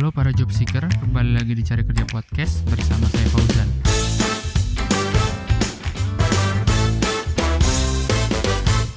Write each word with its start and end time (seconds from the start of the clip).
Halo 0.00 0.16
para 0.16 0.32
job 0.32 0.48
seeker, 0.48 0.80
kembali 0.80 1.36
lagi 1.36 1.52
di 1.52 1.60
Cari 1.60 1.84
Kerja 1.84 2.08
Podcast 2.08 2.64
bersama 2.64 3.04
saya 3.12 3.28
Fauzan. 3.36 3.68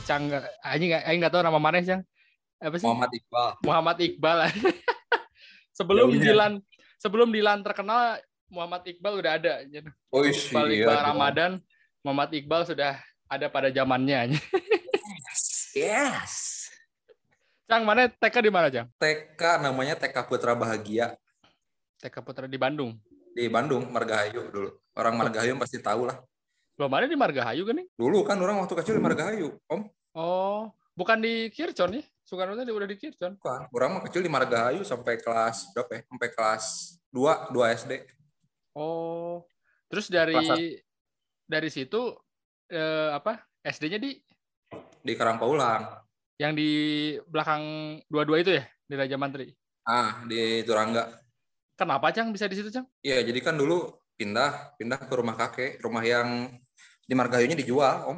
Cang, 0.08 0.32
anjing 0.64 0.96
aing 0.96 1.20
nggak 1.20 1.28
tahu 1.36 1.44
nama 1.44 1.60
mana 1.60 1.84
Cang. 1.84 2.08
Apa 2.56 2.80
sih? 2.80 2.88
Muhammad 2.88 3.12
Iqbal. 3.20 3.50
Muhammad 3.68 3.98
Iqbal. 4.00 4.38
sebelum 5.84 6.08
Jauhnya. 6.08 6.24
Dilan 6.24 6.54
sebelum 6.96 7.36
Dilan 7.36 7.60
terkenal 7.68 8.24
Muhammad 8.48 8.88
Iqbal 8.88 9.14
udah 9.20 9.32
ada. 9.36 9.54
Oh 10.08 10.24
Iqbal 10.24 10.72
iya. 10.72 10.88
Iqbal 10.88 11.00
Ramadan, 11.04 11.52
Muhammad 12.00 12.32
Iqbal 12.32 12.64
sudah 12.64 12.96
ada 13.28 13.52
pada 13.52 13.68
zamannya. 13.76 14.32
Yes. 15.74 16.43
Cang, 17.64 17.88
mana 17.88 18.12
TK 18.12 18.36
di 18.44 18.52
mana, 18.52 18.68
Cang? 18.68 18.88
TK 19.00 19.42
namanya 19.64 19.96
TK 19.96 20.18
Putra 20.28 20.52
Bahagia 20.52 21.16
TK 22.04 22.20
Putra 22.20 22.46
di 22.52 22.60
Bandung. 22.60 23.00
di 23.34 23.50
Bandung, 23.50 23.88
Margahayu 23.90 24.52
dulu. 24.54 24.70
Orang 24.94 25.18
Margahayu 25.18 25.58
pasti 25.58 25.82
tahu 25.82 26.06
lah. 26.06 26.22
Belum 26.78 26.92
ada 26.94 27.10
di 27.10 27.18
Margahayu 27.18 27.64
kan 27.66 27.82
nih? 27.82 27.88
Dulu 27.98 28.22
kan 28.22 28.38
orang 28.38 28.62
waktu 28.62 28.76
kecil 28.78 29.00
di 29.00 29.02
Margahayu, 29.02 29.58
Om. 29.72 29.82
Oh, 30.14 30.70
bukan 30.94 31.18
di 31.18 31.50
Kircon 31.50 31.98
ya? 31.98 32.04
Soekarno 32.28 32.54
tadi 32.54 32.70
udah 32.70 32.86
di 32.86 32.94
Kircon. 33.00 33.40
Bukan. 33.40 33.74
Orang 33.74 33.98
mah 33.98 34.04
kecil 34.06 34.22
di 34.22 34.30
Margahayu 34.30 34.86
sampai 34.86 35.18
kelas 35.18 35.74
berapa 35.74 35.92
ya? 35.98 36.02
Sampai 36.06 36.30
kelas 36.30 36.64
2, 37.10 37.56
2 37.56 37.78
SD. 37.82 37.94
Oh, 38.78 39.48
terus 39.90 40.12
dari 40.12 40.78
dari 41.50 41.70
situ 41.74 42.14
eh, 42.70 43.10
apa? 43.16 43.42
SD-nya 43.64 43.98
di 43.98 44.20
Di 45.02 45.14
Karangpaulang. 45.16 46.03
Yang 46.38 46.54
di 46.54 46.70
belakang 47.30 47.62
dua-dua 48.10 48.42
itu 48.42 48.52
ya 48.58 48.64
di 48.66 48.96
Raja 48.98 49.16
Mantri. 49.18 49.54
Ah, 49.84 50.24
di 50.26 50.64
Turangga. 50.64 51.20
Kenapa 51.76 52.14
Cang 52.14 52.32
bisa 52.32 52.48
di 52.48 52.56
situ 52.56 52.70
Cang? 52.70 52.86
Iya, 53.02 53.22
jadi 53.26 53.40
kan 53.44 53.58
dulu 53.58 53.92
pindah 54.16 54.78
pindah 54.78 55.00
ke 55.04 55.14
rumah 55.14 55.36
kakek, 55.36 55.82
rumah 55.82 56.06
yang 56.06 56.54
di 57.04 57.14
Margahayunya 57.18 57.58
dijual, 57.58 58.08
Om. 58.08 58.18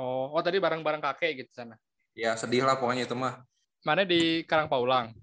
Oh, 0.00 0.32
oh 0.34 0.42
tadi 0.42 0.56
barang-barang 0.58 0.98
kakek 0.98 1.44
gitu 1.44 1.50
sana. 1.52 1.76
Ya 2.16 2.34
sedih 2.34 2.64
lah 2.66 2.74
pokoknya 2.80 3.06
itu 3.06 3.14
mah. 3.14 3.44
Mana 3.86 4.02
di 4.04 4.42
Karangpaulang. 4.44 5.14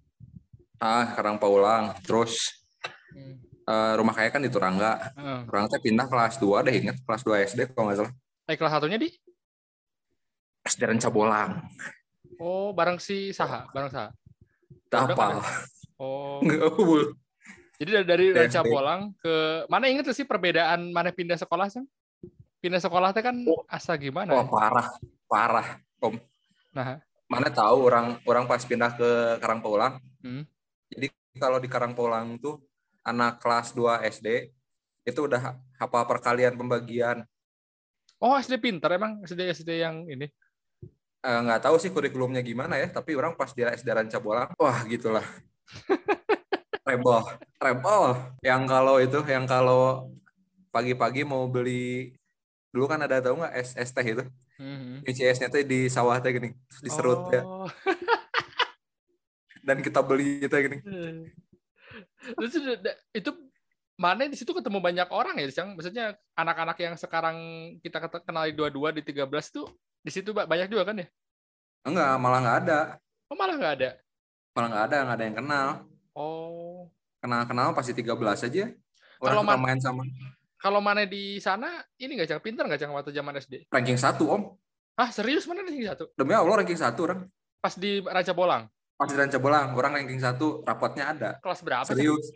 Ah, 0.79 1.13
Karangpaulang. 1.17 1.97
Terus 2.05 2.63
Hmm. 3.07 3.39
eh, 3.65 3.93
rumah 3.97 4.13
kakek 4.13 4.37
kan 4.37 4.43
di 4.45 4.51
Turangga. 4.53 5.11
Orang 5.49 5.67
teh 5.67 5.81
pindah 5.81 6.05
kelas 6.05 6.37
2 6.37 6.61
deh 6.63 6.75
inget 6.75 6.97
kelas 7.03 7.23
2 7.25 7.41
SD 7.43 7.73
kalau 7.73 7.89
nggak 7.89 7.97
salah. 8.03 8.13
Eh, 8.47 8.55
kelas 8.55 8.71
satunya 8.77 8.95
di? 9.01 9.09
SD 10.63 10.83
Ranca 10.85 11.09
Bolang. 11.09 11.65
Oh, 12.37 12.69
barang 12.73 13.01
si 13.01 13.33
Saha, 13.33 13.65
barang 13.73 13.89
Saha. 13.89 14.09
Tak 14.87 15.13
apa. 15.13 15.41
Oh, 15.97 16.39
Enggak 16.45 17.17
jadi 17.77 18.01
dari, 18.01 18.33
dari. 18.33 18.49
Ranca 18.49 18.61
Bolang 18.65 19.01
ke 19.21 19.65
mana 19.69 19.85
inget 19.85 20.09
sih 20.09 20.25
perbedaan 20.25 20.89
mana 20.89 21.13
pindah 21.13 21.37
sekolah 21.37 21.69
Cang? 21.69 21.85
Pindah 22.57 22.81
sekolah 22.81 23.13
teh 23.13 23.21
kan 23.21 23.37
Oh. 23.45 23.61
asa 23.69 23.93
gimana? 23.93 24.33
Ya? 24.33 24.43
parah, 24.49 24.87
parah. 25.29 25.67
Om. 26.01 26.17
Nah, 26.73 27.01
Mana 27.27 27.51
tahu 27.51 27.91
orang 27.91 28.17
orang 28.23 28.45
pas 28.49 28.63
pindah 28.63 28.95
ke 28.97 29.37
Karangpaulang. 29.43 29.99
Hmm. 30.23 30.47
Jadi 30.89 31.11
kalau 31.37 31.61
di 31.61 31.69
Karangpaulang 31.69 32.39
tuh 32.41 32.63
anak 33.05 33.43
kelas 33.43 33.75
2 33.75 34.01
SD 34.09 34.49
itu 35.05 35.19
udah 35.23 35.59
hafal 35.77 36.03
perkalian 36.09 36.57
pembagian. 36.57 37.23
oh 38.17 38.33
SD 38.33 38.57
pinter 38.57 38.89
emang 38.97 39.21
SD 39.21 39.53
SD 39.53 39.85
yang 39.85 40.07
ini. 40.09 40.25
Eh, 41.27 41.39
nggak 41.43 41.59
tahu 41.59 41.75
sih 41.75 41.91
kurikulumnya 41.91 42.39
gimana 42.39 42.79
ya, 42.79 42.87
tapi 42.87 43.11
orang 43.11 43.35
pas 43.35 43.51
di 43.51 43.59
SD 43.59 43.91
Ranca 43.91 44.15
Bolang, 44.15 44.47
wah 44.55 44.79
gitulah. 44.87 45.25
rebel, 46.87 47.19
rebel. 47.59 48.03
Yang 48.39 48.61
kalau 48.63 48.95
itu, 49.03 49.19
yang 49.27 49.43
kalau 49.43 50.07
pagi-pagi 50.71 51.27
mau 51.27 51.43
beli 51.51 52.15
dulu 52.71 52.87
kan 52.87 53.03
ada 53.03 53.19
tahu 53.19 53.41
nggak 53.43 53.53
es 53.57 53.73
es 53.75 53.89
teh 53.89 54.05
itu 54.05 54.23
Mhm. 54.61 55.01
nyuci 55.01 55.23
esnya 55.25 55.49
tuh 55.49 55.65
di 55.65 55.89
sawah 55.89 56.17
teh 56.21 56.29
gini 56.29 56.53
diserut 56.83 57.25
ya 57.33 57.41
Oh. 57.41 57.65
dan 59.65 59.81
kita 59.81 60.03
beli 60.05 60.45
itu 60.45 60.53
gini 60.53 60.77
Terus 62.37 62.53
itu, 63.15 63.31
mana 63.97 64.27
di 64.29 64.37
situ 64.37 64.51
ketemu 64.53 64.77
banyak 64.83 65.09
orang 65.09 65.39
ya, 65.41 65.47
Cang? 65.49 65.73
Maksudnya 65.73 66.19
anak-anak 66.35 66.77
yang 66.77 66.93
sekarang 66.99 67.37
kita 67.81 67.97
ket- 68.03 68.25
kenali 68.27 68.51
dua-dua 68.53 68.91
di 68.93 69.01
13 69.01 69.49
tuh 69.49 69.65
di 70.03 70.11
situ 70.13 70.35
ba- 70.35 70.45
banyak 70.45 70.69
juga 70.69 70.85
kan 70.91 71.01
ya? 71.01 71.07
Enggak 71.83 72.11
malah 72.17 72.39
nggak 72.39 72.57
ada 72.63 72.79
Oh, 73.27 73.35
malah 73.35 73.55
nggak 73.55 73.73
ada. 73.75 73.89
malah 74.53 74.67
nggak 74.67 74.85
ada 74.85 74.97
nggak 75.03 75.15
ada 75.15 75.25
yang 75.25 75.37
kenal 75.37 75.67
Oh. 76.13 76.87
kenal 77.19 77.43
kenal 77.43 77.67
pasti 77.71 77.91
13 77.91 78.07
aja 78.41 78.63
Kalau 79.19 79.41
orang 79.41 79.59
ma- 79.59 79.65
main 79.67 79.77
sama 79.77 80.01
Kalau 80.57 80.79
mana 80.79 81.03
di 81.03 81.37
sana 81.37 81.69
ini 81.95 82.15
nggak 82.15 82.27
Cang? 82.27 82.41
Pinter 82.41 82.65
nggak 82.65 82.79
Cang 82.79 82.89
waktu 82.91 83.11
zaman 83.11 83.35
SD? 83.35 83.67
ranking 83.67 83.95
satu 83.95 84.25
om 84.27 84.41
Ah, 84.93 85.11
serius 85.11 85.45
mana 85.45 85.61
ranking 85.61 85.85
satu? 85.85 86.09
demi 86.13 86.33
allah 86.33 86.57
ranking 86.57 86.73
satu 86.75 87.05
orang 87.05 87.19
Pas 87.57 87.73
di 87.73 88.01
Raja 88.01 88.31
Bolang. 88.31 88.65
pas 88.93 89.05
di 89.05 89.13
Ranca 89.13 89.37
Bolang 89.37 89.73
orang 89.73 89.93
ranking 89.95 90.17
satu 90.17 90.63
rapotnya 90.63 91.05
ada 91.07 91.29
Kelas 91.37 91.61
berapa? 91.61 91.85
Serius 91.85 92.33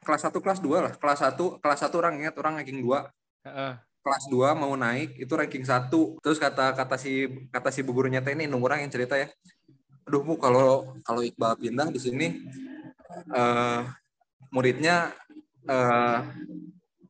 kelas 0.00 0.18
1 0.24 0.34
kelas 0.34 0.58
2 0.58 0.82
lah 0.82 0.92
kelas 0.92 1.20
1 1.22 1.62
kelas 1.62 1.78
1 1.80 1.94
orang 1.94 2.14
ingat 2.18 2.34
orang 2.34 2.58
ranking 2.58 2.80
2 2.80 3.06
Heeh. 3.44 3.72
Kelas 4.02 4.26
2 4.28 4.58
mau 4.58 4.74
naik 4.74 5.14
itu 5.16 5.32
ranking 5.32 5.62
1 5.62 5.88
terus 6.20 6.38
kata 6.42 6.74
kata 6.74 6.98
si 6.98 7.30
kata 7.48 7.70
si 7.70 7.80
bu 7.86 7.94
gurunya 7.94 8.18
teh 8.18 8.34
ini 8.34 8.50
nunggu 8.50 8.66
orang 8.66 8.82
yang 8.84 8.92
cerita 8.92 9.14
ya. 9.14 9.30
Aduh 10.04 10.22
bu 10.26 10.34
kalau 10.36 10.98
kalau 11.06 11.22
Iqbal 11.22 11.54
pindah 11.56 11.88
di 11.88 12.00
sini 12.02 12.26
eh 13.30 13.80
muridnya 14.50 15.14
eh 15.64 16.18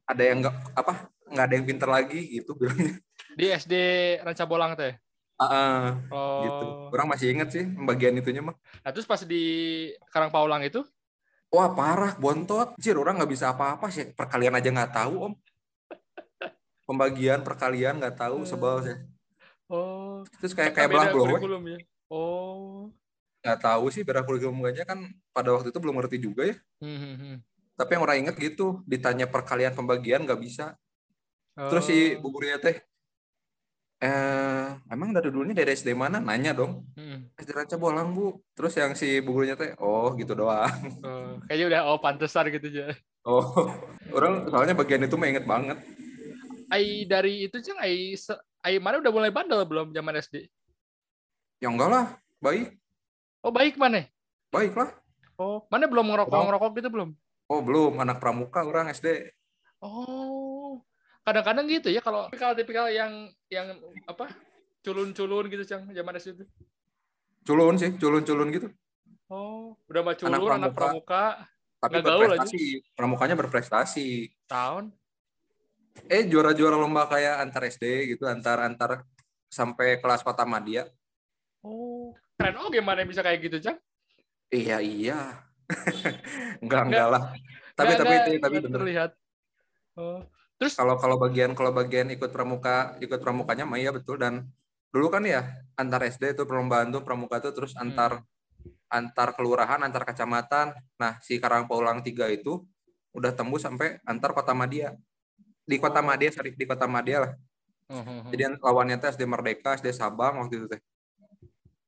ada 0.05 0.23
yang 0.23 0.45
nggak 0.45 0.57
apa 0.77 0.93
nggak 1.33 1.45
ada 1.49 1.55
yang 1.57 1.67
pinter 1.67 1.89
lagi 1.89 2.21
gitu 2.39 2.53
bilangnya. 2.53 3.01
Di 3.33 3.49
SD 3.49 3.75
Ranca 4.21 4.45
Bolang 4.45 4.77
teh. 4.77 4.93
Ah, 5.41 5.99
Oh. 6.13 6.45
gitu. 6.45 6.67
Orang 6.95 7.09
masih 7.11 7.33
inget 7.35 7.49
sih 7.51 7.65
bagian 7.67 8.15
itunya 8.15 8.45
mah. 8.45 8.55
Nah, 8.85 8.91
terus 8.95 9.09
pas 9.09 9.19
di 9.27 9.43
Karangpaulang 10.13 10.63
itu? 10.63 10.85
Wah 11.51 11.73
parah 11.73 12.15
bontot. 12.15 12.77
Jir, 12.79 12.95
orang 12.95 13.19
nggak 13.19 13.33
bisa 13.33 13.51
apa-apa 13.51 13.91
sih. 13.91 14.13
Perkalian 14.15 14.55
aja 14.55 14.71
nggak 14.71 14.93
tahu 14.93 15.15
om 15.19 15.33
pembagian 16.83 17.41
perkalian 17.41 17.97
nggak 17.97 18.17
tahu 18.17 18.43
sebel 18.43 18.83
sih 18.83 18.97
oh, 19.67 20.21
terus 20.37 20.53
kayak 20.53 20.73
kayak 20.73 20.89
belah 20.89 21.09
kurikulum 21.09 21.63
ya. 21.67 21.79
Oh. 22.07 22.91
nggak 23.41 23.59
tahu 23.59 23.85
sih 23.89 24.03
beda 24.03 24.23
kurikulum 24.23 24.59
enggaknya 24.59 24.85
kan 24.85 24.99
pada 25.31 25.51
waktu 25.51 25.69
itu 25.69 25.79
belum 25.79 25.97
ngerti 25.97 26.17
juga 26.19 26.43
ya 26.45 26.57
Hmm, 26.79 26.99
hmm, 26.99 27.15
hmm. 27.17 27.37
tapi 27.73 27.91
yang 27.93 28.03
orang 28.03 28.19
inget 28.21 28.37
gitu 28.37 28.83
ditanya 28.85 29.27
perkalian 29.27 29.73
pembagian 29.73 30.23
nggak 30.23 30.39
bisa 30.39 30.75
terus 31.53 31.85
si 31.85 32.15
Oh. 32.15 32.21
bu 32.21 32.29
gurunya 32.33 32.57
teh 32.57 32.77
eh 33.99 34.67
emang 34.89 35.11
dari 35.11 35.31
dulunya 35.31 35.55
dari 35.55 35.73
SD 35.73 35.95
mana 35.95 36.19
nanya 36.19 36.51
dong 36.53 36.83
Hmm. 36.93 37.31
SD 37.35 37.51
Ranca 37.53 37.77
Bolang 37.77 38.11
bu 38.11 38.35
terus 38.53 38.75
yang 38.75 38.93
si 38.93 39.19
bu 39.19 39.31
gurunya 39.33 39.55
teh 39.55 39.79
oh 39.79 40.11
gitu 40.15 40.35
doang 40.35 40.75
Oh, 41.01 41.39
kayaknya 41.45 41.67
udah 41.69 41.81
oh 41.87 41.99
pantesan 41.99 42.51
gitu 42.51 42.67
aja. 42.69 42.91
oh 43.23 43.47
orang 44.17 44.49
soalnya 44.49 44.75
bagian 44.75 45.03
itu 45.03 45.15
mah 45.15 45.29
inget 45.29 45.47
banget 45.47 45.79
Ai 46.73 47.05
dari 47.05 47.45
itu 47.45 47.61
cang 47.61 47.77
ai 47.85 48.17
ai 48.65 48.75
mana 48.81 48.97
udah 48.97 49.13
mulai 49.13 49.29
bandel 49.29 49.61
belum 49.69 49.93
zaman 49.93 50.17
SD? 50.17 50.49
ya 51.61 51.69
enggak 51.69 51.91
lah 51.93 52.07
baik 52.41 52.75
Oh 53.45 53.53
baik 53.53 53.77
mana? 53.77 54.09
baik 54.49 54.73
lah 54.73 54.89
Oh 55.37 55.69
mana 55.69 55.85
belum 55.85 56.09
ngerokok 56.09 56.33
ngerokok 56.49 56.71
gitu 56.81 56.89
belum? 56.89 57.11
oh 57.53 57.61
belum 57.61 57.93
anak 58.01 58.17
pramuka 58.19 58.65
orang 58.65 58.89
SD 58.89 59.29
Oh 59.85 60.81
kadang-kadang 61.23 61.69
gitu 61.69 61.93
ya 61.93 62.01
kalau 62.01 62.27
tipikal-tipikal 62.33 62.89
yang 62.89 63.29
yang 63.53 63.79
apa 64.09 64.33
culun-culun 64.83 65.47
gitu 65.53 65.63
cang 65.69 65.87
zaman 65.93 66.17
SD 66.17 66.41
itu. 66.41 66.45
culun 67.45 67.77
sih 67.77 67.93
culun-culun 68.01 68.49
gitu 68.49 68.69
Oh 69.29 69.77
udah 69.93 70.01
mah 70.01 70.15
culun 70.17 70.33
Anak 70.41 70.57
anak 70.57 70.73
pramuka, 70.73 71.25
tapi 71.81 72.01
gaul 72.01 72.27
berprestasi 72.31 72.63
pramukanya 72.97 73.35
berprestasi 73.37 74.07
tahun. 74.49 74.93
Eh 76.07 76.25
juara-juara 76.25 76.75
lomba 76.75 77.07
kayak 77.07 77.41
antar 77.41 77.63
SD 77.67 77.85
gitu 78.11 78.25
antar 78.25 78.61
antar 78.61 79.05
sampai 79.47 79.99
kelas 79.99 80.21
kota 80.21 80.43
Madia 80.43 80.89
Oh 81.61 82.11
keren. 82.35 82.59
Oh 82.59 82.69
gimana 82.69 83.03
bisa 83.03 83.23
kayak 83.23 83.39
gitu 83.41 83.57
cang? 83.61 83.79
iya 84.51 84.83
iya. 84.83 85.39
Enggak 86.59 86.61
Enggak. 86.61 86.83
enggak 86.85 87.07
lah. 87.09 87.23
tapi 87.73 87.93
tapi 87.95 88.11
nggak- 88.11 88.27
itu 88.29 88.43
tapi 88.43 88.57
bener. 88.61 88.73
terlihat. 88.75 89.11
Oh. 89.95 90.21
Terus? 90.59 90.75
Kalau 90.75 90.95
kalau 90.97 91.17
bagian 91.17 91.55
kalau 91.55 91.71
bagian 91.71 92.11
ikut 92.11 92.29
pramuka 92.29 92.99
ikut 92.99 93.17
pramukanya 93.17 93.63
mah 93.63 93.79
iya 93.79 93.91
betul. 93.91 94.19
Dan 94.19 94.51
dulu 94.91 95.09
kan 95.09 95.23
ya 95.23 95.47
antar 95.75 96.03
SD 96.05 96.35
itu 96.35 96.45
perlombaan 96.45 96.91
tuh 96.91 97.01
pramuka 97.01 97.39
tuh 97.39 97.55
terus 97.55 97.73
Hmm. 97.73 97.89
antar 97.89 98.27
antar 98.89 99.33
kelurahan 99.33 99.81
antar 99.81 100.03
kecamatan. 100.05 100.75
Nah 100.99 101.17
si 101.23 101.39
Karangpaulang 101.39 102.03
tiga 102.03 102.27
itu 102.27 102.61
udah 103.13 103.33
tembus 103.33 103.63
sampai 103.63 104.03
antar 104.03 104.33
kota 104.33 104.53
Madia 104.53 104.93
di 105.63 105.77
kota 105.79 105.99
Oh. 105.99 106.07
Madia 106.07 106.31
sorry 106.31 106.51
di 106.53 106.67
kota 106.67 106.87
Madia 106.87 107.19
lah 107.23 107.33
Hmm, 107.87 108.03
hmm, 108.03 108.19
hmm. 108.25 108.31
jadi 108.33 108.43
lawannya 108.57 108.97
teh 108.97 109.11
SD 109.11 109.23
Merdeka 109.25 109.77
SD 109.77 109.93
Sabang 109.93 110.41
waktu 110.41 110.55
itu 110.57 110.67
teh 110.67 110.81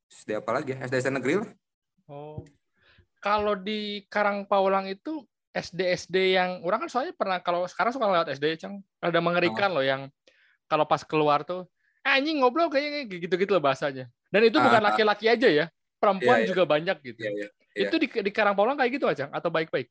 SD 0.06 0.31
apa 0.37 0.50
lagi 0.53 0.73
ya? 0.73 0.79
SD 0.85 0.94
SD 1.00 1.09
negeri 1.11 1.35
lah 1.41 1.49
Oh. 2.05 2.44
kalau 3.19 3.56
di 3.56 4.05
Karang 4.06 4.44
Paulang 4.44 4.85
itu 4.85 5.25
SD-SD 5.50 6.35
yang 6.35 6.61
orang 6.61 6.85
kan 6.85 6.91
soalnya 6.91 7.15
pernah 7.15 7.38
kalau 7.38 7.65
sekarang 7.65 7.94
suka 7.94 8.05
lewat 8.05 8.26
SD, 8.29 8.59
Cang. 8.59 8.82
Ada 8.99 9.23
mengerikan 9.23 9.71
loh 9.71 9.81
yang 9.81 10.11
kalau 10.67 10.82
pas 10.82 11.00
keluar 11.00 11.41
tuh 11.41 11.65
"Eh, 12.03 12.11
anjing 12.11 12.43
ngobrol 12.43 12.67
kayaknya 12.69 13.06
gitu-gitu 13.09 13.55
loh 13.55 13.62
bahasanya. 13.62 14.11
Dan 14.29 14.44
itu 14.44 14.59
bukan 14.59 14.82
Ah. 14.82 14.91
laki-laki 14.91 15.31
aja 15.31 15.47
ya, 15.47 15.67
perempuan 15.97 16.43
Iya, 16.43 16.44
iya. 16.44 16.49
juga 16.50 16.62
banyak 16.67 16.97
gitu. 17.00 17.21
Iya, 17.23 17.31
iya. 17.32 17.49
Itu 17.87 17.97
di 17.97 18.11
di 18.11 18.31
Karang 18.35 18.53
Paulang 18.53 18.75
kayak 18.76 18.93
gitu 18.93 19.06
aja 19.06 19.31
atau 19.31 19.49
baik-baik? 19.49 19.88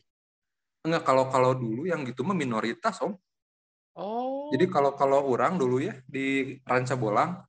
Enggak, 0.83 1.01
kalau 1.01 1.25
kalau 1.31 1.55
dulu 1.55 1.87
yang 1.87 2.03
gitu 2.03 2.21
mah 2.21 2.35
minoritas, 2.35 2.99
Om. 2.99 3.15
Oh. 3.95 4.49
Jadi 4.53 4.65
kalau 4.73 4.97
kalau 4.97 5.21
orang 5.29 5.57
dulu 5.61 5.77
ya 5.77 5.93
di 6.09 6.57
Ranca 6.65 6.97
Bolang 6.97 7.45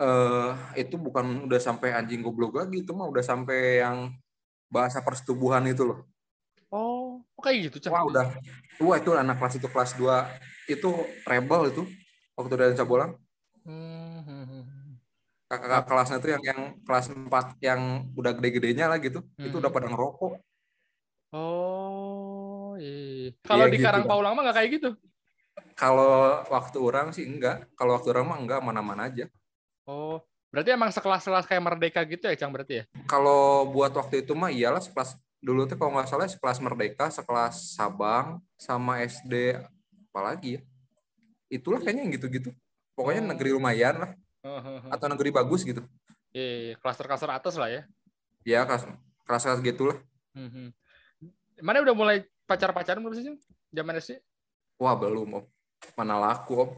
eh 0.00 0.52
itu 0.80 0.96
bukan 0.96 1.44
udah 1.48 1.60
sampai 1.60 1.92
anjing 1.92 2.24
goblok 2.24 2.56
lagi, 2.56 2.80
itu 2.84 2.92
mah 2.96 3.04
udah 3.08 3.20
sampai 3.24 3.84
yang 3.84 3.98
bahasa 4.72 5.00
persetubuhan 5.04 5.64
itu 5.68 5.84
loh. 5.84 6.00
oh, 6.70 7.20
kayak 7.42 7.68
gitu, 7.72 7.76
Cang. 7.88 7.92
Wah, 7.94 8.04
udah 8.06 8.26
wah 8.80 8.96
itu 9.00 9.10
anak 9.12 9.36
kelas 9.42 9.54
itu 9.58 9.68
kelas 9.68 9.90
2 9.98 10.16
itu 10.70 10.88
rebel 11.26 11.62
itu 11.72 11.82
waktu 12.38 12.52
di 12.56 12.62
Ranca 12.64 12.84
Bolang. 12.86 13.12
Hmm, 13.66 14.20
hmm, 14.24 14.44
hmm. 14.48 14.62
Kakak 15.50 15.82
kelasnya 15.90 16.16
tuh 16.22 16.30
yang 16.38 16.42
yang 16.46 16.60
kelas 16.86 17.06
4 17.10 17.58
yang 17.58 17.80
udah 18.14 18.32
gede-gedenya 18.38 18.86
lah 18.86 18.98
gitu. 19.02 19.20
Itu 19.36 19.58
Hmm. 19.58 19.60
udah 19.60 19.70
pada 19.74 19.86
ngerokok. 19.90 20.32
Oh, 21.32 22.74
iya. 22.82 23.30
Kalau 23.46 23.66
Iya, 23.66 23.72
di 23.72 23.78
gitu, 23.78 23.86
Karang. 23.86 24.04
Paulang 24.10 24.32
mah 24.34 24.42
nggak 24.46 24.56
kayak 24.58 24.70
gitu. 24.78 24.88
Kalau 25.80 26.44
waktu 26.52 26.76
orang 26.76 27.08
sih 27.16 27.24
enggak. 27.24 27.64
Kalau 27.72 27.96
waktu 27.96 28.12
orang 28.12 28.28
mah 28.28 28.36
enggak 28.36 28.60
mana-mana 28.60 29.08
aja. 29.08 29.24
Oh, 29.88 30.20
berarti 30.52 30.76
emang 30.76 30.92
sekelas-kelas 30.92 31.48
kayak 31.48 31.64
Merdeka 31.64 32.04
gitu 32.04 32.28
ya, 32.28 32.36
Cang 32.36 32.52
berarti 32.52 32.84
ya? 32.84 32.84
Kalau 33.08 33.64
buat 33.72 33.88
waktu 33.96 34.20
itu 34.20 34.36
mah 34.36 34.52
iyalah 34.52 34.84
sekelas 34.84 35.16
dulu 35.40 35.64
tuh 35.64 35.80
kalau 35.80 35.96
nggak 35.96 36.04
salah 36.12 36.28
sekelas 36.28 36.60
Merdeka, 36.60 37.08
sekelas 37.08 37.80
Sabang, 37.80 38.44
sama 38.60 39.00
SD 39.00 39.56
apalagi 40.12 40.60
ya. 40.60 40.62
Itulah 41.48 41.80
kayaknya 41.80 42.04
yang 42.04 42.12
gitu-gitu. 42.12 42.52
Pokoknya 42.92 43.24
Oh. 43.24 43.30
negeri 43.32 43.50
lumayan 43.56 43.96
lah 44.04 44.10
atau 44.92 45.08
negeri 45.08 45.32
bagus 45.32 45.64
gitu. 45.64 45.80
Iya, 46.36 46.48
iya, 46.60 46.74
klaster-klaster 46.76 47.32
atas 47.32 47.56
lah 47.56 47.72
ya. 47.72 47.82
Ya 48.44 48.68
kelas 48.68 48.84
kelas 49.24 49.64
gitu 49.64 49.88
lah. 49.88 49.98
Mhm. 50.36 50.76
Mana 51.64 51.80
udah 51.80 51.96
mulai 51.96 52.28
pacar-pacaran 52.44 53.00
belum 53.00 53.16
sih, 53.16 53.24
Cang? 53.24 53.40
Zaman 53.72 53.96
SD? 53.96 54.20
Wah 54.76 54.92
belum 54.92 55.40
om. 55.40 55.44
Mana 55.96 56.16
laku 56.16 56.66
om. 56.66 56.70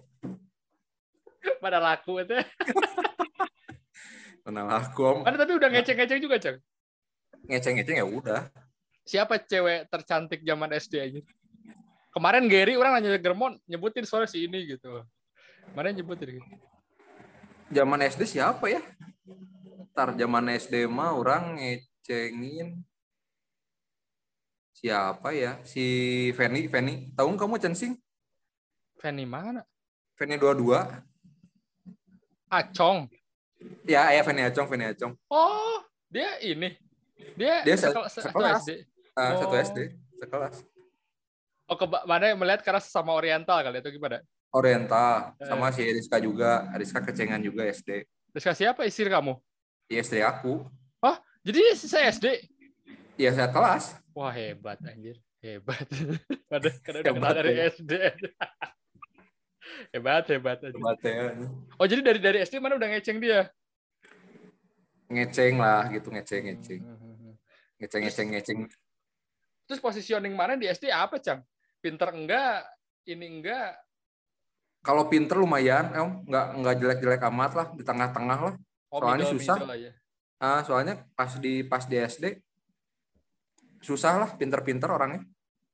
Pada 1.58 1.78
laku 1.78 2.22
itu. 2.22 2.34
Mana 4.46 4.62
laku 4.66 5.00
om. 5.06 5.16
Mana 5.22 5.38
tapi 5.38 5.54
udah 5.54 5.68
ngeceng-ngeceng 5.70 6.20
juga, 6.22 6.36
Cang. 6.42 6.58
Ngeceng-ngeceng 7.46 7.96
ya 7.98 8.06
udah. 8.06 8.40
Siapa 9.02 9.38
cewek 9.42 9.90
tercantik 9.90 10.46
zaman 10.46 10.70
SD 10.74 10.94
aja? 10.98 11.20
Kemarin 12.12 12.44
Gary 12.46 12.76
orang 12.76 12.98
nanya 12.98 13.16
Germon, 13.16 13.56
nyebutin 13.64 14.04
soal 14.04 14.28
si 14.28 14.44
ini 14.44 14.68
gitu. 14.68 15.00
Mana 15.72 15.94
nyebutin 15.94 16.38
gitu. 16.38 16.48
Zaman 17.72 18.04
SD 18.04 18.36
siapa 18.36 18.68
ya? 18.68 18.82
Ntar 19.94 20.18
zaman 20.18 20.44
SD 20.52 20.90
mah 20.90 21.16
orang 21.16 21.56
ngecengin 21.56 22.84
siapa 24.76 25.32
ya? 25.32 25.62
Si 25.62 25.84
Feni, 26.34 26.66
Feni. 26.66 27.14
Tahu 27.14 27.38
kamu 27.38 27.62
Censing? 27.62 28.01
Fanny 29.02 29.26
mana? 29.26 29.66
Feni 30.14 30.38
22. 30.38 30.78
Acong. 32.46 33.10
Ya, 33.82 34.14
ya 34.14 34.22
Feni 34.22 34.46
Acong, 34.46 34.70
Feni 34.70 34.86
Acong. 34.86 35.18
Oh, 35.26 35.82
dia 36.06 36.38
ini. 36.38 36.78
Dia, 37.34 37.66
Dia 37.66 37.74
se- 37.74 37.90
sekela- 37.90 38.06
satu 38.06 38.30
sekelas. 38.30 38.62
SD. 38.62 38.70
Ah, 39.12 39.30
Satu 39.36 39.54
Oh. 39.54 39.58
SD, 39.58 39.78
sekelas. 40.22 40.56
Oh, 41.66 41.74
ke 41.74 41.86
mana 42.06 42.30
melihat 42.38 42.62
karena 42.62 42.78
sesama 42.78 43.10
Oriental 43.12 43.58
kali 43.58 43.82
itu 43.82 43.90
gimana? 43.90 44.22
Oriental 44.52 45.34
sama 45.40 45.66
Eh. 45.68 45.74
si 45.74 45.82
Rizka 45.88 46.22
juga. 46.22 46.70
Rizka 46.78 47.00
kecengan 47.00 47.42
juga 47.42 47.66
SD. 47.66 48.04
Terus 48.30 48.44
kasih 48.46 48.70
apa 48.70 48.86
istri 48.86 49.10
kamu? 49.10 49.34
Iya 49.90 50.00
istri 50.00 50.20
aku. 50.22 50.62
Jadi 51.42 51.58
saya 51.74 52.06
SD. 52.06 52.38
Iya 53.18 53.34
saya 53.34 53.50
kelas. 53.50 53.98
Wah 54.14 54.30
hebat 54.30 54.78
anjir, 54.86 55.18
hebat. 55.42 55.82
Pada 56.50 56.70
karena 56.86 56.98
udah 57.02 57.12
kenal 57.18 57.32
dari 57.34 57.52
ya. 57.58 57.66
SD. 57.66 57.92
hebat 59.94 60.24
hebat. 60.30 60.58
Hebatnya. 60.60 61.36
Oh 61.78 61.86
jadi 61.86 62.00
dari 62.00 62.20
dari 62.20 62.38
SD 62.44 62.58
mana 62.58 62.76
udah 62.78 62.88
ngeceng 62.92 63.18
dia? 63.18 63.50
Ngeceng 65.12 65.54
lah 65.60 65.92
gitu, 65.92 66.08
ngeceng, 66.08 66.42
ngeceng. 66.48 66.80
Hmm. 66.80 67.36
Ngeceng, 67.76 68.02
ngeceng, 68.08 68.28
ngeceng. 68.32 68.58
Terus 69.68 69.80
positioning 69.80 70.32
mana 70.32 70.56
di 70.56 70.64
SD 70.64 70.88
apa, 70.88 71.20
Cang? 71.20 71.44
Pinter 71.84 72.08
enggak? 72.16 72.64
Ini 73.04 73.26
enggak? 73.28 73.76
Kalau 74.82 75.06
pinter 75.06 75.38
lumayan, 75.38 75.92
em, 75.94 76.08
nggak 76.26 76.46
nggak 76.58 76.74
jelek-jelek 76.80 77.22
amat 77.30 77.52
lah, 77.54 77.66
di 77.76 77.84
tengah-tengah 77.84 78.38
lah. 78.50 78.54
Oh, 78.90 78.98
Soalnya 78.98 79.30
middle, 79.30 79.34
susah. 79.38 79.56
middle 79.60 79.76
ya. 79.78 79.92
Ah, 80.42 80.60
soalnya 80.66 80.94
pas 81.14 81.38
di 81.38 81.62
pas 81.62 81.86
di 81.86 81.96
SD 82.02 82.42
susah 83.78 84.18
lah, 84.18 84.30
pinter-pinter 84.34 84.90
orangnya. 84.90 85.22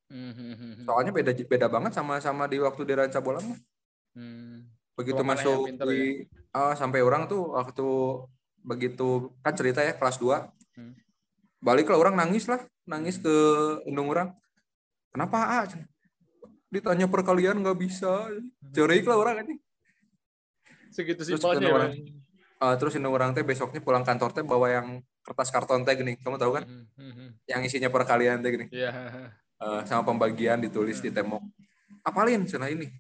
Hmm, 0.08 0.32
hmm, 0.32 0.52
hmm, 0.56 0.72
hmm. 0.80 0.84
Soalnya 0.88 1.12
beda 1.12 1.32
beda 1.32 1.66
banget 1.68 1.92
sama 1.96 2.20
sama 2.20 2.44
di 2.48 2.60
waktu 2.60 2.82
di 2.84 2.92
Ranca 2.96 3.20
Bolang 3.20 3.44
mah. 3.54 3.60
Hmm. 4.16 4.69
Begitu 4.99 5.20
yang 5.20 5.31
masuk 5.31 5.58
di 5.88 6.26
ah, 6.50 6.75
sampai 6.75 7.00
orang 7.05 7.31
tuh 7.31 7.55
waktu 7.55 7.88
begitu 8.64 9.31
kan 9.40 9.55
cerita 9.55 9.81
ya 9.84 9.94
kelas 9.94 10.19
2. 10.19 10.49
Hmm. 10.76 10.93
Balik 11.58 11.90
lah 11.90 11.99
orang 11.99 12.14
nangis 12.14 12.46
lah, 12.46 12.62
nangis 12.87 13.19
ke 13.19 13.34
undung 13.87 14.10
orang. 14.10 14.34
Kenapa 15.10 15.62
ah? 15.62 15.64
Ditanya 16.69 17.08
perkalian 17.08 17.62
nggak 17.62 17.78
bisa. 17.78 18.28
Cerik 18.75 19.08
lah 19.08 19.16
orang 19.19 19.46
ini. 19.46 19.56
Segitu 20.93 21.22
Terus 21.25 21.38
simpelnya. 21.40 21.60
kita 21.60 21.75
orang- 21.75 21.94
Bang. 21.94 22.26
Ah, 22.58 22.75
terus 22.75 22.99
indung 22.99 23.14
orang 23.14 23.31
teh 23.31 23.46
besoknya 23.46 23.78
pulang 23.78 24.02
kantor 24.02 24.34
teh 24.34 24.43
bawa 24.43 24.66
yang 24.66 24.99
kertas 25.22 25.55
karton 25.55 25.87
teh 25.87 25.94
gini. 25.94 26.19
Kamu 26.19 26.43
tahu 26.43 26.58
kan? 26.58 26.66
Hmm, 26.66 26.90
hmm, 26.99 27.12
hmm. 27.14 27.28
Yang 27.46 27.60
isinya 27.70 27.87
perkalian 27.87 28.43
teh 28.43 28.50
gini. 28.50 28.66
Iya. 28.75 28.90
Eh, 29.58 29.81
sama 29.87 30.02
pembagian 30.02 30.58
ditulis 30.58 30.99
di 30.99 31.14
tembok. 31.14 31.38
Apalin 32.02 32.43
cenah 32.50 32.66
ini. 32.70 32.90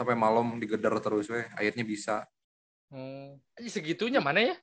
Sampai 0.00 0.16
malam 0.16 0.56
digedar 0.56 0.96
terus 0.96 1.28
weh, 1.28 1.44
akhirnya 1.52 1.84
bisa. 1.84 2.24
Anjing, 2.88 3.68
segitunya 3.68 4.16
mana 4.16 4.40
ya? 4.40 4.56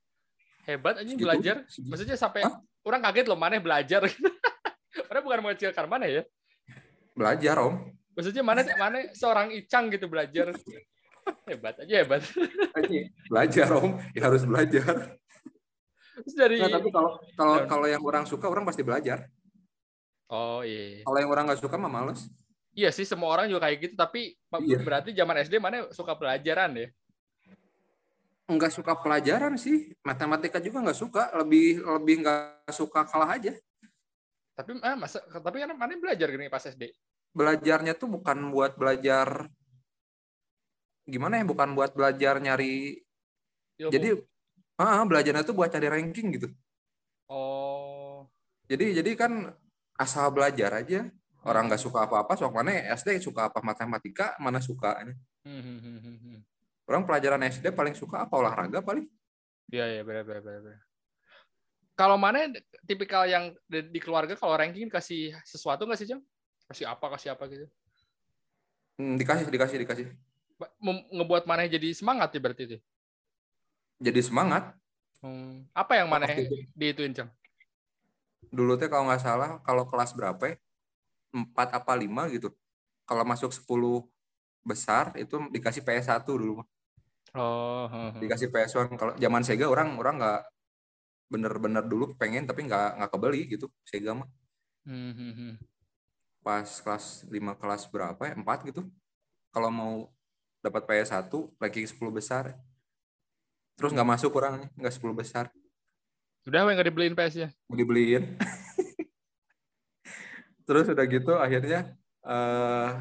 Hebat 0.66 0.98
anjing 0.98 1.14
Segitu- 1.14 1.30
belajar. 1.30 1.56
segitu. 1.70 1.94
Maksudnya 1.94 2.18
sampai 2.18 2.42
Hah? 2.42 2.58
orang 2.82 3.06
kaget 3.06 3.30
loh 3.30 3.38
mana 3.38 3.62
belajar. 3.62 4.02
Orang 5.14 5.22
bukan 5.22 5.40
mengecilkan 5.46 5.86
mana 5.86 6.10
ya? 6.10 6.26
Belajar, 7.14 7.62
Om. 7.62 7.86
Maksudnya 8.18 8.42
mana 8.42 8.66
mana 8.82 8.98
seorang 9.14 9.54
icang 9.54 9.94
gitu 9.94 10.10
belajar. 10.10 10.58
hebat 11.46 11.86
aja 11.86 11.96
hebat. 12.02 12.26
belajar, 13.30 13.68
Om. 13.78 13.94
Ya 14.18 14.22
harus 14.26 14.42
belajar. 14.42 15.22
Terus 16.18 16.34
dari 16.34 16.58
Nah, 16.58 16.82
tapi 16.82 16.90
kalau 16.90 17.22
kalau 17.38 17.56
kalau 17.70 17.86
yang 17.86 18.02
orang 18.02 18.26
suka, 18.26 18.50
orang 18.50 18.66
pasti 18.66 18.82
belajar. 18.82 19.30
Oh 20.34 20.66
iya. 20.66 21.06
Kalau 21.06 21.18
yang 21.22 21.30
orang 21.30 21.46
nggak 21.46 21.62
suka 21.62 21.78
mah 21.78 21.94
males. 21.94 22.26
Iya 22.78 22.94
sih 22.94 23.10
semua 23.10 23.34
orang 23.34 23.50
juga 23.50 23.66
kayak 23.66 23.78
gitu 23.90 23.96
tapi 23.98 24.38
Iya. 24.38 24.78
berarti 24.86 25.10
zaman 25.18 25.42
SD 25.42 25.58
mana 25.58 25.90
suka 25.90 26.14
pelajaran 26.14 26.78
ya? 26.78 26.88
Nggak 28.46 28.70
suka 28.70 28.94
pelajaran 29.02 29.58
sih. 29.58 29.98
Matematika 30.06 30.62
juga 30.62 30.86
nggak 30.86 31.00
suka. 31.02 31.34
Lebih 31.42 31.82
lebih 31.82 32.16
nggak 32.22 32.70
suka 32.70 33.02
kalah 33.10 33.34
aja. 33.34 33.58
Tapi 34.54 34.78
ah, 34.86 34.94
masa 34.94 35.26
tapi 35.26 35.58
kan 35.58 35.74
mana 35.74 35.98
belajar 35.98 36.30
gini 36.30 36.54
pas 36.54 36.62
SD? 36.62 36.94
Belajarnya 37.34 37.98
tuh 37.98 38.14
bukan 38.14 38.54
buat 38.54 38.78
belajar 38.78 39.50
gimana 41.10 41.42
ya? 41.42 41.46
Bukan 41.50 41.74
buat 41.74 41.98
belajar 41.98 42.38
nyari. 42.38 43.02
Ilmu. 43.82 43.90
Jadi 43.90 44.08
ah 44.78 45.02
belajarnya 45.02 45.42
tuh 45.42 45.58
buat 45.58 45.74
cari 45.74 45.90
ranking 45.90 46.30
gitu. 46.38 46.48
oh 47.34 48.30
Jadi 48.70 49.02
jadi 49.02 49.12
kan 49.18 49.50
asal 49.98 50.30
belajar 50.30 50.78
aja. 50.78 51.10
Orang 51.48 51.72
nggak 51.72 51.80
suka 51.80 52.04
apa-apa, 52.04 52.36
sok 52.36 52.52
mana 52.52 52.76
SD 53.00 53.24
suka 53.24 53.48
apa 53.48 53.64
matematika, 53.64 54.36
mana 54.36 54.60
suka. 54.60 55.00
Hmm, 55.48 55.64
hmm, 55.64 55.80
hmm, 55.80 56.18
hmm. 56.20 56.40
Orang 56.84 57.08
pelajaran 57.08 57.40
SD 57.48 57.72
paling 57.72 57.96
suka 57.96 58.28
apa 58.28 58.36
olahraga 58.36 58.84
paling. 58.84 59.08
Iya 59.72 60.00
iya 60.00 60.02
benar 60.04 60.28
benar 60.28 60.44
benar. 60.44 60.80
Kalau 61.98 62.20
mana 62.20 62.52
tipikal 62.84 63.26
yang 63.26 63.56
di, 63.66 63.80
di 63.88 64.00
keluarga 64.04 64.36
kalau 64.36 64.60
ranking 64.60 64.92
kasih 64.92 65.34
sesuatu 65.48 65.88
nggak 65.88 66.00
sih 66.00 66.08
Jang? 66.08 66.22
Kasih 66.68 66.86
apa 66.88 67.06
kasih 67.16 67.32
apa 67.32 67.48
gitu? 67.48 67.66
Hmm, 69.00 69.16
dikasih 69.16 69.48
dikasih 69.48 69.78
dikasih. 69.88 70.06
Ngebuat 71.16 71.48
mana 71.48 71.64
jadi 71.64 71.96
semangat 71.96 72.36
ya 72.36 72.40
berarti 72.44 72.64
itu? 72.68 72.78
Jadi 74.04 74.20
semangat. 74.20 74.76
Hmm. 75.24 75.66
Apa 75.72 75.98
yang 75.98 76.12
mana 76.12 76.28
itu. 76.28 76.68
diituin 76.76 77.16
Jang? 77.16 77.32
Dulu 78.52 78.76
teh 78.76 78.92
kalau 78.92 79.08
nggak 79.10 79.24
salah 79.24 79.60
kalau 79.64 79.88
kelas 79.88 80.12
berapa 80.12 80.60
ya? 81.38 81.44
Empat 81.46 81.68
apa 81.78 81.94
lima 81.94 82.26
gitu. 82.34 82.50
Kalau 83.06 83.24
masuk 83.24 83.54
10 83.54 84.04
besar 84.66 85.14
itu 85.16 85.38
dikasih 85.54 85.86
PS1 85.86 86.26
dulu. 86.26 86.66
Oh. 87.38 87.86
Dikasih 88.18 88.50
PS1 88.50 88.90
kalau 88.98 89.14
zaman 89.16 89.44
Sega 89.46 89.70
orang 89.70 89.94
orang 89.96 90.18
nggak 90.18 90.42
bener-bener 91.28 91.84
dulu 91.84 92.16
pengen 92.16 92.48
tapi 92.48 92.64
nggak 92.64 92.98
nggak 92.98 93.12
kebeli 93.12 93.42
gitu 93.52 93.68
Sega 93.84 94.16
mah 94.16 94.28
Hmm, 94.88 95.12
hmm, 95.12 95.34
hmm. 95.36 95.54
pas 96.40 96.64
kelas 96.64 97.28
5 97.28 97.60
kelas 97.60 97.92
berapa 97.92 98.24
ya 98.24 98.40
4 98.40 98.72
gitu 98.72 98.88
kalau 99.52 99.68
mau 99.68 99.94
dapat 100.64 100.88
PS1 100.88 101.28
ranking 101.60 101.84
10 101.84 102.00
besar 102.08 102.56
terus 103.76 103.92
nggak 103.92 104.08
masuk 104.08 104.32
kurang 104.32 104.72
nggak 104.80 104.96
10 104.96 105.12
besar 105.12 105.52
Udah 106.48 106.64
nggak 106.64 106.88
dibeliin 106.88 107.12
PS-nya? 107.20 107.52
mau 107.68 107.76
dibeliin 107.76 108.40
terus 110.68 110.86
udah 110.86 111.06
gitu 111.08 111.34
akhirnya 111.36 111.96
eh 112.22 112.92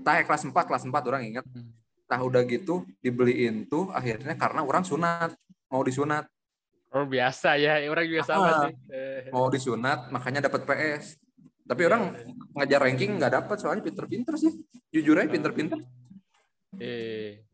tah 0.00 0.22
kelas 0.22 0.42
4 0.46 0.54
kelas 0.54 0.84
4 0.86 0.94
orang 1.04 1.22
ingat 1.26 1.44
Hmm. 1.48 1.70
tah 2.06 2.22
udah 2.22 2.40
gitu 2.42 2.86
dibeliin 2.98 3.66
tuh 3.66 3.90
akhirnya 3.92 4.32
karena 4.34 4.62
orang 4.62 4.82
sunat 4.82 5.34
mau 5.68 5.82
disunat 5.82 6.24
Oh 6.88 7.04
biasa 7.04 7.60
ya, 7.60 7.84
orang 7.84 8.08
juga 8.08 8.24
sama 8.24 8.48
Ah. 8.48 8.60
sih. 8.64 8.72
Eh, 8.88 9.28
mau 9.28 9.52
disunat 9.52 10.08
makanya 10.08 10.48
dapat 10.48 10.64
PS 10.64 11.20
tapi 11.62 11.84
orang 11.84 12.16
ngajar 12.56 12.80
ranking 12.80 13.20
nggak 13.20 13.28
dapat 13.34 13.56
soalnya 13.60 13.84
pinter-pinter 13.84 14.32
sih 14.40 14.48
jujur 14.88 15.20
aja 15.20 15.28
pinter-pinter 15.28 15.76
Eh. 16.80 17.44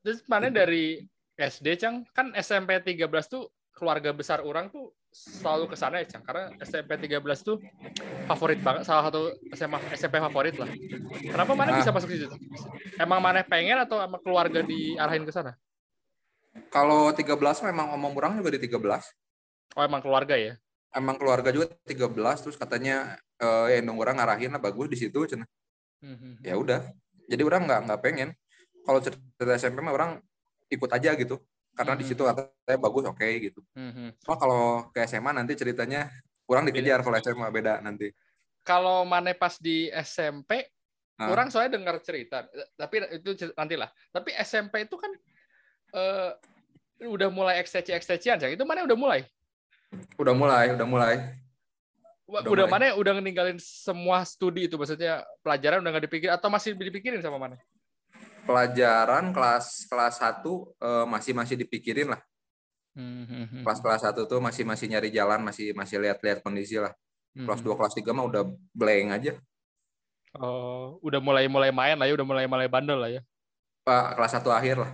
Terus 0.00 0.24
mana 0.26 0.48
dari 0.48 0.98
SD, 1.36 1.76
Cang? 1.76 2.02
Kan 2.10 2.32
SMP 2.32 2.80
13 2.80 3.06
tuh 3.28 3.46
keluarga 3.70 4.10
besar 4.10 4.40
orang 4.40 4.66
tuh 4.66 4.90
selalu 5.10 5.66
ke 5.68 5.76
sana 5.76 5.98
ya, 6.00 6.06
Cang. 6.06 6.22
Karena 6.22 6.50
SMP 6.58 6.94
13 6.96 7.18
tuh 7.42 7.58
favorit 8.26 8.58
banget, 8.58 8.86
salah 8.86 9.10
satu 9.10 9.34
SMA, 9.52 9.78
SMP 9.92 10.16
favorit 10.18 10.54
lah. 10.56 10.70
Kenapa 11.20 11.52
mana 11.52 11.74
Ah. 11.74 11.78
bisa 11.82 11.90
masuk 11.90 12.08
situ? 12.08 12.30
Emang 12.96 13.18
mana 13.18 13.42
pengen 13.42 13.78
atau 13.78 13.98
sama 13.98 14.18
keluarga 14.22 14.62
diarahin 14.62 15.26
ke 15.26 15.32
sana? 15.32 15.54
kalau 16.70 17.14
13 17.14 17.62
memang 17.62 17.94
omong 17.94 18.14
orang 18.18 18.32
juga 18.42 18.50
di 18.50 18.58
13 18.58 19.06
Oh, 19.78 19.86
emang 19.86 20.02
keluarga 20.02 20.34
ya? 20.34 20.58
emang 20.90 21.14
keluarga 21.14 21.54
juga 21.54 21.70
13 21.86 22.42
terus 22.42 22.58
katanya 22.58 23.14
eh 23.38 23.78
ya 23.78 23.86
orang 23.86 24.18
ngarahin 24.18 24.50
lah 24.50 24.58
bagus 24.58 24.90
di 24.90 24.98
situ 24.98 25.22
cenah. 25.30 25.46
Mhm. 26.02 26.42
ya 26.42 26.58
udah 26.58 26.90
jadi 27.30 27.42
orang 27.46 27.70
nggak 27.70 27.80
nggak 27.86 28.00
pengen 28.02 28.28
kalau 28.82 28.98
cerita 28.98 29.54
SMP 29.54 29.78
mah 29.78 29.94
orang 29.94 30.10
ikut 30.66 30.90
aja 30.90 31.14
gitu 31.14 31.38
karena 31.72 31.94
di 31.94 32.04
Hmm. 32.04 32.10
situ 32.10 32.22
katanya 32.22 32.78
bagus 32.78 33.04
oke 33.06 33.26
gitu 33.40 33.60
Mhm. 33.72 34.20
cuma 34.20 34.36
kalau 34.36 34.62
ke 34.90 35.04
SMA 35.04 35.30
nanti 35.32 35.52
ceritanya 35.54 36.10
kurang 36.44 36.66
dikejar 36.66 37.00
kalau 37.00 37.16
SMA 37.16 37.48
beda 37.48 37.78
nanti 37.80 38.10
Kalau 38.60 39.08
mana 39.08 39.32
pas 39.32 39.56
di 39.56 39.88
SMP, 39.88 40.68
Ah. 41.16 41.32
orang 41.32 41.48
soalnya 41.48 41.80
dengar 41.80 41.96
cerita, 42.00 42.44
tapi 42.76 43.00
itu 43.10 43.32
nantilah. 43.52 43.88
Tapi 44.12 44.36
SMP 44.36 44.84
itu 44.84 44.96
kan 44.96 45.08
eh, 45.90 46.30
udah 47.02 47.32
mulai 47.32 47.56
XTC 47.58 47.96
XTC-an, 47.96 48.36
Cang. 48.36 48.52
Itu 48.52 48.62
mana 48.62 48.84
udah 48.84 48.94
mulai? 48.94 49.24
udah 50.20 50.34
mulai 50.36 50.70
udah 50.70 50.86
mulai 50.86 51.16
Udah 52.28 52.46
Udah, 52.46 52.68
mulai. 52.68 52.70
mana 52.70 52.86
udah 52.94 53.12
ninggalin 53.18 53.58
semua 53.58 54.22
studi 54.22 54.68
itu 54.68 54.78
maksudnya 54.78 55.24
pelajaran 55.42 55.82
udah 55.82 55.90
nggak 55.96 56.04
dipikir 56.06 56.30
atau 56.30 56.46
masih 56.46 56.76
dipikirin 56.76 57.18
sama 57.18 57.40
mana? 57.40 57.56
Pelajaran 58.50 59.30
kelas 59.30 59.86
kelas 59.86 60.14
1 60.18 60.42
eh, 60.82 61.06
masih 61.06 61.32
masih 61.32 61.54
dipikirin 61.56 62.10
lah 62.10 62.20
Hmm, 62.90 63.62
kelas 63.62 63.78
kelas 63.78 64.02
1 64.02 64.26
tuh 64.26 64.42
masih 64.42 64.66
masih 64.66 64.90
nyari 64.90 65.14
jalan 65.14 65.38
masih 65.40 65.70
masih 65.72 66.02
lihat-lihat 66.02 66.42
kondisi 66.42 66.74
lah 66.76 66.90
Hmm. 67.30 67.46
kelas 67.46 67.62
2 67.62 67.78
kelas 67.78 67.94
3 67.94 68.10
mah 68.10 68.26
udah 68.26 68.42
blank 68.74 69.08
aja 69.14 69.32
Oh, 70.34 70.98
udah 71.02 71.18
mulai 71.18 71.46
mulai 71.50 71.70
main 71.70 71.94
lah 71.94 72.06
ya, 72.06 72.14
udah 72.14 72.22
mulai 72.22 72.46
mulai 72.46 72.70
bandel 72.70 72.98
lah 72.98 73.10
ya. 73.10 73.22
Pak 73.82 74.14
kelas 74.14 74.34
1 74.38 74.50
akhir 74.50 74.76
lah 74.78 74.90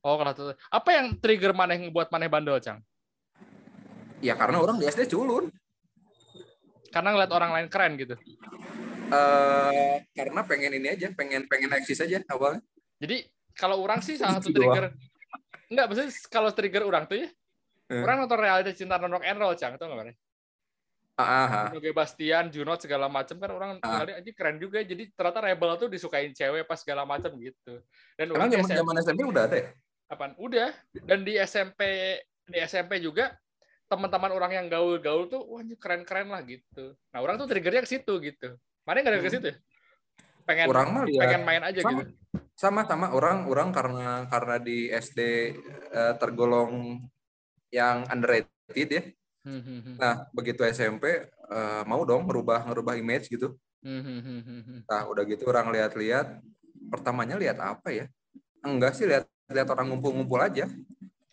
Oh, 0.00 0.16
kelas 0.16 0.36
satu. 0.36 0.52
Apa 0.68 0.88
yang 0.96 1.16
trigger 1.18 1.50
maneh 1.50 1.76
ngebuat 1.82 2.08
maneh 2.08 2.28
bandel, 2.28 2.56
Cang? 2.64 2.80
ya 4.20 4.32
karena 4.32 4.56
orang 4.56 4.80
di 4.80 4.86
SD 4.86 5.12
culun 5.12 5.52
Karena 6.88 7.12
ngeliat 7.12 7.32
orang 7.32 7.50
lain 7.52 7.68
keren 7.68 7.92
gitu. 8.00 8.16
eh 9.06 9.94
karena 10.16 10.40
pengen 10.42 10.72
ini 10.76 10.88
aja 10.96 11.12
pengen 11.12 11.44
pengen 11.46 11.70
eksis 11.76 12.00
aja 12.00 12.24
awalnya 12.26 12.64
Jadi 12.96 13.16
kalau 13.52 13.80
orang 13.80 14.00
sih 14.00 14.16
salah 14.16 14.40
satu 14.40 14.52
Itu 14.52 14.60
doang. 14.60 14.72
trigger 14.76 14.86
Enggak, 15.66 15.84
maksudnya 15.90 16.10
kalau 16.30 16.50
trigger 16.54 16.84
orang 16.86 17.04
tuh 17.10 17.18
ya, 17.18 17.28
Eh. 17.90 18.02
orang 18.02 18.22
nonton 18.22 18.38
reality 18.38 18.70
cinta 18.74 18.98
non 18.98 19.10
rock 19.10 19.26
and 19.26 19.38
roll, 19.38 19.54
Cang, 19.58 19.74
tau 19.74 19.90
nggak 19.90 19.98
mana? 19.98 20.12
ah, 21.16 21.24
ah, 21.24 21.48
ah. 21.72 21.92
Bastian, 21.96 22.52
Junot 22.52 22.76
segala 22.78 23.08
macam 23.08 23.34
kan 23.40 23.50
orang 23.50 23.70
Ah. 23.80 24.04
kali 24.04 24.12
aja 24.14 24.30
keren 24.36 24.60
juga. 24.60 24.84
Jadi 24.84 25.10
ternyata 25.10 25.40
Rebel 25.40 25.70
tuh 25.74 25.88
disukain 25.88 26.30
cewek 26.30 26.68
pas 26.68 26.76
segala 26.76 27.02
macam 27.02 27.32
gitu. 27.40 27.80
Dan 28.14 28.30
emang 28.30 28.52
zaman 28.52 28.62
SMP 28.62 28.76
zaman 28.76 28.94
SMP 29.00 29.20
udah 29.24 29.42
ada 29.48 29.56
ya 29.58 29.68
apaan? 30.06 30.32
Udah. 30.38 30.70
Dan 30.92 31.24
di 31.24 31.34
SMP 31.40 31.80
di 32.46 32.58
SMP 32.62 33.00
juga 33.00 33.34
teman-teman 33.86 34.30
orang 34.30 34.52
yang 34.54 34.66
gaul-gaul 34.68 35.26
tuh 35.26 35.42
wah 35.46 35.62
keren-keren 35.78 36.30
lah 36.30 36.42
gitu. 36.44 36.94
Nah, 37.10 37.18
orang 37.18 37.38
tuh 37.38 37.48
triggernya 37.50 37.82
ke 37.82 37.90
situ 37.90 38.12
gitu. 38.22 38.54
Mana 38.84 39.02
nggak 39.02 39.14
ada 39.14 39.18
ke 39.18 39.26
Hmm. 39.26 39.34
situ? 39.34 39.46
ya? 39.50 39.56
Pengen 40.46 40.66
orang 40.70 40.88
mah 40.92 41.02
lihat 41.06 41.22
pengen 41.26 41.42
main 41.42 41.62
aja 41.64 41.80
sama. 41.82 42.06
gitu. 42.06 42.12
Sama 42.56 42.88
sama 42.88 43.12
orang 43.12 43.44
orang 43.44 43.68
karena 43.68 44.24
karena 44.32 44.56
di 44.56 44.88
SD 44.88 45.20
eh, 45.92 46.14
tergolong 46.16 47.04
yang 47.68 48.08
underrated 48.08 48.88
ya. 48.88 49.04
Hmm, 49.46 49.62
hmm, 49.62 49.78
hmm. 49.78 49.94
nah 50.00 50.26
begitu 50.34 50.66
SMP 50.66 51.28
eh, 51.30 51.82
mau 51.84 52.02
dong 52.02 52.24
merubah 52.24 52.64
merubah 52.64 52.96
image 52.96 53.28
gitu. 53.28 53.54
Nah 54.88 55.06
udah 55.06 55.22
gitu 55.28 55.46
orang 55.46 55.70
lihat-lihat 55.70 56.40
pertamanya 56.88 57.36
lihat 57.36 57.60
apa 57.60 57.92
ya? 57.92 58.08
Enggak 58.64 58.96
sih 58.96 59.04
lihat 59.04 59.28
lihat 59.52 59.68
orang 59.70 59.92
ngumpul-ngumpul 59.92 60.40
aja. 60.40 60.66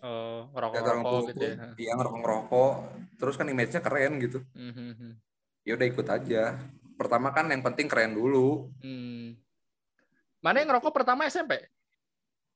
Oh, 0.04 0.52
lihat 0.52 0.84
orang 0.84 1.08
ngerokok-ngerokok 1.08 1.32
gitu 1.32 1.40
ngumpul 1.40 1.48
ya. 1.48 1.68
iya 1.80 1.92
ngerokok 1.96 2.20
ngerokok 2.20 2.74
terus 3.16 3.36
kan 3.40 3.48
image-nya 3.48 3.80
keren 3.80 4.14
gitu. 4.20 4.40
Ya 5.64 5.80
udah 5.80 5.88
ikut 5.88 6.08
aja. 6.12 6.60
Pertama 7.00 7.32
kan 7.32 7.48
yang 7.48 7.64
penting 7.64 7.88
keren 7.88 8.12
dulu. 8.12 8.68
Hmm. 8.84 9.40
Mana 10.44 10.60
yang 10.60 10.70
ngerokok 10.70 10.94
pertama 10.94 11.26
SMP? 11.26 11.58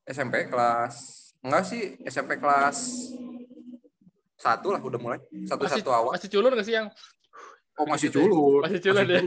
SMP 0.04 0.48
kelas 0.48 0.96
enggak 1.40 1.64
sih 1.64 1.96
SMP 2.04 2.36
kelas 2.36 3.08
satu 4.36 4.72
lah 4.72 4.80
udah 4.80 4.96
mulai 4.96 5.20
satu 5.44 5.64
Masih, 5.64 5.80
satu 5.80 5.90
awal 5.92 6.12
masih 6.16 6.30
culun 6.30 6.52
nggak 6.52 6.64
sih 6.64 6.76
yang 6.76 6.88
oh 7.76 7.86
masih 7.86 8.08
gitu 8.08 8.18
ya? 8.18 8.24
culun 8.24 8.62
Masih 8.64 8.80
ya? 8.80 9.22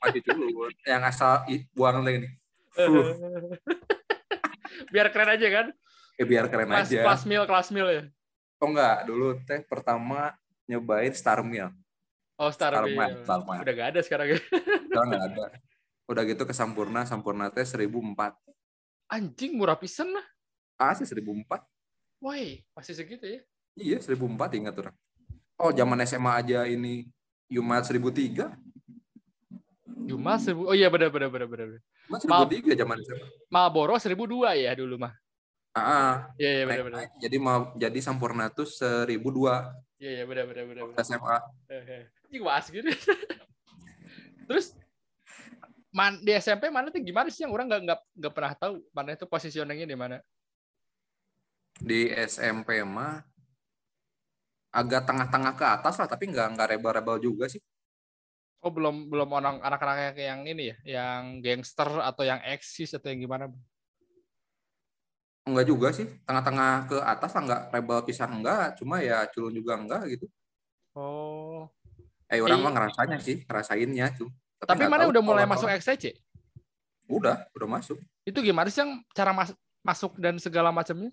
masih 0.00 0.20
culun 0.22 0.70
yang 0.82 1.02
asal 1.02 1.42
buang 1.72 2.02
lagi 2.02 2.26
nih 2.26 2.32
biar 4.92 5.06
keren 5.08 5.30
aja 5.30 5.46
kan? 5.48 5.66
ya 6.14 6.24
biar 6.24 6.44
keren 6.48 6.66
Kelas, 6.66 6.86
aja 6.90 7.00
kelas 7.02 7.22
mil, 7.24 7.42
kelas 7.46 7.68
mil 7.70 7.86
ya. 7.88 8.02
oh 8.58 8.66
enggak 8.66 8.96
dulu 9.06 9.38
teh 9.42 9.60
pertama 9.62 10.34
nyobain 10.66 11.12
Star 11.12 11.42
Meal 11.42 11.70
Oh, 12.34 12.50
Star 12.50 12.74
Star 12.74 12.82
Mil. 12.82 12.98
Star. 13.22 13.38
Udah 13.46 13.72
gak 13.72 13.88
ada 13.94 14.00
sekarang 14.02 14.34
ya. 14.34 14.38
sekarang 14.90 15.06
nggak 15.06 15.24
ada 15.30 15.44
udah 16.04 16.22
gitu 16.22 16.42
ke 16.42 16.52
Sampurna 16.52 17.04
Sampurna 17.04 17.48
teh 17.48 17.64
1004 17.64 17.88
Anjing 19.06 19.52
murah 19.54 19.76
pisan 19.76 20.10
lah. 20.10 20.24
asli 20.76 21.04
1004 21.06 21.44
Woi, 22.18 22.64
masih 22.72 22.94
segitu 22.94 23.24
ya? 23.24 23.40
iya 23.74 23.96
1004 23.98 24.58
ingat 24.58 24.74
orang 24.76 24.96
oh 25.56 25.70
zaman 25.70 25.98
SMA 26.04 26.32
aja 26.34 26.64
ini 26.64 27.08
Yumat 27.46 27.84
1003 27.84 28.52
Cuma 30.04 30.36
seribu. 30.36 30.68
Oh 30.68 30.76
iya 30.76 30.92
benar 30.92 31.08
benar 31.08 31.32
benar 31.32 31.48
benar. 31.48 31.68
Yumat 32.04 32.20
Maaf. 32.28 32.44
1003 32.52 32.76
zaman 32.76 32.96
SMA 33.00 33.26
Marlboro 33.48 33.96
1002 33.96 34.52
ya 34.58 34.72
dulu 34.74 35.00
mah. 35.00 35.12
ah, 35.72 35.80
ah. 35.80 36.14
Iya 36.36 36.50
iya 36.52 36.64
benar 36.68 36.82
benar. 36.84 36.98
jadi 37.16 37.36
mau 37.38 37.72
jadi 37.72 37.98
Sampurna 37.98 38.46
tuh 38.48 38.68
1002 38.68 39.16
Iya 39.96 40.10
iya 40.12 40.24
benar 40.28 40.44
benar 40.44 40.64
benar. 40.66 40.82
benar. 40.92 41.00
SMA 41.00 41.36
Ini 42.28 42.38
was 42.38 42.68
gitu. 42.68 42.84
Terus 44.48 44.76
man, 45.94 46.18
di 46.26 46.34
SMP 46.34 46.68
mana 46.74 46.90
tuh 46.90 46.98
gimana 46.98 47.30
sih 47.30 47.46
yang 47.46 47.54
orang 47.54 47.70
nggak 47.70 47.82
nggak 47.86 48.00
nggak 48.18 48.32
pernah 48.34 48.52
tahu 48.58 48.74
mana 48.90 49.14
itu 49.14 49.24
positioningnya 49.30 49.86
di 49.86 49.94
mana? 49.96 50.18
di 51.78 52.06
SMP 52.10 52.82
mah 52.86 53.22
agak 54.74 55.06
tengah-tengah 55.06 55.54
ke 55.54 55.66
atas 55.66 55.94
lah 55.98 56.06
tapi 56.10 56.30
nggak 56.30 56.54
nggak 56.54 56.68
rebel-rebel 56.74 57.18
juga 57.22 57.46
sih 57.46 57.62
Oh 58.64 58.72
belum 58.72 59.12
belum 59.12 59.28
orang 59.28 59.60
anak-anak 59.60 60.16
yang 60.16 60.40
ini 60.48 60.72
ya, 60.72 60.76
yang 60.96 61.44
gangster 61.44 62.00
atau 62.00 62.24
yang 62.24 62.40
eksis 62.48 62.96
atau 62.96 63.12
yang 63.12 63.20
gimana? 63.28 63.52
enggak 65.44 65.66
juga 65.68 65.92
sih 65.92 66.08
tengah-tengah 66.24 66.88
ke 66.88 66.96
atas 67.04 67.30
lah 67.36 67.42
nggak 67.44 67.62
rebel 67.76 68.00
pisah 68.08 68.28
enggak 68.32 68.80
cuma 68.80 69.04
ya 69.04 69.28
culun 69.28 69.52
juga 69.52 69.76
enggak 69.76 70.02
gitu 70.16 70.26
Oh. 70.94 71.66
eh 72.30 72.38
orang 72.38 72.62
Iya. 72.62 72.64
mah 72.64 72.72
ngerasanya 72.72 73.18
sih 73.18 73.36
ngerasainnya 73.44 74.06
tuh 74.14 74.30
Tapi 74.66 74.82
nggak 74.82 74.92
mana 74.92 75.04
udah 75.08 75.22
mulai 75.22 75.44
masuk 75.44 75.68
XTC? 75.68 76.16
udah 77.04 77.44
udah 77.52 77.68
masuk. 77.68 78.00
Itu 78.24 78.40
gimana 78.40 78.72
sih 78.72 78.80
yang 78.80 79.04
cara 79.12 79.30
mas- 79.30 79.52
masuk 79.84 80.16
dan 80.16 80.40
segala 80.40 80.72
macamnya? 80.72 81.12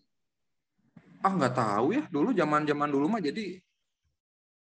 ah 1.21 1.29
nggak 1.29 1.53
tahu 1.53 1.87
ya. 1.93 2.03
Dulu 2.09 2.33
zaman 2.33 2.65
zaman 2.65 2.89
dulu 2.89 3.05
mah 3.05 3.21
jadi 3.21 3.61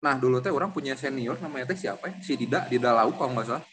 nah 0.02 0.18
dulu 0.18 0.42
teh 0.42 0.50
orang 0.50 0.74
punya 0.74 0.98
senior 0.98 1.38
namanya 1.38 1.70
teh 1.72 1.78
siapa 1.78 2.10
ya? 2.10 2.16
Si 2.20 2.34
Dida 2.36 2.66
Dida 2.66 2.90
Lauk 2.92 3.16
kalau 3.16 3.38
nggak 3.38 3.48
salah. 3.48 3.66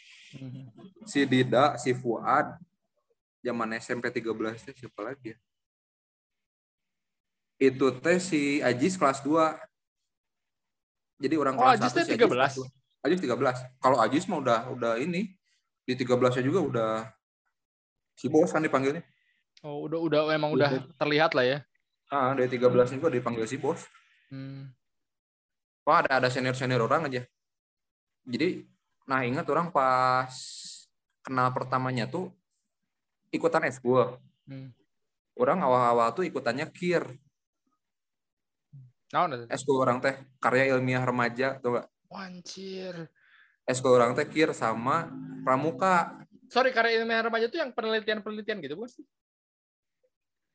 Si 1.03 1.25
Dida 1.25 1.75
si 1.75 1.91
Fuad. 1.91 2.55
Zaman 3.39 3.71
SMP 3.79 4.11
13 4.11 4.29
teh 4.63 4.75
siapa 4.77 4.99
lagi 5.01 5.33
ya? 5.33 5.37
Itu 7.59 7.91
teh 7.97 8.19
si 8.21 8.61
Ajis 8.61 8.95
kelas 8.95 9.19
2. 9.19 9.57
Jadi 11.19 11.35
orang 11.35 11.55
Oh, 11.57 11.67
kelas 11.67 11.81
Ajis 11.81 11.91
1 11.91 11.97
teh 11.97 12.03
si 12.05 12.11
13. 12.15 12.29
Ajis 12.29 12.78
13. 13.03 13.79
Kalau 13.79 13.97
Ajis 14.03 14.27
mah 14.27 14.39
udah 14.43 14.59
udah 14.71 14.93
ini 14.99 15.31
di 15.87 15.93
13-nya 15.95 16.43
juga 16.43 16.59
udah 16.59 16.91
si 18.13 18.27
bos 18.27 18.51
kan 18.51 18.59
dipanggilnya. 18.59 19.01
Oh, 19.63 19.87
udah 19.87 19.99
udah 19.99 20.19
emang 20.35 20.51
udah 20.55 20.83
terlihat 20.99 21.31
lah 21.35 21.45
ya. 21.47 21.57
Ah, 22.11 22.35
dari 22.35 22.51
13 22.51 22.99
juga 22.99 23.07
dipanggil 23.07 23.47
si 23.47 23.55
bos. 23.55 23.87
Hmm. 24.29 24.71
Wah, 25.87 26.05
ada 26.05 26.21
ada 26.21 26.29
senior-senior 26.29 26.83
orang 26.83 27.09
aja. 27.09 27.23
Jadi, 28.27 28.61
nah 29.09 29.25
ingat 29.25 29.47
orang 29.49 29.73
pas 29.73 30.29
kenal 31.25 31.49
pertamanya 31.49 32.05
tuh 32.05 32.29
ikutan 33.33 33.65
eskul. 33.65 34.19
Hmm. 34.45 34.75
Orang 35.39 35.63
awal-awal 35.63 36.11
tuh 36.13 36.27
ikutannya 36.27 36.67
KIR. 36.69 37.09
Nah, 39.09 39.25
udah. 39.25 39.49
Eskul 39.49 39.81
orang 39.81 39.97
teh 40.03 40.13
karya 40.37 40.75
ilmiah 40.75 41.01
remaja 41.01 41.57
tuh 41.57 41.79
gak? 41.79 41.87
Wancir. 42.09 43.07
Eskul 43.69 43.93
orang 43.93 44.17
teh 44.17 44.25
KIR 44.25 44.51
sama 44.57 45.13
pramuka. 45.45 46.25
Sorry, 46.49 46.73
karya 46.73 47.05
ilmiah 47.05 47.21
remaja 47.21 47.45
itu 47.45 47.61
yang 47.61 47.69
penelitian-penelitian 47.69 48.57
gitu 48.65 48.73
bukan 48.73 48.89
sih? 48.89 49.05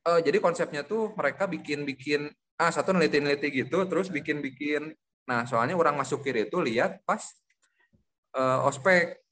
Eh, 0.05 0.21
jadi 0.27 0.43
konsepnya 0.43 0.83
tuh 0.83 1.15
mereka 1.15 1.47
bikin-bikin 1.47 2.29
ah 2.59 2.71
satu 2.75 2.91
neliti-neliti 2.91 3.51
gitu, 3.55 3.87
terus 3.87 4.11
bikin-bikin. 4.11 4.91
Nah, 5.31 5.47
soalnya 5.47 5.79
orang 5.79 5.95
masuk 5.95 6.27
KIR 6.27 6.51
itu 6.51 6.59
lihat 6.59 7.01
pas 7.07 7.23
eh, 8.35 8.61
ospek. 8.67 9.23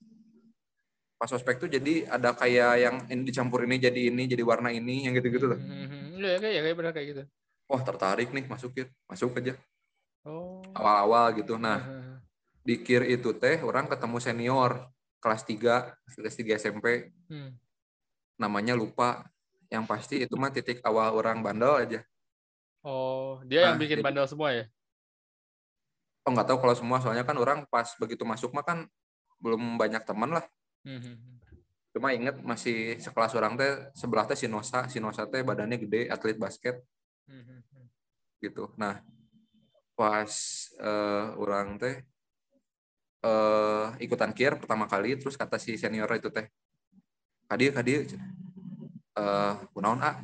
Pas 1.19 1.31
ospek 1.31 1.59
tuh 1.59 1.71
jadi 1.71 2.07
ada 2.07 2.35
kayak 2.35 2.73
yang 2.79 2.97
ini 3.11 3.23
dicampur 3.27 3.67
ini 3.67 3.83
jadi 3.83 4.15
ini, 4.15 4.31
jadi 4.31 4.43
warna 4.47 4.71
ini, 4.71 5.11
yang 5.11 5.15
gitu-gitu 5.19 5.51
tuh. 5.51 5.59
Hmm, 5.59 6.19
Iya, 6.23 6.39
kayak 6.39 6.63
kayak 6.63 6.77
benar 6.79 6.93
kayak 6.95 7.09
gitu. 7.11 7.23
Wah, 7.67 7.83
tertarik 7.83 8.31
nih 8.31 8.47
masuk 8.47 8.71
KIR. 8.79 8.89
Masuk 9.11 9.35
aja. 9.43 9.55
Oh. 10.23 10.63
Awal-awal 10.71 11.35
gitu. 11.35 11.59
Nah, 11.59 11.83
Heeh. 11.83 12.02
Di 12.63 12.79
KIR 12.79 13.05
itu 13.11 13.35
teh 13.35 13.59
orang 13.61 13.91
ketemu 13.91 14.17
senior 14.19 14.71
kelas 15.19 15.43
3, 15.43 15.95
kelas 16.15 16.35
3 16.35 16.55
SMP. 16.57 17.11
Hmm. 17.27 17.55
Namanya 18.39 18.75
lupa. 18.75 19.27
Yang 19.67 19.85
pasti 19.89 20.15
itu 20.21 20.35
mah 20.37 20.53
titik 20.53 20.83
awal 20.83 21.13
orang 21.13 21.41
bandel 21.41 21.75
aja. 21.79 22.01
Oh, 22.83 23.41
dia 23.47 23.71
yang 23.71 23.77
Nah, 23.77 23.81
bikin 23.81 23.99
jadi- 23.99 24.05
bandel 24.05 24.27
semua 24.27 24.51
ya? 24.53 24.65
Oh, 26.23 26.31
nggak 26.31 26.47
tahu 26.47 26.59
kalau 26.61 26.75
semua, 26.75 27.03
soalnya 27.03 27.27
kan 27.27 27.35
orang 27.35 27.67
pas 27.67 27.89
begitu 27.99 28.23
masuk 28.23 28.55
mah 28.55 28.63
kan 28.63 28.87
belum 29.43 29.75
banyak 29.75 30.03
teman 30.07 30.31
lah. 30.31 30.45
Hmm, 30.87 30.99
hmm, 30.99 31.17
hmm. 31.19 31.37
Cuma 31.93 32.15
inget 32.15 32.39
masih 32.41 32.95
sekelas 32.99 33.35
orang 33.35 33.59
teh 33.59 33.91
sebelah 33.93 34.23
teh 34.25 34.39
si 34.39 34.47
Nosa, 34.47 34.87
si 34.87 35.03
Nosa 35.03 35.27
teh 35.27 35.43
badannya 35.43 35.77
gede, 35.79 36.07
atlet 36.07 36.39
basket 36.39 36.79
Hmm, 37.27 37.43
hmm, 37.43 37.87
gitu. 38.39 38.71
Nah, 38.77 39.03
pas 39.95 40.31
eh, 40.79 41.27
orang 41.39 41.79
teh 41.79 42.03
eh 43.23 43.87
ikutan 44.03 44.35
kir 44.35 44.59
pertama 44.59 44.91
kali, 44.91 45.15
terus 45.15 45.39
kata 45.39 45.57
si 45.57 45.79
senior 45.79 46.11
itu 46.13 46.29
teh, 46.29 46.47
kadi 47.47 47.71
kadi, 47.71 47.93
eh 49.15 49.55
kunaon 49.71 50.03
ah, 50.03 50.19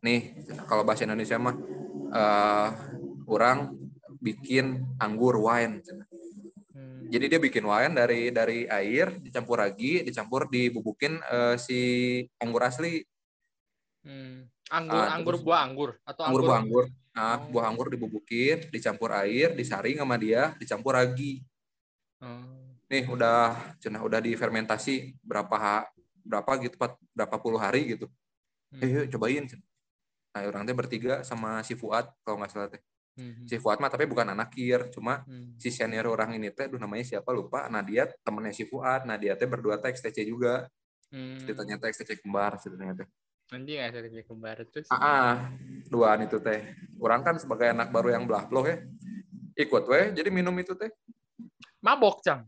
nih 0.00 0.36
kalau 0.68 0.84
bahasa 0.84 1.08
Indonesia 1.08 1.40
mah 1.40 1.56
eh 2.12 2.68
orang 3.26 3.72
bikin 4.20 4.84
anggur 5.00 5.40
wine. 5.40 5.80
Hmm. 6.76 7.08
Jadi 7.08 7.24
dia 7.32 7.40
bikin 7.40 7.64
wine 7.64 7.96
dari 7.96 8.28
dari 8.28 8.68
air 8.68 9.16
dicampur 9.18 9.64
ragi, 9.64 10.04
dicampur 10.04 10.46
dibubukin 10.52 11.16
eh, 11.24 11.56
si 11.56 11.80
anggur 12.38 12.62
asli, 12.64 13.00
Hmm. 14.00 14.48
Anggur, 14.72 14.96
Ah, 14.96 15.12
anggur 15.12 15.34
terus- 15.36 15.44
buah 15.44 15.60
anggur 15.66 15.90
atau 16.08 16.22
anggur 16.24 16.42
buah 16.46 16.58
anggur. 16.62 16.84
Nah, 17.12 17.36
buah 17.52 17.66
anggur 17.68 17.90
dibubukin, 17.92 18.70
dicampur 18.72 19.10
air, 19.12 19.52
disaring 19.52 19.98
sama 20.00 20.16
dia, 20.16 20.54
dicampur 20.56 20.94
ragi. 20.96 21.42
Oh. 22.20 22.76
Nih 22.90 23.06
udah 23.08 23.56
cenah 23.80 24.02
udah 24.02 24.20
difermentasi 24.20 25.16
berapa 25.24 25.56
ha- 25.56 25.88
berapa 26.20 26.50
gitu 26.60 26.76
empat- 26.76 27.00
berapa 27.16 27.36
puluh 27.40 27.56
hari 27.56 27.96
gitu. 27.96 28.06
Hmm. 28.70 28.82
Eh, 28.84 28.88
yuk 28.88 29.04
cobain. 29.16 29.44
cenah. 29.48 29.66
Nah, 30.30 30.46
orang 30.46 30.62
teh 30.62 30.76
bertiga 30.76 31.26
sama 31.26 31.58
si 31.66 31.74
Fuad 31.74 32.06
kalau 32.22 32.38
nggak 32.38 32.50
salah 32.52 32.68
teh. 32.70 32.78
Hmm, 33.18 33.42
Si 33.42 33.58
Fuad 33.58 33.82
mah 33.82 33.90
tapi 33.90 34.06
bukan 34.06 34.30
anak 34.30 34.54
kir, 34.54 34.86
cuma 34.94 35.26
hmm. 35.26 35.58
si 35.58 35.74
senior 35.74 36.06
orang 36.06 36.38
ini 36.38 36.54
teh, 36.54 36.70
aduh 36.70 36.78
namanya 36.78 37.02
siapa 37.02 37.34
lupa. 37.34 37.66
Nah 37.66 37.82
dia 37.82 38.06
temennya 38.22 38.54
si 38.54 38.62
Fuad, 38.62 39.02
nah 39.08 39.18
dia 39.18 39.34
teh 39.34 39.50
berdua 39.50 39.80
teh 39.82 39.90
XTC 39.90 40.22
juga. 40.22 40.70
Hmm. 41.10 41.42
Ceritanya 41.42 41.82
teh 41.82 41.90
XTC 41.90 42.22
kembar 42.22 42.54
ceritanya 42.62 43.02
teh. 43.02 43.08
Anjing 43.50 43.82
ada 43.82 43.98
dia 44.06 44.22
kembar 44.22 44.62
terus. 44.70 44.86
Ah, 44.94 45.02
ah, 45.02 45.34
duaan 45.90 46.22
itu 46.22 46.38
teh. 46.38 46.62
Orang 47.02 47.26
kan 47.26 47.34
sebagai 47.42 47.74
anak 47.74 47.90
baru 47.90 48.14
yang 48.14 48.22
belah 48.22 48.46
ya. 48.46 48.86
Ikut 49.58 49.84
weh, 49.90 50.14
jadi 50.14 50.30
minum 50.30 50.54
itu 50.62 50.78
teh. 50.78 50.94
Mabok, 51.80 52.20
Cang. 52.20 52.44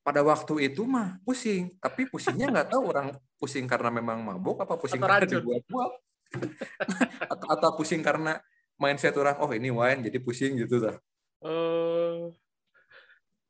Pada 0.00 0.24
waktu 0.24 0.72
itu 0.72 0.88
mah 0.88 1.20
pusing, 1.20 1.68
tapi 1.84 2.08
pusingnya 2.08 2.48
nggak 2.48 2.68
tahu 2.72 2.82
orang 2.88 3.12
pusing 3.36 3.68
karena 3.68 3.92
memang 3.92 4.24
mabuk 4.24 4.56
apa 4.64 4.80
pusing 4.80 4.96
Atau 5.04 5.08
karena 5.12 5.28
dibuat-buat. 5.28 5.92
atau, 7.32 7.46
atau 7.52 7.70
pusing 7.76 8.00
karena 8.00 8.40
mindset 8.80 9.12
orang, 9.20 9.36
oh 9.44 9.52
ini 9.52 9.68
wine 9.68 10.00
jadi 10.08 10.18
pusing 10.20 10.56
gitu 10.56 10.80
dah. 10.80 10.96
Eh, 11.44 12.32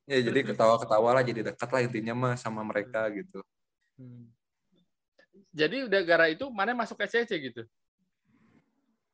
Ya 0.08 0.24
jadi 0.24 0.40
ketawa-ketawa 0.40 1.20
lah, 1.20 1.22
jadi 1.22 1.52
dekat 1.52 1.68
lah 1.68 1.84
intinya 1.84 2.16
mah 2.16 2.34
sama 2.40 2.64
mereka 2.64 3.04
gitu. 3.12 3.44
hmm. 4.00 4.32
Jadi 5.52 5.84
udah 5.84 6.00
gara 6.00 6.26
itu 6.32 6.48
mana 6.48 6.72
masuk 6.72 6.96
SCC 7.04 7.30
gitu. 7.52 7.62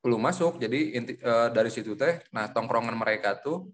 belum 0.04 0.20
masuk 0.20 0.60
jadi 0.60 1.00
inti, 1.00 1.16
eh, 1.16 1.48
dari 1.48 1.72
situ 1.72 1.96
teh 1.96 2.20
nah 2.28 2.44
tongkrongan 2.52 2.92
mereka 2.92 3.40
tuh 3.40 3.72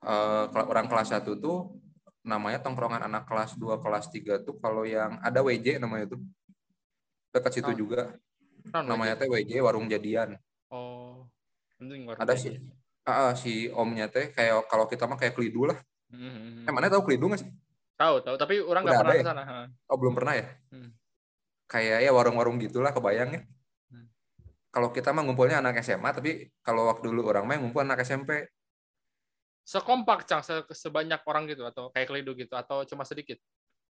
kela- 0.00 0.68
orang 0.68 0.86
kelas 0.86 1.08
1 1.12 1.34
tuh 1.34 1.74
namanya 2.22 2.58
tongkrongan 2.58 3.02
anak 3.02 3.24
kelas 3.24 3.54
2 3.54 3.78
kelas 3.78 4.08
3 4.08 4.38
tuh 4.38 4.54
kalau 4.56 4.82
yang 4.82 5.18
ada 5.18 5.40
WJ 5.40 5.78
namanya 5.78 6.06
tuh 6.08 6.20
dekat 7.30 7.52
situ 7.54 7.70
Oh. 7.70 7.76
juga 7.76 8.14
Kan 8.68 8.84
namanya 8.84 9.14
teh 9.14 9.26
WJ 9.26 9.58
warung 9.58 9.86
jadian 9.86 10.36
Oh. 10.68 11.24
Ada 12.16 12.34
sih 12.34 12.58
ah, 13.02 13.30
ah, 13.30 13.32
si 13.32 13.70
omnya 13.70 14.06
teh 14.06 14.28
kayak 14.28 14.66
kalau 14.66 14.84
kita 14.84 15.06
mah 15.06 15.16
kayak 15.16 15.32
kelidu 15.32 15.64
lah 15.64 15.78
Hmm, 16.08 16.24
hmm, 16.24 16.64
eh 16.64 16.72
mana 16.72 16.88
tahu 16.88 17.04
kelidu 17.04 17.28
nggak 17.28 17.38
sih 17.38 17.50
Tahu, 17.94 18.22
tahu, 18.22 18.36
tapi 18.36 18.58
orang 18.58 18.80
nggak 18.80 18.96
pernah 18.96 19.10
ada 19.10 19.18
ke 19.18 19.22
ya? 19.22 19.28
sana. 19.28 19.42
oh 19.84 19.96
belum 19.96 20.14
pernah 20.14 20.34
ya 20.34 20.46
Hmm. 20.68 20.90
kayak 21.66 21.98
ya 22.00 22.10
warung-warung 22.10 22.56
gitulah 22.56 22.90
kebayang 22.90 23.30
ya 23.30 23.40
Hmm. 23.88 24.08
kalau 24.68 24.88
kita 24.88 25.10
mah 25.10 25.22
ngumpulnya 25.22 25.58
anak 25.58 25.78
SMA 25.78 26.10
tapi 26.10 26.30
kalau 26.58 26.88
waktu 26.88 27.04
dulu 27.06 27.24
orang 27.26 27.44
mah 27.44 27.56
ngumpul 27.56 27.80
anak 27.80 28.00
SMP 28.00 28.48
Sekompak, 29.68 30.24
Cang, 30.24 30.40
se- 30.40 30.64
sebanyak 30.72 31.20
orang 31.22 31.44
gitu 31.44 31.60
atau 31.62 31.92
kayak 31.92 32.08
kelidu 32.08 32.32
gitu 32.34 32.56
atau 32.56 32.82
cuma 32.84 33.04
sedikit. 33.04 33.36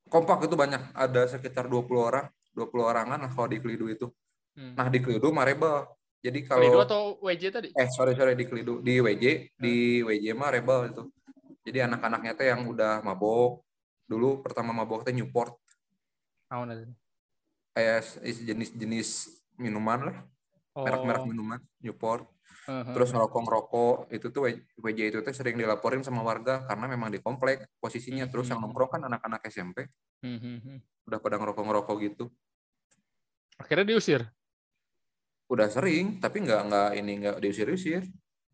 kompak 0.07 0.39
itu 0.41 0.55
banyak 0.55 0.95
ada 0.95 1.27
sekitar 1.27 1.67
20 1.67 1.99
orang 1.99 2.25
20 2.55 2.79
orangan 2.81 3.19
lah 3.19 3.27
kalau 3.27 3.45
di 3.45 3.59
Kelidu 3.59 3.85
itu 3.87 4.07
Hmm. 4.55 4.71
nah 4.73 4.87
di 4.87 4.97
Kelidu 4.97 5.29
mah 5.29 5.43
rebel 5.43 5.83
jadi 6.17 6.39
Kelidu 6.41 6.73
kalau 6.73 6.81
atau 6.81 7.01
WJ 7.21 7.43
tadi? 7.51 7.69
eh 7.69 7.87
sorry 7.91 8.15
sorry 8.15 8.33
di 8.33 8.47
Kelidu 8.47 8.79
di 8.79 8.97
WJ 8.97 9.25
di 9.53 9.75
WJ 10.01 10.31
mah 10.31 10.49
rebel 10.49 10.87
itu 10.87 11.03
jadi 11.61 11.85
anak-anaknya 11.85 12.33
teh 12.33 12.47
yang 12.47 12.65
udah 12.65 13.03
mabok 13.03 13.61
dulu 14.05 14.39
pertama 14.39 14.71
mabok 14.71 15.03
teh 15.03 15.11
Newport 15.11 15.59
Ah, 16.47 16.63
udah. 16.63 16.87
kayak 17.73 18.07
jenis-jenis 18.23 19.09
minuman 19.55 19.99
lah 20.07 20.17
Oh. 20.71 20.87
merek-merek 20.87 21.27
minuman 21.27 21.59
Newport 21.77 22.23
Terus 22.67 23.15
ngerokok-ngerokok 23.15 24.11
itu 24.11 24.27
tuh 24.27 24.43
WJ 24.77 24.99
itu 25.07 25.19
teh 25.21 25.31
sering 25.31 25.55
dilaporin 25.55 26.03
sama 26.03 26.19
warga 26.19 26.67
karena 26.67 26.83
memang 26.85 27.07
di 27.07 27.17
komplek 27.17 27.71
posisinya 27.79 28.27
terus 28.27 28.47
yang 28.47 28.59
Hmm. 28.59 28.67
nongkrong 28.67 28.91
kan 28.91 29.01
anak-anak 29.03 29.41
SMP 29.47 29.87
Hmm, 30.19 30.35
hmm, 30.35 30.77
udah 31.05 31.15
pada 31.17 31.37
ngerokok-ngerokok 31.37 31.95
gitu 32.03 32.25
Akhirnya 33.57 33.87
diusir. 33.87 34.27
udah 35.47 35.71
sering 35.71 36.19
tapi 36.19 36.43
nggak 36.43 36.61
nggak 36.61 36.89
ini 36.93 37.11
nggak 37.17 37.37
diusir-usir 37.39 38.03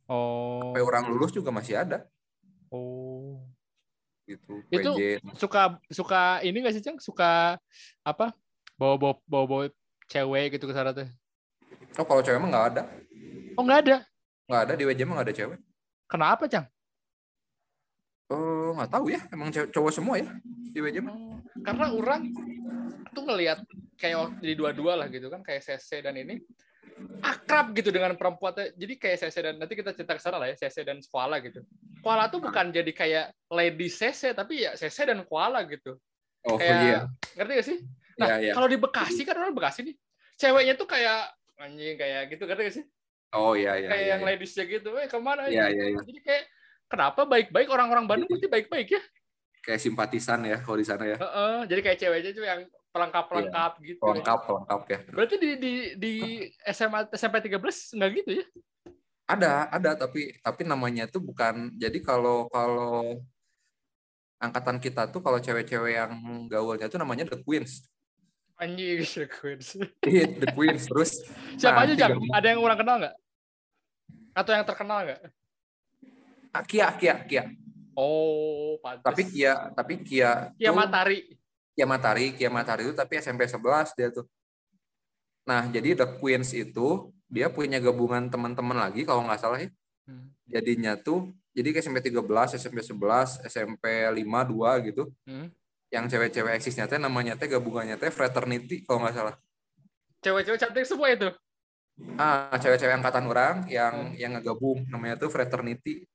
Oh. 0.05 0.61
sampai 0.61 0.83
orang 0.83 1.09
lulus 1.09 1.33
juga 1.33 1.49
masih 1.49 1.73
ada 1.75 2.05
Oh. 2.69 3.41
gitu 4.23 4.61
Itu 4.69 4.93
WJ. 4.93 5.25
suka 5.33 5.61
suka 5.89 6.21
ini 6.39 6.61
nggak 6.61 6.69
sih, 6.71 6.81
Cang? 6.81 6.97
Suka 6.97 7.57
apa? 8.01 8.29
Bawa-bawa 8.75 9.17
bawa-bawa 9.25 9.63
cewek 10.05 10.53
gitu 10.53 10.65
ke 10.65 10.73
sana 10.73 10.93
teh. 10.93 11.09
oh 11.93 12.05
kalau 12.05 12.21
cewek 12.21 12.37
mah 12.37 12.49
nggak 12.49 12.67
ada 12.71 12.81
Oh, 13.57 13.63
nggak 13.63 13.79
ada. 13.87 13.97
nggak 14.43 14.61
ada 14.67 14.73
di 14.75 14.83
WJ 14.83 15.01
mah 15.07 15.13
nggak 15.19 15.27
ada 15.31 15.35
cewek. 15.35 15.59
Kenapa, 16.09 16.43
Cang? 16.51 16.67
oh 18.33 18.71
nggak 18.73 18.89
tahu 18.89 19.05
ya 19.13 19.21
emang 19.29 19.53
cowok 19.53 19.91
semua 19.93 20.15
ya 20.17 20.27
di 20.73 20.79
WJ 20.81 21.05
mah. 21.05 21.15
Karena 21.61 21.93
orang 21.93 22.33
tuh 23.13 23.23
ngelihat 23.29 23.61
kayak 23.99 24.17
waktu 24.17 24.41
di 24.41 24.53
dua-dua 24.57 24.97
lah 24.97 25.07
gitu 25.11 25.29
kan 25.29 25.45
kayak 25.45 25.61
CC 25.61 26.01
dan 26.01 26.17
ini 26.17 26.41
akrab 27.21 27.73
gitu 27.73 27.89
dengan 27.89 28.13
perempuan 28.17 28.53
jadi 28.53 28.93
kayak 28.97 29.17
CC 29.25 29.35
dan 29.41 29.55
nanti 29.57 29.73
kita 29.73 29.93
cerita 29.97 30.13
ke 30.17 30.21
sana 30.21 30.37
lah 30.41 30.49
ya 30.49 30.55
CC 30.57 30.81
dan 30.81 30.97
Koala 31.05 31.37
gitu. 31.41 31.61
Koala 32.01 32.27
tuh 32.27 32.41
bukan 32.41 32.73
jadi 32.73 32.91
kayak 32.91 33.25
lady 33.53 33.87
CC 33.87 34.33
tapi 34.33 34.65
ya 34.65 34.73
CC 34.73 35.05
dan 35.05 35.21
Koala 35.29 35.61
gitu. 35.69 35.97
Oh 36.43 36.57
kayak 36.57 36.79
iya. 36.83 36.99
ngerti 37.39 37.51
gak 37.53 37.67
sih? 37.69 37.77
Nah 38.19 38.27
Iya, 38.29 38.37
iya. 38.49 38.53
kalau 38.53 38.67
di 38.67 38.77
Bekasi 38.77 39.21
kan 39.23 39.35
orang 39.39 39.55
Bekasi 39.55 39.79
nih 39.87 39.95
ceweknya 40.37 40.73
tuh 40.75 40.87
kayak 40.89 41.31
anjing 41.61 41.95
kayak 41.95 42.33
gitu 42.33 42.43
kan 42.49 42.57
sih 42.67 42.85
Oh 43.33 43.57
iya 43.57 43.73
iya. 43.81 43.89
kayak 43.89 44.01
iya, 44.05 44.11
yang 44.13 44.21
iya. 44.21 44.27
ladiesnya 44.37 44.65
gitu 44.69 44.89
eh 44.93 45.09
ke 45.09 45.17
mana 45.17 45.49
Iya 45.49 45.65
iya 45.73 45.85
iya. 45.97 45.99
jadi 46.05 46.19
kayak 46.21 46.43
kenapa 46.85 47.21
baik-baik 47.25 47.67
orang-orang 47.73 48.05
Bandung 48.05 48.29
pasti 48.29 48.45
baik-baik 48.45 48.93
ya 48.93 49.01
Kayak 49.63 49.79
simpatisan 49.79 50.43
ya 50.43 50.59
kalau 50.59 50.75
di 50.75 50.83
sana 50.83 51.07
ya. 51.07 51.15
Heeh, 51.15 51.57
jadi 51.71 51.79
kayak 51.81 51.97
ceweknya 52.03 52.31
tuh 52.35 52.43
yang 52.43 52.61
pelengkap-pelengkap 52.91 53.71
gitu 53.81 54.03
Lengkap 54.03 54.39
lengkap 54.43 54.81
ya. 54.85 54.99
berarti 55.09 55.35
di 55.39 55.49
di 55.57 55.73
di 55.97 56.13
SMA 56.67 57.09
SMP 57.15 57.41
13 57.47 57.97
nggak 57.97 58.09
gitu 58.21 58.31
ya 58.43 58.45
Ada 59.23 59.71
ada 59.71 59.95
tapi 59.95 60.35
tapi 60.43 60.67
namanya 60.67 61.07
tuh 61.07 61.23
bukan. 61.23 61.71
Jadi 61.79 62.03
kalau 62.03 62.51
kalau 62.51 63.23
angkatan 64.35 64.83
kita 64.83 65.07
tuh 65.07 65.23
kalau 65.23 65.39
cewek-cewek 65.39 65.95
yang 65.95 66.11
gaulnya 66.51 66.91
tuh 66.91 66.99
namanya 66.99 67.23
the 67.31 67.39
queens. 67.39 67.87
anjing 68.59 68.99
Queens. 69.39 69.79
Iya, 70.03 70.27
the 70.43 70.51
queens 70.51 70.85
terus. 70.91 71.23
siapa 71.55 71.81
nah, 71.81 71.87
aja 71.87 71.93
Jang? 71.95 72.19
ada 72.19 72.47
yang 72.51 72.59
orang 72.59 72.77
kenal 72.77 72.95
nggak 72.99 73.15
atau 74.33 74.51
yang 74.51 74.65
terkenal 74.65 75.05
nggak 75.05 75.21
Kia 76.69 76.87
Kia 76.97 77.15
Kia. 77.25 77.43
oh 77.93 78.77
pantes 78.81 79.05
Tapi 79.05 79.21
Kia 79.29 79.53
tapi 79.73 79.93
Kia 80.01 80.53
Kia 80.57 80.69
tuh- 80.69 80.77
Matahari 80.77 81.19
Kia 81.73 81.89
Matahari, 81.89 82.37
Kia 82.37 82.49
Matahari 82.53 82.85
itu 82.85 82.93
tapi 82.93 83.17
SMP 83.17 83.49
11 83.49 83.97
dia 83.97 84.13
tuh. 84.13 84.29
Nah, 85.43 85.65
jadi 85.73 85.97
The 85.97 86.07
Queens 86.21 86.53
itu 86.53 87.09
dia 87.25 87.49
punya 87.49 87.81
gabungan 87.81 88.29
teman-teman 88.29 88.77
lagi 88.77 89.03
kalau 89.03 89.25
nggak 89.25 89.41
salah 89.41 89.57
ya. 89.57 89.69
Hmm. 90.05 90.29
Jadinya 90.45 90.93
tuh 90.95 91.33
jadi 91.57 91.73
ke 91.73 91.81
SMP 91.81 91.99
13, 92.05 92.61
SMP 92.61 92.77
11, 92.85 93.41
SMP 93.49 93.83
5 93.89 94.21
2 94.45 94.85
gitu. 94.85 95.09
Hmm. 95.25 95.49
Yang 95.89 96.05
cewek-cewek 96.13 96.53
eksisnya 96.61 96.85
teh 96.85 97.01
namanya 97.01 97.33
teh 97.37 97.49
gabungannya 97.49 97.97
teh 97.97 98.13
fraternity 98.13 98.85
kalau 98.85 99.01
nggak 99.05 99.17
salah. 99.17 99.35
cewek-cewek 100.23 100.55
cantik 100.55 100.87
semua 100.87 101.11
itu 101.11 101.27
Ah, 102.15 102.49
cewek-cewek 102.53 102.95
angkatan 102.95 103.25
orang 103.25 103.55
Hmm. 103.63 103.69
yang 103.69 103.95
yang 104.15 104.31
ngegabung 104.33 104.81
namanya 104.87 105.15
tuh 105.15 105.29
fraternity. 105.29 106.05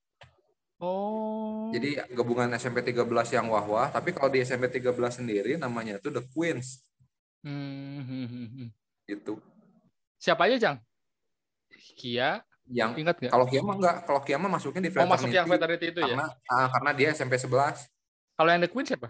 oh 0.76 1.70
Jadi 1.70 1.98
gabungan 2.12 2.50
SMP 2.54 2.82
13 2.82 3.04
yang 3.30 3.46
wah-wah, 3.46 3.86
tapi 3.88 4.10
kalau 4.10 4.26
di 4.26 4.40
SMP 4.40 4.66
13 4.68 4.94
sendiri 5.14 5.54
namanya 5.54 5.98
tuh 5.98 6.10
The 6.10 6.22
Queens 6.28 6.82
Hmm, 7.38 8.70
gitu. 9.04 9.38
siapa 10.16 10.46
aja 10.46 10.58
Jang 10.58 10.76
Kia 11.94 12.42
Yang 12.64 12.90
ingat 13.00 13.16
nggak 13.16 13.30
kalau 13.30 13.46
Kia 13.46 13.60
mah 13.60 13.74
enggak, 13.74 13.96
kalau 14.04 14.20
Kia 14.20 14.36
mah 14.36 14.50
masuknya 14.50 14.82
di 14.82 14.88
oh 14.88 14.92
fraternity. 14.92 15.14
masuk 15.14 15.30
yang 15.30 15.46
fraternity 15.46 15.86
itu 15.88 16.00
ya 16.00 16.06
karena 16.10 16.26
ah, 16.48 16.66
karena 16.68 16.90
dia 16.92 17.08
SMP 17.12 17.34
11. 17.36 17.86
kalau 18.34 18.50
yang 18.50 18.60
The 18.60 18.70
Queen 18.70 18.86
siapa 18.86 19.08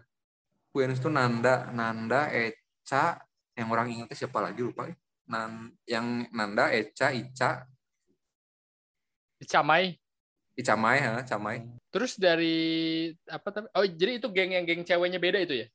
Queens 0.68 1.00
tuh 1.00 1.08
Nanda, 1.08 1.72
Nanda, 1.72 2.28
Eca, 2.28 3.16
yang 3.54 3.68
orang 3.68 3.88
ingetnya 3.88 4.14
siapa 4.14 4.38
lagi 4.38 4.60
lupa. 4.60 4.84
ya. 4.84 4.94
Nan, 5.28 5.76
yang 5.84 6.24
Nanda, 6.32 6.72
Eca, 6.72 7.12
Ica, 7.12 7.68
Camai 9.44 9.94
Ica 10.58 10.74
Mai, 10.74 10.98
ha, 10.98 11.22
Camai. 11.22 11.62
terus 11.88 12.18
dari 12.18 13.08
apa 13.30 13.48
tapi 13.48 13.66
oh 13.72 13.86
jadi 13.86 14.18
itu 14.18 14.28
geng 14.28 14.52
yang 14.52 14.66
geng 14.66 14.82
ceweknya 14.82 15.16
beda 15.16 15.38
itu 15.40 15.64
ya 15.64 15.66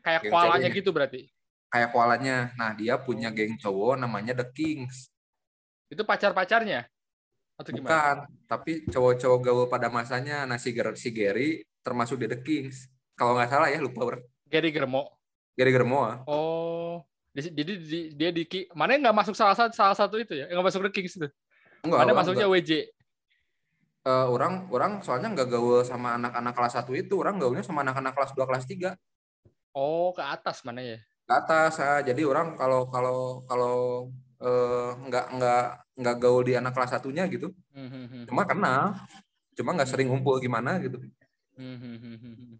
kayak 0.00 0.24
Geng 0.24 0.32
koalanya 0.32 0.66
ceweknya. 0.66 0.78
gitu 0.80 0.90
berarti 0.90 1.22
Kayak 1.66 1.90
koalanya. 1.92 2.36
Nah, 2.54 2.72
dia 2.72 2.94
punya 2.96 3.28
geng 3.28 3.58
cowok 3.58 3.98
namanya 3.98 4.32
The 4.32 4.46
Kings. 4.48 5.10
itu 5.86 5.98
pacar-pacarnya 6.02 6.86
atau 7.58 7.70
gimana 7.74 7.90
Bukan, 7.90 8.16
tapi 8.46 8.72
cowok-cowok 8.86 9.38
gaul 9.42 9.66
pada 9.66 9.90
masanya. 9.90 10.46
Nah, 10.46 10.56
si, 10.56 10.70
Ger- 10.70 10.94
si 10.96 11.10
Gary 11.10 11.66
termasuk 11.82 12.22
di 12.22 12.30
The 12.30 12.38
Kings. 12.38 12.86
Kalau 13.12 13.34
nggak 13.34 13.50
salah 13.50 13.68
ya, 13.68 13.82
lupa. 13.82 13.98
ber- 14.08 14.24
Gary 14.46 14.70
Germo 14.70 15.10
Gary 15.52 15.74
Germoa. 15.74 16.22
oh 16.30 17.02
jadi 17.36 17.72
di- 17.76 18.10
dia 18.16 18.30
di 18.32 18.42
mana 18.72 18.96
yang 18.96 19.02
nggak 19.10 19.18
masuk 19.20 19.34
salah 19.36 19.52
satu 19.52 19.72
salah 19.76 19.92
satu 19.92 20.16
itu 20.16 20.32
ya 20.32 20.48
nggak 20.48 20.64
masuk 20.64 20.80
The 20.88 20.92
Kings 20.92 21.14
itu 21.20 21.28
Enggak, 21.84 21.98
mana 22.02 22.12
masuknya 22.16 22.48
enggak. 22.48 22.64
WJ 22.64 22.72
Eh, 24.06 24.26
orang 24.30 24.70
orang 24.70 25.02
soalnya 25.02 25.34
nggak 25.34 25.50
gaul 25.50 25.82
sama 25.82 26.14
anak-anak 26.14 26.54
kelas 26.54 26.78
1 26.78 26.94
itu. 26.94 27.18
Orang 27.18 27.42
gaulnya 27.42 27.66
sama 27.66 27.82
anak-anak 27.82 28.14
kelas 28.14 28.30
2, 28.38 28.46
kelas 28.46 28.62
3. 28.64 28.90
oh 29.74 30.14
ke 30.14 30.22
atas 30.22 30.62
mana 30.64 30.80
ya 30.80 30.96
ke 31.26 31.32
atas 31.34 31.76
ah. 31.82 32.00
jadi 32.00 32.22
orang 32.24 32.54
kalau 32.56 32.86
kalau 32.88 33.42
kalau 33.44 33.76
eh, 34.40 34.90
nggak 35.04 35.26
nggak 35.36 35.64
nggak 36.00 36.16
gaul 36.16 36.40
di 36.40 36.54
anak 36.56 36.72
kelas 36.72 36.96
satunya 36.96 37.26
gitu 37.28 37.50
Hmm, 37.74 37.90
hmm, 37.92 38.06
hmm. 38.08 38.24
cuma 38.24 38.48
kenal 38.48 38.96
cuma 39.52 39.76
nggak 39.76 39.90
sering 39.90 40.08
ngumpul 40.08 40.40
gimana 40.40 40.80
gitu 40.80 40.96
Hmm, 41.58 41.76
hmm, 41.76 41.96
hmm, 41.98 42.16
hmm, 42.16 42.34
hmm. 42.40 42.54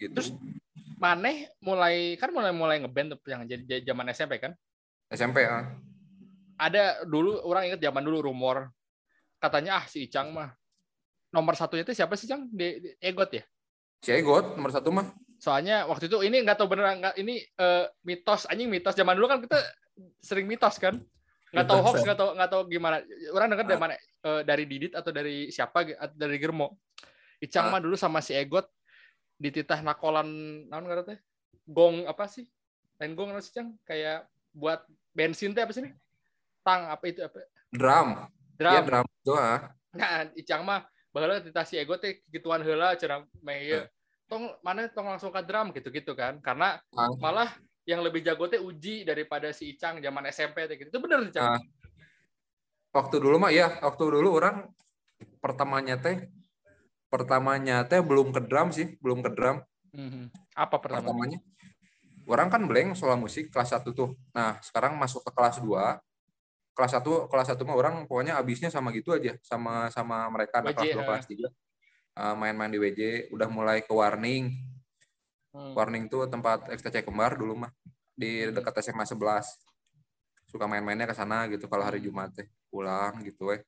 gitu 0.00 0.10
Terus 0.16 0.28
Maneh 0.98 1.46
mulai 1.62 2.18
kan 2.18 2.34
mulai 2.34 2.50
mulai 2.50 2.82
ngeband 2.82 3.14
tuh 3.14 3.18
yang 3.30 3.46
jadi 3.46 3.86
zaman 3.86 4.10
SMP 4.10 4.42
kan? 4.42 4.52
SMP 5.08 5.46
ah. 5.46 5.70
Ada 6.58 7.06
dulu 7.06 7.38
orang 7.46 7.70
inget 7.70 7.80
zaman 7.80 8.02
dulu 8.02 8.26
rumor 8.26 8.68
katanya 9.38 9.78
ah 9.78 9.84
si 9.86 10.10
Icang 10.10 10.34
mah. 10.34 10.50
Nomor 11.30 11.54
satunya 11.54 11.84
itu 11.86 11.94
siapa 11.94 12.18
sih 12.18 12.26
Cang 12.26 12.48
di, 12.50 12.82
di 12.82 12.90
Egot 12.98 13.30
ya? 13.30 13.44
Si 14.02 14.10
Egot 14.10 14.58
nomor 14.58 14.74
satu 14.74 14.90
mah. 14.90 15.12
Soalnya 15.38 15.86
waktu 15.86 16.10
itu 16.10 16.18
ini 16.26 16.42
nggak 16.42 16.58
tahu 16.58 16.66
beneran 16.66 16.98
nggak 16.98 17.14
ini 17.16 17.38
eh, 17.40 17.84
mitos 18.02 18.50
anjing 18.50 18.66
mitos. 18.66 18.98
Zaman 18.98 19.14
dulu 19.14 19.30
kan 19.30 19.38
kita 19.38 19.58
sering 20.18 20.50
mitos 20.50 20.82
kan? 20.82 20.98
Nggak 21.54 21.66
tahu 21.68 21.80
hoax 21.80 21.96
ya. 22.02 22.04
nggak 22.10 22.18
tahu 22.18 22.30
nggak 22.34 22.50
tahu 22.50 22.62
gimana. 22.66 22.96
Orang 23.30 23.48
dengar 23.54 23.64
dari 23.64 23.78
Ah. 23.78 23.82
mana 23.82 23.94
Eh, 24.18 24.42
dari 24.42 24.66
Didit 24.66 24.98
atau 24.98 25.14
dari 25.14 25.46
siapa 25.46 25.86
atau 25.86 26.16
dari 26.18 26.42
Germo. 26.42 26.74
Icang 27.38 27.70
Ah. 27.70 27.78
mah 27.78 27.80
dulu 27.80 27.94
sama 27.94 28.18
si 28.18 28.34
Egot 28.34 28.66
di 29.38 29.48
titah 29.48 29.80
nakolan 29.80 30.26
naon 30.66 30.84
nggak 30.84 31.06
teh 31.06 31.18
gong 31.64 32.04
apa 32.04 32.26
sih 32.26 32.44
lain 32.98 33.14
gong 33.14 33.30
apa 33.30 33.40
sih 33.40 33.54
Cang 33.54 33.78
kayak 33.86 34.26
buat 34.50 34.82
bensin 35.14 35.54
teh 35.54 35.62
apa 35.62 35.70
sih 35.70 35.86
nih 35.86 35.94
tang 36.60 36.90
apa 36.90 37.04
itu 37.06 37.22
apa 37.22 37.38
drum 37.70 38.08
drum 38.58 38.74
Iya 38.74 38.82
drum 38.82 39.06
itu 39.06 39.32
ah 39.32 39.72
Nah, 39.88 40.28
Icang 40.36 40.62
mah 40.68 40.84
baheula 41.08 41.40
titah 41.40 41.64
si 41.64 41.80
ego 41.80 41.96
teh 41.96 42.20
gituan 42.28 42.60
heula 42.60 42.92
cenah 42.92 43.24
meh 43.40 43.64
ieu. 43.64 43.82
Tong 44.28 44.52
mana 44.60 44.84
tong 44.92 45.08
langsung 45.08 45.32
ke 45.32 45.40
drum 45.40 45.72
gitu-gitu 45.72 46.12
kan. 46.12 46.36
Karena 46.44 46.76
Ah. 46.92 47.08
malah 47.16 47.48
yang 47.88 48.04
lebih 48.04 48.20
jago 48.20 48.44
teh 48.46 48.60
Uji 48.60 49.08
daripada 49.08 49.48
si 49.48 49.72
Icang 49.72 49.96
zaman 49.98 50.28
SMP 50.28 50.68
teh 50.68 50.76
gitu. 50.76 50.92
Itu 50.92 51.00
bener 51.00 51.24
Icang. 51.24 51.56
Ah. 51.56 51.62
waktu 52.92 53.16
dulu 53.16 53.40
mah 53.40 53.48
ya 53.48 53.80
waktu 53.80 54.02
dulu 54.12 54.28
orang 54.36 54.68
pertamanya 55.40 55.96
teh 55.96 56.28
pertamanya 57.08 57.84
teh 57.84 58.00
belum 58.00 58.30
ke 58.30 58.40
drum 58.44 58.68
sih 58.70 58.96
belum 59.00 59.20
ke 59.24 59.32
drum 59.32 59.58
Mhm. 59.88 60.28
Apa 60.52 60.76
pertama? 60.84 61.00
pertamanya 61.00 61.40
orang 62.28 62.52
kan 62.52 62.62
blank 62.68 62.92
soal 62.92 63.16
musik 63.16 63.48
kelas 63.48 63.72
1 63.72 63.96
tuh 63.96 64.12
nah 64.36 64.60
sekarang 64.60 64.94
masuk 65.00 65.24
ke 65.24 65.32
kelas 65.32 65.64
2 65.64 65.96
kelas 66.76 66.92
1 67.00 67.24
kelas 67.32 67.48
1 67.56 67.64
mah 67.64 67.72
orang 67.74 67.94
pokoknya 68.04 68.36
abisnya 68.36 68.68
sama 68.68 68.92
gitu 68.92 69.16
aja 69.16 69.32
sama 69.40 69.88
sama 69.88 70.28
mereka 70.28 70.60
anak 70.60 70.76
kelas 70.76 70.92
2 70.92 71.00
ah. 71.00 71.06
kelas 71.08 71.26
3 71.26 72.36
main-main 72.36 72.68
di 72.68 72.76
WJ 72.78 73.32
udah 73.32 73.48
mulai 73.48 73.80
ke 73.80 73.90
warning 73.90 74.52
Hmm. 75.48 75.72
warning 75.72 76.12
tuh 76.12 76.28
tempat 76.28 76.68
XTC 76.68 77.08
kembar 77.08 77.32
dulu 77.32 77.56
mah 77.56 77.72
di 78.12 78.44
Hmm. 78.44 78.52
dekat 78.52 78.84
SMA 78.84 79.08
11 79.08 79.48
suka 80.44 80.68
main-mainnya 80.68 81.08
ke 81.08 81.16
sana 81.16 81.48
gitu 81.48 81.64
kalau 81.72 81.80
hari 81.80 82.04
Jumat 82.04 82.28
teh 82.36 82.44
pulang 82.68 83.24
gitu 83.24 83.56
eh 83.56 83.64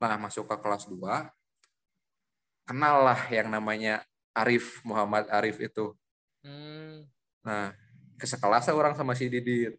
nah 0.00 0.16
masuk 0.16 0.48
ke 0.48 0.56
kelas 0.56 0.88
2 0.88 1.28
kenal 2.66 3.06
lah 3.06 3.20
yang 3.30 3.48
namanya 3.48 4.02
Arif 4.36 4.82
Muhammad 4.84 5.30
Arif 5.30 5.56
itu 5.62 5.94
Hmm. 6.46 7.02
Nah, 7.42 7.74
ke 8.14 8.22
sekelas 8.22 8.70
orang 8.70 8.94
sama 8.94 9.18
si 9.18 9.26
Didit 9.26 9.74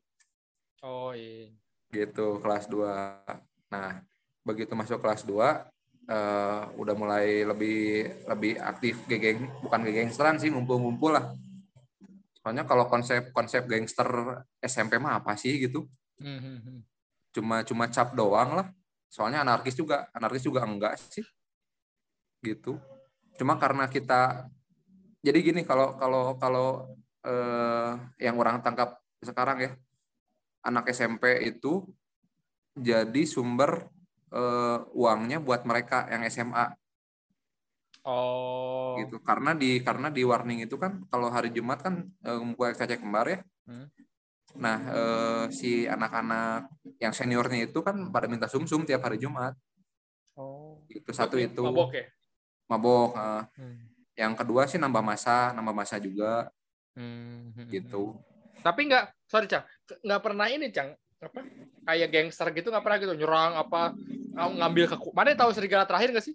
Oh 0.84 1.16
iya. 1.16 1.48
gitu 1.96 2.44
kelas 2.44 2.68
2. 2.68 3.24
Nah, 3.72 4.04
begitu 4.44 4.76
masuk 4.76 5.00
kelas 5.00 5.24
2 5.24 5.64
eh, 6.08 6.64
udah 6.76 6.96
mulai 6.96 7.48
lebih 7.48 8.08
lebih 8.28 8.60
aktif 8.60 9.00
geng 9.08 9.48
bukan 9.64 9.80
gangsteran 9.88 10.36
sih 10.40 10.52
ngumpul-ngumpul 10.52 11.16
lah. 11.16 11.32
Soalnya 12.44 12.68
kalau 12.68 12.88
konsep 12.92 13.32
konsep 13.32 13.64
gangster 13.64 14.08
SMP 14.64 15.00
mah 15.00 15.24
apa 15.24 15.36
sih 15.40 15.56
gitu? 15.60 15.88
Mhm. 16.20 16.84
Cuma 17.32 17.64
cuma 17.64 17.88
cap 17.88 18.12
doang 18.12 18.60
lah. 18.60 18.68
Soalnya 19.08 19.44
anarkis 19.44 19.76
juga, 19.76 20.12
anarkis 20.12 20.44
juga 20.44 20.68
enggak 20.68 21.00
sih. 21.00 21.24
Gitu. 22.56 22.80
Cuma 23.36 23.60
karena 23.60 23.86
kita 23.92 24.48
jadi 25.20 25.40
gini 25.44 25.62
kalau 25.68 25.98
kalau 26.00 26.40
kalau 26.40 26.68
eh, 27.26 27.92
yang 28.24 28.40
orang 28.40 28.64
tangkap 28.64 28.96
sekarang 29.20 29.58
ya 29.60 29.72
anak 30.64 30.88
SMP 30.94 31.44
itu 31.44 31.84
jadi 32.78 33.22
sumber 33.28 33.90
eh, 34.32 34.80
uangnya 34.96 35.42
buat 35.44 35.68
mereka 35.68 36.08
yang 36.08 36.24
SMA 36.30 36.72
Oh. 38.08 38.96
gitu 39.04 39.20
karena 39.20 39.52
di 39.52 39.84
karena 39.84 40.08
di 40.08 40.24
warning 40.24 40.64
itu 40.64 40.80
kan 40.80 41.04
kalau 41.12 41.28
hari 41.28 41.52
Jumat 41.52 41.84
kan 41.84 42.08
eh, 42.24 42.38
ngumpul 42.40 42.72
XTC 42.72 43.04
kembar 43.04 43.28
ya 43.28 43.40
Hmm. 43.68 43.84
nah 44.56 44.80
eh, 44.80 45.46
si 45.52 45.84
anak-anak 45.84 46.72
yang 47.04 47.12
seniornya 47.12 47.68
itu 47.68 47.84
kan 47.84 48.08
pada 48.16 48.32
minta 48.32 48.48
sumsum 48.48 48.88
tiap 48.88 49.04
hari 49.04 49.20
Jumat 49.20 49.60
Oh. 50.40 50.80
itu 50.88 51.12
satu 51.12 51.36
itu 51.36 51.60
Mabok 51.60 52.00
ya? 52.00 52.08
Mabok 52.68 53.12
eh. 53.14 53.44
Hmm. 53.56 53.78
yang 54.14 54.34
kedua 54.34 54.66
sih 54.66 54.76
nambah 54.76 55.02
masa 55.02 55.52
nambah 55.52 55.74
masa 55.74 55.98
juga 55.98 56.48
Hmm. 56.94 57.54
gitu 57.70 58.18
Tapi 58.58 58.90
nggak, 58.90 59.30
sorry 59.30 59.46
Cang, 59.46 59.62
nggak 60.02 60.18
pernah 60.20 60.50
ini 60.50 60.68
Cang. 60.68 60.98
apa 61.18 61.46
kayak 61.84 62.10
gangster 62.10 62.50
gitu 62.52 62.68
nggak 62.68 62.82
pernah 62.82 62.98
gitu 63.00 63.14
nyerang 63.14 63.54
apa 63.56 63.94
ngambil 64.36 64.86
ke 64.88 64.96
mana 65.12 65.34
tahu 65.34 65.50
serigala 65.50 65.82
terakhir 65.84 66.10
nggak 66.10 66.26
sih 66.26 66.34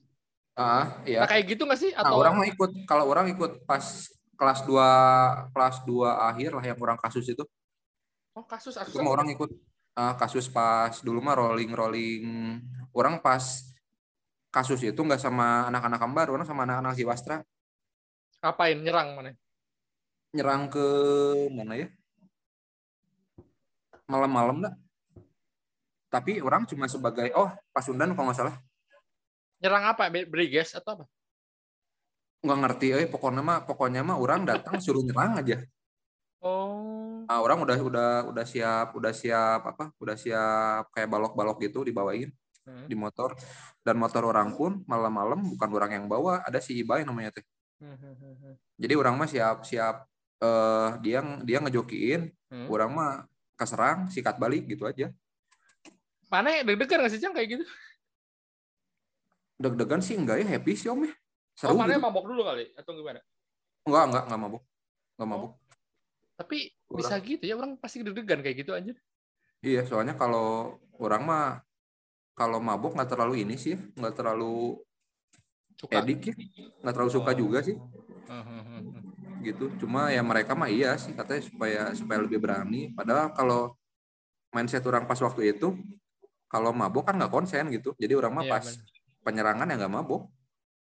Ah, 0.52 1.00
iya. 1.02 1.22
nah, 1.22 1.28
kayak 1.28 1.44
gitu 1.48 1.64
nggak 1.64 1.80
sih 1.80 1.90
Nah, 1.90 2.02
atau 2.02 2.14
orang 2.16 2.34
mah 2.36 2.46
ikut 2.46 2.70
kalau 2.84 3.04
orang 3.06 3.26
ikut 3.26 3.62
pas 3.62 3.82
kelas 4.34 4.60
2 4.62 4.74
kelas 5.50 5.76
2 5.82 6.02
akhir 6.28 6.50
lah 6.52 6.64
yang 6.64 6.78
orang 6.78 6.98
kasus 6.98 7.24
itu. 7.24 7.42
oh 8.32 8.44
kasus 8.44 8.74
kasus 8.74 8.94
Semua 8.94 9.12
orang 9.12 9.26
ikut 9.28 9.50
Ah, 9.92 10.14
kasus 10.14 10.46
pas 10.46 10.94
dulu 10.98 11.20
mah 11.20 11.36
rolling 11.36 11.68
rolling 11.68 12.22
orang 12.92 13.18
pas 13.18 13.42
kasus 14.52 14.84
itu 14.84 15.00
nggak 15.00 15.18
sama 15.18 15.66
anak-anak 15.72 15.98
kembar, 15.98 16.28
orang 16.28 16.44
sama 16.44 16.68
anak-anak 16.68 16.92
Jiwastra 16.94 17.40
ngapain? 18.42 18.78
Nyerang 18.82 19.08
mana? 19.14 19.30
Nyerang 20.34 20.62
ke 20.66 20.86
mana 21.54 21.74
ya? 21.78 21.88
Malam-malam 24.10 24.66
dah. 24.66 24.74
Tapi 26.12 26.42
orang 26.44 26.68
cuma 26.68 26.90
sebagai 26.90 27.32
oh 27.32 27.48
Pasundan 27.72 28.12
kalau 28.12 28.28
nggak 28.28 28.38
salah. 28.42 28.56
Nyerang 29.62 29.84
apa? 29.94 30.10
Briges 30.26 30.74
atau 30.76 31.00
apa? 31.00 31.04
Nggak 32.42 32.58
ngerti 32.66 32.86
eh 32.98 33.06
pokoknya 33.06 33.40
mah 33.40 33.58
pokoknya 33.62 34.02
mah 34.02 34.18
orang 34.18 34.42
datang 34.42 34.82
suruh 34.82 35.06
nyerang 35.06 35.38
aja. 35.38 35.62
Oh. 36.42 37.22
Ah, 37.30 37.38
orang 37.38 37.62
udah 37.62 37.78
udah 37.78 38.10
udah 38.34 38.44
siap 38.44 38.98
udah 38.98 39.14
siap 39.14 39.62
apa? 39.62 39.94
Udah 40.02 40.18
siap 40.18 40.90
kayak 40.90 41.06
balok-balok 41.06 41.62
gitu 41.62 41.86
dibawain 41.86 42.34
Hmm. 42.62 42.86
di 42.86 42.94
motor. 42.94 43.34
Dan 43.80 43.98
motor 43.98 44.22
orang 44.24 44.54
pun 44.54 44.86
malam-malam 44.86 45.42
bukan 45.48 45.70
orang 45.72 45.90
yang 45.92 46.06
bawa 46.06 46.40
ada 46.40 46.58
si 46.58 46.78
Ibai 46.78 47.02
namanya 47.02 47.34
teh 47.34 47.44
Hmm, 47.82 47.98
hmm, 47.98 48.14
hmm, 48.14 48.34
hmm. 48.38 48.54
jadi 48.78 48.94
orang 48.94 49.14
mah 49.16 49.26
siap 49.26 49.66
siap 49.66 50.06
eh 50.38 50.90
dia 51.00 51.18
dia 51.42 51.58
ngejokiin 51.58 52.30
Hmm. 52.46 52.66
orang 52.68 52.90
mah 52.90 53.10
keserang 53.54 54.06
sikat 54.06 54.38
balik 54.38 54.66
gitu 54.66 54.86
aja. 54.86 55.10
Mana 56.28 56.62
deg-degan 56.62 57.00
nggak 57.00 57.10
sih 57.10 57.18
cang 57.18 57.32
kayak 57.32 57.58
gitu? 57.58 57.64
Deg-degan 59.56 59.98
sih 59.98 60.14
enggak 60.14 60.38
ya 60.38 60.46
happy 60.48 60.72
sih 60.74 60.86
om 60.86 61.02
ya. 61.02 61.12
Oh 61.62 61.70
seru 61.70 61.76
mana 61.76 61.94
gitu. 61.94 62.02
mabok 62.02 62.24
dulu 62.26 62.42
kali 62.42 62.70
atau 62.72 62.90
gimana? 62.92 63.20
Enggak 63.82 64.04
enggak 64.08 64.22
enggak 64.26 64.40
mabuk 64.40 64.62
enggak 65.18 65.28
mabuk 65.28 65.52
tapi 66.32 66.58
Orang- 66.88 66.98
bisa 66.98 67.14
gitu 67.20 67.44
ya 67.44 67.54
orang 67.54 67.76
pasti 67.76 68.02
deg-degan 68.02 68.40
kayak 68.40 68.56
gitu 68.64 68.72
aja 68.72 68.92
iya 69.60 69.84
soalnya 69.86 70.16
kalau 70.16 70.74
orang 70.96 71.22
mah 71.22 71.44
kalau 72.32 72.58
mabuk 72.58 72.96
nggak 72.96 73.10
terlalu 73.10 73.44
ini 73.44 73.54
sih 73.56 73.76
nggak 73.94 74.14
terlalu 74.14 74.80
suka. 75.76 76.00
edik 76.00 76.20
ya 76.30 76.34
nggak 76.80 76.94
terlalu 76.94 77.12
suka 77.12 77.30
Oh. 77.32 77.38
juga 77.38 77.58
sih. 77.60 77.76
Gitu. 79.42 79.64
Cuma 79.82 80.08
ya 80.08 80.22
mereka 80.22 80.54
mah 80.54 80.70
iya 80.70 80.94
sih 80.94 81.12
katanya 81.12 81.42
supaya 81.42 81.82
supaya 81.92 82.18
lebih 82.22 82.38
berani. 82.38 82.94
Padahal 82.94 83.34
kalau 83.34 83.74
mindset 84.50 84.84
orang 84.86 85.04
pas 85.04 85.18
waktu 85.18 85.52
itu 85.52 85.74
kalau 86.46 86.70
mabuk 86.70 87.04
kan 87.04 87.18
nggak 87.18 87.32
konsen 87.32 87.66
gitu. 87.68 87.92
Jadi 87.98 88.12
orang 88.14 88.32
mah 88.32 88.44
Iya, 88.46 88.52
pas 88.54 88.64
benar. 88.64 88.86
penyerangan 89.24 89.66
ya 89.66 89.74
nggak 89.82 89.92
mabuk. 89.92 90.22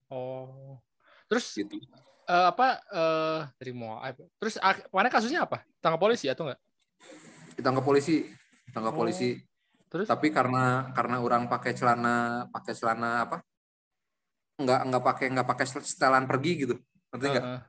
Oh. 0.09 0.81
Terus 1.29 1.47
gitu. 1.53 1.77
eh, 2.27 2.47
apa 2.51 2.83
eh 2.91 3.41
dari 3.55 3.71
mau 3.71 4.03
apa? 4.03 4.19
terus 4.43 4.59
mana 4.91 5.07
kasusnya 5.07 5.47
apa? 5.47 5.63
Tangkap 5.79 6.03
polisi 6.03 6.27
atau 6.27 6.51
enggak 6.51 6.59
ditangkap 7.55 7.85
polisi 7.87 8.27
ditangkap 8.67 8.93
Oh. 8.93 8.99
polisi 8.99 9.29
terus 9.97 10.07
tapi 10.13 10.29
karena 10.29 10.93
karena 10.93 11.17
orang 11.25 11.49
pakai 11.49 11.73
celana 11.73 12.45
pakai 12.53 12.73
celana 12.77 13.25
apa 13.25 13.41
nggak 14.61 14.81
nggak 14.93 15.03
pakai 15.03 15.27
nggak 15.33 15.49
pakai 15.49 15.67
setelan 15.81 16.29
pergi 16.29 16.53
gitu 16.69 16.75
ngerti 17.13 17.27
nggak 17.33 17.45
Heeh. 17.49 17.61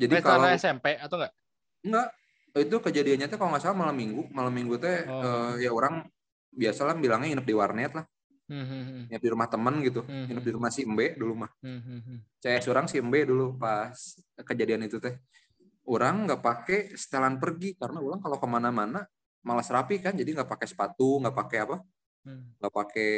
jadi 0.00 0.14
Mereka 0.16 0.28
kalau 0.32 0.48
SMP 0.56 0.86
atau 0.96 1.16
enggak 1.20 1.32
Enggak. 1.82 2.08
Itu 2.52 2.76
kejadiannya 2.78 3.26
tuh 3.26 3.38
kalau 3.40 3.50
nggak 3.56 3.64
salah 3.64 3.78
malam 3.78 3.96
minggu. 3.96 4.30
Malam 4.30 4.52
minggu 4.54 4.74
teh 4.78 5.02
Oh. 5.08 5.56
eh, 5.58 5.66
ya 5.66 5.70
orang 5.74 6.06
biasalah 6.52 6.94
bilangnya 7.00 7.34
nginep 7.34 7.46
di 7.48 7.54
warnet 7.56 7.92
lah. 7.96 8.04
Hmm, 8.46 8.66
hmm, 8.68 8.82
hmm. 8.84 9.02
Nginep 9.08 9.22
di 9.22 9.30
rumah 9.32 9.48
temen 9.48 9.74
gitu. 9.80 10.00
Hmm. 10.04 10.28
Nginep 10.28 10.44
di 10.44 10.52
rumah 10.52 10.70
si 10.70 10.80
Embe 10.84 11.06
dulu 11.16 11.32
mah. 11.42 11.50
Hmm, 11.64 11.80
hmm, 11.80 12.00
hmm. 12.06 12.18
CS 12.38 12.66
orang 12.68 12.86
si 12.86 13.00
Embe 13.00 13.20
dulu 13.24 13.56
pas 13.56 13.96
kejadian 14.44 14.84
itu 14.84 15.00
teh. 15.00 15.16
Orang 15.88 16.28
nggak 16.28 16.40
pakai 16.44 16.80
setelan 16.94 17.42
pergi 17.42 17.74
karena 17.74 17.98
orang 17.98 18.20
kalau 18.22 18.38
ke 18.38 18.46
mana-mana 18.46 19.02
malas 19.42 19.68
rapi 19.68 19.98
kan. 19.98 20.14
Jadi 20.14 20.32
nggak 20.32 20.48
pakai 20.48 20.66
sepatu, 20.66 21.18
nggak 21.20 21.36
pakai 21.36 21.58
apa, 21.62 21.76
Hmm. 22.22 22.54
nggak 22.56 22.72
pakai 22.72 23.12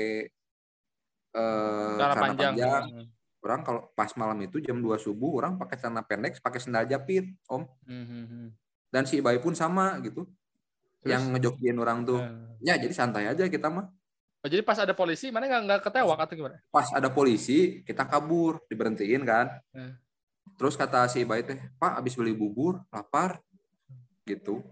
eh 1.34 1.96
Celana 1.98 2.14
panjang. 2.16 2.54
panjang. 2.56 2.82
Hmm, 2.90 3.06
Orang 3.44 3.60
kalau 3.60 3.92
pas 3.92 4.08
malam 4.16 4.40
itu 4.40 4.56
jam 4.56 4.80
2 4.80 4.96
subuh 4.96 5.37
orang 5.37 5.60
pakai 5.60 5.76
celana 5.76 6.00
pendek, 6.00 6.40
pakai 6.40 6.56
sendal 6.56 6.88
japit, 6.88 7.28
Om. 7.44 7.68
hmm, 7.84 8.04
hmm, 8.08 8.24
hmm. 8.24 8.46
Dan 8.88 9.04
si 9.04 9.20
Ibai 9.20 9.37
pun 9.37 9.52
sama 9.52 10.00
gitu. 10.00 10.24
Terus? 11.04 11.12
Yang 11.12 11.22
ngejokiin 11.37 11.76
orang 11.76 12.08
tuh. 12.08 12.24
Hmm. 12.24 12.56
Ya, 12.64 12.80
jadi 12.80 12.94
santai 12.96 13.28
aja 13.28 13.44
kita 13.44 13.68
mah. 13.68 13.92
Oh, 14.40 14.48
jadi 14.48 14.64
pas 14.64 14.80
ada 14.80 14.96
polisi 14.96 15.28
mana 15.28 15.44
nggak 15.44 15.62
nggak 15.64 15.80
ketewak 15.84 16.20
atau 16.20 16.37
gimana 16.37 16.56
Pas 16.68 16.88
ada 16.92 17.08
polisi, 17.08 17.84
kita 17.84 18.08
kabur, 18.08 18.64
diberhentiin 18.64 19.20
kan. 19.28 19.60
Hmm. 19.76 19.92
Terus 20.56 20.80
kata 20.80 21.04
si 21.12 21.28
Ibai 21.28 21.44
teh, 21.44 21.60
Pak, 21.76 22.00
abis 22.00 22.16
beli 22.16 22.32
bubur, 22.32 22.80
lapar. 22.88 23.44
Gitu. 24.24 24.64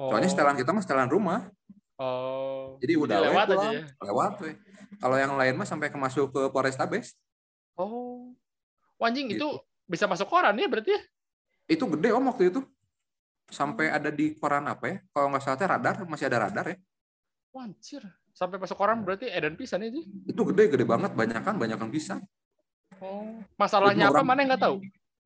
Oh. 0.00 0.08
Soalnya 0.08 0.28
setelan 0.28 0.56
kita 0.56 0.72
mah 0.72 0.80
setelan 0.80 1.06
rumah. 1.06 1.52
oh 1.96 2.80
Jadi 2.80 2.94
udah 2.96 3.16
lewat 3.22 3.46
we 3.46 3.54
aja 3.54 3.68
ya 3.70 3.82
Lewat 4.00 4.32
we. 4.40 4.50
Kalau 4.96 5.16
yang 5.16 5.36
lain 5.36 5.54
mah 5.54 5.64
sampai 5.64 5.88
ke 5.88 5.96
masuk 5.96 6.30
ke 6.30 6.42
Polrestabes. 6.48 7.12
oh 7.74 8.32
Wah, 8.96 9.08
anjing 9.08 9.28
Gitu. 9.28 9.36
itu 9.38 9.48
bisa 9.84 10.04
masuk 10.04 10.24
koran 10.26 10.52
ya 10.54 10.64
berarti 10.64 10.92
ya 10.92 11.00
Itu 11.68 11.84
gede 11.88 12.10
om 12.10 12.24
waktu 12.26 12.48
itu. 12.48 12.60
Sampai 13.46 13.88
ada 13.88 14.08
di 14.08 14.32
koran 14.32 14.64
apa 14.64 14.84
ya? 14.86 14.96
Kalau 15.10 15.26
nggak 15.28 15.42
salah 15.42 15.68
radar, 15.68 15.94
masih 16.04 16.26
ada 16.26 16.46
radar 16.46 16.66
ya. 16.66 16.76
Wah, 17.50 17.64
anjir 17.64 18.00
sampai 18.30 18.56
masuk 18.56 18.76
koran 18.76 19.02
berarti 19.02 19.26
edan 19.26 19.54
pisan 19.54 19.82
itu 19.82 20.00
Itu 20.24 20.46
gede, 20.46 20.70
gede 20.70 20.84
banget. 20.84 21.12
Banyak 21.12 21.42
kan, 21.42 21.56
banyak 21.56 21.76
kan 21.76 21.90
bisa. 21.90 22.16
oh 23.00 23.40
masalahnya 23.56 24.06
Itu 24.06 24.12
apa 24.12 24.20
orang- 24.20 24.28
mana 24.28 24.40
nggak 24.54 24.62
tahu 24.62 24.76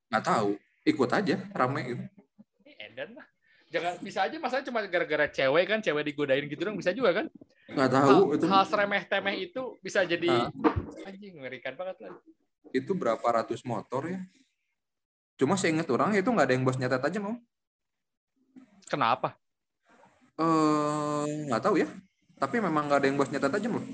Nggak 0.08 0.24
tahu. 0.24 0.50
Ikut 0.84 1.10
aja, 1.10 1.36
rame 1.50 1.80
gitu. 1.84 2.02
Ini 2.62 2.72
edan 2.78 3.10
lah 3.16 3.26
jangan 3.74 3.98
bisa 3.98 4.18
aja 4.22 4.36
masalahnya 4.38 4.70
cuma 4.70 4.80
gara-gara 4.86 5.26
cewek 5.26 5.64
kan 5.66 5.78
cewek 5.82 6.06
digodain 6.06 6.46
gitu 6.46 6.62
dong 6.62 6.78
bisa 6.78 6.94
juga 6.94 7.10
kan 7.10 7.26
Nggak 7.66 7.90
tahu. 7.90 8.06
hal, 8.06 8.20
itu 8.38 8.44
hal 8.46 8.64
seremeh 8.64 9.02
temeh 9.04 9.36
itu 9.50 9.62
bisa 9.82 10.06
jadi 10.06 10.30
Ah. 10.30 11.08
anjing 11.10 11.34
mengerikan 11.34 11.74
banget 11.74 12.06
lah 12.06 12.14
itu 12.70 12.90
berapa 12.90 13.22
ratus 13.22 13.62
motor 13.62 14.06
ya. 14.06 14.18
Cuma 15.34 15.54
saya 15.54 15.74
ingat 15.74 15.86
orang 15.90 16.14
itu 16.14 16.26
nggak 16.26 16.46
ada 16.46 16.54
yang 16.54 16.62
bos 16.62 16.78
nyatet 16.78 17.02
aja 17.02 17.18
om. 17.18 17.34
kenapa 18.86 19.34
Eh 20.34 21.26
nggak 21.46 21.62
tahu 21.62 21.78
ya. 21.78 21.86
Tapi 22.34 22.58
memang 22.58 22.86
nggak 22.86 22.98
ada 23.02 23.06
yang 23.06 23.18
bos 23.18 23.30
nyatet 23.30 23.50
aja 23.52 23.68
loh. 23.70 23.84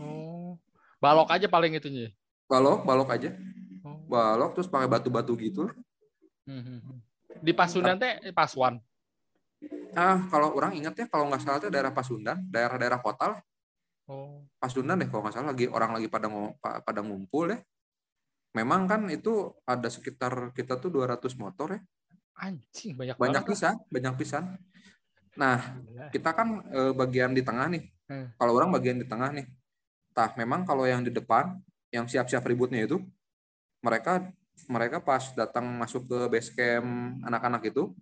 oh 0.00 0.56
balok 0.96 1.28
aja 1.30 1.46
paling 1.46 1.76
itunya 1.76 2.08
Balok, 2.48 2.84
balok 2.84 3.08
aja. 3.12 3.32
oh. 3.80 3.96
Balok 4.08 4.56
terus 4.56 4.68
pakai 4.68 4.88
batu-batu 4.88 5.32
gitu. 5.36 5.68
Hmm, 6.44 6.60
hmm, 6.60 6.78
hmm. 6.84 6.98
di 7.40 7.52
Pasundan 7.52 7.96
teh 7.96 8.20
eh, 8.20 8.34
Pasuan 8.34 8.76
Ah, 9.92 10.24
kalau 10.32 10.56
orang 10.56 10.72
ingat 10.72 10.94
ya 10.96 11.06
kalau 11.06 11.28
nggak 11.28 11.42
salah 11.44 11.60
itu 11.60 11.68
daerah 11.68 11.92
Pasundan, 11.92 12.40
daerah-daerah 12.48 13.00
kota 13.04 13.36
lah. 13.36 13.40
oh 14.08 14.42
Pasundan 14.56 14.98
deh 15.00 15.08
kalau 15.08 15.22
nggak 15.26 15.34
salah 15.36 15.52
lagi 15.52 15.68
orang 15.68 15.90
lagi 15.96 16.08
pada 16.08 16.26
pada 16.60 17.00
ngumpul 17.04 17.52
ya. 17.52 17.58
Memang 18.52 18.84
kan 18.84 19.08
itu 19.08 19.52
ada 19.64 19.88
sekitar 19.88 20.52
kita 20.52 20.76
tuh 20.76 20.92
200 20.92 21.24
motor 21.40 21.76
ya. 21.76 21.80
anjing 22.42 22.96
banyak 22.96 23.16
Banyak 23.20 23.44
pisan, 23.44 23.76
banyak 23.92 24.14
pisan. 24.16 24.44
Nah, 25.36 25.80
kita 26.12 26.32
kan 26.36 26.60
eh, 26.68 26.92
bagian 26.92 27.32
di 27.32 27.40
tengah 27.44 27.68
nih. 27.72 27.84
Hmm. 28.08 28.26
Kalau 28.36 28.52
orang 28.56 28.72
bagian 28.72 29.00
di 29.00 29.06
tengah 29.08 29.32
nih. 29.32 29.46
Tah, 30.12 30.36
memang 30.36 30.68
kalau 30.68 30.84
yang 30.84 31.00
di 31.00 31.08
depan, 31.08 31.56
yang 31.88 32.04
siap-siap 32.04 32.44
ributnya 32.44 32.84
itu, 32.84 33.00
mereka 33.80 34.28
mereka 34.68 35.00
pas 35.00 35.32
datang 35.32 35.64
masuk 35.80 36.04
ke 36.04 36.18
base 36.28 36.52
camp 36.52 37.16
anak-anak 37.24 37.72
itu, 37.72 37.96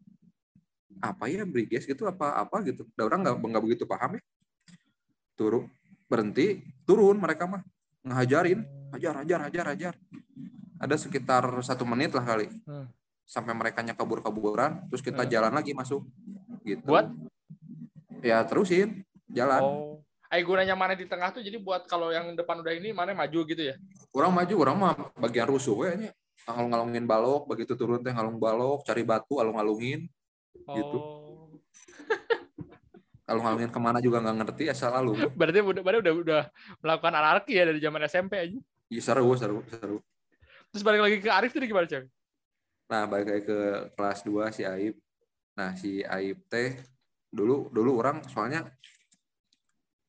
apa 0.98 1.31
ya 1.31 1.46
briges 1.46 1.87
gitu 1.87 2.11
apa 2.11 2.42
apa 2.42 2.66
gitu. 2.66 2.83
Udah 2.98 3.05
orang 3.07 3.20
nggak 3.22 3.37
nggak 3.38 3.62
begitu 3.62 3.85
paham 3.87 4.18
ya. 4.18 4.22
Turun 5.38 5.70
berhenti, 6.11 6.66
turun 6.83 7.22
mereka 7.22 7.46
mah 7.46 7.62
ngehajarin, 8.03 8.66
hajar, 8.90 9.22
hajar, 9.22 9.40
hajar, 9.46 9.64
hajar. 9.70 9.94
Ada 10.83 10.96
sekitar 10.98 11.46
satu 11.62 11.87
menit 11.87 12.11
lah 12.11 12.26
kali. 12.26 12.50
Hmm. 12.66 12.90
Sampai 13.22 13.55
mereka 13.55 13.87
kabur-kaburan, 13.94 14.90
terus 14.90 15.07
kita 15.07 15.22
Hmm. 15.22 15.31
jalan 15.31 15.53
lagi 15.55 15.70
masuk. 15.70 16.03
Gitu. 16.66 16.83
Buat? 16.83 17.14
Ya 18.26 18.42
terusin, 18.42 19.07
jalan. 19.31 19.62
Oh. 19.62 20.03
Ay 20.31 20.46
gunanya 20.46 20.79
mana 20.79 20.94
di 20.94 21.11
tengah 21.11 21.35
tuh 21.35 21.42
jadi 21.42 21.59
buat 21.59 21.90
kalau 21.90 22.14
yang 22.14 22.38
depan 22.38 22.62
udah 22.62 22.70
ini 22.70 22.94
mana 22.94 23.11
maju 23.11 23.40
gitu 23.50 23.66
ya. 23.66 23.74
orang 24.14 24.31
maju 24.31 24.55
orang 24.62 24.76
mah 24.79 24.94
bagian 25.18 25.50
rusuh 25.50 25.74
we 25.74 25.90
nya 26.07 26.11
ngalung 26.46 26.70
ngalungin 26.70 27.03
balok 27.03 27.50
begitu 27.50 27.74
turun 27.74 27.98
teh 27.98 28.14
ngalung 28.14 28.38
balok 28.38 28.87
cari 28.87 29.03
batu 29.03 29.42
alung 29.42 29.59
Gitu. 30.54 30.98
Oh. 30.98 31.50
alung 33.30 33.46
alungin 33.46 33.70
ke 33.70 33.78
mana 33.78 34.02
juga 34.02 34.18
nggak 34.18 34.36
ngerti 34.42 34.64
asal 34.74 34.90
alung 34.90 35.14
Berarti 35.38 35.62
udah 35.62 35.82
berarti 35.86 36.00
udah 36.02 36.14
udah 36.18 36.42
melakukan 36.82 37.14
anarki 37.14 37.54
ya 37.54 37.70
dari 37.70 37.78
zaman 37.78 38.02
SMP 38.10 38.32
aja. 38.42 38.58
Iya, 38.90 39.00
seru 39.06 39.30
seru 39.38 39.62
seru 39.70 39.98
Terus 40.74 40.82
balik 40.82 41.02
lagi 41.06 41.16
ke 41.22 41.30
Arif 41.30 41.54
tadi 41.54 41.70
gimana, 41.70 41.86
Cang? 41.86 42.10
nah 42.90 43.06
balik 43.06 43.30
lagi 43.30 43.46
ke 43.46 43.58
kelas 43.94 44.26
2 44.26 44.50
si 44.50 44.66
Aib 44.66 44.98
nah 45.54 45.78
si 45.78 46.02
Aib 46.02 46.42
teh 46.50 46.74
dulu 47.30 47.70
dulu 47.70 48.02
orang 48.02 48.26
soalnya 48.26 48.66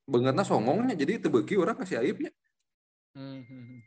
bangetnya 0.09 0.41
songongnya 0.41 0.97
jadi 0.97 1.21
bagi 1.29 1.55
orang 1.61 1.77
kasih 1.77 2.01
aibnya 2.01 2.33
Hmm, 3.11 3.43
hmm, 3.43 3.63
hmm. 3.67 3.79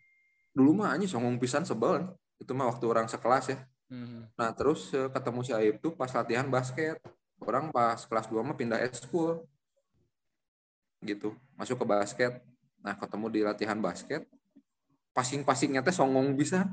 dulu 0.53 0.71
mah 0.85 0.93
anjing 0.93 1.09
songong 1.09 1.41
pisan 1.41 1.65
sebel 1.65 2.13
itu 2.37 2.53
mah 2.53 2.69
waktu 2.69 2.85
orang 2.85 3.09
sekelas 3.09 3.57
ya 3.57 3.59
Hmm, 3.95 4.27
nah 4.35 4.51
terus 4.51 4.91
eh, 4.91 5.07
ketemu 5.07 5.41
si 5.47 5.53
Aib 5.55 5.79
tuh 5.79 5.95
pas 5.95 6.11
latihan 6.11 6.51
basket. 6.51 6.99
Orang 7.39 7.71
pas 7.71 8.03
kelas 8.03 8.27
2 8.27 8.43
mah 8.43 8.57
pindah 8.59 8.83
school 8.91 9.47
gitu 11.05 11.39
masuk 11.55 11.79
ke 11.79 11.87
basket. 11.87 12.33
Nah 12.83 12.99
ketemu 12.99 13.27
di 13.31 13.41
latihan 13.47 13.79
basket. 13.79 14.27
Passing-passingnya 15.15 15.87
teh 15.87 15.95
songong 15.95 16.35
bisa. 16.35 16.67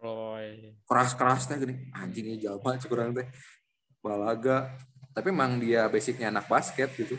Oh, 0.00 0.34
iya. 0.40 0.74
keras-keras 0.88 1.46
teh 1.46 1.54
gini. 1.60 1.86
Anjingnya 1.94 2.50
jalma 2.50 2.74
kurang 2.82 3.14
teh. 3.14 3.30
Balaga. 4.02 4.74
Tapi 5.14 5.30
emang 5.30 5.62
dia 5.62 5.86
basicnya 5.86 6.34
anak 6.34 6.50
basket 6.50 6.90
gitu. 6.98 7.14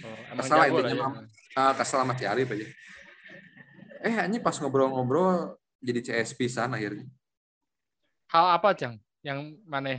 Oh, 0.00 0.16
lah 0.56 0.64
intinya 0.72 0.96
ya. 0.96 1.60
ah, 1.60 1.72
kesel 1.76 2.00
sama 2.00 2.16
si 2.16 2.24
Arif 2.24 2.48
aja. 2.48 2.64
Eh 4.00 4.16
anjing 4.16 4.40
pas 4.40 4.56
ngobrol-ngobrol 4.56 5.60
jadi 5.84 6.00
CS 6.00 6.32
pisan 6.32 6.72
akhirnya 6.72 7.04
Hal 8.30 8.46
apa, 8.56 8.72
Cang? 8.78 8.96
Yang 9.26 9.58
mana? 9.66 9.98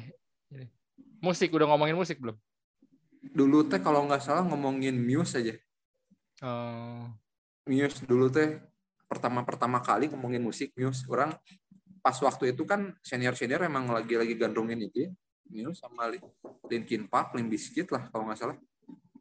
ini? 0.52 0.68
Musik, 1.22 1.54
udah 1.54 1.68
ngomongin 1.70 2.00
musik 2.00 2.18
belum? 2.18 2.40
dulu 3.22 3.62
teh 3.70 3.78
kalau 3.78 4.10
nggak 4.10 4.22
salah 4.26 4.42
ngomongin 4.42 4.98
Muse 4.98 5.38
aja 5.38 5.56
Oh, 6.42 7.06
Muse 7.70 8.02
dulu 8.10 8.34
teh 8.34 8.58
pertama-pertama 9.06 9.78
kali 9.78 10.10
ngomongin 10.10 10.42
musik 10.42 10.74
Muse 10.74 11.06
orang 11.06 11.38
pas 12.02 12.18
waktu 12.18 12.58
itu 12.58 12.66
kan 12.66 12.98
senior-senior 13.06 13.62
emang 13.62 13.86
lagi-lagi 13.94 14.34
gandrungin 14.34 14.82
itu 14.82 15.06
ya 15.06 15.10
Muse 15.54 15.86
sama 15.86 16.10
Li- 16.10 16.24
Linkin 16.66 17.06
Park, 17.06 17.38
Limp 17.38 17.54
Bizkit 17.54 17.94
lah 17.94 18.10
kalau 18.10 18.26
nggak 18.26 18.40
salah 18.42 18.58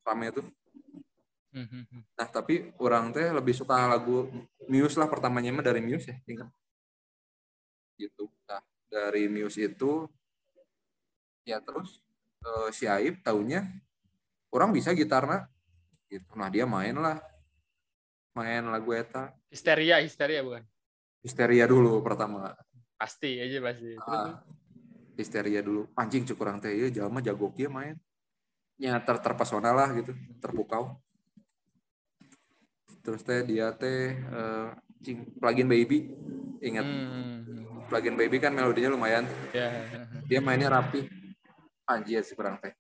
rame 0.01 0.33
itu 0.33 0.41
hmm, 1.53 1.67
hmm, 1.69 1.85
hmm. 1.93 2.03
nah 2.17 2.29
tapi 2.33 2.73
orang 2.81 3.13
teh 3.13 3.29
lebih 3.29 3.53
suka 3.53 3.85
lagu 3.85 4.33
Muse 4.65 4.97
lah 4.97 5.13
pertamanya 5.13 5.53
mah 5.53 5.65
dari 5.69 5.85
Muse 5.85 6.09
ya 6.09 6.17
ingat 6.25 6.49
gitu 8.01 8.33
nah 8.49 8.65
dari 8.91 9.31
Muse 9.31 9.71
itu 9.71 10.11
ya 11.47 11.63
terus 11.63 12.03
eh, 12.43 12.69
si 12.75 12.91
Aib 12.91 13.23
taunya 13.23 13.65
orang 14.51 14.75
bisa 14.75 14.91
gitarnya 14.93 15.47
gitu. 16.11 16.27
Nah 16.35 16.51
dia 16.51 16.67
main 16.67 16.99
lah. 16.99 17.23
Main 18.35 18.67
lagu 18.71 18.95
eta. 18.95 19.35
Histeria, 19.51 19.99
histeria 20.03 20.43
bukan? 20.43 20.63
histeria 21.21 21.69
dulu 21.69 22.01
pertama. 22.01 22.57
Pasti 22.97 23.41
aja 23.41 23.61
pasti. 23.61 23.97
Terus, 23.97 24.09
Ah, 24.09 24.41
histeria 25.17 25.61
dulu. 25.61 25.89
Anjing 25.97 26.25
cukup 26.29 26.49
orang 26.49 26.59
teh 26.61 26.73
ya 26.73 26.89
jalma 26.93 27.21
jago 27.25 27.53
kia 27.53 27.69
main. 27.69 27.97
Ya 28.81 28.97
ter 29.01 29.21
terpesona 29.21 29.73
lah 29.77 29.93
gitu 29.97 30.17
terpukau. 30.41 30.97
Terus 33.05 33.21
teh 33.25 33.45
dia 33.45 33.73
teh 33.77 34.17
eh, 34.17 34.69
cing 35.05 35.29
plugin 35.37 35.69
baby. 35.69 36.09
Ingat? 36.61 36.85
Hmm, 36.85 37.60
plugin 37.91 38.15
baby 38.15 38.39
kan 38.39 38.55
melodinya 38.55 38.95
lumayan 38.95 39.27
ya. 39.51 39.69
dia 40.31 40.39
mainnya 40.39 40.71
rapi 40.71 41.11
anjir 41.91 42.23
sih 42.23 42.39
kurang 42.39 42.63
teh 42.63 42.71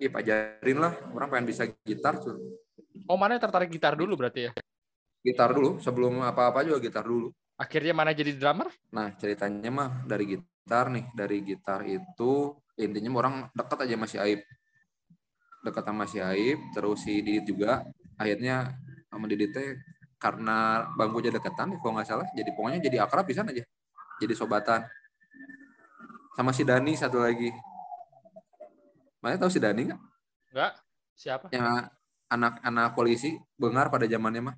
Ih, 0.00 0.08
ajarin 0.08 0.80
lah 0.80 0.96
orang 1.14 1.28
pengen 1.30 1.46
bisa 1.46 1.62
gitar 1.86 2.18
tuh 2.18 2.34
Oh, 3.06 3.14
mana 3.14 3.38
tertarik 3.38 3.70
gitar 3.70 3.94
dulu 3.94 4.18
berarti 4.18 4.50
ya? 4.50 4.52
gitar 5.22 5.54
dulu 5.54 5.78
sebelum 5.78 6.18
apa-apa 6.26 6.66
juga 6.66 6.82
gitar 6.82 7.06
dulu 7.06 7.30
Akhirnya 7.60 7.92
mana 7.92 8.16
jadi 8.16 8.32
drummer? 8.40 8.72
Nah, 8.88 9.12
ceritanya 9.20 9.68
mah 9.68 9.90
dari 10.08 10.24
gitar 10.32 10.88
nih, 10.88 11.12
dari 11.12 11.44
gitar 11.44 11.84
itu 11.84 12.56
intinya 12.80 13.12
orang 13.20 13.34
dekat 13.52 13.84
aja 13.84 14.00
masih 14.00 14.16
Aib. 14.24 14.40
Dekat 15.60 15.84
sama 15.84 16.08
si 16.08 16.24
Aib, 16.24 16.56
terus 16.72 17.04
si 17.04 17.20
Didit 17.20 17.44
juga. 17.44 17.84
Akhirnya 18.16 18.72
sama 19.12 19.28
Didit 19.28 19.52
teh 19.52 19.76
karena 20.16 20.88
bangkunya 20.96 21.28
deketan, 21.36 21.76
kalau 21.84 22.00
nggak 22.00 22.08
salah, 22.08 22.24
jadi 22.32 22.48
pokoknya 22.56 22.80
jadi 22.80 23.04
akrab 23.04 23.28
bisa 23.28 23.44
aja. 23.44 23.60
Jadi 24.20 24.36
sobatan. 24.36 24.84
Sama 26.36 26.52
si 26.52 26.62
Dani 26.62 26.92
satu 26.92 27.24
lagi. 27.24 27.48
Mana 29.24 29.40
tahu 29.40 29.48
si 29.48 29.56
Dani 29.56 29.88
nggak? 29.88 30.00
Enggak. 30.52 30.72
Siapa? 31.16 31.48
Yang 31.52 31.88
anak-anak 32.30 32.92
polisi 32.94 33.36
bengar 33.56 33.88
pada 33.88 34.04
zamannya 34.04 34.52
mah 34.52 34.56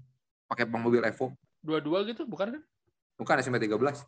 pakai 0.51 0.67
mobil 0.67 1.03
Evo. 1.03 1.33
Dua-dua 1.63 2.03
gitu, 2.05 2.27
bukan 2.27 2.59
kan? 2.59 2.63
Bukan 3.17 3.35
SMP 3.39 3.63
13. 3.63 4.03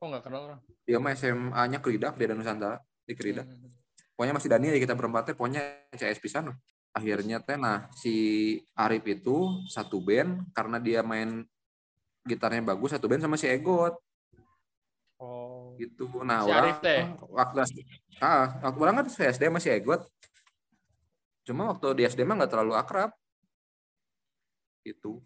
Oh, 0.00 0.08
nggak 0.08 0.24
kenal 0.24 0.48
orang. 0.48 0.60
Dia 0.88 0.96
mah 0.96 1.12
SMA-nya 1.12 1.80
Kridak 1.84 2.16
di 2.16 2.24
Nusantara, 2.28 2.80
di 3.04 3.12
Kridak. 3.12 3.44
Hmm. 3.44 3.72
pokoknya 4.16 4.36
masih 4.36 4.52
Dani 4.52 4.68
aja 4.68 4.80
kita 4.84 4.94
berempat 5.00 5.32
teh 5.32 5.34
pokoknya 5.36 5.64
CS 5.96 6.20
pisan 6.20 6.52
akhirnya 6.92 7.40
teh 7.40 7.56
nah 7.56 7.88
si 7.96 8.52
Arif 8.76 9.00
itu 9.08 9.64
satu 9.64 9.96
band 10.04 10.52
karena 10.52 10.76
dia 10.76 11.00
main 11.00 11.40
gitarnya 12.28 12.60
bagus 12.60 12.92
satu 12.92 13.08
band 13.08 13.24
sama 13.24 13.40
si 13.40 13.48
Egot 13.48 13.96
Oh. 15.20 15.76
gitu. 15.76 16.08
Nah 16.24 16.40
Si 16.40 16.48
orang 16.48 16.80
teh? 16.80 17.04
waktu 17.28 17.60
ah 18.24 18.56
waktu 18.64 18.78
orang 18.80 19.04
kan 19.04 19.06
SD 19.12 19.52
masih 19.52 19.76
Egot. 19.76 20.08
Cuma 21.44 21.68
waktu 21.76 21.92
di 21.92 22.02
SD 22.08 22.24
mah 22.24 22.40
nggak 22.40 22.52
terlalu 22.56 22.72
akrab. 22.72 23.12
Gitu. 24.80 25.20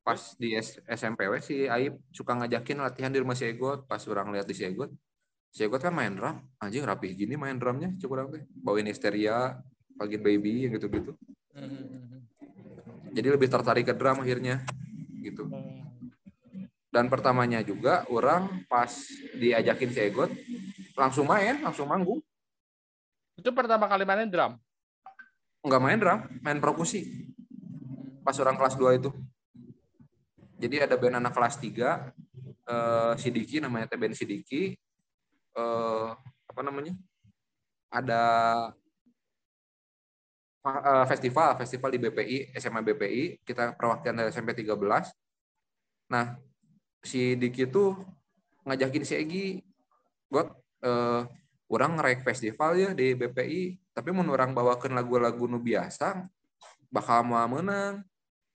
Pas 0.00 0.16
di 0.40 0.56
SMP 0.88 1.28
si 1.44 1.68
Aib 1.68 2.00
suka 2.08 2.32
ngajakin 2.32 2.80
latihan 2.80 3.12
di 3.12 3.20
rumah 3.20 3.36
si 3.36 3.44
Egot. 3.44 3.84
Pas 3.84 4.00
orang 4.08 4.32
lihat 4.32 4.48
di 4.48 4.56
si 4.56 4.64
Egot 4.64 4.88
si 5.52 5.60
Egot 5.68 5.84
kan 5.84 5.92
main 5.92 6.16
drum. 6.16 6.40
Anjing 6.56 6.88
rapih 6.88 7.12
gini 7.12 7.36
main 7.36 7.60
drumnya 7.60 7.92
cukup 8.00 8.16
orang 8.16 8.28
teh. 8.32 8.42
Bawain 8.64 8.88
histeria 8.88 9.60
pagi 10.00 10.16
baby 10.16 10.64
yang 10.64 10.72
gitu-gitu. 10.80 11.12
Hmm. 11.58 12.22
jadi 13.10 13.34
lebih 13.34 13.50
tertarik 13.50 13.82
ke 13.82 13.94
drum 13.98 14.22
akhirnya 14.22 14.62
gitu. 15.20 15.44
Hmm. 15.44 15.67
Dan 16.98 17.06
pertamanya 17.06 17.62
juga 17.62 18.02
orang 18.10 18.66
pas 18.66 18.90
diajakin 19.38 19.94
si 19.94 20.02
Egot 20.02 20.34
langsung 20.98 21.30
main 21.30 21.62
langsung 21.62 21.86
manggung. 21.86 22.18
Itu 23.38 23.54
pertama 23.54 23.86
kali 23.86 24.02
mainin 24.02 24.26
drum. 24.26 24.58
nggak 25.62 25.78
main 25.78 25.94
drum 25.94 26.26
main 26.42 26.58
perkusi. 26.58 27.30
Pas 28.26 28.34
orang 28.42 28.58
kelas 28.58 28.74
2 28.74 28.98
itu. 28.98 29.14
Jadi 30.58 30.82
ada 30.82 30.98
band 30.98 31.22
anak 31.22 31.38
kelas 31.38 31.54
3 31.62 31.70
eh, 31.70 33.12
Sidiki 33.14 33.62
namanya 33.62 33.86
teh 33.86 33.94
band 33.94 34.18
Sidiki 34.18 34.74
eh, 35.54 36.08
apa 36.50 36.60
namanya? 36.66 36.98
Ada 37.94 38.22
eh, 40.66 41.04
festival 41.06 41.54
festival 41.62 41.94
di 41.94 42.02
BPI 42.02 42.58
SMA 42.58 42.82
BPI 42.82 43.46
kita 43.46 43.78
perwakilan 43.78 44.18
dari 44.18 44.34
SMP 44.34 44.50
13 44.50 44.74
nah 46.10 46.34
si 47.02 47.34
Diki 47.38 47.68
tuh 47.70 47.96
ngajakin 48.66 49.04
si 49.06 49.14
Egi 49.16 49.46
got 50.28 50.52
eh, 50.84 51.22
orang 51.68 51.96
ngerek 52.00 52.24
festival 52.24 52.76
ya 52.76 52.90
di 52.92 53.16
BPI 53.16 53.92
tapi 53.92 54.12
mun 54.12 54.28
orang 54.28 54.52
bawakan 54.52 54.96
lagu-lagu 54.96 55.48
nu 55.48 55.60
biasa 55.60 56.24
bakal 56.88 57.24
mau 57.24 57.44
menang 57.48 58.00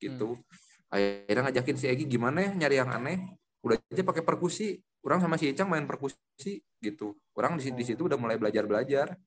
gitu 0.02 0.38
akhirnya 0.94 1.50
ngajakin 1.50 1.78
si 1.78 1.86
Egi 1.90 2.06
gimana 2.06 2.46
ya 2.46 2.52
nyari 2.54 2.78
yang 2.78 2.94
aneh. 2.94 3.18
Udah 3.66 3.82
aja 3.82 4.04
pakai 4.06 4.22
perkusi. 4.22 4.78
Orang 5.02 5.20
sama 5.20 5.36
si 5.42 5.50
Icang 5.50 5.68
main 5.68 5.90
perkusi 5.90 6.62
gitu. 6.80 7.18
Orang 7.34 7.58
di, 7.58 7.74
di 7.74 7.84
situ 7.84 8.06
udah 8.06 8.16
mulai 8.16 8.38
belajar 8.38 8.64
belajar. 8.70 9.18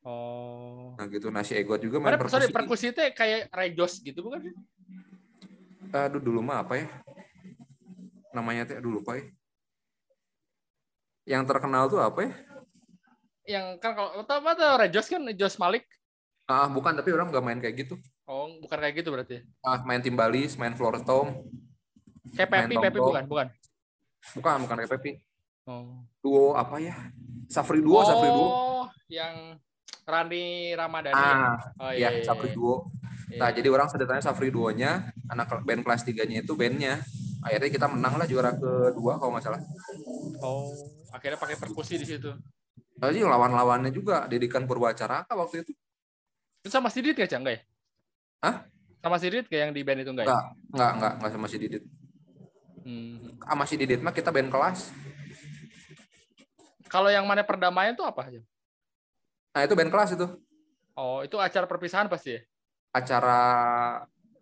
Oh. 0.00 0.96
nah 0.96 1.04
gitu. 1.10 1.28
Nah 1.28 1.44
si 1.44 1.52
Egot 1.58 1.82
juga 1.82 2.00
main 2.00 2.14
Mana 2.14 2.20
perkusi 2.22 2.34
sorry, 2.40 2.54
perkusi. 2.54 2.84
itu 2.94 3.00
kayak 3.12 3.52
Rejos 3.52 4.00
gitu 4.00 4.22
bukan? 4.24 4.40
sih? 4.48 4.54
aduh 5.90 6.22
dulu 6.22 6.38
mah 6.38 6.62
apa 6.62 6.78
ya 6.78 6.86
namanya 8.30 8.62
teh 8.64 8.76
aduh 8.76 8.92
lupa 8.92 9.14
ya 9.14 9.24
yang 11.28 11.42
terkenal 11.44 11.86
tuh 11.86 12.00
apa 12.00 12.20
ya 12.22 12.32
Yang 13.48 13.66
kan 13.78 13.92
kalau 13.92 14.22
tahu 14.22 14.38
apa 14.40 14.50
tuh 14.54 14.68
Rejos 14.78 15.06
kan 15.06 15.22
Jos 15.32 15.56
Malik. 15.56 15.82
ah 16.46 16.66
bukan 16.66 16.92
tapi 16.92 17.10
orang 17.10 17.28
nggak 17.28 17.42
main 17.42 17.58
kayak 17.58 17.76
gitu 17.80 17.94
Oh, 18.24 18.46
bukan 18.58 18.78
kayak 18.78 18.94
gitu 18.96 19.10
berarti. 19.10 19.42
ah 19.60 19.82
main 19.82 19.98
timbalis 19.98 20.54
main 20.54 20.70
floor 20.72 21.02
tom 21.02 21.34
Kayak 22.30 22.46
Main 22.48 22.62
Pepi, 22.64 22.74
Pepi 22.76 22.86
tombol. 22.92 23.06
bukan, 23.08 23.24
bukan. 23.26 23.46
bukan 24.32 24.56
bukan 24.60 24.76
kayak 24.76 24.92
Pepi 24.92 25.12
Oh. 25.62 26.02
duo 26.18 26.54
apa 26.54 26.78
ya 26.78 26.94
Safri 27.46 27.78
duo 27.78 28.02
Safri 28.02 28.28
duo 28.28 28.46
Oh, 28.46 28.84
yang 29.08 29.54
Rani 30.02 30.46
Ramadhani. 30.72 31.14
ah 31.16 31.58
oh 31.80 31.90
ya 31.90 32.10
iya. 32.12 32.22
Safri 32.22 32.50
duo 32.50 32.86
Iya. 33.26 33.38
nah 33.38 33.50
jadi 33.50 33.68
orang 33.68 33.86
sedetannya 33.86 34.18
Safri 34.20 34.50
duonya 34.50 35.06
anak 35.26 35.62
band 35.62 35.82
kelas 35.82 36.02
tiganya 36.02 36.40
itu 36.40 36.54
bandnya 36.54 36.98
akhirnya 37.40 37.70
kita 37.72 37.86
menang 37.88 38.14
lah 38.20 38.26
juara 38.28 38.52
kedua 38.56 39.16
kalau 39.16 39.32
nggak 39.36 39.44
salah 39.44 39.60
Oh, 40.40 40.72
akhirnya 41.12 41.36
pakai 41.36 41.56
perkusi 41.60 42.00
di 42.00 42.06
situ. 42.08 42.32
Tadi 42.96 43.20
lawan-lawannya 43.20 43.92
juga 43.92 44.24
Didikan 44.24 44.64
Purwacaraka 44.64 45.32
waktu 45.32 45.64
itu 45.64 45.72
Itu 46.64 46.68
sama 46.72 46.92
Sidit 46.92 47.16
nggak, 47.16 47.28
Cang? 47.28 47.44
Nggak 47.44 47.56
ya? 47.56 47.62
Hah? 48.44 48.56
Sama 49.00 49.16
Sidit 49.16 49.48
kayak 49.48 49.68
yang 49.68 49.72
di 49.72 49.80
band 49.84 50.04
itu 50.04 50.12
enggak 50.12 50.28
ya? 50.28 50.32
Enggak, 50.32 50.44
enggak, 50.72 50.90
enggak, 50.92 51.12
enggak 51.16 51.30
sama 51.32 51.46
si 51.48 51.56
Didit. 51.56 51.82
Hmm. 52.84 53.16
Sama 53.40 53.64
si 53.64 53.74
Didit 53.80 54.00
mah 54.04 54.12
kita 54.12 54.28
band 54.28 54.48
kelas. 54.52 54.92
Kalau 56.92 57.08
yang 57.08 57.24
mana 57.24 57.40
perdamaian 57.44 57.96
itu 57.96 58.04
apa 58.04 58.28
aja? 58.28 58.40
Nah 59.56 59.60
itu 59.64 59.72
band 59.72 59.92
kelas 59.92 60.12
itu. 60.16 60.26
Oh, 60.92 61.24
itu 61.24 61.40
acara 61.40 61.64
perpisahan 61.64 62.12
pasti 62.12 62.36
ya? 62.36 62.40
acara 62.90 63.40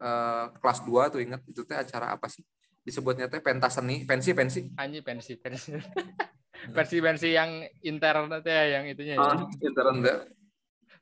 eh, 0.00 0.44
kelas 0.56 0.78
2 0.84 1.12
tuh 1.12 1.20
inget 1.20 1.40
itu 1.44 1.60
teh 1.68 1.76
acara 1.76 2.16
apa 2.16 2.26
sih 2.32 2.40
disebutnya 2.88 3.28
teh 3.28 3.38
pentas 3.38 3.76
seni 3.76 4.02
pensi 4.02 4.32
pensi 4.32 4.60
Anjing 4.74 5.04
pensi 5.04 5.36
pensi. 5.36 5.76
pensi 6.76 6.96
pensi 6.98 7.28
yang 7.30 7.50
intern 7.80 8.32
teh 8.40 8.48
ya, 8.48 8.80
yang 8.80 8.84
itunya 8.88 9.14
ya. 9.14 9.22
ah, 9.22 9.44
intern 9.60 10.00
teh. 10.00 10.16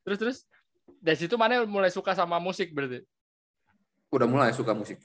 Terus 0.03 0.19
terus 0.19 0.39
dari 0.99 1.15
situ 1.15 1.39
mana 1.39 1.63
mulai 1.63 1.89
suka 1.89 2.13
sama 2.13 2.37
musik 2.37 2.75
berarti. 2.75 3.07
udah 4.09 4.27
mulai 4.27 4.51
suka 4.51 4.75
musik 4.75 4.99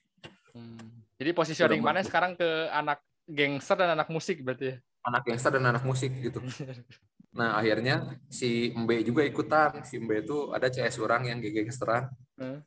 Hmm. 0.51 0.75
Jadi 1.15 1.31
positioning 1.31 1.79
mana 1.79 2.03
sekarang 2.03 2.35
ke 2.35 2.43
anak 2.69 2.99
gangster 3.23 3.79
dan 3.79 3.95
anak 3.95 4.11
musik 4.11 4.43
berarti 4.43 4.65
ya. 4.67 4.77
anak 5.01 5.23
gangster 5.23 5.47
dan 5.47 5.63
anak 5.63 5.79
musik 5.81 6.11
gitu 6.11 6.43
nah 7.39 7.55
akhirnya 7.55 8.19
si 8.27 8.75
Mbe 8.75 8.99
juga 9.01 9.23
ikutan 9.23 9.79
si 9.81 9.95
Mbe 9.95 10.27
itu 10.27 10.51
ada 10.51 10.67
CS 10.67 10.99
orang 10.99 11.23
yang 11.25 11.39
gangsteran 11.39 12.11
Hmm. 12.35 12.59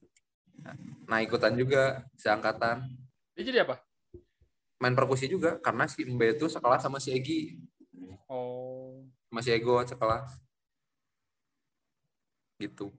nah 1.04 1.20
ikutan 1.20 1.52
juga 1.52 2.08
seangkatan 2.16 2.88
Dia 3.34 3.44
jadi 3.44 3.58
apa? 3.68 3.76
Main 4.84 4.92
perkusi 4.92 5.24
juga 5.24 5.56
karena 5.64 5.88
si 5.88 6.04
Mbe 6.04 6.36
itu 6.36 6.44
sekelas 6.44 6.84
sama 6.84 7.00
si 7.00 7.08
Egi 7.16 7.56
Oh. 8.28 9.04
sama 9.28 9.40
si 9.40 9.48
Ego 9.52 9.80
sekelas 9.80 10.28
gitu 12.60 12.92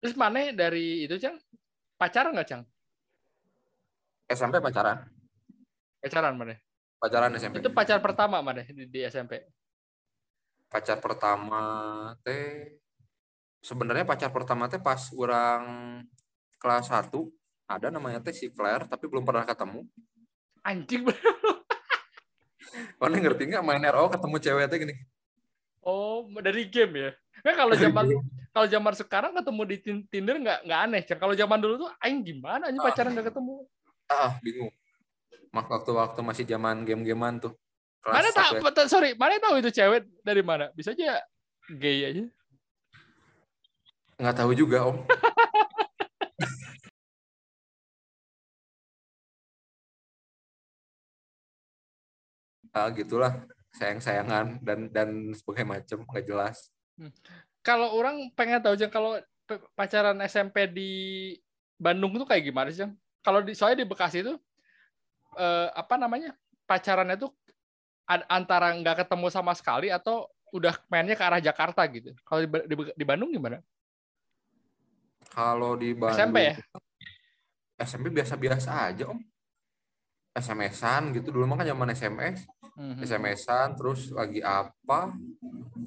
Terus 0.00 0.16
mana 0.16 0.52
dari 0.52 1.04
itu 1.04 1.16
Cang 1.16 1.36
pacaran 1.96 2.36
nggak 2.36 2.48
Cang? 2.48 2.62
SMP 4.28 4.60
pacaran 4.60 5.04
Pacaran 6.00 6.36
mana? 6.36 6.56
pacaran 7.00 7.32
SMP 7.36 7.60
Itu 7.60 7.72
pacar 7.72 8.00
pertama 8.00 8.40
mana 8.40 8.64
di, 8.64 8.84
di 8.88 9.00
SMP? 9.04 9.44
pacar 10.68 10.98
pertama 10.98 11.62
teh 12.26 12.76
sebenarnya 13.62 14.02
pacar 14.02 14.34
pertama 14.34 14.66
teh 14.66 14.82
pas 14.82 14.98
orang 15.14 15.62
kelas 16.58 16.90
1 16.90 17.14
ada 17.70 17.88
namanya 17.94 18.18
teh 18.18 18.34
si 18.34 18.50
Claire 18.50 18.90
tapi 18.90 19.06
belum 19.06 19.22
pernah 19.22 19.46
ketemu 19.46 19.86
Anjing. 20.64 21.04
Mana 22.96 23.14
ngerti 23.22 23.42
nggak 23.46 23.62
main 23.62 23.84
RO 23.86 24.08
ketemu 24.08 24.36
cewek 24.40 24.66
teh 24.66 24.78
gini 24.80 24.94
Oh, 25.84 26.24
dari 26.40 26.64
game 26.66 26.96
ya. 26.96 27.10
Nah, 27.44 27.52
kalau 27.52 27.76
zaman 27.76 28.08
kalau 28.50 28.66
zaman 28.66 28.92
sekarang 28.96 29.32
ketemu 29.36 29.62
di 29.62 29.76
Tin- 29.76 30.06
Tinder 30.08 30.40
nggak 30.40 30.58
nggak 30.64 30.80
aneh. 30.80 31.00
Kalau 31.04 31.36
zaman 31.36 31.60
dulu 31.60 31.74
tuh 31.78 31.90
aing 32.00 32.24
gimana 32.24 32.72
aja 32.72 32.78
Ah. 32.80 32.84
pacaran 32.84 33.12
nggak 33.12 33.28
ketemu. 33.28 33.68
ah 34.04 34.36
bingung 34.40 34.68
mak 35.48 35.64
waktu 35.64 35.90
waktu 35.92 36.20
masih 36.20 36.44
zaman 36.44 36.84
game-gamean 36.84 37.40
tuh 37.40 37.56
Mana 38.04 38.28
tahu 38.28 38.60
ya. 38.60 38.84
sorry, 38.84 39.16
mana 39.16 39.40
tahu 39.40 39.64
itu 39.64 39.72
cewek 39.72 40.04
dari 40.20 40.44
mana? 40.44 40.68
Bisa 40.72 40.92
aja 40.92 41.24
gay 41.70 42.04
aja. 42.04 42.24
nggak 44.14 44.36
tahu 44.36 44.52
juga 44.52 44.84
om 44.84 45.00
ah 52.74 52.90
gitulah 52.90 53.46
sayang-sayangan 53.74 54.58
dan 54.60 54.90
dan 54.90 55.08
sebagainya 55.34 55.80
macem 55.80 55.98
nggak 56.02 56.26
jelas 56.26 56.70
Kalau 57.64 57.96
orang 57.96 58.28
pengen 58.36 58.60
tahu 58.60 58.76
Cang 58.76 58.92
kalau 58.92 59.16
pacaran 59.72 60.20
SMP 60.28 60.68
di 60.68 60.90
Bandung 61.80 62.14
tuh 62.20 62.28
kayak 62.28 62.44
gimana 62.44 62.68
sih? 62.70 62.86
Kalau 63.24 63.40
di 63.40 63.56
soalnya 63.56 63.82
di 63.82 63.88
Bekasi 63.88 64.20
itu 64.20 64.36
eh, 65.34 65.68
apa 65.72 65.96
namanya? 65.96 66.36
Pacarannya 66.68 67.16
tuh 67.16 67.32
antara 68.04 68.76
nggak 68.76 69.02
ketemu 69.08 69.26
sama 69.32 69.56
sekali 69.56 69.88
atau 69.88 70.28
udah 70.52 70.76
mainnya 70.92 71.16
ke 71.16 71.24
arah 71.24 71.40
Jakarta 71.40 71.82
gitu. 71.88 72.12
Kalau 72.22 72.44
di, 72.44 72.48
di, 72.68 72.74
di 72.94 73.04
Bandung 73.08 73.32
gimana? 73.32 73.58
kalau 75.34 75.74
di 75.74 75.90
Bandung 75.96 76.20
SMP 76.20 76.38
ya? 76.46 76.54
SMP 77.82 78.06
biasa-biasa 78.14 78.70
aja 78.94 79.10
om 79.10 79.18
SMS-an 80.34 81.14
gitu 81.14 81.30
dulu 81.30 81.46
mah 81.46 81.62
kan 81.62 81.66
zaman 81.66 81.88
SMS 81.90 82.42
Mhm. 82.74 83.00
SMS-an 83.00 83.78
terus 83.78 84.10
lagi 84.10 84.42
apa 84.42 85.14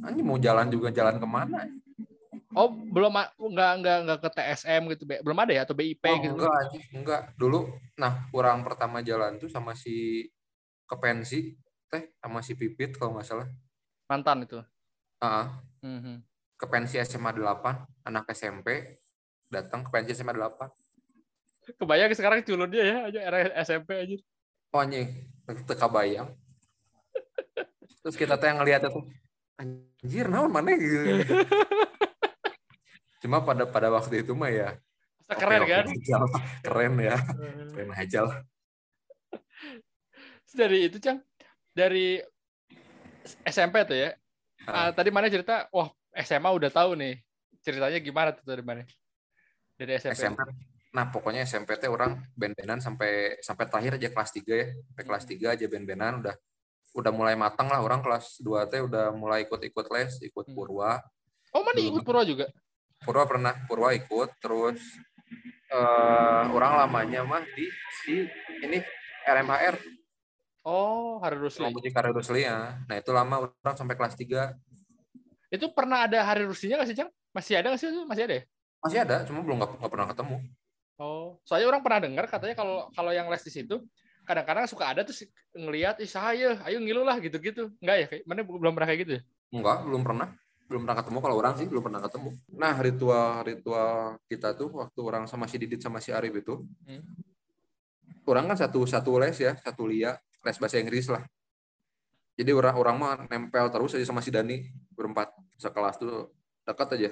anjing 0.01 0.23
mau 0.23 0.39
jalan 0.39 0.71
juga 0.71 0.87
jalan 0.89 1.19
ke 1.19 1.27
mana 1.27 1.67
Oh, 2.49 2.71
belum 2.71 3.13
a- 3.13 3.29
nggak 3.35 3.71
nggak 3.77 3.97
nggak 4.01 4.19
ke 4.23 4.29
TSM 4.33 4.81
gitu, 4.89 5.03
Be- 5.05 5.21
belum 5.21 5.37
ada 5.37 5.53
ya 5.53 5.61
atau 5.61 5.77
BIP 5.77 6.01
oh, 6.01 6.17
gitu. 6.17 6.33
enggak 6.33 6.53
anjing 6.57 6.85
enggak 6.95 7.21
dulu 7.35 7.59
nah 7.93 8.25
kurang 8.29 8.63
pertama 8.63 8.97
jalan 8.99 9.37
tuh 9.37 9.45
sama 9.45 9.75
si 9.75 10.25
ke 10.83 10.95
pensi 10.95 11.53
teh 11.85 12.15
sama 12.17 12.39
si 12.39 12.55
Pipit 12.55 12.95
kalau 12.95 13.13
nggak 13.13 13.27
salah 13.27 13.47
Mantan 14.07 14.41
itu. 14.41 14.63
Ah, 15.19 15.59
Mhm. 15.83 16.23
ke 16.55 16.65
pensi 16.65 16.95
SMA 16.97 17.29
8 17.31 17.83
anak 18.01 18.31
SMP 18.31 18.95
datang 19.45 19.83
ke 19.83 19.91
pensi 19.91 20.15
SMA 20.15 20.31
8 20.31 20.71
Kebayang 21.75 22.15
sekarang 22.15 22.39
culunnya 22.41 22.79
ya 22.81 22.97
aja 23.05 23.19
era 23.21 23.37
SMP 23.59 23.91
aja. 23.93 24.17
Oh 24.73 24.79
anjing 24.79 25.07
teka 25.67 25.87
bayang 25.87 26.29
terus 28.03 28.15
kita 28.15 28.35
teh 28.39 28.51
ngeliat 28.51 28.87
itu 28.87 29.01
anjir 29.57 30.27
naon 30.31 30.51
mana 30.51 30.75
gitu 30.75 31.33
cuma 33.25 33.41
pada 33.41 33.65
pada 33.65 33.87
waktu 33.91 34.21
itu 34.23 34.31
mah 34.37 34.51
ya 34.51 34.69
Masa 35.27 35.33
keren 35.35 35.59
oke-oke 35.59 35.75
kan? 35.75 35.85
aja 35.91 36.15
lah. 36.19 36.41
keren 36.63 36.93
ya 37.03 37.17
keren 37.73 37.91
aja 37.95 38.19
lah 38.23 38.37
dari 40.57 40.87
itu 40.87 40.97
Cang, 40.97 41.19
dari 41.75 42.17
SMP 43.45 43.83
tuh 43.85 43.97
ya. 43.97 44.09
Ah. 44.65 44.89
Ah, 44.89 44.91
tadi 44.91 45.13
mana 45.13 45.29
cerita, 45.29 45.67
wah 45.69 45.91
SMA 46.17 46.49
udah 46.49 46.71
tahu 46.71 46.97
nih. 46.97 47.19
Ceritanya 47.61 47.99
gimana 47.99 48.29
tuh 48.33 48.43
dari 48.47 48.63
mana? 48.63 48.81
Dari 49.77 49.99
SMP. 49.99 50.17
SMP 50.17 50.39
nah 50.95 51.11
pokoknya 51.11 51.43
SMP 51.43 51.75
teh 51.75 51.91
orang 51.91 52.23
band-bandan 52.33 52.79
sampai 52.79 53.37
sampai 53.43 53.65
terakhir 53.67 53.99
aja 53.99 54.09
kelas 54.09 54.31
3 54.33 54.47
ya 54.47 54.65
sampai 54.71 55.03
kelas 55.03 55.23
3 55.27 55.53
aja 55.53 55.65
band-bandan 55.67 56.13
udah 56.23 56.35
udah 56.97 57.11
mulai 57.13 57.35
matang 57.35 57.67
lah 57.69 57.83
orang 57.83 57.99
kelas 58.01 58.39
2 58.39 58.65
teh 58.71 58.81
udah 58.81 59.11
mulai 59.13 59.45
ikut-ikut 59.45 59.85
les 59.93 60.11
ikut 60.23 60.45
Hmm. 60.47 60.55
Purwa 60.55 61.03
Oh, 61.55 61.63
mana 61.63 61.79
ikut 61.79 62.03
Purwa 62.03 62.23
juga? 62.27 62.45
Purwa 63.03 63.23
pernah 63.23 63.53
Purwa 63.67 63.91
ikut 63.95 64.29
terus 64.39 64.79
eh 65.67 66.43
orang 66.47 66.79
lamanya 66.79 67.27
mah 67.27 67.43
di 67.43 67.67
si 68.03 68.23
ini 68.63 68.79
RMHR 69.27 69.75
Oh, 70.67 71.15
Hari 71.23 71.39
Rusli. 71.39 71.63
Musik 71.71 71.95
Karya 71.95 72.11
Rusli 72.11 72.43
ya. 72.43 72.75
Nah 72.91 72.95
itu 72.99 73.15
lama 73.15 73.47
orang 73.47 73.75
sampai 73.79 73.95
kelas 73.95 74.19
3 74.19 74.51
Itu 75.47 75.71
pernah 75.71 76.03
ada 76.03 76.19
Hari 76.27 76.43
Ruslinya 76.43 76.75
nggak 76.83 76.89
sih, 76.91 76.97
Cang? 76.99 77.07
Masih 77.31 77.55
ada 77.55 77.71
nggak 77.71 77.79
sih? 77.79 77.87
Masih 78.03 78.23
ada 78.27 78.35
ya? 78.35 78.43
masih 78.77 78.99
ada 79.03 79.25
cuma 79.25 79.41
belum 79.41 79.57
nggak 79.57 79.89
pernah 79.89 80.07
ketemu 80.13 80.37
Oh, 80.97 81.37
soalnya 81.45 81.69
orang 81.69 81.81
pernah 81.85 81.99
dengar 82.01 82.25
katanya 82.25 82.57
kalau 82.57 82.89
kalau 82.91 83.13
yang 83.13 83.29
les 83.29 83.45
di 83.45 83.53
situ 83.53 83.85
kadang-kadang 84.25 84.65
suka 84.65 84.91
ada 84.91 85.05
tuh 85.05 85.13
ngelihat 85.53 86.01
ih 86.01 86.09
saya 86.09 86.57
ayo 86.65 86.81
ngilu 86.81 87.05
lah 87.05 87.21
gitu-gitu. 87.21 87.69
Enggak 87.79 87.95
ya? 88.01 88.07
Mana 88.25 88.41
belum 88.43 88.73
pernah 88.73 88.89
kayak 88.89 89.01
gitu 89.05 89.13
ya? 89.17 89.21
enggak 89.47 89.77
belum 89.87 90.03
pernah 90.03 90.27
belum 90.67 90.83
pernah 90.83 90.97
ketemu 90.99 91.17
kalau 91.23 91.35
orang 91.39 91.53
sih 91.55 91.67
belum 91.71 91.83
pernah 91.87 92.03
ketemu 92.03 92.29
nah 92.51 92.75
ritual 92.75 93.39
ritual 93.47 94.19
kita 94.27 94.51
tuh 94.59 94.67
waktu 94.75 94.99
orang 94.99 95.23
sama 95.23 95.47
si 95.47 95.55
Didit 95.55 95.79
sama 95.79 96.03
si 96.03 96.11
Arif 96.11 96.35
itu 96.35 96.67
Hmm. 96.83 96.99
orang 98.27 98.51
kan 98.51 98.59
satu 98.59 98.83
satu 98.83 99.15
les 99.23 99.39
ya 99.39 99.55
satu 99.63 99.87
lia 99.87 100.19
les 100.43 100.57
bahasa 100.59 100.75
Inggris 100.75 101.07
lah 101.07 101.23
jadi 102.35 102.51
orang 102.51 102.75
orang 102.75 102.95
mah 102.99 103.13
nempel 103.31 103.71
terus 103.71 103.95
aja 103.95 104.03
sama 104.03 104.19
si 104.19 104.27
Dani 104.27 104.67
berempat 104.91 105.31
sekelas 105.55 105.95
tuh 105.95 106.35
dekat 106.67 106.99
aja 106.99 107.11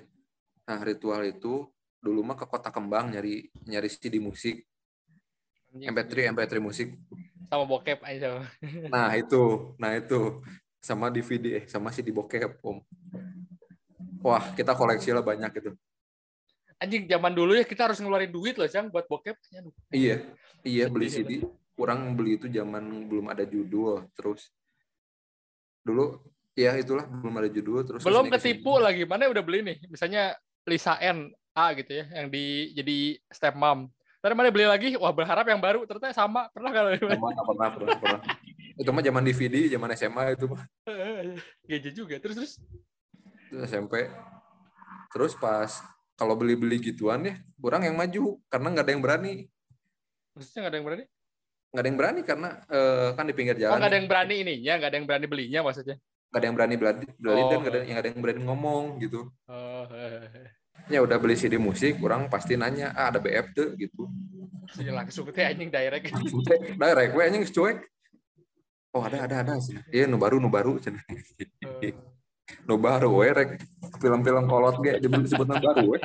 nah 0.68 0.84
ritual 0.84 1.24
itu 1.24 1.72
dulu 2.06 2.22
mah 2.22 2.38
ke 2.38 2.46
kota 2.46 2.70
kembang 2.70 3.10
nyari 3.10 3.50
nyari 3.66 3.90
CD 3.90 4.22
musik. 4.22 4.62
MP3 5.74 6.32
MP3 6.32 6.62
musik. 6.62 6.94
Sama 7.50 7.66
bokep 7.66 8.00
aja. 8.06 8.46
nah 8.94 9.10
itu. 9.18 9.74
Nah 9.82 9.98
itu. 9.98 10.46
Sama 10.78 11.10
DVD 11.10 11.58
eh 11.58 11.66
sama 11.66 11.90
CD 11.90 12.14
bokep 12.14 12.62
om. 12.62 12.78
Wah 14.22 14.54
kita 14.54 14.78
koleksi 14.78 15.10
lah 15.10 15.26
banyak 15.26 15.50
gitu. 15.58 15.74
Anjing 16.78 17.10
zaman 17.10 17.34
dulu 17.34 17.58
ya 17.58 17.66
kita 17.66 17.90
harus 17.90 17.98
ngeluarin 17.98 18.30
duit 18.30 18.54
loh, 18.60 18.70
Cang, 18.70 18.94
buat 18.94 19.10
bokep. 19.10 19.34
Iya. 19.90 20.22
Iya 20.62 20.86
beli 20.90 21.10
Sedih, 21.10 21.42
CD 21.42 21.50
kurang 21.74 22.14
beli 22.14 22.38
itu 22.38 22.46
zaman 22.54 23.10
belum 23.10 23.34
ada 23.34 23.44
judul 23.44 24.06
terus. 24.14 24.54
Dulu 25.82 26.22
ya 26.54 26.78
itulah 26.78 27.06
belum 27.10 27.36
ada 27.42 27.50
judul 27.52 27.82
terus 27.84 28.02
Belum 28.06 28.30
ketipu 28.30 28.78
lagi. 28.78 29.04
Mana 29.10 29.28
udah 29.28 29.42
beli 29.42 29.66
nih? 29.66 29.78
Misalnya 29.90 30.38
Lisa 30.66 30.98
N 31.02 31.34
A 31.56 31.72
gitu 31.72 31.88
ya, 31.90 32.06
yang 32.12 32.28
di 32.28 32.76
jadi 32.76 32.98
stepmom. 33.32 33.88
Tadi 34.20 34.34
mana 34.36 34.52
beli 34.52 34.68
lagi? 34.68 34.88
Wah 35.00 35.10
berharap 35.10 35.48
yang 35.48 35.58
baru 35.58 35.88
ternyata 35.88 36.12
sama. 36.12 36.52
Pernah 36.52 36.72
kalau 36.74 36.90
Sama, 37.00 37.30
pernah, 37.32 37.70
pernah, 37.72 37.96
pernah. 37.96 38.22
itu 38.76 38.90
mah 38.92 39.00
zaman 39.00 39.24
DVD 39.24 39.56
zaman 39.72 39.90
SMA 39.96 40.24
itu 40.36 40.52
mah 40.52 40.64
Gadget 41.70 41.94
juga. 41.96 42.20
Terus 42.20 42.36
terus 42.36 42.52
SMP 43.64 44.12
terus 45.08 45.32
pas 45.32 45.72
kalau 46.20 46.36
beli-beli 46.36 46.76
gituan 46.82 47.24
ya 47.24 47.36
kurang 47.56 47.88
yang 47.88 47.96
maju 47.96 48.36
karena 48.52 48.68
nggak 48.68 48.84
ada 48.84 48.92
yang 48.92 49.00
berani 49.00 49.34
maksudnya 50.36 50.60
nggak 50.60 50.72
ada 50.74 50.76
yang 50.76 50.88
berani? 50.92 51.04
nggak 51.72 51.80
ada 51.80 51.88
yang 51.88 52.00
berani 52.00 52.22
karena 52.28 52.50
eh, 52.68 53.08
kan 53.16 53.24
di 53.24 53.32
pinggir 53.32 53.56
Oh 53.56 53.62
jalan 53.64 53.78
nggak 53.80 53.92
ada 53.92 53.98
yang 54.00 54.10
berani 54.12 54.36
ininya, 54.44 54.74
nggak 54.76 54.90
ada 54.92 54.98
yang 55.00 55.08
berani 55.08 55.26
belinya 55.30 55.60
maksudnya. 55.64 55.96
nggak 56.28 56.40
ada 56.42 56.48
yang 56.52 56.56
berani 56.60 56.76
beli, 56.76 57.06
beli 57.16 57.42
Oh. 57.42 57.48
dan 57.48 57.58
nggak 57.64 57.72
ada 57.72 57.80
yang 57.88 58.00
ada 58.02 58.08
yang 58.12 58.20
berani 58.20 58.42
ngomong 58.44 58.84
gitu 59.00 59.22
Oh, 59.48 59.84
ya 60.86 61.02
udah 61.02 61.18
beli 61.18 61.34
CD 61.34 61.58
musik 61.58 61.98
orang 62.02 62.30
pasti 62.30 62.54
nanya 62.54 62.94
ah 62.94 63.10
ada 63.10 63.18
BF 63.18 63.54
tuh 63.58 63.74
gitu. 63.78 64.10
Jadi 64.76 64.92
langsung 64.92 65.30
teh 65.30 65.46
anjing 65.46 65.70
direct. 65.70 66.10
direct. 66.78 67.12
We 67.14 67.22
anjing 67.26 67.46
cuek. 67.50 67.86
Oh 68.94 69.04
ada 69.04 69.26
ada 69.26 69.36
ada. 69.42 69.54
Sih 69.62 69.78
iya 69.90 70.06
nu 70.06 70.18
baru 70.18 70.38
nu 70.38 70.50
baru. 70.50 70.78
Cenah 70.78 71.02
Eh, 71.82 71.94
nu 72.66 72.78
baru 72.78 73.10
we 73.22 73.30
rek. 73.34 73.50
Film-film 74.02 74.46
kolot 74.46 74.78
ge 74.82 75.02
disebut 75.02 75.22
disebut 75.26 75.48
nu 75.50 75.58
baru 75.58 75.86
we 75.96 76.00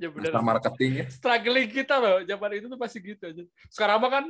ya 0.00 0.08
bener. 0.08 0.32
Master 0.32 0.44
marketing 0.44 0.92
ya. 1.00 1.04
Struggling 1.12 1.68
kita 1.68 1.94
loh, 2.00 2.24
zaman 2.24 2.50
itu 2.56 2.66
tuh 2.68 2.80
pasti 2.80 2.98
gitu 3.00 3.24
aja. 3.28 3.42
Sekarang 3.68 4.00
mah 4.00 4.10
kan 4.12 4.24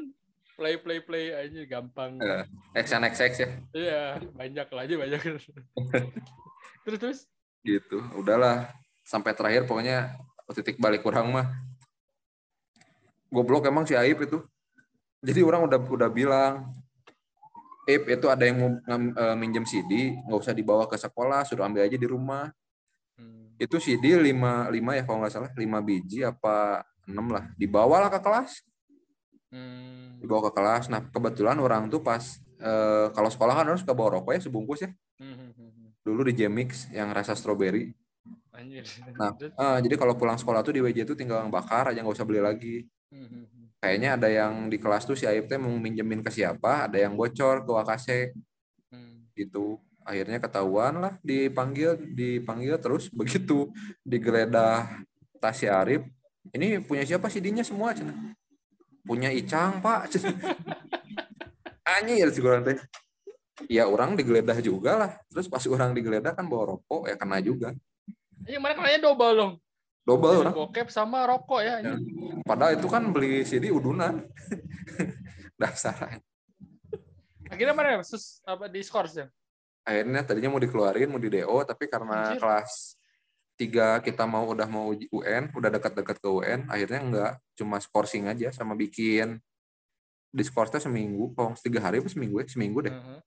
play 0.59 0.75
play 0.81 0.99
play 1.05 1.25
aja 1.31 1.61
gampang. 1.69 2.19
Eh, 2.19 2.45
XNXX 2.83 3.33
ya 3.39 3.49
Iya, 3.77 4.03
banyak 4.35 4.67
lah 4.67 4.83
aja 4.83 4.95
banyak. 4.99 5.21
terus 6.87 6.99
terus? 6.99 7.19
Gitu. 7.63 7.99
Udahlah 8.15 8.71
sampai 9.07 9.31
terakhir 9.39 9.71
pokoknya 9.71 10.19
titik 10.51 10.83
balik 10.83 11.07
orang 11.07 11.31
mah. 11.31 11.47
Goblok 13.31 13.71
emang 13.71 13.87
si 13.87 13.95
Aib 13.95 14.19
itu. 14.27 14.43
Jadi 15.23 15.41
orang 15.47 15.71
udah 15.71 15.79
udah 15.79 16.11
bilang 16.11 16.75
Aib 17.87 18.11
itu 18.11 18.27
ada 18.27 18.43
yang 18.43 18.59
mau 18.59 18.71
eh, 18.75 19.37
minjem 19.39 19.63
CD 19.63 20.19
nggak 20.27 20.39
usah 20.43 20.51
dibawa 20.51 20.91
ke 20.91 20.99
sekolah 20.99 21.47
suruh 21.47 21.63
ambil 21.63 21.87
aja 21.87 21.95
di 21.95 22.11
rumah. 22.11 22.51
Hmm. 23.17 23.57
itu 23.57 23.81
CD 23.81 24.13
5 24.13 24.69
lima 24.69 24.93
ya 24.93 25.09
kalau 25.09 25.25
nggak 25.25 25.33
salah 25.33 25.49
5 25.49 25.57
biji 25.81 26.21
apa 26.27 26.85
6 27.09 27.17
lah. 27.31 27.49
Dibawalah 27.55 28.11
ke 28.11 28.21
kelas. 28.21 28.67
Hmm. 29.47 30.19
dibawa 30.19 30.51
ke 30.51 30.53
kelas. 30.53 30.91
Nah 30.91 31.01
kebetulan 31.09 31.57
orang 31.63 31.89
tuh 31.89 32.03
pas 32.03 32.43
eh, 32.59 33.07
kalau 33.15 33.31
sekolah 33.31 33.55
kan 33.55 33.67
harus 33.71 33.87
ke 33.87 33.93
bawa 33.95 34.21
rokok 34.21 34.35
ya 34.35 34.41
sebungkus 34.43 34.85
ya. 34.85 34.91
Hmm, 35.17 35.33
hmm, 35.33 35.51
hmm, 35.57 35.71
hmm. 35.73 35.89
dulu 36.05 36.21
di 36.29 36.35
Jemix 36.37 36.93
yang 36.93 37.09
rasa 37.09 37.33
stroberi 37.33 37.89
Anjir. 38.57 38.85
Nah? 39.21 39.33
Ah, 39.61 39.79
jadi 39.79 39.95
kalau 40.01 40.17
pulang 40.17 40.41
sekolah 40.41 40.65
tuh 40.65 40.73
di 40.73 40.81
WJ 40.81 41.05
tuh 41.05 41.17
tinggal 41.17 41.45
bakar 41.53 41.93
aja 41.93 42.01
nggak 42.01 42.17
usah 42.17 42.27
beli 42.27 42.41
lagi. 42.41 42.89
Hmm, 43.13 43.29
hmm, 43.29 43.45
hmm. 43.47 43.67
Kayaknya 43.77 44.11
ada 44.17 44.29
yang 44.33 44.53
di 44.73 44.81
kelas 44.81 45.05
tuh 45.05 45.15
si 45.15 45.29
Aib 45.29 45.47
teh 45.47 45.61
mau 45.61 45.71
minjemin 45.71 46.25
ke 46.25 46.33
siapa, 46.33 46.89
ada 46.89 46.97
yang 46.97 47.15
bocor 47.15 47.63
ke 47.63 47.71
Wakase 47.71 48.19
Hmm. 48.87 49.27
gitu. 49.35 49.83
Akhirnya 50.07 50.39
ketahuan 50.39 51.03
lah, 51.03 51.19
dipanggil, 51.21 51.99
dipanggil 52.15 52.79
terus 52.79 53.11
begitu 53.19 53.75
digeledah 54.07 55.03
tas 55.43 55.59
si 55.59 55.67
Arif. 55.67 56.07
Ini 56.55 56.79
punya 56.87 57.03
siapa 57.03 57.27
sih 57.27 57.43
dinya 57.43 57.67
semua 57.67 57.91
cenah. 57.91 58.15
Punya 59.03 59.31
Icang, 59.35 59.83
Pak. 59.83 60.15
Anjir 61.99 62.31
si 62.31 62.39
kurang 62.39 62.63
teh. 62.63 62.79
Ya 63.67 63.91
orang 63.91 64.15
digeledah 64.15 64.59
juga 64.63 64.95
lah. 64.95 65.11
Terus 65.27 65.51
pas 65.51 65.63
orang 65.67 65.91
digeledah 65.91 66.35
kan 66.39 66.47
bawa 66.47 66.79
rokok 66.79 67.11
ya 67.11 67.19
kena 67.19 67.43
juga. 67.43 67.75
Anjing 68.47 68.63
mana 68.63 68.75
kenanya 68.79 69.01
double 69.03 69.35
dong. 69.35 69.53
Double 70.07 70.39
orang. 70.39 70.55
Bokep 70.55 70.87
sama 70.87 71.27
rokok 71.27 71.61
ya. 71.67 71.83
anjing. 71.83 71.99
Padahal 72.47 72.79
itu 72.79 72.87
kan 72.87 73.03
beli 73.11 73.43
CD 73.43 73.75
udunan. 73.75 74.23
Dasar. 75.61 76.23
Akhirnya 77.51 77.75
mana 77.75 78.07
sus 78.07 78.39
apa 78.47 78.71
di 78.71 78.87
skors 78.87 79.19
ya? 79.19 79.27
Akhirnya 79.83 80.23
tadinya 80.23 80.55
mau 80.55 80.63
dikeluarin, 80.63 81.11
mau 81.11 81.19
di 81.19 81.31
DO, 81.31 81.59
tapi 81.67 81.91
karena 81.91 82.35
Anjir. 82.35 82.43
kelas 82.43 82.99
3 83.59 84.07
kita 84.07 84.27
mau 84.27 84.47
udah 84.47 84.67
mau 84.67 84.95
UN, 84.95 85.51
udah 85.55 85.71
dekat-dekat 85.79 86.19
ke 86.19 86.29
UN, 86.29 86.67
akhirnya 86.71 87.01
enggak 87.03 87.33
cuma 87.55 87.79
skorsing 87.79 88.27
aja 88.27 88.51
sama 88.51 88.75
bikin 88.75 89.39
di 90.31 90.43
skorsnya 90.43 90.83
seminggu, 90.83 91.33
kalau 91.39 91.55
tiga 91.59 91.81
hari 91.81 92.03
apa 92.03 92.11
seminggu 92.11 92.43
ya? 92.43 92.47
Seminggu 92.51 92.79
deh. 92.83 92.95
Heeh. 92.95 93.21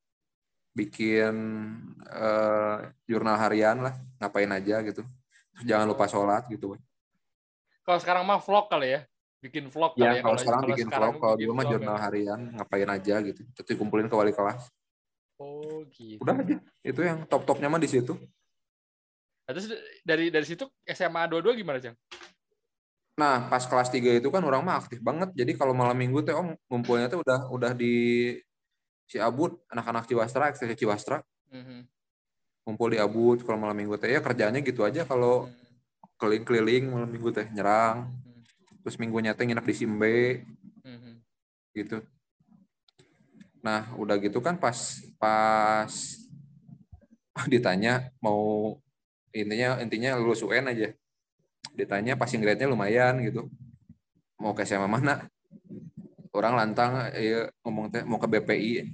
Bikin 0.73 1.33
eh, 2.05 2.77
jurnal 3.05 3.37
harian 3.37 3.81
lah, 3.81 3.93
ngapain 4.21 4.49
aja 4.49 4.81
gitu. 4.85 5.01
Terus 5.55 5.63
jangan 5.65 5.85
lupa 5.89 6.05
sholat 6.05 6.45
gitu. 6.47 6.77
Kalau 7.83 7.99
sekarang 7.99 8.23
mah 8.23 8.37
vlog 8.37 8.69
kali 8.69 8.95
ya. 8.95 9.01
Bikin 9.39 9.71
vlog 9.71 9.95
Ya, 9.95 10.11
kali 10.13 10.15
ya. 10.19 10.21
kalau 10.21 10.37
sekarang 10.37 10.61
bikin 10.67 10.87
vlog, 10.91 11.15
kalau 11.17 11.35
dulu 11.39 11.51
mah 11.55 11.65
jurnal 11.65 11.97
ya. 11.97 12.01
harian, 12.05 12.39
ngapain 12.53 12.89
aja 12.91 13.15
gitu. 13.23 13.41
Terus 13.55 13.67
dikumpulin 13.71 14.11
ke 14.11 14.15
wali 14.15 14.35
kelas. 14.35 14.67
Oh 15.39 15.87
gitu. 15.95 16.19
Udah 16.21 16.35
aja. 16.35 16.59
Itu 16.83 16.99
yang 17.01 17.23
top-topnya 17.23 17.71
mah 17.71 17.79
di 17.79 17.87
situ. 17.87 18.19
Nah, 19.47 19.51
terus 19.55 19.71
dari 20.05 20.29
dari 20.29 20.45
situ 20.45 20.67
SMA 20.85 21.25
22 21.25 21.55
gimana, 21.57 21.79
Cang? 21.81 21.95
Nah, 23.17 23.47
pas 23.47 23.63
kelas 23.65 23.89
3 23.89 24.19
itu 24.19 24.29
kan 24.29 24.43
orang 24.43 24.61
mah 24.61 24.79
aktif 24.79 24.99
banget. 24.99 25.31
Jadi 25.33 25.55
kalau 25.55 25.71
malam 25.73 25.95
minggu 25.95 26.21
teh 26.21 26.35
om 26.35 26.53
ngumpulnya 26.69 27.07
tuh 27.09 27.19
udah 27.23 27.47
udah 27.49 27.71
di 27.73 28.35
si 29.09 29.17
Abud, 29.17 29.57
anak-anak 29.73 30.05
Ciwastra, 30.05 30.53
ekstensi 30.53 30.77
Ciwastra, 30.77 31.17
Mhm. 31.49 31.81
ngumpul 32.69 32.93
di 32.93 33.01
Abud 33.01 33.41
kalau 33.41 33.57
malam 33.57 33.73
minggu 33.73 33.97
teh 33.97 34.13
ya 34.13 34.21
kerjanya 34.21 34.61
gitu 34.61 34.85
aja 34.85 35.01
kalau 35.09 35.49
keliling-keliling 36.21 36.93
malam 36.93 37.09
minggu 37.09 37.33
teh 37.33 37.49
nyerang. 37.49 38.05
Terus 38.85 39.01
minggunya 39.01 39.33
teh 39.33 39.49
nginep 39.49 39.65
di 39.65 39.73
Simbe 39.73 40.45
Mhm. 40.85 41.13
gitu. 41.73 42.05
Nah, 43.65 43.89
udah 43.97 44.15
gitu 44.21 44.37
kan 44.45 44.61
pas 44.61 44.77
pas 45.17 45.89
ditanya 47.51 48.13
mau 48.21 48.77
intinya 49.33 49.81
intinya 49.81 50.13
lulus 50.21 50.45
UN 50.45 50.69
aja. 50.69 50.93
Ditanya 51.73 52.13
passing 52.13 52.45
grade-nya 52.45 52.69
lumayan 52.69 53.17
gitu. 53.25 53.49
Mau 54.37 54.53
ke 54.53 54.63
SMA 54.69 54.85
mana? 54.85 55.25
Orang 56.29 56.53
lantang 56.53 57.09
ya, 57.17 57.49
ngomong 57.65 57.89
teh 57.89 58.05
mau 58.05 58.21
ke 58.21 58.29
BPI. 58.29 58.85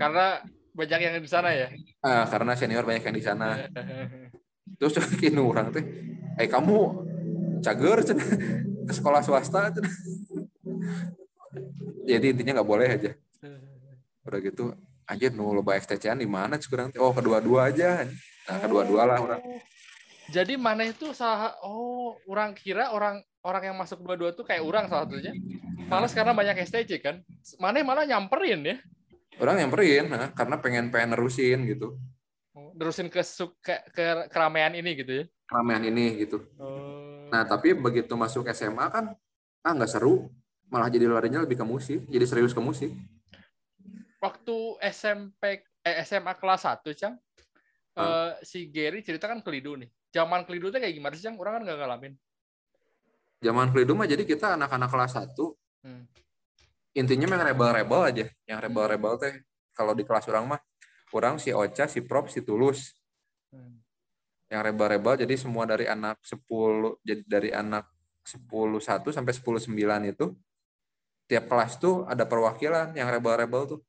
Karena 0.00 0.40
banyak 0.72 1.00
yang 1.00 1.14
di 1.20 1.28
sana 1.28 1.52
ya. 1.52 1.68
Ah, 2.00 2.24
karena 2.24 2.56
senior 2.56 2.88
banyak 2.88 3.04
yang 3.04 3.16
di 3.16 3.24
sana. 3.24 3.60
Terus 4.80 4.96
kini 5.20 5.36
orang 5.36 5.68
teh, 5.76 5.84
"Eh 6.40 6.48
kamu 6.48 7.04
cager 7.60 8.00
cenah, 8.00 8.28
ke 8.88 8.92
sekolah 8.96 9.20
swasta 9.20 9.68
cenah." 9.76 9.94
Jadi 12.08 12.26
intinya 12.32 12.60
nggak 12.60 12.70
boleh 12.70 12.88
aja. 12.88 13.12
Udah 14.24 14.40
gitu, 14.40 14.72
anjir 15.04 15.36
nu 15.36 15.52
loba 15.52 15.76
XTC-an 15.76 16.24
di 16.24 16.28
mana 16.28 16.56
sekarang? 16.56 16.88
Oh, 16.96 17.12
kedua-dua 17.12 17.68
aja. 17.68 18.08
Nah, 18.48 18.56
kedua-dua 18.56 19.04
lah 19.04 19.18
orang. 19.20 19.40
Jadi 20.30 20.54
mana 20.54 20.86
itu 20.86 21.10
salah 21.10 21.58
oh, 21.66 22.14
orang 22.30 22.54
kira 22.54 22.94
orang 22.94 23.18
orang 23.42 23.72
yang 23.72 23.76
masuk 23.76 23.98
dua-dua 24.06 24.30
tuh 24.30 24.46
kayak 24.46 24.62
orang 24.62 24.86
salah 24.86 25.10
satunya. 25.10 25.34
Malah 25.90 26.06
karena 26.06 26.32
banyak 26.32 26.56
STC 26.70 27.02
kan. 27.02 27.18
Mana 27.58 27.82
malah 27.82 28.06
nyamperin 28.06 28.62
ya. 28.62 28.76
Orang 29.42 29.58
nyamperin, 29.58 30.06
nah, 30.06 30.30
karena 30.30 30.62
pengen 30.62 30.94
pengen 30.94 31.18
nerusin 31.18 31.66
gitu. 31.66 31.98
Oh, 32.54 32.70
Terusin 32.78 33.10
ke, 33.10 33.24
ke, 33.58 33.74
ke 33.90 34.04
keramaian 34.30 34.74
ini 34.76 34.90
gitu 34.94 35.12
ya. 35.22 35.24
Ramean 35.50 35.82
ini 35.82 36.22
gitu. 36.22 36.46
Oh. 36.62 37.26
Nah, 37.32 37.42
tapi 37.42 37.74
begitu 37.74 38.14
masuk 38.14 38.46
SMA 38.54 38.86
kan 38.86 39.18
ah 39.66 39.72
nggak 39.74 39.90
seru, 39.90 40.30
malah 40.70 40.86
jadi 40.86 41.10
larinya 41.10 41.42
lebih 41.42 41.58
ke 41.58 41.66
musik, 41.66 42.06
jadi 42.06 42.24
serius 42.24 42.54
ke 42.54 42.62
musik. 42.62 42.94
waktu 44.20 44.76
SMP 44.84 45.64
eh, 45.80 45.96
SMA 46.04 46.36
kelas 46.36 46.68
1, 46.68 46.92
Cang. 46.92 47.16
Hmm. 47.96 48.04
eh, 48.04 48.32
si 48.44 48.68
Gary 48.68 49.00
cerita 49.00 49.24
kan 49.26 49.40
kelidu 49.40 49.80
nih. 49.80 49.90
Zaman 50.10 50.42
kelidu 50.42 50.68
tuh 50.68 50.78
kayak 50.78 50.90
gimana 50.92 51.14
sih, 51.14 51.22
Cang? 51.22 51.34
Orang 51.34 51.58
kan 51.58 51.62
nggak 51.64 51.78
ngalamin. 51.78 52.14
Zaman 53.40 53.72
Kelidu 53.72 53.96
mah 53.96 54.04
jadi 54.04 54.20
kita 54.20 54.52
anak-anak 54.52 54.88
kelas 54.88 55.12
1 55.16 55.56
Hmm. 55.80 56.04
intinya 56.92 57.24
yang 57.30 57.40
rebel-rebel 57.46 58.00
aja. 58.04 58.26
Yang 58.44 58.58
rebel-rebel 58.68 59.12
teh 59.16 59.32
kalau 59.72 59.96
di 59.96 60.04
kelas 60.04 60.28
orang 60.28 60.44
mah 60.46 60.60
orang 61.10 61.40
si 61.40 61.48
Ocha, 61.48 61.88
si 61.88 62.04
Prop, 62.04 62.28
si 62.28 62.44
Tulus. 62.44 62.92
Hmm. 63.48 63.80
Yang 64.46 64.60
rebel-rebel 64.68 65.14
jadi 65.16 65.34
semua 65.40 65.64
dari 65.64 65.88
anak 65.88 66.20
10 66.20 67.00
jadi 67.00 67.22
dari 67.24 67.48
anak 67.48 67.88
10 68.22 68.44
1 68.76 69.08
sampai 69.08 69.32
10 69.32 69.56
9 69.56 70.04
itu 70.04 70.36
tiap 71.24 71.48
kelas 71.48 71.78
tuh 71.78 72.04
ada 72.04 72.26
perwakilan 72.26 72.92
yang 72.92 73.08
rebel-rebel 73.08 73.62
tuh 73.66 73.80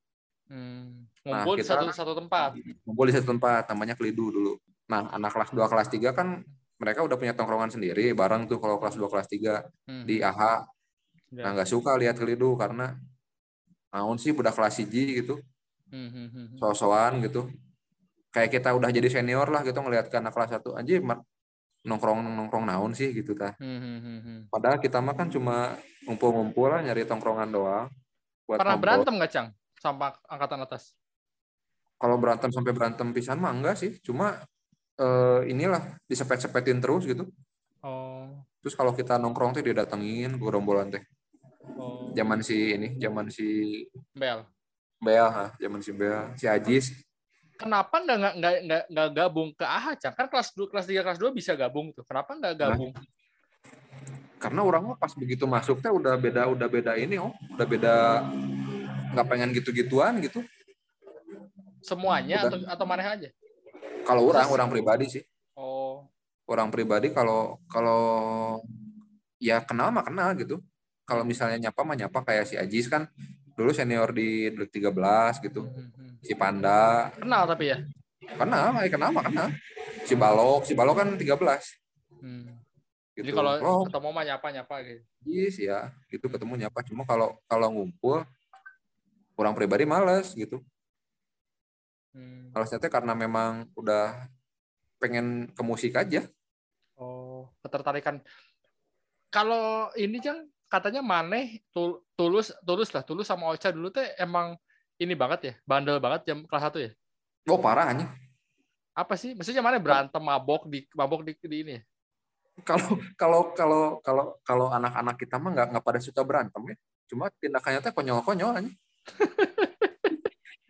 Hmm. 0.48 1.08
Nah, 1.24 1.48
Ngumpul 1.48 1.56
di 1.56 1.64
kita- 1.64 1.80
satu 1.80 1.92
satu 1.92 2.14
tempat. 2.14 2.50
ngumpul 2.84 3.08
di 3.08 3.14
satu 3.16 3.28
tempat 3.30 3.68
namanya 3.68 3.96
Kelidu 3.96 4.32
dulu. 4.32 4.54
Nah, 4.92 5.08
anak 5.16 5.32
kelas 5.32 5.50
2 5.56 5.72
kelas 5.72 5.88
3 5.88 6.12
kan 6.12 6.44
mereka 6.76 7.00
udah 7.08 7.16
punya 7.16 7.32
tongkrongan 7.32 7.72
sendiri 7.72 8.12
bareng 8.12 8.52
tuh 8.52 8.60
kalau 8.60 8.76
kelas 8.76 9.00
2 9.00 9.08
kelas 9.08 9.28
3 9.32 9.64
Hmm. 9.88 10.04
di 10.04 10.20
AHA. 10.20 10.68
Ya. 11.32 11.48
Nah, 11.48 11.50
nggak 11.56 11.70
suka 11.72 11.96
lihat 11.96 12.20
Kelidu 12.20 12.60
karena 12.60 13.00
naon 13.96 14.20
sih 14.20 14.36
budak 14.36 14.52
kelas 14.52 14.84
hiji 14.84 15.24
gitu, 15.24 15.40
Hmm, 15.88 16.08
hmm, 16.12 16.28
hmm, 16.28 16.46
hmm. 16.56 16.58
so-soan 16.60 17.24
gitu. 17.24 17.48
Kayak 18.32 18.60
kita 18.60 18.70
udah 18.76 18.92
jadi 18.92 19.08
senior 19.08 19.48
lah 19.48 19.64
gitu 19.64 19.80
ngelihat 19.80 20.12
ke 20.12 20.20
anak 20.20 20.36
kelas 20.36 20.60
1 20.60 20.76
anjir 20.76 21.00
nongkrong 21.82 22.20
nongkrong 22.22 22.66
naon 22.68 22.92
sih 22.94 23.10
gitu 23.16 23.34
tah. 23.34 23.56
Hmm, 23.58 23.80
hmm, 23.80 24.00
hmm, 24.00 24.20
hmm. 24.22 24.40
Padahal 24.52 24.78
kita 24.78 25.00
mah 25.02 25.16
kan 25.18 25.32
cuma 25.32 25.76
ngumpul-ngumpul 26.06 26.68
lah 26.70 26.80
nyari 26.84 27.08
tongkrongan 27.08 27.50
doang. 27.50 27.88
Buat 28.46 28.60
Pernah 28.62 28.78
berantem 28.78 29.14
nggak, 29.18 29.32
Cang? 29.32 29.48
Sama 29.82 30.14
angkatan 30.30 30.62
atas? 30.62 30.94
Kalau 31.98 32.18
berantem 32.18 32.50
sampai 32.54 32.74
berantem 32.74 33.08
pisan 33.14 33.38
mah 33.42 33.54
enggak 33.54 33.78
sih, 33.78 33.98
cuma 34.02 34.42
eh, 34.98 35.42
inilah 35.52 35.96
disepet-sepetin 36.10 36.80
terus 36.82 37.06
gitu. 37.08 37.30
Oh. 37.84 38.28
Terus 38.62 38.76
kalau 38.78 38.94
kita 38.94 39.18
nongkrong 39.18 39.56
teh 39.58 39.64
didatengin 39.66 40.38
ke 40.38 40.44
gerombolan 40.44 40.92
teh. 40.92 41.04
oh. 41.78 42.12
Zaman 42.12 42.44
si 42.44 42.76
ini, 42.76 42.98
zaman 43.00 43.32
si 43.32 43.82
Bel. 44.12 44.44
Bel, 45.02 45.28
ha, 45.30 45.50
zaman 45.58 45.82
si 45.82 45.92
Bel, 45.96 46.34
si 46.38 46.46
Ajis. 46.46 46.94
kenapa 47.62 48.02
nggak 48.02 48.18
nggak 48.18 48.56
nggak 48.66 48.84
nggak 48.90 49.10
gabung 49.14 49.54
ke 49.54 49.62
AH 49.62 49.94
Cang? 50.02 50.18
kan 50.18 50.26
kelas 50.26 50.50
dua 50.58 50.66
kelas 50.74 50.86
tiga 50.90 51.06
kelas 51.06 51.22
dua 51.22 51.30
bisa 51.30 51.54
gabung 51.54 51.94
tuh 51.94 52.02
kenapa 52.02 52.34
nggak 52.34 52.58
gabung 52.58 52.90
karena 54.42 54.62
orang 54.66 54.82
mah 54.90 54.98
pas 54.98 55.14
begitu 55.14 55.46
masuk 55.46 55.78
teh 55.78 55.94
udah 55.94 56.18
beda 56.18 56.50
udah 56.50 56.66
beda 56.66 56.98
ini 56.98 57.22
oh 57.22 57.30
udah 57.54 57.68
beda 57.70 57.94
nggak 59.14 59.28
pengen 59.30 59.54
gitu-gituan 59.54 60.18
gitu 60.26 60.42
semuanya 61.86 62.50
Udah. 62.50 62.50
atau 62.50 62.58
atau 62.82 62.86
mana 62.90 63.14
aja 63.14 63.30
kalau 64.06 64.28
orang 64.30 64.48
orang 64.50 64.70
pribadi 64.70 65.06
sih. 65.08 65.24
Oh. 65.56 66.06
Orang 66.50 66.74
pribadi 66.74 67.14
kalau 67.14 67.62
kalau 67.70 68.04
ya 69.40 69.62
kenal 69.64 69.94
mah 69.94 70.06
kenal 70.06 70.34
gitu. 70.36 70.60
Kalau 71.06 71.28
misalnya 71.28 71.70
nyapa 71.70 71.82
mah 71.84 71.98
nyapa 71.98 72.24
kayak 72.24 72.46
si 72.48 72.56
Ajis 72.56 72.88
kan 72.88 73.10
dulu 73.56 73.76
senior 73.76 74.10
di 74.16 74.50
Dut 74.54 74.72
13 74.72 75.42
gitu. 75.44 75.68
Hmm. 75.68 76.18
si 76.22 76.34
Panda. 76.38 77.10
Kenal 77.18 77.44
tapi 77.50 77.74
ya? 77.74 77.78
Kenal 78.38 78.78
eh, 78.86 78.90
kenal 78.92 79.10
mah 79.10 79.26
kenal. 79.26 79.48
Si 80.06 80.14
Balok 80.14 80.62
si 80.66 80.74
Balok 80.78 80.96
kan 81.02 81.10
13 81.18 81.82
Hmm. 82.22 82.46
gitu. 83.18 83.26
jadi 83.26 83.32
kalau 83.34 83.52
oh. 83.66 83.82
ketemu 83.90 84.10
mah 84.14 84.24
nyapa 84.30 84.48
nyapa 84.54 84.76
gitu. 84.86 85.02
Yes 85.26 85.58
ya. 85.58 85.90
Gitu 86.06 86.30
ketemu 86.30 86.54
nyapa. 86.54 86.86
Cuma 86.86 87.02
kalau 87.02 87.34
kalau 87.50 87.74
ngumpul 87.74 88.22
orang 89.42 89.58
pribadi 89.58 89.90
males 89.90 90.38
gitu 90.38 90.62
Hmm. 92.12 92.52
Malesnya 92.52 92.80
teh 92.84 92.92
karena 92.92 93.16
memang 93.16 93.72
udah 93.76 94.28
pengen 95.00 95.48
ke 95.56 95.62
musik 95.64 95.96
aja. 95.96 96.28
Oh 97.00 97.48
ketertarikan. 97.64 98.20
Kalau 99.32 99.90
ini 99.96 100.20
Cang 100.20 100.46
katanya 100.68 101.00
Maneh 101.00 101.64
tul- 101.72 102.04
tulus 102.20 102.52
tulus 102.68 102.92
lah 102.92 103.04
tulus 103.04 103.28
sama 103.28 103.48
Ocha 103.52 103.72
dulu 103.72 103.90
teh 103.90 104.12
emang 104.20 104.60
ini 105.00 105.16
banget 105.18 105.40
ya 105.42 105.54
bandel 105.64 105.98
banget 105.98 106.28
jam 106.28 106.44
kelas 106.44 106.64
satu 106.68 106.78
ya? 106.84 106.92
Oh 107.48 107.58
parah 107.58 107.90
anjing. 107.90 108.12
Apa 108.92 109.16
sih? 109.16 109.32
Maksudnya 109.34 109.64
mana 109.64 109.80
berantem 109.80 110.20
mabok 110.20 110.68
di 110.68 110.84
mabok 110.94 111.24
di, 111.24 111.34
di 111.40 111.58
ini 111.64 111.74
ya? 111.80 111.84
kalau 112.68 113.00
kalau 113.16 113.42
kalau 113.56 113.84
kalau 114.04 114.26
kalau 114.44 114.68
anak-anak 114.70 115.16
kita 115.18 115.40
mah 115.40 115.50
nggak 115.56 115.68
nggak 115.74 115.86
pada 115.88 116.00
suka 116.04 116.22
berantem 116.22 116.62
ya. 116.70 116.76
Cuma 117.08 117.32
tindakannya 117.40 117.80
teh 117.80 117.92
konyol-konyol 117.96 118.52
aja 118.56 118.72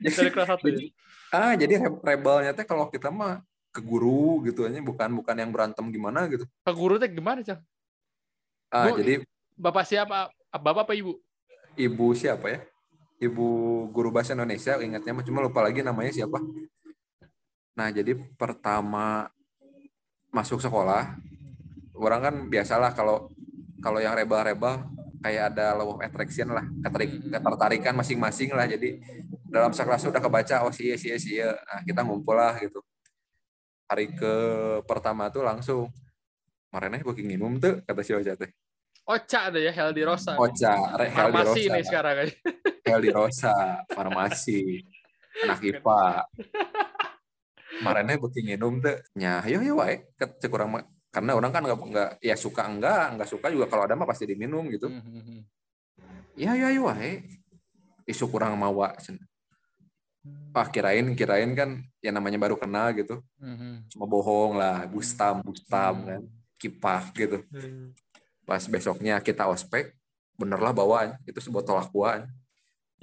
dari 0.02 0.30
kelas 0.34 0.50
satu 0.50 0.66
ya? 0.68 0.90
ah 1.32 1.54
jadi 1.56 1.80
re- 1.80 2.02
rebelnya 2.04 2.52
teh 2.52 2.66
kalau 2.68 2.90
kita 2.92 3.08
mah 3.14 3.40
ke 3.72 3.80
guru 3.80 4.44
gitu 4.44 4.68
aja 4.68 4.84
bukan 4.84 5.10
bukan 5.16 5.36
yang 5.38 5.52
berantem 5.54 5.86
gimana 5.88 6.28
gitu. 6.28 6.44
Ke 6.44 6.72
guru 6.76 7.00
teh 7.00 7.08
gimana 7.08 7.40
cang? 7.40 7.64
Ah 8.68 8.92
Bu, 8.92 9.00
jadi 9.00 9.24
bapak 9.56 9.88
siapa? 9.88 10.28
Bapak 10.52 10.92
apa 10.92 10.94
ibu? 10.98 11.16
Ibu 11.80 12.12
siapa 12.12 12.52
ya? 12.52 12.60
Ibu 13.22 13.48
guru 13.96 14.12
bahasa 14.12 14.36
Indonesia 14.36 14.76
ingatnya 14.82 15.16
mah 15.16 15.24
cuma 15.24 15.40
lupa 15.40 15.64
lagi 15.64 15.80
namanya 15.80 16.12
siapa. 16.12 16.42
Nah 17.78 17.88
jadi 17.94 18.18
pertama 18.36 19.32
masuk 20.34 20.60
sekolah 20.60 21.16
orang 21.96 22.20
kan 22.24 22.36
biasalah 22.50 22.92
kalau 22.92 23.32
kalau 23.80 24.00
yang 24.04 24.16
rebel-rebel 24.16 24.84
kayak 25.22 25.56
ada 25.56 25.78
law 25.78 25.96
of 25.96 26.02
attraction 26.02 26.50
lah 26.50 26.66
keterik, 26.82 27.22
ketertarikan 27.30 27.94
masing-masing 27.96 28.50
lah. 28.52 28.66
Jadi 28.66 28.98
dalam 29.46 29.72
sekelas 29.72 30.10
udah 30.10 30.22
kebaca 30.22 30.66
oh 30.66 30.74
sih 30.74 30.98
sih 30.98 31.14
sih 31.16 31.40
nah 31.46 31.82
kita 31.86 32.02
ngumpul 32.02 32.36
lah 32.36 32.58
gitu. 32.60 32.82
Hari 33.88 34.12
ke 34.18 34.34
pertama 34.90 35.30
tuh 35.30 35.46
langsung 35.46 35.92
Marene 36.72 37.04
booking 37.04 37.28
minum 37.28 37.60
tuh 37.60 37.84
kata 37.84 38.00
si 38.00 38.16
Ocha 38.16 38.34
teh 38.40 38.48
Ocha 39.04 39.52
ada 39.52 39.60
ya 39.60 39.76
Heldi 39.76 40.08
Rosa. 40.08 40.40
Ocha 40.40 40.72
Heldi 40.96 41.12
farmasi 41.12 41.62
Rosa. 41.68 41.68
ini 41.68 41.82
sekarang 41.84 42.14
kan 42.16 42.30
Heldi 42.88 43.10
Rosa 43.12 43.56
farmasi. 43.92 44.80
Anak 45.44 45.64
IPA 45.64 46.04
Marene 47.84 48.14
booking 48.20 48.46
minum 48.56 48.80
tuh 48.80 49.00
nya 49.18 49.44
yo 49.48 49.60
yo 49.64 49.80
wae 49.80 50.06
karena 51.12 51.36
orang 51.36 51.52
kan 51.52 51.62
nggak 51.68 51.80
nggak 51.92 52.10
ya 52.24 52.36
suka 52.40 52.64
enggak 52.64 53.20
nggak 53.20 53.30
suka 53.30 53.52
juga 53.52 53.68
kalau 53.68 53.84
ada 53.84 54.00
mah 54.00 54.08
pasti 54.08 54.24
diminum 54.32 54.64
gitu. 54.72 54.88
Hmm, 54.88 55.44
ya 56.40 56.56
ya 56.56 56.72
ya 56.72 56.82
wae. 56.82 57.28
Isu 58.08 58.32
kurang 58.32 58.56
mawa 58.56 58.96
ah 60.52 60.68
kirain 60.70 61.18
kirain 61.18 61.52
kan 61.58 61.82
ya 62.00 62.16
namanya 62.16 62.40
baru 62.40 62.56
kenal 62.56 62.96
gitu. 62.96 63.20
Hmm, 63.36 63.84
cuma 63.92 64.08
bohong 64.08 64.56
lah 64.56 64.88
bustam 64.88 65.44
bustam 65.44 65.94
kan 66.08 66.22
kipak 66.56 67.04
gitu. 67.20 67.38
Pas 68.48 68.64
besoknya 68.72 69.20
kita 69.20 69.52
ospek 69.52 69.92
bener 70.40 70.58
lah 70.64 70.72
bawaan 70.72 71.20
itu 71.28 71.44
sebotol 71.44 71.76
aqua. 71.76 72.24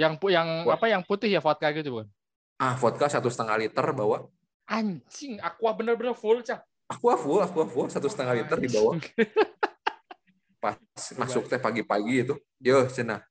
Yang 0.00 0.16
yang 0.32 0.48
Wah. 0.64 0.80
apa 0.80 0.86
yang 0.88 1.04
putih 1.04 1.28
ya 1.28 1.44
vodka 1.44 1.68
gitu 1.76 1.92
bukan 1.92 2.08
ah 2.58 2.74
vodka 2.74 3.06
satu 3.06 3.28
setengah 3.28 3.68
liter 3.68 3.86
bawa. 3.92 4.24
Anjing 4.68 5.40
aqua 5.40 5.72
bener-bener 5.72 6.12
full 6.16 6.40
cang 6.44 6.60
aqua 6.88 7.14
full 7.20 7.40
aqua 7.44 7.64
full 7.68 7.86
satu 7.92 8.08
setengah 8.08 8.42
liter 8.42 8.58
dibawa 8.58 8.96
pas 10.58 10.74
masuk 11.14 11.46
teh 11.46 11.60
pagi-pagi 11.60 12.26
itu 12.26 12.34
yo 12.58 12.82
cenah 12.90 13.22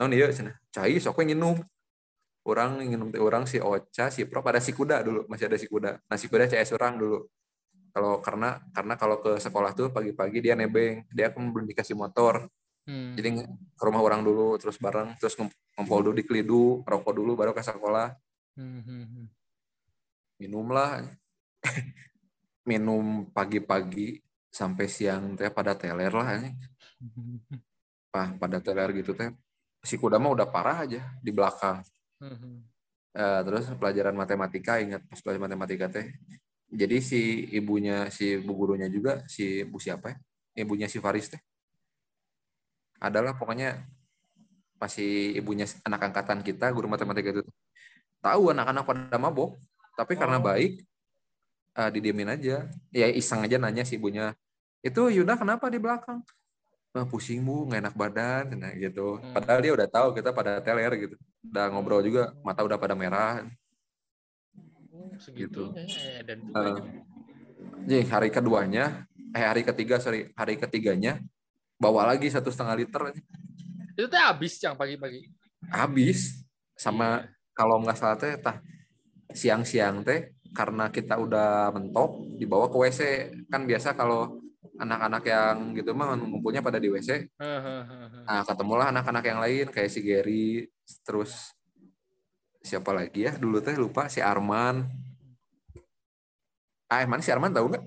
non 0.00 0.14
iya 0.14 0.30
cenah 0.30 0.56
cai 0.78 0.96
sok 1.02 1.26
nginum. 1.26 1.58
Orang 2.48 2.80
nginum 2.80 3.12
teh 3.12 3.20
orang 3.20 3.44
si 3.44 3.60
Ocha 3.60 4.08
si 4.08 4.24
Pro 4.24 4.40
pada 4.40 4.56
si 4.56 4.72
kuda 4.72 5.04
dulu 5.04 5.28
masih 5.28 5.52
ada 5.52 5.58
si 5.60 5.68
kuda. 5.68 6.00
Nah 6.00 6.16
si 6.16 6.32
kuda 6.32 6.48
CS 6.48 6.72
orang 6.72 6.96
dulu. 6.96 7.28
Kalau 7.92 8.24
karena 8.24 8.62
karena 8.72 8.94
kalau 8.96 9.20
ke 9.20 9.36
sekolah 9.36 9.76
tuh 9.76 9.92
pagi-pagi 9.92 10.40
dia 10.40 10.54
nebeng 10.56 11.04
dia 11.12 11.28
kan 11.28 11.44
belum 11.50 11.66
dikasih 11.68 11.98
motor. 11.98 12.48
Hmm. 12.88 13.12
jadi 13.12 13.44
ke 13.76 13.82
rumah 13.84 14.00
orang 14.00 14.24
dulu 14.24 14.56
terus 14.56 14.80
bareng 14.80 15.12
terus 15.20 15.36
ngumpul 15.36 16.08
dulu 16.08 16.16
di 16.16 16.24
kelidu 16.24 16.80
rokok 16.88 17.12
dulu 17.12 17.36
baru 17.36 17.52
ke 17.52 17.60
sekolah. 17.60 18.16
Hmm, 18.56 18.80
hmm, 18.80 19.04
hmm. 19.04 19.26
minum 20.40 20.72
lah 20.72 21.04
minum 22.68 23.24
pagi-pagi 23.32 24.20
sampai 24.52 24.84
siang 24.92 25.32
teh 25.32 25.48
pada 25.48 25.72
teler 25.72 26.12
lah. 26.12 26.44
Pah, 28.12 28.28
pada 28.36 28.60
teler 28.60 28.92
gitu 29.00 29.16
teh. 29.16 29.32
Si 29.80 29.96
kuda 29.96 30.20
mah 30.20 30.36
udah 30.36 30.48
parah 30.48 30.84
aja 30.84 31.00
di 31.24 31.32
belakang. 31.32 31.80
Eh, 33.16 33.40
terus 33.48 33.72
pelajaran 33.80 34.12
matematika 34.12 34.76
ingat 34.84 35.00
pas 35.08 35.18
pelajaran 35.24 35.48
matematika 35.48 35.86
teh. 35.88 36.12
Jadi 36.68 37.00
si 37.00 37.20
ibunya 37.56 38.12
si 38.12 38.36
bu 38.36 38.52
gurunya 38.52 38.92
juga 38.92 39.24
si 39.24 39.64
bu 39.64 39.80
siapa 39.80 40.12
ya? 40.12 40.16
Ibunya 40.60 40.84
si 40.92 41.00
Faris 41.00 41.32
teh. 41.32 41.40
Adalah 43.00 43.38
pokoknya 43.38 43.88
masih 44.78 45.34
ibunya 45.34 45.66
anak 45.82 46.12
angkatan 46.12 46.44
kita 46.44 46.70
guru 46.70 46.86
matematika 46.86 47.34
itu 47.34 47.42
tahu 48.22 48.54
anak-anak 48.54 48.84
pada 48.86 49.18
mabok 49.18 49.58
tapi 49.98 50.14
karena 50.14 50.38
Oh. 50.38 50.46
baik 50.46 50.78
eh, 51.78 51.88
didiemin 51.94 52.28
aja. 52.34 52.66
Ya 52.90 53.06
iseng 53.08 53.46
aja 53.46 53.56
nanya 53.62 53.86
si 53.86 53.94
ibunya 53.96 54.34
itu 54.82 55.10
Yuda 55.10 55.34
kenapa 55.38 55.66
di 55.70 55.78
belakang? 55.82 56.22
"Ah, 56.94 57.06
pusing 57.06 57.42
bu 57.46 57.66
nggak 57.68 57.80
enak 57.86 57.94
badan 57.98 58.44
nah, 58.58 58.72
gitu. 58.74 59.18
Hmm. 59.22 59.32
padahal 59.34 59.60
dia 59.62 59.72
udah 59.74 59.88
tahu 59.90 60.08
kita 60.18 60.30
pada 60.34 60.58
teler 60.62 60.92
gitu. 60.98 61.14
Udah 61.50 61.64
ngobrol 61.70 62.02
juga 62.02 62.34
mata 62.42 62.62
udah 62.66 62.78
pada 62.80 62.94
merah. 62.98 63.46
Oh, 64.94 65.12
segitunya 65.20 65.84
ya, 65.86 66.20
dan 66.26 66.38
juga 66.42 66.58
Eh, 66.58 66.74
ya. 66.74 66.82
Jadi 67.88 68.04
hari 68.12 68.28
keduanya, 68.28 68.84
eh 69.32 69.44
hari 69.44 69.62
ketiga 69.64 69.96
sorry, 69.96 70.28
hari 70.36 70.60
ketiganya 70.60 71.22
bawa 71.80 72.04
lagi 72.10 72.28
satu 72.28 72.52
setengah 72.52 72.76
liter 72.84 73.02
itu 73.98 74.06
teh 74.06 74.20
habis 74.22 74.62
cang 74.62 74.78
pagi-pagi? 74.78 75.26
Habis. 75.74 76.46
Sama 76.78 77.26
Iya. 77.26 77.34
kalau 77.50 77.82
nggak 77.82 77.98
salah 77.98 78.14
teh 78.14 78.38
tah 78.38 78.62
siang-siang 79.34 80.06
teh 80.06 80.30
karena 80.56 80.88
kita 80.92 81.18
udah 81.18 81.72
mentok 81.72 82.38
dibawa 82.38 82.68
ke 82.68 82.76
WC 82.76 83.00
kan 83.48 83.64
biasa 83.68 83.92
kalau 83.96 84.40
anak-anak 84.78 85.22
yang 85.26 85.74
gitu 85.74 85.90
mah 85.92 86.14
ngumpulnya 86.14 86.62
pada 86.62 86.78
di 86.78 86.88
WC 86.88 87.34
nah 88.24 88.42
ketemulah 88.46 88.94
anak-anak 88.94 89.24
yang 89.26 89.38
lain 89.42 89.66
kayak 89.68 89.90
si 89.90 90.00
Gary 90.04 90.68
terus 91.02 91.58
siapa 92.68 92.92
lagi 92.92 93.24
ya? 93.24 93.32
Dulu 93.32 93.64
teh 93.64 93.72
lupa 93.78 94.12
si 94.12 94.20
Arman. 94.20 94.84
Ah 96.88 97.04
mana 97.08 97.24
si 97.24 97.32
Arman 97.32 97.52
tahu 97.54 97.72
nggak? 97.72 97.84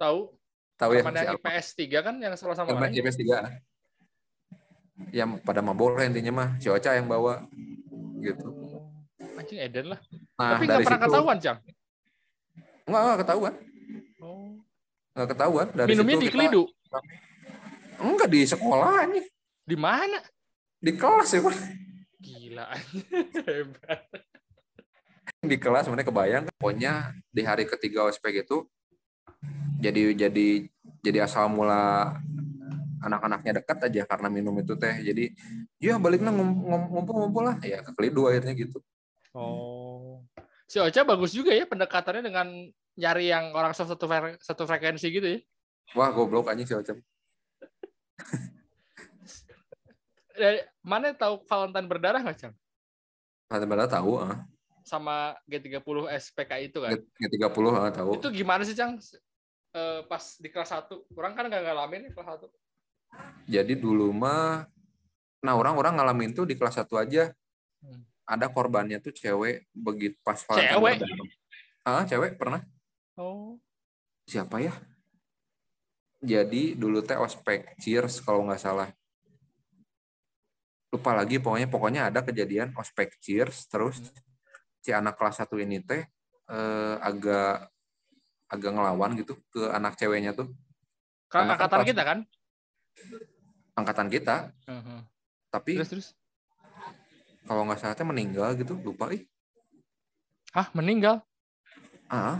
Tahu. 0.00 0.34
Tahu 0.80 0.90
ya 0.96 1.02
si 1.04 1.26
IPS 1.36 1.68
3 1.76 2.06
kan 2.06 2.14
yang 2.18 2.34
sama 2.34 2.58
sama 2.58 2.74
Arman 2.74 2.90
IPS 2.90 3.20
3 3.22 5.14
yang 5.16 5.40
pada 5.40 5.64
mabok 5.64 5.96
lah 5.96 6.04
intinya 6.08 6.32
mah 6.32 6.48
si 6.60 6.68
Ocha 6.68 6.92
yang 6.92 7.08
bawa 7.08 7.44
gitu. 8.20 8.52
Oh, 8.52 9.40
anjing 9.40 9.60
Eden 9.60 9.96
lah. 9.96 10.00
Nah 10.36 10.56
tapi 10.56 10.64
nggak 10.68 10.84
pernah 10.84 10.98
situ 11.00 11.06
ketahuan 11.08 11.38
cang 11.40 11.58
nggak 12.90 13.02
nggak 13.06 13.20
ketahuan. 13.24 13.54
Oh. 14.20 14.52
nggak 15.14 15.28
ketahuan. 15.34 15.66
Dari 15.72 15.88
minumnya 15.90 16.16
situ 16.16 16.22
di 16.22 16.28
kita- 16.28 16.34
kelidu? 16.36 16.62
Enggak 18.00 18.28
di 18.32 18.40
sekolah 18.44 19.06
nih 19.06 19.24
di 19.64 19.76
mana? 19.78 20.18
Di 20.80 20.92
kelas 20.96 21.30
ya 21.30 21.40
Pak. 21.44 21.56
gila 22.20 22.66
hebat. 23.48 24.00
Di 25.40 25.56
kelas 25.56 25.88
mana 25.88 26.04
kebayang. 26.04 26.44
Pokoknya 26.58 27.16
di 27.32 27.42
hari 27.44 27.64
ketiga 27.64 28.04
ospek 28.04 28.44
itu 28.44 28.66
jadi 29.80 30.12
jadi 30.12 30.68
jadi 31.00 31.18
asal 31.24 31.48
mula 31.48 32.12
anak-anaknya 33.00 33.64
dekat 33.64 33.88
aja 33.88 34.02
karena 34.04 34.28
minum 34.28 34.52
itu 34.60 34.76
teh. 34.76 35.00
Jadi 35.00 35.32
ya 35.80 35.96
baliknya 35.96 36.28
ngum- 36.28 36.60
ngum- 36.68 36.88
ngumpul-ngumpul 36.92 37.44
lah. 37.44 37.56
Ya 37.64 37.80
ke 37.80 37.92
kelidu 37.96 38.28
akhirnya 38.28 38.52
gitu. 38.52 38.80
Oh 39.32 40.20
Si 40.70 40.78
Ocha 40.78 41.02
bagus 41.02 41.34
juga 41.34 41.50
ya 41.50 41.66
pendekatannya 41.66 42.30
dengan 42.30 42.46
nyari 42.94 43.26
yang 43.26 43.50
orang 43.58 43.74
satu 43.74 43.98
satu 44.38 44.62
frekuensi 44.70 45.10
gitu 45.10 45.26
ya. 45.26 45.42
Wah, 45.98 46.14
goblok 46.14 46.46
aja 46.46 46.62
si 46.62 46.78
Ocha. 46.78 46.94
mana 50.86 51.10
tahu 51.10 51.42
Valentine 51.50 51.90
berdarah 51.90 52.22
nggak, 52.22 52.38
Cang? 52.38 52.54
Valentine 53.50 53.70
berdarah 53.74 53.90
tahu, 53.90 54.22
ah. 54.22 54.46
Sama 54.86 55.34
G30 55.50 56.06
SPK 56.06 56.70
itu 56.70 56.86
kan? 56.86 57.02
G30 57.18 57.66
ah, 57.74 57.90
tahu. 57.90 58.22
Itu 58.22 58.30
gimana 58.30 58.62
sih, 58.62 58.78
Cang? 58.78 58.94
E, 59.74 60.06
pas 60.06 60.38
di 60.38 60.54
kelas 60.54 60.70
1. 60.70 60.86
Orang 61.18 61.34
kan 61.34 61.50
nggak 61.50 61.66
ngalamin 61.66 62.06
nih 62.06 62.14
kelas 62.14 62.46
1. 62.46 63.50
Jadi 63.50 63.74
dulu 63.74 64.14
mah 64.14 64.70
nah 65.42 65.58
orang-orang 65.58 65.98
ngalamin 65.98 66.30
tuh 66.30 66.46
di 66.46 66.54
kelas 66.54 66.78
1 66.78 66.86
aja. 66.94 67.34
Hmm. 67.82 68.06
Ada 68.30 68.46
korbannya 68.46 69.02
tuh 69.02 69.10
cewek 69.10 69.66
begitu 69.74 70.14
pas 70.22 70.38
Valentine 70.38 70.78
Cewek? 70.78 70.96
Ah, 71.82 72.06
cewek 72.06 72.38
pernah. 72.38 72.62
Oh. 73.18 73.58
Siapa 74.30 74.62
ya? 74.62 74.70
Jadi 76.22 76.78
dulu 76.78 77.02
teh 77.02 77.18
ospek 77.18 77.74
cheers 77.82 78.22
kalau 78.22 78.46
nggak 78.46 78.62
salah 78.62 78.86
lupa 80.90 81.14
lagi 81.14 81.38
pokoknya 81.38 81.70
pokoknya 81.70 82.02
ada 82.10 82.20
kejadian 82.26 82.74
ospek 82.74 83.14
cheers 83.22 83.70
terus 83.70 84.02
si 84.82 84.90
anak 84.90 85.14
kelas 85.14 85.38
satu 85.38 85.54
ini 85.62 85.78
teh 85.78 86.02
eh, 86.50 86.94
agak 86.98 87.70
agak 88.50 88.70
ngelawan 88.74 89.14
gitu 89.14 89.38
ke 89.54 89.70
anak 89.70 89.94
ceweknya 89.94 90.34
tuh 90.34 90.50
kan 91.30 91.46
angkatan 91.46 91.86
kita 91.86 92.02
kan 92.02 92.18
angkatan 93.78 94.08
kita 94.10 94.36
uh-huh. 94.66 95.00
tapi 95.54 95.78
terus, 95.78 95.90
terus? 95.94 96.08
Kalau 97.50 97.66
nggak 97.66 97.82
salah 97.82 98.06
meninggal 98.06 98.54
gitu 98.54 98.78
lupa 98.78 99.10
ih 99.10 99.26
ah 100.54 100.70
meninggal 100.70 101.18
ah 102.06 102.38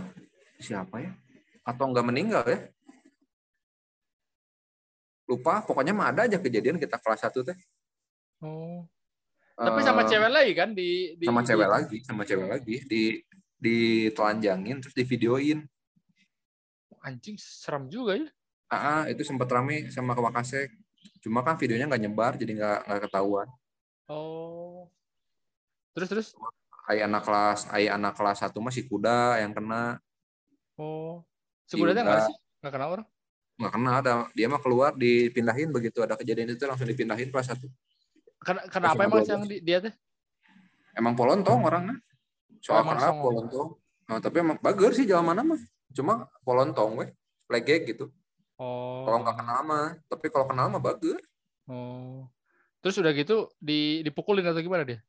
siapa 0.55 1.03
ya 1.03 1.11
atau 1.67 1.91
nggak 1.91 2.07
meninggal 2.07 2.47
ya 2.47 2.71
lupa 5.27 5.59
pokoknya 5.67 5.91
mah 5.91 6.15
ada 6.15 6.31
aja 6.31 6.39
kejadian 6.39 6.79
kita 6.79 6.95
kelas 6.95 7.27
satu 7.27 7.43
teh 7.43 7.59
Oh. 8.41 8.81
Tapi 9.53 9.85
sama 9.85 10.01
cewek 10.09 10.31
lagi 10.33 10.53
kan 10.57 10.73
di, 10.73 11.13
di 11.13 11.25
sama 11.29 11.45
cewek 11.45 11.67
di, 11.69 11.73
lagi, 11.77 11.97
sama 12.01 12.23
cewek 12.25 12.47
lagi 12.49 12.75
di 12.89 13.03
ditelanjangin 13.61 14.81
terus 14.81 14.97
di 14.97 15.05
videoin. 15.05 15.61
Anjing 17.05 17.37
serem 17.37 17.85
juga 17.85 18.17
ya. 18.17 18.25
Ah, 18.73 19.05
itu 19.05 19.21
sempat 19.21 19.45
rame 19.53 19.93
sama 19.93 20.17
Wakasek. 20.17 20.73
Cuma 21.21 21.45
kan 21.45 21.61
videonya 21.61 21.85
nggak 21.85 22.01
nyebar 22.01 22.33
jadi 22.41 22.57
nggak 22.57 22.79
nggak 22.89 23.01
ketahuan. 23.05 23.47
Oh. 24.09 24.89
Terus 25.91 26.07
terus? 26.07 26.27
Ayah 26.87 27.07
anak 27.07 27.23
kelas, 27.23 27.59
ayah 27.75 27.95
anak 27.95 28.13
kelas 28.15 28.37
satu 28.43 28.59
masih 28.63 28.87
kuda 28.87 29.39
yang 29.43 29.51
kena. 29.55 29.99
Oh. 30.79 31.23
Sekudanya 31.67 32.03
nggak 32.03 32.21
sih? 32.27 32.35
Nggak 32.63 32.73
kena 32.73 32.87
orang? 32.87 33.07
Nggak 33.59 33.71
kena 33.75 33.91
ada. 33.99 34.11
Dia 34.33 34.47
mah 34.49 34.61
keluar 34.63 34.91
dipindahin 34.95 35.69
begitu 35.69 36.03
ada 36.03 36.15
kejadian 36.17 36.55
itu 36.55 36.63
langsung 36.67 36.89
dipindahin 36.89 37.29
kelas 37.29 37.53
satu. 37.53 37.67
Kenapa 38.43 39.01
emang 39.05 39.21
yang 39.21 39.45
dia 39.45 39.77
tuh? 39.85 39.93
Emang 40.97 41.13
Polontong 41.13 41.61
orangnya. 41.61 41.95
Soal 42.59 42.83
kenapa 42.83 43.15
Polontong. 43.21 43.77
Nah, 44.09 44.17
tapi 44.19 44.43
emang 44.43 44.57
bagus 44.59 44.99
sih 44.99 45.05
jalan 45.07 45.31
mana 45.31 45.41
mah. 45.45 45.61
Cuma 45.93 46.27
Polontong 46.43 46.99
weh. 46.99 47.09
Lege 47.51 47.83
gitu. 47.85 48.09
Oh. 48.57 49.05
Kalau 49.05 49.17
nggak 49.23 49.37
kenal 49.37 49.59
mah, 49.63 49.87
tapi 50.09 50.25
kalau 50.33 50.45
kenal 50.49 50.67
mah 50.71 50.81
bagus. 50.81 51.21
Oh. 51.69 52.25
Terus 52.81 52.97
udah 52.97 53.13
gitu 53.13 53.53
di, 53.61 54.01
dipukulin 54.01 54.43
atau 54.43 54.59
gimana 54.59 54.81
dia? 54.81 54.99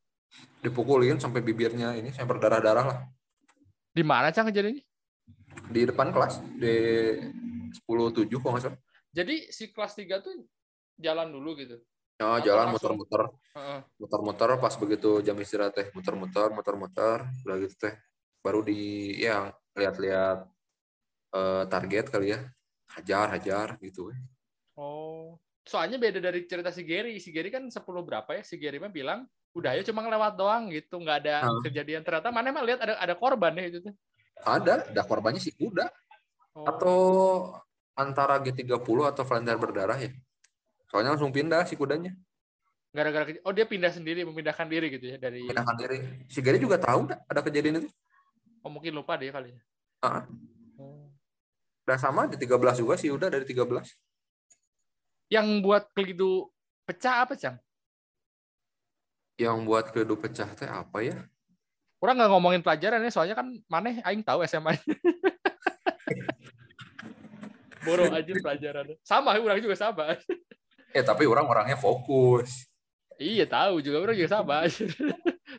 Dipukulin 0.62 1.18
sampai 1.18 1.42
bibirnya 1.42 1.92
ini 1.98 2.14
sampai 2.14 2.38
berdarah-darah 2.38 2.84
lah. 2.86 2.98
Di 3.92 4.00
mana 4.06 4.32
cang 4.32 4.48
kejadiannya? 4.48 4.84
Di 5.68 5.80
depan 5.84 6.14
kelas 6.14 6.40
di 6.56 6.74
10 7.74 7.84
7 7.84 8.28
kalau 8.40 8.52
nggak 8.56 8.64
salah. 8.64 8.78
Jadi 9.12 9.52
si 9.52 9.68
kelas 9.68 9.92
3 9.98 10.24
tuh 10.24 10.32
jalan 10.96 11.28
dulu 11.28 11.58
gitu. 11.60 11.76
Oh, 12.22 12.38
jalan 12.38 12.72
muter-muter. 12.72 13.22
Muter-muter 13.98 14.48
pas 14.62 14.74
begitu 14.78 15.20
jam 15.26 15.36
istirahat 15.42 15.74
teh, 15.74 15.86
muter-muter, 15.92 16.48
muter-muter, 16.54 17.26
udah 17.42 17.56
gitu 17.58 17.74
teh. 17.88 17.94
Baru 18.40 18.62
di 18.62 19.12
ya 19.18 19.50
lihat-lihat 19.74 20.46
uh, 21.34 21.64
target 21.66 22.06
kali 22.08 22.32
ya. 22.32 22.40
Hajar, 22.92 23.32
hajar 23.34 23.68
gitu. 23.80 24.12
Oh. 24.76 25.40
Soalnya 25.62 25.96
beda 25.96 26.18
dari 26.18 26.44
cerita 26.44 26.74
si 26.74 26.82
Gary. 26.82 27.18
Si 27.22 27.30
Gary 27.30 27.50
kan 27.50 27.66
10 27.70 27.78
berapa 27.82 28.30
ya? 28.34 28.42
Si 28.42 28.58
Gary 28.58 28.82
mah 28.82 28.90
bilang, 28.90 29.26
udah 29.52 29.76
ya 29.76 29.82
cuma 29.84 30.04
lewat 30.04 30.32
doang 30.36 30.72
gitu, 30.72 30.96
nggak 31.00 31.16
ada 31.24 31.36
hmm. 31.44 31.62
kejadian. 31.68 32.02
Ternyata 32.04 32.32
mana 32.32 32.52
mah 32.52 32.64
lihat 32.64 32.80
ada 32.80 32.94
ada 32.96 33.14
korban 33.16 33.52
ya 33.56 33.64
itu 33.68 33.78
teh. 33.84 33.94
Ada, 34.42 34.88
ada 34.90 35.02
korbannya 35.04 35.38
sih 35.38 35.54
kuda. 35.54 35.86
Oh. 36.56 36.66
Atau 36.68 36.96
antara 37.96 38.40
G30 38.40 38.98
atau 39.12 39.22
Valentine 39.24 39.60
berdarah 39.60 39.98
ya. 40.00 40.10
Soalnya 40.88 41.16
langsung 41.16 41.32
pindah 41.32 41.64
si 41.64 41.76
kudanya. 41.76 42.12
Gara-gara 42.92 43.24
oh 43.48 43.52
dia 43.56 43.64
pindah 43.64 43.88
sendiri, 43.88 44.20
memindahkan 44.28 44.68
diri 44.68 44.92
gitu 44.92 45.16
ya 45.16 45.16
dari 45.16 45.48
Pindahkan 45.48 45.76
diri. 45.80 45.98
Si 46.28 46.44
Gary 46.44 46.60
juga 46.60 46.76
tahu 46.76 47.08
ada 47.08 47.40
kejadian 47.40 47.84
itu? 47.84 47.88
Oh 48.60 48.68
mungkin 48.68 48.92
lupa 48.92 49.16
dia 49.16 49.32
kali 49.32 49.56
ya. 49.56 49.60
Uh 50.04 50.24
oh. 50.76 51.08
Udah 51.88 51.98
sama 51.98 52.28
di 52.28 52.36
13 52.36 52.84
juga 52.84 52.94
sih 53.00 53.08
udah 53.08 53.32
dari 53.32 53.48
13. 53.48 53.64
Yang 55.32 55.46
buat 55.64 55.88
kelidu 55.96 56.52
pecah 56.84 57.24
apa, 57.24 57.34
Cang? 57.34 57.56
Yang 59.40 59.56
buat 59.64 59.84
kelidu 59.90 60.14
pecah 60.18 60.48
teh 60.52 60.68
apa 60.68 61.00
ya? 61.02 61.16
Orang 62.02 62.18
nggak 62.18 62.30
ngomongin 62.34 62.62
pelajaran 62.66 62.98
ya, 63.02 63.10
soalnya 63.14 63.38
kan 63.38 63.46
mana 63.70 64.02
aing 64.02 64.26
tahu 64.26 64.42
SMA. 64.44 64.74
Boro 67.82 68.06
aja 68.10 68.32
pelajaran. 68.38 68.94
Sama, 69.02 69.34
orang 69.38 69.58
juga 69.58 69.74
sama. 69.74 70.14
Eh 70.94 71.02
tapi 71.02 71.26
orang 71.26 71.46
orangnya 71.46 71.74
fokus. 71.74 72.70
Iya 73.18 73.46
tahu 73.46 73.82
juga 73.82 74.02
orang 74.02 74.16
juga 74.18 74.30
sama. 74.30 74.66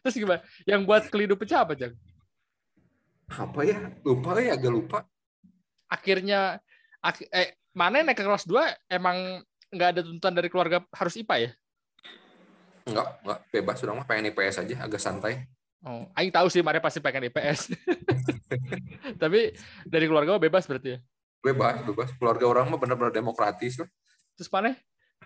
Terus 0.03 0.15
gimana? 0.15 0.41
Yang 0.63 0.81
buat 0.87 1.03
kelidu 1.11 1.35
pecah 1.35 1.63
apa 1.63 1.75
Jang? 1.75 1.93
Apa 3.27 3.63
ya? 3.63 3.91
Lupa 4.03 4.39
ya, 4.39 4.55
agak 4.55 4.71
lupa. 4.71 4.99
Akhirnya 5.87 6.59
ak 7.03 7.23
eh 7.31 7.59
mana 7.75 8.05
naik 8.05 8.19
ke 8.19 8.23
kelas 8.23 8.45
2 8.45 8.93
emang 8.93 9.41
nggak 9.73 9.89
ada 9.97 10.01
tuntutan 10.05 10.33
dari 10.37 10.47
keluarga 10.47 10.85
harus 10.93 11.17
IPA 11.17 11.35
ya? 11.49 11.51
Enggak, 12.83 13.07
enggak 13.23 13.39
bebas 13.49 13.75
sudah 13.79 13.93
mah 13.95 14.07
pengen 14.07 14.31
IPS 14.31 14.67
aja, 14.67 14.75
agak 14.83 14.99
santai. 14.99 15.47
Oh, 15.83 16.07
aing 16.15 16.31
tahu 16.31 16.47
sih 16.47 16.63
mana 16.63 16.79
pasti 16.79 17.03
pengen 17.03 17.27
IPS. 17.27 17.75
Tapi 19.21 19.51
dari 19.83 20.05
keluarga 20.07 20.39
bebas 20.39 20.63
berarti 20.63 20.95
ya? 20.95 20.99
Bebas, 21.43 21.83
bebas. 21.83 22.09
Keluarga 22.15 22.45
orang 22.47 22.71
mah 22.71 22.79
benar-benar 22.79 23.11
demokratis 23.11 23.79
lah. 23.79 23.89
Terus 24.39 24.47
mana? 24.47 24.79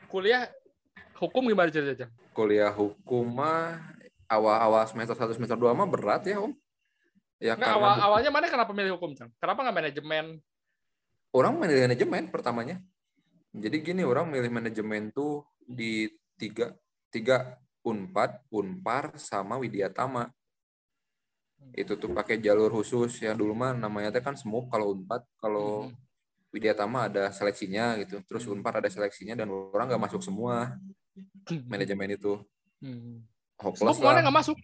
kuliah 0.05 0.47
hukum 1.17 1.45
gimana 1.49 1.73
ceritanya? 1.73 2.07
Kuliah 2.31 2.69
hukum 2.69 3.25
mah 3.27 3.81
awal-awal 4.29 4.85
semester 4.85 5.17
1 5.17 5.35
semester 5.35 5.57
2 5.57 5.73
mah 5.73 5.89
berat 5.89 6.23
ya, 6.25 6.41
Om. 6.41 6.53
Ya 7.37 7.53
nah, 7.53 7.77
awal 7.77 8.01
awalnya 8.01 8.33
mana 8.33 8.49
kenapa 8.49 8.73
milih 8.73 8.97
hukum, 8.97 9.13
Cang? 9.13 9.29
Kenapa 9.37 9.61
nggak 9.61 9.77
manajemen? 9.77 10.25
Orang 11.29 11.61
milih 11.61 11.85
manajemen 11.85 12.33
pertamanya. 12.33 12.81
Jadi 13.53 13.77
gini, 13.81 14.01
orang 14.01 14.29
milih 14.29 14.49
manajemen 14.49 15.13
tuh 15.13 15.45
di 15.61 16.09
tiga 16.37 16.73
tiga 17.13 17.59
Unpad, 17.83 18.43
Unpar, 18.51 19.15
sama 19.15 19.55
Widyatama. 19.57 20.27
Itu 21.71 21.95
tuh 21.95 22.11
pakai 22.11 22.37
jalur 22.37 22.69
khusus 22.69 23.23
yang 23.23 23.39
dulu 23.39 23.55
mah 23.55 23.71
namanya 23.73 24.11
teh 24.13 24.23
kan 24.23 24.35
SMUP 24.35 24.67
kalau 24.67 24.93
Unpad, 24.93 25.23
kalau 25.39 25.87
hmm 25.87 26.07
Widyatama 26.57 27.11
ada 27.11 27.27
seleksinya 27.29 27.99
gitu 27.99 28.23
terus 28.23 28.47
hmm. 28.47 28.59
Unpar 28.59 28.79
ada 28.79 28.87
seleksinya 28.87 29.35
dan 29.35 29.51
orang 29.51 29.91
nggak 29.91 30.03
masuk 30.09 30.21
semua 30.23 30.79
hmm. 31.51 31.67
manajemen 31.67 32.15
itu 32.15 32.39
hmm. 32.79 33.21
hopeless 33.59 33.99
lah 33.99 34.23
nggak 34.23 34.37
masuk 34.41 34.57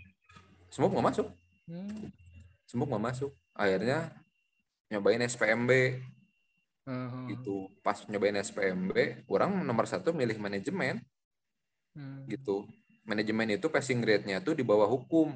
semua 0.72 0.88
nggak 0.90 1.08
masuk 1.12 1.28
hmm. 1.68 2.08
semua 2.64 2.86
nggak 2.88 3.04
masuk 3.04 3.32
akhirnya 3.52 4.16
nyobain 4.88 5.22
SPMB 5.28 5.72
hmm. 6.88 7.24
gitu 7.36 7.68
pas 7.84 8.00
nyobain 8.08 8.40
SPMB 8.40 9.28
orang 9.28 9.52
nomor 9.68 9.84
satu 9.84 10.16
milih 10.16 10.40
manajemen 10.40 11.04
hmm. 11.96 12.30
gitu 12.30 12.68
manajemen 13.04 13.58
itu 13.58 13.68
passing 13.68 14.00
grade-nya 14.00 14.40
tuh 14.40 14.56
di 14.56 14.64
bawah 14.66 14.88
hukum 14.88 15.34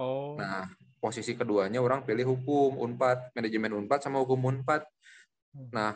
oh 0.00 0.36
nah 0.38 0.68
posisi 0.98 1.36
keduanya 1.36 1.84
orang 1.84 2.02
pilih 2.02 2.36
hukum 2.36 2.80
unpad 2.80 3.36
manajemen 3.36 3.76
unpad 3.84 4.00
sama 4.00 4.24
hukum 4.24 4.40
unpad 4.40 4.88
Nah, 5.54 5.94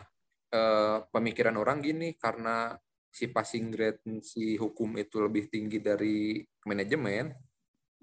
eh, 0.54 0.98
pemikiran 1.10 1.56
orang 1.58 1.82
gini 1.82 2.14
karena 2.14 2.78
si 3.10 3.26
passing 3.32 3.74
grade 3.74 4.02
si 4.22 4.54
hukum 4.54 4.94
itu 5.00 5.18
lebih 5.18 5.50
tinggi 5.50 5.82
dari 5.82 6.38
manajemen, 6.68 7.34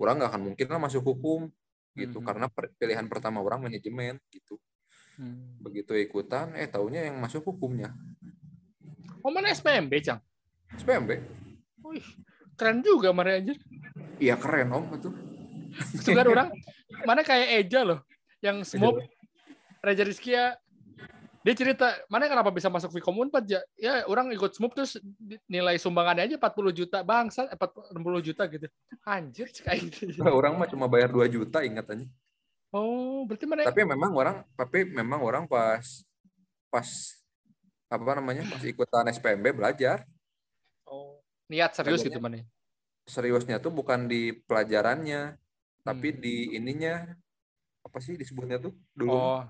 orang 0.01 0.15
nggak 0.19 0.31
akan 0.35 0.43
mungkin 0.51 0.67
lah 0.67 0.81
masuk 0.81 1.03
hukum 1.05 1.47
gitu 1.95 2.19
hmm. 2.19 2.27
karena 2.27 2.45
pilihan 2.51 3.07
pertama 3.07 3.39
orang 3.39 3.71
manajemen 3.71 4.19
gitu. 4.27 4.59
Hmm. 5.15 5.55
Begitu 5.63 5.95
ikutan, 5.95 6.51
eh 6.59 6.67
taunya 6.67 7.07
yang 7.07 7.15
masuk 7.23 7.55
hukumnya. 7.55 7.95
Oh 9.23 9.31
mana 9.31 9.55
SPMB, 9.55 9.93
Cang? 10.03 10.19
SPMB. 10.73 11.11
Wih, 11.85 12.05
keren 12.57 12.81
juga 12.81 13.13
Mari 13.13 13.45
anjir. 13.45 13.57
Iya 14.17 14.39
keren 14.39 14.73
om 14.73 14.89
itu. 14.95 15.09
Itu 16.01 16.11
kan 16.15 16.25
orang. 16.25 16.49
Mana 17.05 17.21
kayak 17.21 17.67
Eja 17.67 17.83
loh, 17.83 17.99
yang 18.39 18.63
smoke 18.65 19.03
Reja 19.85 20.01
Rizkia 20.01 20.57
dia 21.45 21.53
cerita 21.53 21.93
mana 22.09 22.25
kenapa 22.25 22.49
bisa 22.49 22.73
masuk 22.73 22.89
Vcom 22.97 23.21
Unpad 23.21 23.45
ya 23.45 23.61
ya 23.77 24.01
orang 24.09 24.33
ikut 24.33 24.57
smoke 24.57 24.73
terus 24.73 24.97
nilai 25.45 25.77
sumbangannya 25.77 26.25
aja 26.25 26.41
40 26.41 26.73
juta 26.73 27.05
bangsa 27.05 27.45
40 27.53 27.93
juta 28.25 28.49
gitu. 28.49 28.65
Anjir 29.05 29.53
kayak 29.53 29.93
gitu 29.93 30.25
orang 30.25 30.57
mah 30.57 30.65
cuma 30.65 30.89
bayar 30.89 31.13
2 31.13 31.21
juta 31.29 31.61
ingat 31.61 31.85
aja. 31.85 32.05
Oh 32.73 33.29
berarti 33.29 33.45
mana? 33.45 33.69
Tapi 33.69 33.85
memang 33.85 34.11
orang 34.17 34.41
tapi 34.57 34.89
memang 34.89 35.21
orang 35.21 35.45
pas 35.45 35.85
pas 36.73 36.89
apa 37.93 38.11
namanya 38.17 38.41
pas 38.49 38.65
ikutan 38.65 39.05
SPMB 39.13 39.45
belajar 39.53 40.01
niat 41.51 41.71
serius 41.77 42.01
gitu 42.01 42.17
mana 42.21 42.41
seriusnya 43.05 43.61
tuh 43.61 43.69
bukan 43.69 44.09
di 44.09 44.33
pelajarannya 44.45 45.37
tapi 45.85 46.07
hmm. 46.13 46.19
di 46.21 46.35
ininya 46.57 47.05
apa 47.85 47.97
sih 48.01 48.17
disebutnya 48.17 48.57
tuh 48.57 48.73
dulu 48.97 49.13
oh 49.13 49.45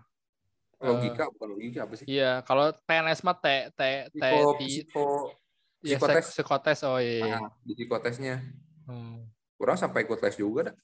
logika 0.81 1.23
uh, 1.27 1.31
bukan 1.31 1.47
logika 1.55 1.79
apa 1.87 1.93
sih? 1.95 2.05
Iya, 2.07 2.43
kalau 2.43 2.71
PNS 2.85 3.23
mah 3.23 3.37
T 3.39 3.47
T 3.73 3.81
T 4.11 4.23
psiko, 4.59 5.31
iya, 5.81 5.97
psikotes. 5.97 6.25
psikotes 6.35 6.79
oh 6.83 6.99
iya. 6.99 7.39
Nah, 7.39 7.51
di 7.63 7.73
psikotesnya. 7.73 8.43
Hmm. 8.85 9.25
Kurang 9.55 9.79
sampai 9.79 10.03
ikut 10.03 10.19
tes 10.19 10.35
juga 10.35 10.71
dah. 10.71 10.75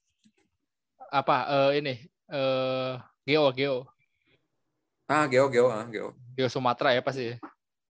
Apa 1.11 1.35
uh, 1.51 1.71
ini 1.75 2.07
uh, 2.31 2.97
geo 3.27 3.51
geo. 3.51 3.77
Ah, 5.11 5.27
geo 5.27 5.51
geo 5.51 5.67
ah, 5.67 5.83
geo. 5.91 6.15
Geo 6.39 6.47
Sumatera 6.47 6.95
ya 6.95 7.03
pasti. 7.03 7.35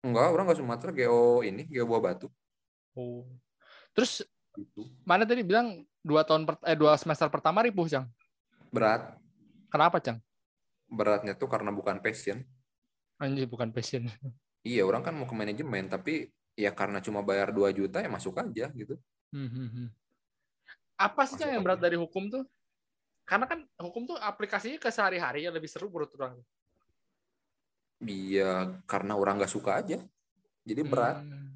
Enggak, 0.02 0.32
orang 0.32 0.48
enggak 0.48 0.58
Sumatera, 0.64 0.90
geo 0.96 1.44
ini, 1.44 1.68
geo 1.68 1.84
buah 1.84 2.00
batu. 2.00 2.32
Oh. 2.96 3.24
Terus 3.96 4.24
itu. 4.56 4.88
mana 5.04 5.24
tadi 5.24 5.40
bilang 5.44 5.84
dua 6.04 6.24
tahun 6.24 6.44
per, 6.44 6.60
eh 6.64 6.76
dua 6.76 6.96
semester 7.00 7.28
pertama 7.32 7.64
ribu, 7.64 7.88
Cang? 7.88 8.08
Berat. 8.72 9.16
Kenapa, 9.72 10.00
Cang? 10.00 10.20
beratnya 10.92 11.32
tuh 11.32 11.48
karena 11.48 11.72
bukan 11.72 11.96
passion. 12.04 12.44
Anjir, 13.16 13.48
bukan 13.48 13.72
passion. 13.72 14.04
Iya, 14.62 14.86
orang 14.86 15.02
kan 15.02 15.10
mau 15.18 15.26
ke 15.26 15.34
manajemen, 15.34 15.90
tapi 15.90 16.30
ya 16.54 16.70
karena 16.70 17.02
cuma 17.02 17.18
bayar 17.18 17.50
2 17.50 17.74
juta 17.74 17.98
ya 17.98 18.06
masuk 18.06 18.38
aja 18.38 18.70
gitu. 18.70 18.94
Hmm, 19.34 19.50
hmm, 19.50 19.68
hmm. 19.74 19.88
Apa 21.02 21.26
sih 21.26 21.42
yang 21.42 21.66
berat 21.66 21.82
dari 21.82 21.98
hukum 21.98 22.30
tuh? 22.30 22.46
Karena 23.26 23.50
kan 23.50 23.66
hukum 23.82 24.06
tuh 24.06 24.14
aplikasinya 24.22 24.78
ke 24.78 24.86
sehari-hari 24.86 25.42
ya 25.42 25.50
lebih 25.50 25.66
seru 25.66 25.90
menurut 25.90 26.14
orang. 26.14 26.38
Iya, 28.06 28.78
karena 28.86 29.18
orang 29.18 29.42
nggak 29.42 29.50
suka 29.50 29.82
aja. 29.82 29.98
Jadi 30.62 30.82
berat. 30.86 31.26
Hmm. 31.26 31.51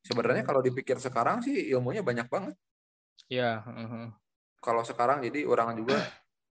Sebenarnya 0.00 0.42
kalau 0.42 0.64
dipikir 0.64 0.96
sekarang 0.96 1.44
sih 1.44 1.70
ilmunya 1.72 2.00
banyak 2.00 2.26
banget. 2.26 2.56
Iya. 3.28 3.62
Uh 3.64 3.80
-huh. 3.84 4.06
Kalau 4.60 4.84
sekarang 4.84 5.24
jadi 5.24 5.44
orang 5.48 5.76
juga 5.76 6.00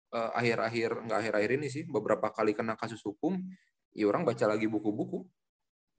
Eh, 0.08 0.30
akhir-akhir 0.40 0.90
uh, 0.96 1.00
nggak 1.04 1.18
akhir-akhir 1.20 1.50
ini 1.60 1.68
sih 1.68 1.84
beberapa 1.84 2.32
kali 2.32 2.56
kena 2.56 2.80
kasus 2.80 3.04
hukum 3.04 3.36
ya 3.92 4.08
orang 4.08 4.24
baca 4.24 4.48
lagi 4.48 4.64
buku-buku 4.64 5.20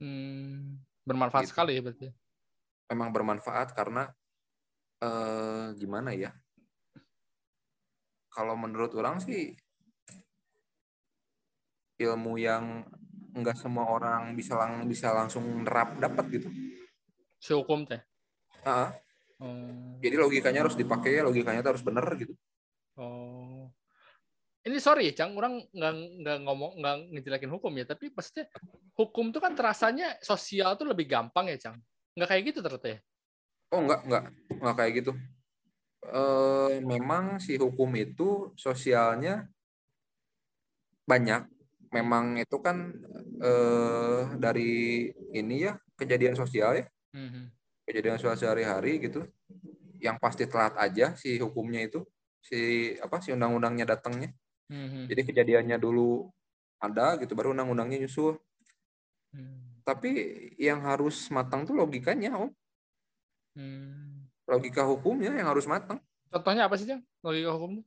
hmm, 0.02 0.82
bermanfaat 1.06 1.46
gitu. 1.46 1.54
sekali 1.54 1.78
ya 1.78 1.82
berarti 1.86 2.10
memang 2.90 3.14
bermanfaat 3.14 3.70
karena 3.70 4.10
uh, 4.98 5.70
gimana 5.78 6.10
ya 6.10 6.34
kalau 8.34 8.58
menurut 8.58 8.90
orang 8.98 9.22
sih 9.22 9.54
ilmu 12.02 12.34
yang 12.34 12.82
nggak 13.30 13.62
semua 13.62 13.94
orang 13.94 14.34
bisa 14.34 14.58
lang 14.58 14.90
bisa 14.90 15.14
langsung 15.14 15.46
nerap 15.62 16.02
dapat 16.02 16.26
gitu 16.34 16.50
si 17.40 17.56
hukum 17.56 17.88
teh 17.88 18.00
uh, 18.68 18.92
hmm. 19.40 20.04
jadi 20.04 20.16
logikanya 20.20 20.68
harus 20.68 20.76
dipakai 20.76 21.24
logikanya 21.24 21.64
harus 21.64 21.80
benar 21.80 22.04
gitu 22.20 22.36
oh 23.00 23.72
ini 24.60 24.76
sorry 24.76 25.08
ya, 25.08 25.24
Cang, 25.24 25.32
orang 25.40 25.64
nggak 25.72 25.92
nggak 26.20 26.38
ngomong 26.44 26.72
nggak 26.84 26.96
ngejelekin 27.16 27.48
hukum 27.48 27.72
ya, 27.80 27.88
tapi 27.88 28.12
maksudnya 28.12 28.44
hukum 28.92 29.32
tuh 29.32 29.40
kan 29.40 29.56
terasanya 29.56 30.20
sosial 30.20 30.76
tuh 30.76 30.92
lebih 30.92 31.08
gampang 31.08 31.48
ya, 31.48 31.56
Cang. 31.56 31.80
Nggak 32.12 32.28
kayak 32.28 32.42
gitu 32.52 32.58
ternyata 32.60 32.88
ya? 32.92 32.98
Oh, 33.72 33.80
nggak 33.80 34.00
nggak 34.04 34.24
nggak 34.60 34.76
kayak 34.76 34.92
gitu. 35.00 35.12
E, 36.04 36.22
memang 36.84 37.40
si 37.40 37.56
hukum 37.56 37.88
itu 37.96 38.52
sosialnya 38.52 39.48
banyak. 41.08 41.48
Memang 41.96 42.36
itu 42.36 42.56
kan 42.60 42.92
e, 43.40 43.52
dari 44.36 45.08
ini 45.32 45.56
ya 45.64 45.80
kejadian 45.96 46.36
sosial 46.36 46.84
ya, 46.84 46.86
mm-hmm. 47.14 47.44
kejadian 47.88 48.16
sosial 48.18 48.38
sehari-hari 48.38 49.02
gitu. 49.02 49.26
Yang 50.00 50.16
pasti 50.16 50.44
telat 50.48 50.74
aja 50.80 51.12
si 51.14 51.36
hukumnya 51.36 51.84
itu, 51.84 52.02
si 52.40 52.92
apa 53.04 53.20
si 53.20 53.36
undang-undangnya 53.36 53.84
datangnya 53.84 54.32
Hmm. 54.70 55.10
Jadi 55.10 55.34
kejadiannya 55.34 55.76
dulu 55.82 56.30
ada 56.78 57.18
gitu 57.18 57.34
baru 57.34 57.50
undang-undangnya 57.50 58.06
nyusul. 58.06 58.38
Hmm. 59.34 59.82
Tapi 59.82 60.10
yang 60.54 60.86
harus 60.86 61.26
matang 61.34 61.66
tuh 61.66 61.74
logikanya, 61.74 62.38
Om. 62.38 62.50
Hmm. 63.58 64.30
Logika 64.46 64.86
hukumnya 64.86 65.34
yang 65.34 65.50
harus 65.50 65.66
matang. 65.66 65.98
Contohnya 66.30 66.70
apa 66.70 66.78
sih, 66.78 66.86
Jang? 66.86 67.02
Logika 67.26 67.50
hukumnya? 67.58 67.82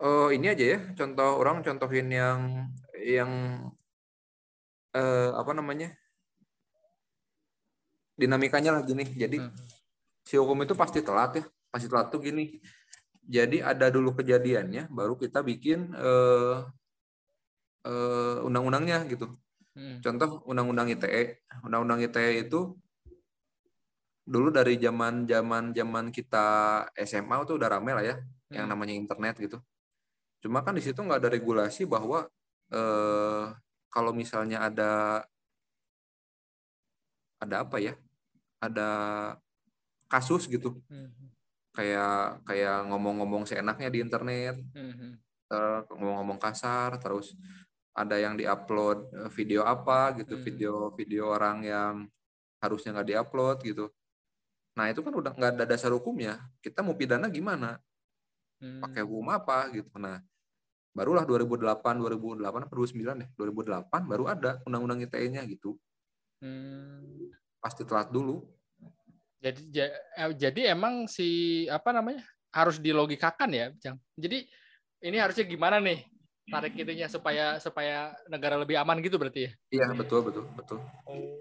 Oh, 0.00 0.28
ini 0.28 0.52
aja 0.52 0.64
ya. 0.76 0.78
Contoh 0.92 1.40
orang 1.40 1.64
contohin 1.64 2.12
yang 2.12 2.68
yang 3.00 3.32
eh, 4.92 5.30
apa 5.32 5.52
namanya? 5.56 5.96
Dinamikanya 8.20 8.76
lah 8.76 8.82
gini. 8.84 9.08
Jadi 9.16 9.40
hmm. 9.40 9.52
si 10.28 10.36
hukum 10.36 10.60
itu 10.60 10.76
pasti 10.76 11.00
telat 11.00 11.40
ya. 11.40 11.44
Pasti 11.72 11.88
telat 11.88 12.12
tuh 12.12 12.20
gini 12.20 12.60
jadi 13.30 13.62
ada 13.62 13.86
dulu 13.94 14.10
kejadiannya, 14.18 14.90
baru 14.90 15.14
kita 15.14 15.46
bikin 15.46 15.94
uh, 15.94 16.66
uh, 17.86 18.36
undang-undangnya 18.42 19.06
gitu. 19.06 19.30
Hmm. 19.78 20.02
Contoh 20.02 20.42
undang-undang 20.50 20.90
ITE. 20.90 21.38
Undang-undang 21.62 22.02
ITE 22.02 22.50
itu 22.50 22.74
dulu 24.26 24.50
dari 24.50 24.82
zaman 24.82 25.30
zaman 25.30 25.70
zaman 25.70 26.10
kita 26.10 26.46
SMA 27.06 27.34
itu 27.46 27.54
udah 27.54 27.70
rame 27.70 27.94
lah 27.94 28.02
ya, 28.02 28.16
hmm. 28.18 28.54
yang 28.58 28.66
namanya 28.66 28.98
internet 28.98 29.38
gitu. 29.38 29.62
Cuma 30.42 30.66
kan 30.66 30.74
di 30.74 30.82
situ 30.82 30.98
nggak 30.98 31.22
ada 31.22 31.30
regulasi 31.30 31.86
bahwa 31.86 32.26
eh, 32.74 33.44
kalau 33.94 34.10
misalnya 34.10 34.66
ada 34.66 35.22
ada 37.38 37.56
apa 37.62 37.78
ya, 37.78 37.94
ada 38.60 38.90
kasus 40.06 40.46
gitu. 40.46 40.76
Hmm. 40.86 41.10
Kayak 41.72 42.44
kayak 42.44 42.86
ngomong-ngomong 42.92 43.48
seenaknya 43.48 43.88
di 43.88 43.98
internet. 44.04 44.60
Mm-hmm. 44.76 45.12
uh, 45.50 45.80
ngomong-ngomong 45.90 46.38
kasar 46.38 46.94
terus 47.02 47.34
ada 47.90 48.14
yang 48.16 48.38
diupload 48.38 49.10
eh, 49.10 49.30
video 49.34 49.66
apa 49.66 50.14
gitu 50.14 50.38
mm. 50.38 50.42
video 50.46 50.74
video 50.94 51.34
orang 51.34 51.66
yang 51.66 51.94
harusnya 52.62 52.94
nggak 52.94 53.08
diupload 53.10 53.56
gitu. 53.66 53.90
Nah 54.78 54.86
itu 54.92 55.00
kan 55.02 55.10
udah 55.10 55.32
nggak 55.34 55.52
ada 55.58 55.64
dasar 55.66 55.90
hukumnya. 55.90 56.38
Kita 56.62 56.84
mau 56.86 56.94
pidana 56.94 57.26
gimana? 57.26 57.80
Pakai 58.60 59.02
hukum 59.02 59.32
apa 59.32 59.72
gitu. 59.74 59.90
Nah 59.98 60.20
barulah 60.94 61.24
2008 61.26 61.80
2008 61.98 62.66
atau 62.68 62.76
2009 62.78 63.22
deh. 63.26 63.30
2008 63.34 64.10
baru 64.10 64.24
ada 64.28 64.50
undang-undang 64.68 65.02
ITE-nya 65.02 65.42
gitu. 65.48 65.74
Pasti 67.60 67.84
telat 67.84 68.08
dulu 68.08 68.42
jadi 69.40 69.88
eh, 70.20 70.32
jadi 70.36 70.60
emang 70.76 71.08
si 71.08 71.64
apa 71.72 71.96
namanya 71.96 72.20
harus 72.52 72.76
dilogikakan 72.76 73.50
ya, 73.50 73.66
Jang. 73.80 73.96
Jadi 74.20 74.44
ini 75.00 75.16
harusnya 75.16 75.48
gimana 75.48 75.80
nih 75.80 76.04
tarik 76.50 76.76
itunya 76.76 77.08
supaya 77.08 77.56
supaya 77.56 78.12
negara 78.28 78.60
lebih 78.60 78.76
aman 78.76 79.00
gitu 79.00 79.16
berarti 79.16 79.48
ya? 79.48 79.52
Iya 79.72 79.96
betul 79.96 80.28
betul 80.28 80.44
betul. 80.52 80.78
Oh. 81.08 81.40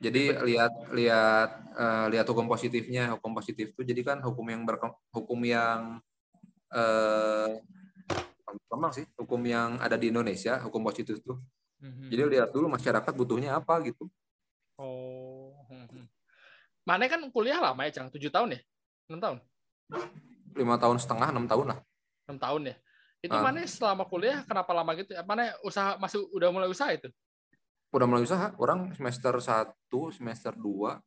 Jadi 0.00 0.32
lihat 0.32 0.72
lihat 0.96 1.50
uh, 1.76 2.06
lihat 2.08 2.24
hukum 2.28 2.48
positifnya 2.48 3.16
hukum 3.16 3.36
positif 3.36 3.72
itu 3.72 3.82
jadi 3.84 4.00
kan 4.00 4.18
hukum 4.24 4.48
yang 4.48 4.64
ber 4.64 4.80
hukum 5.12 5.40
yang 5.44 6.00
uh, 6.72 7.48
memang 8.72 8.92
sih 8.96 9.04
hukum 9.16 9.40
yang 9.44 9.76
ada 9.80 9.96
di 9.96 10.12
Indonesia 10.12 10.60
hukum 10.60 10.84
positif 10.84 11.20
itu. 11.20 11.36
Mm-hmm. 11.80 12.08
Jadi 12.12 12.22
lihat 12.36 12.48
dulu 12.52 12.68
masyarakat 12.68 13.12
butuhnya 13.16 13.56
apa 13.56 13.80
gitu. 13.84 14.08
Oh. 14.76 15.39
Mm-hmm. 15.70 16.04
Mana 16.82 17.06
kan 17.06 17.22
kuliah 17.30 17.62
lama 17.62 17.86
ya, 17.86 18.02
Cang? 18.02 18.10
Tujuh 18.10 18.28
tahun 18.28 18.58
ya? 18.58 18.60
Enam 19.06 19.20
tahun? 19.22 19.38
Lima 20.58 20.74
tahun 20.76 20.98
setengah, 20.98 21.30
enam 21.30 21.46
tahun 21.46 21.66
lah. 21.74 21.78
Enam 22.26 22.38
tahun 22.42 22.62
ya? 22.74 22.76
Itu 23.20 23.36
ah. 23.36 23.42
mana 23.44 23.62
selama 23.62 24.04
kuliah 24.10 24.42
kenapa 24.42 24.74
lama 24.74 24.90
gitu? 24.98 25.14
Mana 25.22 25.54
usaha 25.62 25.94
masih 26.02 26.26
udah 26.34 26.50
mulai 26.50 26.66
usaha 26.66 26.90
itu? 26.90 27.06
Udah 27.94 28.06
mulai 28.10 28.26
usaha. 28.26 28.50
Orang 28.58 28.90
semester 28.98 29.34
satu, 29.38 30.10
semester 30.10 30.50
dua, 30.58 30.98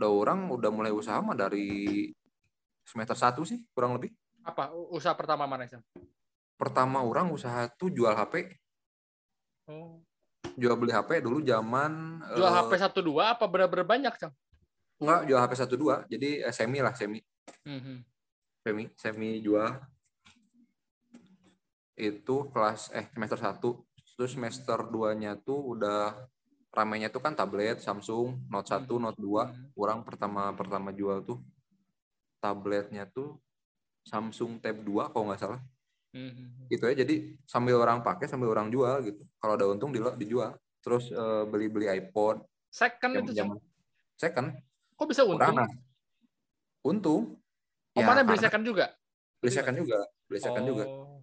udah 0.00 0.10
orang 0.10 0.50
udah 0.50 0.70
mulai 0.74 0.90
usaha 0.90 1.22
mah 1.22 1.38
dari 1.38 2.10
semester 2.82 3.14
satu 3.14 3.46
sih 3.46 3.62
kurang 3.70 3.94
lebih. 3.94 4.10
Apa 4.42 4.74
usaha 4.90 5.14
pertama 5.14 5.46
mana 5.46 5.70
sih? 5.70 5.78
Pertama 6.58 7.04
orang 7.06 7.30
usaha 7.30 7.70
tuh 7.78 7.92
jual 7.94 8.10
HP. 8.16 8.58
Oh 9.70 10.02
jual 10.58 10.74
beli 10.76 10.92
HP 10.92 11.22
dulu 11.22 11.40
zaman 11.40 12.22
jual 12.36 12.50
uh, 12.50 12.56
HP 12.62 12.70
satu 12.80 13.00
dua 13.00 13.34
apa 13.34 13.44
benar-benar 13.48 13.86
banyak 13.86 14.14
cang 14.18 14.32
enggak 15.00 15.20
jual 15.26 15.40
HP 15.40 15.52
satu 15.56 15.74
dua 15.78 15.94
jadi 16.06 16.46
uh, 16.46 16.54
semi 16.54 16.78
lah 16.82 16.94
semi 16.94 17.20
mm-hmm. 17.64 17.96
semi 18.62 18.84
semi 18.98 19.30
jual 19.40 19.70
itu 21.96 22.36
kelas 22.50 22.90
eh 22.96 23.06
semester 23.12 23.38
1 23.38 23.60
terus 24.16 24.32
semester 24.38 24.78
2-nya 24.86 25.38
tuh 25.40 25.76
udah 25.76 26.14
ramenya 26.72 27.12
tuh 27.12 27.20
kan 27.20 27.36
tablet 27.36 27.78
Samsung 27.78 28.48
Note 28.48 28.68
1, 28.68 28.88
Hmm. 28.88 29.02
Note 29.08 29.20
2. 29.20 29.76
Orang 29.76 30.00
pertama 30.02 30.48
pertama 30.56 30.88
jual 30.90 31.20
tuh 31.22 31.38
tabletnya 32.40 33.06
tuh 33.06 33.38
Samsung 34.08 34.58
Tab 34.58 34.82
2 34.82 35.12
kalau 35.12 35.30
nggak 35.30 35.40
salah. 35.40 35.60
Hmm. 36.12 36.68
Gitu 36.68 36.84
ya. 36.92 36.94
Jadi 37.04 37.40
sambil 37.44 37.80
orang 37.80 38.04
pakai 38.04 38.28
sambil 38.28 38.52
orang 38.52 38.68
jual 38.68 39.00
gitu. 39.02 39.24
Kalau 39.40 39.56
ada 39.56 39.66
untung 39.68 39.90
di- 39.90 40.00
dijual. 40.20 40.52
Terus 40.84 41.08
eh, 41.08 41.44
beli-beli 41.48 41.88
iPod 41.88 42.44
Second 42.72 43.12
itu 43.20 43.32
zaman 43.36 43.56
second. 44.16 44.48
Kok 44.96 45.06
bisa 45.08 45.22
untung? 45.28 45.56
nah, 45.56 45.68
untung. 46.80 47.22
Oh, 47.92 48.00
Ya, 48.00 48.08
mana 48.08 48.24
beli 48.24 48.40
second 48.40 48.64
juga? 48.64 48.96
beli 49.42 49.52
second 49.52 49.74
juga, 49.74 49.98
beli 50.30 50.40
second 50.40 50.64
juga. 50.64 50.84
Oh. 50.88 51.20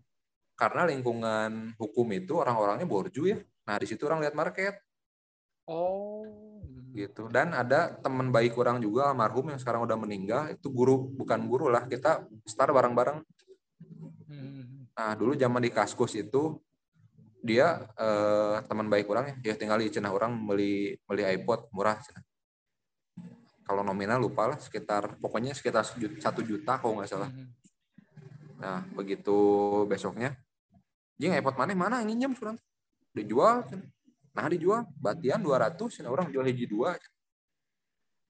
Karena 0.54 0.84
lingkungan 0.86 1.74
hukum 1.80 2.08
itu 2.12 2.36
orang-orangnya 2.38 2.84
borju 2.86 3.32
ya. 3.32 3.40
Nah, 3.66 3.80
di 3.80 3.88
situ 3.88 4.04
orang 4.06 4.22
lihat 4.22 4.36
market. 4.36 4.76
Oh. 5.66 6.26
gitu 6.90 7.30
dan 7.30 7.54
ada 7.54 7.94
teman 8.02 8.34
baik 8.34 8.58
orang 8.58 8.82
juga 8.82 9.14
almarhum 9.14 9.54
yang 9.54 9.62
sekarang 9.62 9.86
udah 9.86 9.94
meninggal 9.94 10.50
itu 10.50 10.74
guru 10.74 11.06
bukan 11.14 11.46
guru 11.46 11.70
lah 11.70 11.86
kita 11.86 12.26
start 12.50 12.74
bareng-bareng 12.74 13.22
Hmm. 14.26 14.79
Nah 15.00 15.16
dulu 15.16 15.32
zaman 15.32 15.64
di 15.64 15.72
kaskus 15.72 16.20
itu 16.20 16.60
dia 17.40 17.88
eh, 17.96 18.60
teman 18.68 18.92
baik 18.92 19.08
orang 19.08 19.40
ya, 19.40 19.56
tinggal 19.56 19.80
di 19.80 19.88
cenah 19.88 20.12
orang 20.12 20.36
beli 20.44 21.00
beli 21.08 21.24
iPod 21.40 21.72
murah 21.72 21.96
cenah. 22.04 22.20
kalau 23.64 23.80
nominal 23.80 24.20
lupa 24.20 24.52
lah 24.52 24.60
sekitar 24.60 25.16
pokoknya 25.24 25.56
sekitar 25.56 25.88
satu 26.20 26.44
juta 26.44 26.76
kalau 26.84 27.00
nggak 27.00 27.08
salah. 27.08 27.32
Hmm. 27.32 27.48
nah 28.60 28.84
begitu 28.92 29.40
besoknya 29.88 30.36
jing 31.16 31.32
iPod 31.32 31.56
mana? 31.56 31.72
Mana? 31.72 32.04
Nginjem 32.04 32.36
surang 32.36 32.60
dijual 33.16 33.64
cenah. 33.72 33.88
nah 34.36 34.52
dijual. 34.52 34.84
Batian 35.00 35.40
200 35.40 35.80
cenah 35.96 36.12
orang 36.12 36.28
jual 36.28 36.44
hiji 36.44 36.68
dua. 36.68 37.00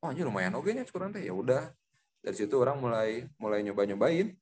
Oh 0.06 0.14
ini 0.14 0.22
lumayan 0.22 0.54
oke 0.54 0.70
nya 0.70 0.86
teh. 0.86 1.24
Ya 1.26 1.34
udah 1.34 1.74
dari 2.22 2.36
situ 2.38 2.54
orang 2.62 2.78
mulai 2.78 3.26
mulai 3.42 3.66
nyoba 3.66 3.90
nyobain 3.90 4.38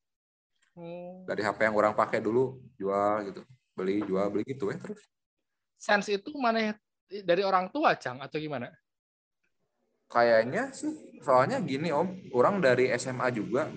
Oh. 0.78 1.26
dari 1.26 1.42
HP 1.42 1.58
yang 1.66 1.74
orang 1.74 1.98
pakai 1.98 2.22
dulu 2.22 2.62
jual 2.78 3.26
gitu 3.26 3.42
beli 3.74 4.06
jual 4.06 4.30
beli 4.30 4.46
gitu 4.46 4.70
ya 4.70 4.78
terus 4.78 5.02
Sense 5.78 6.10
itu 6.14 6.34
mana 6.38 6.74
dari 7.08 7.40
orang 7.46 7.70
tua, 7.70 7.94
Cang, 7.98 8.18
atau 8.22 8.38
gimana? 8.38 8.70
kayaknya 10.08 10.72
sih 10.72 11.20
soalnya 11.20 11.60
gini 11.60 11.92
om 11.92 12.08
orang 12.32 12.64
dari 12.64 12.88
SMA 12.96 13.28
juga 13.36 13.68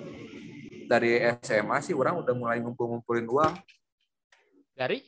dari 0.86 1.18
SMA 1.42 1.82
sih 1.82 1.90
orang 1.96 2.22
udah 2.22 2.34
mulai 2.38 2.62
ngumpul-ngumpulin 2.62 3.26
uang 3.26 3.55
Dari? 4.78 5.03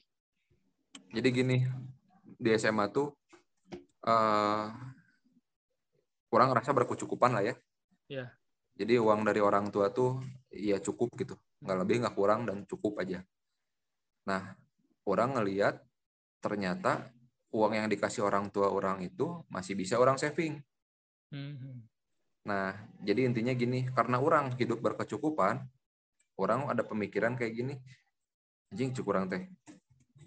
jadi 1.14 1.28
gini 1.30 1.62
di 2.40 2.50
SMA 2.58 2.90
tuh 2.90 3.14
eh 4.02 4.66
orang 6.32 6.48
ngerasa 6.50 6.72
berkecukupan 6.74 7.36
lah 7.38 7.44
ya 7.46 7.54
Iya. 8.10 8.26
jadi 8.74 8.98
uang 8.98 9.22
dari 9.22 9.38
orang 9.38 9.70
tua 9.70 9.94
tuh 9.94 10.18
ya 10.50 10.82
cukup 10.82 11.14
gitu 11.16 11.38
nggak 11.62 11.78
lebih 11.86 11.96
nggak 12.02 12.16
kurang 12.18 12.44
dan 12.44 12.66
cukup 12.66 13.00
aja 13.00 13.22
nah 14.26 14.54
orang 15.06 15.38
ngelihat 15.38 15.82
ternyata 16.42 17.10
uang 17.54 17.78
yang 17.78 17.86
dikasih 17.86 18.26
orang 18.26 18.50
tua 18.50 18.70
orang 18.70 19.02
itu 19.02 19.46
masih 19.50 19.78
bisa 19.78 19.98
orang 19.98 20.18
saving 20.18 20.58
Hmm. 21.32 21.88
Nah, 22.44 22.76
jadi 23.00 23.24
intinya 23.24 23.56
gini, 23.56 23.88
karena 23.88 24.20
orang 24.20 24.52
hidup 24.60 24.84
berkecukupan, 24.84 25.64
orang 26.36 26.68
ada 26.68 26.84
pemikiran 26.84 27.32
kayak 27.40 27.52
gini, 27.56 27.74
anjing 28.68 28.92
cuk 28.92 29.08
urang 29.08 29.32
teh. 29.32 29.48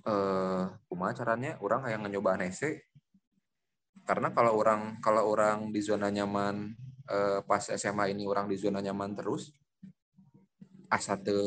Eh, 0.06 0.64
kumaha 0.90 1.14
caranya 1.14 1.62
orang 1.62 1.86
kayak 1.86 2.10
nyoba 2.10 2.42
hese. 2.42 2.90
Karena 4.06 4.34
kalau 4.34 4.58
orang 4.58 4.98
kalau 5.02 5.30
orang 5.30 5.70
di 5.74 5.82
zona 5.82 6.10
nyaman 6.10 6.74
eh, 7.10 7.40
pas 7.46 7.62
SMA 7.62 8.14
ini 8.14 8.26
orang 8.26 8.50
di 8.50 8.58
zona 8.58 8.82
nyaman 8.82 9.14
terus, 9.14 9.54
asa 10.90 11.18
teu 11.20 11.40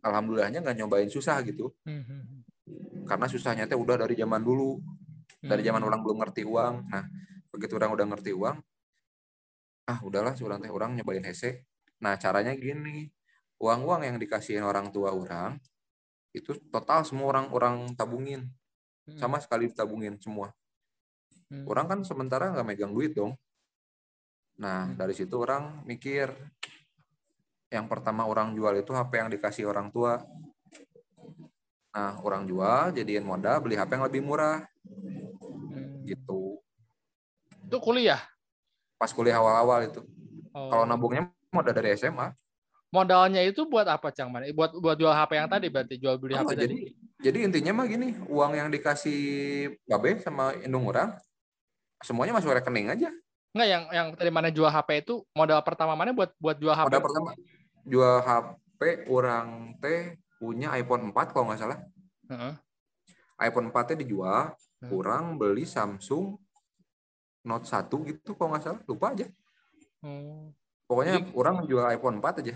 alhamdulillahnya 0.00 0.64
nggak 0.64 0.76
nyobain 0.80 1.10
susah 1.10 1.40
gitu. 1.44 1.72
Hmm. 1.84 2.44
Karena 3.04 3.26
susahnya 3.26 3.66
teh 3.66 3.76
udah 3.76 4.06
dari 4.06 4.14
zaman 4.14 4.40
dulu, 4.40 4.78
dari 5.42 5.60
zaman 5.66 5.82
orang 5.82 6.00
belum 6.00 6.22
ngerti 6.22 6.46
uang. 6.46 6.74
Nah, 6.88 7.04
begitu 7.50 7.74
orang 7.76 7.90
udah 7.92 8.06
ngerti 8.14 8.30
uang, 8.32 8.56
ah 9.90 9.98
udahlah 10.06 10.32
orang 10.38 10.58
teh 10.62 10.70
orang 10.70 10.90
nyobain 10.94 11.24
hese. 11.26 11.66
Nah, 12.00 12.16
caranya 12.16 12.54
gini, 12.56 13.10
uang-uang 13.60 14.06
yang 14.06 14.16
dikasihin 14.16 14.64
orang 14.64 14.88
tua 14.88 15.12
orang 15.12 15.60
itu 16.30 16.54
total 16.70 17.02
semua 17.02 17.26
orang 17.34 17.46
orang 17.50 17.76
tabungin, 17.98 18.46
Hmm. 19.10 19.18
sama 19.18 19.42
sekali 19.42 19.66
ditabungin 19.66 20.14
semua. 20.22 20.54
Hmm. 21.50 21.66
Orang 21.66 21.90
kan 21.90 21.98
sementara 22.06 22.54
nggak 22.54 22.62
megang 22.62 22.94
duit 22.94 23.10
dong. 23.10 23.34
Nah, 24.62 24.86
Hmm. 24.86 24.94
dari 24.94 25.16
situ 25.16 25.34
orang 25.34 25.82
mikir, 25.82 26.30
yang 27.70 27.86
pertama 27.86 28.26
orang 28.26 28.52
jual 28.52 28.74
itu 28.74 28.90
HP 28.90 29.12
yang 29.16 29.30
dikasih 29.30 29.64
orang 29.64 29.88
tua. 29.88 30.26
Nah, 31.90 32.18
orang 32.22 32.46
jual, 32.46 32.90
jadiin 32.92 33.22
modal, 33.22 33.58
beli 33.58 33.74
HP 33.74 33.94
yang 33.94 34.06
lebih 34.06 34.22
murah, 34.22 34.62
Hmm. 34.84 36.02
gitu. 36.02 36.58
Itu 37.66 37.78
kuliah. 37.78 38.22
Pas 38.94 39.10
kuliah 39.10 39.38
awal-awal 39.38 39.86
itu. 39.86 40.02
Oh. 40.50 40.66
Kalau 40.68 40.84
nabungnya 40.84 41.30
modal 41.48 41.70
dari 41.70 41.94
SMA. 41.94 42.34
modalnya 42.90 43.38
itu 43.40 43.62
buat 43.64 43.86
apa, 43.86 44.10
Cang? 44.10 44.34
Mana? 44.34 44.50
Buat 44.50 44.74
buat 44.76 44.98
jual 44.98 45.14
HP 45.14 45.38
yang 45.38 45.46
tadi 45.46 45.66
berarti 45.70 45.94
jual 45.94 46.18
beli 46.18 46.34
Oh, 46.34 46.42
HP 46.42 46.58
jadi 46.58 46.66
tadi. 46.66 46.90
jadi 47.22 47.38
intinya 47.46 47.72
mah 47.72 47.86
gini, 47.86 48.18
uang 48.26 48.52
yang 48.52 48.66
dikasih 48.66 49.18
Babe 49.86 50.18
sama 50.18 50.58
indung 50.58 50.82
orang 50.84 51.14
semuanya 52.02 52.34
masuk 52.34 52.50
rekening 52.50 52.90
aja. 52.90 53.14
Enggak 53.50 53.68
yang 53.68 53.84
yang 53.90 54.06
dari 54.14 54.30
mana 54.30 54.50
jual 54.50 54.66
HP 54.66 55.06
itu 55.06 55.22
modal 55.30 55.62
pertama 55.62 55.94
mana 55.94 56.10
buat 56.10 56.34
buat 56.36 56.58
jual 56.58 56.74
HP. 56.74 56.90
Modal 56.90 56.98
pertama 57.00 57.30
jual 57.84 58.20
HP 58.20 59.08
orang 59.08 59.76
teh 59.78 60.16
punya 60.36 60.72
iPhone 60.72 61.12
4 61.12 61.32
kalau 61.32 61.48
nggak 61.48 61.60
salah. 61.60 61.78
Heeh. 62.30 62.54
iPhone 63.40 63.72
4 63.72 63.84
teh 63.88 63.96
dijual, 63.96 64.52
Hmm. 64.80 64.88
kurang 64.88 65.24
beli 65.36 65.64
Samsung 65.64 66.36
Note 67.40 67.64
1 67.64 68.04
gitu 68.04 68.36
kalau 68.36 68.52
nggak 68.52 68.64
salah, 68.64 68.80
lupa 68.84 69.16
aja. 69.16 69.26
Hmm. 70.04 70.52
Pokoknya 70.84 71.24
Jadi- 71.24 71.32
orang 71.32 71.56
jual 71.64 71.84
iPhone 71.88 72.20
4 72.20 72.44
aja. 72.44 72.54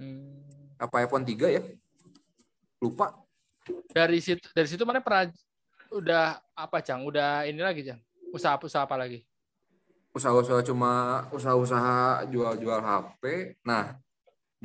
Hmm. 0.00 0.40
Apa 0.76 1.04
iPhone 1.04 1.24
3 1.24 1.48
ya? 1.48 1.60
Lupa. 2.80 3.12
Dari 3.92 4.20
situ 4.20 4.44
dari 4.52 4.68
situ 4.68 4.84
mana 4.84 5.00
pernah 5.00 5.28
udah 5.90 6.40
apa, 6.52 6.80
Cang? 6.80 7.04
Udah 7.04 7.44
ini 7.44 7.60
lagi, 7.60 7.84
Cang. 7.84 8.00
Usaha-usaha 8.32 8.84
apa 8.84 8.96
lagi? 8.96 9.20
usaha-usaha 10.16 10.64
cuma 10.64 11.28
usaha-usaha 11.28 12.24
jual-jual 12.32 12.80
HP. 12.80 13.52
Nah, 13.60 14.00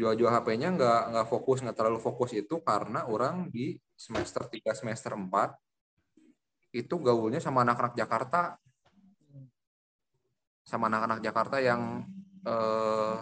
jual-jual 0.02 0.34
HP-nya 0.34 0.74
nggak 0.74 1.02
nggak 1.14 1.28
fokus, 1.30 1.62
nggak 1.62 1.78
terlalu 1.78 2.02
fokus 2.02 2.34
itu 2.34 2.58
karena 2.66 3.06
orang 3.06 3.54
di 3.54 3.78
semester 3.94 4.50
3, 4.50 4.74
semester 4.74 5.14
4 5.14 6.74
itu 6.74 6.96
gaulnya 6.98 7.38
sama 7.38 7.62
anak-anak 7.62 7.94
Jakarta. 7.94 8.58
Sama 10.66 10.90
anak-anak 10.90 11.22
Jakarta 11.22 11.62
yang 11.62 12.02
eh, 12.42 13.18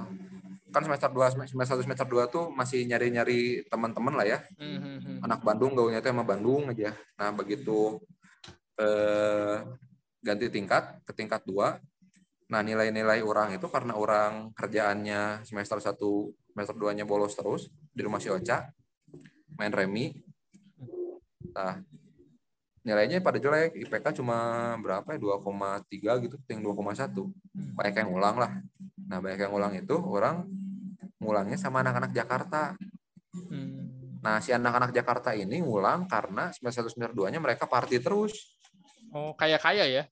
kan 0.71 0.81
semester 0.87 1.11
2 1.11 1.51
semester 1.51 1.75
1 1.75 1.83
semester 1.83 2.07
2 2.07 2.31
tuh 2.31 2.45
masih 2.55 2.87
nyari-nyari 2.87 3.67
teman-teman 3.67 4.15
lah 4.15 4.23
ya. 4.23 4.39
Hmm, 4.55 4.79
hmm, 4.79 4.97
hmm. 5.03 5.17
Anak 5.27 5.43
Bandung 5.43 5.75
gaulnya 5.75 5.99
tuh 5.99 6.15
sama 6.15 6.23
Bandung 6.23 6.71
aja. 6.71 6.95
Nah, 7.19 7.35
begitu 7.35 7.99
eh, 8.79 9.67
ganti 10.23 10.47
tingkat 10.47 11.03
ke 11.03 11.11
tingkat 11.11 11.43
2 11.43 11.75
Nah, 12.49 12.65
nilai-nilai 12.65 13.21
orang 13.21 13.53
itu 13.53 13.69
karena 13.69 13.93
orang 13.93 14.49
kerjaannya 14.57 15.45
semester 15.45 15.77
1, 15.77 15.93
semester 16.49 16.75
2-nya 16.75 17.05
bolos 17.05 17.37
terus 17.37 17.69
di 17.93 18.01
rumah 18.01 18.17
si 18.17 18.33
Ocha, 18.33 18.65
main 19.53 19.69
remi. 19.69 20.09
Nah, 21.53 21.77
nilainya 22.81 23.21
pada 23.21 23.37
jelek, 23.37 23.77
IPK 23.77 24.17
cuma 24.17 24.73
berapa 24.81 25.05
ya? 25.13 25.21
2,3 25.21 26.25
gitu, 26.25 26.41
ting 26.49 26.65
2,1. 26.65 27.29
Banyak 27.77 27.95
yang 28.01 28.09
ulang 28.17 28.35
lah. 28.41 28.51
Nah, 29.05 29.21
banyak 29.21 29.45
yang 29.45 29.53
ulang 29.53 29.73
itu 29.77 29.93
orang 29.93 30.49
ngulangnya 31.21 31.57
sama 31.61 31.85
anak-anak 31.85 32.17
Jakarta. 32.17 32.73
Hmm. 33.29 33.93
Nah, 34.25 34.41
si 34.41 34.49
anak-anak 34.49 34.89
Jakarta 34.89 35.37
ini 35.37 35.61
ngulang 35.61 36.09
karena 36.09 36.49
semester 36.49 36.81
1, 36.89 36.97
semester 36.97 37.13
2-nya 37.13 37.37
mereka 37.37 37.69
party 37.69 38.01
terus. 38.01 38.57
Oh, 39.13 39.37
kaya-kaya 39.37 39.85
ya? 39.85 40.03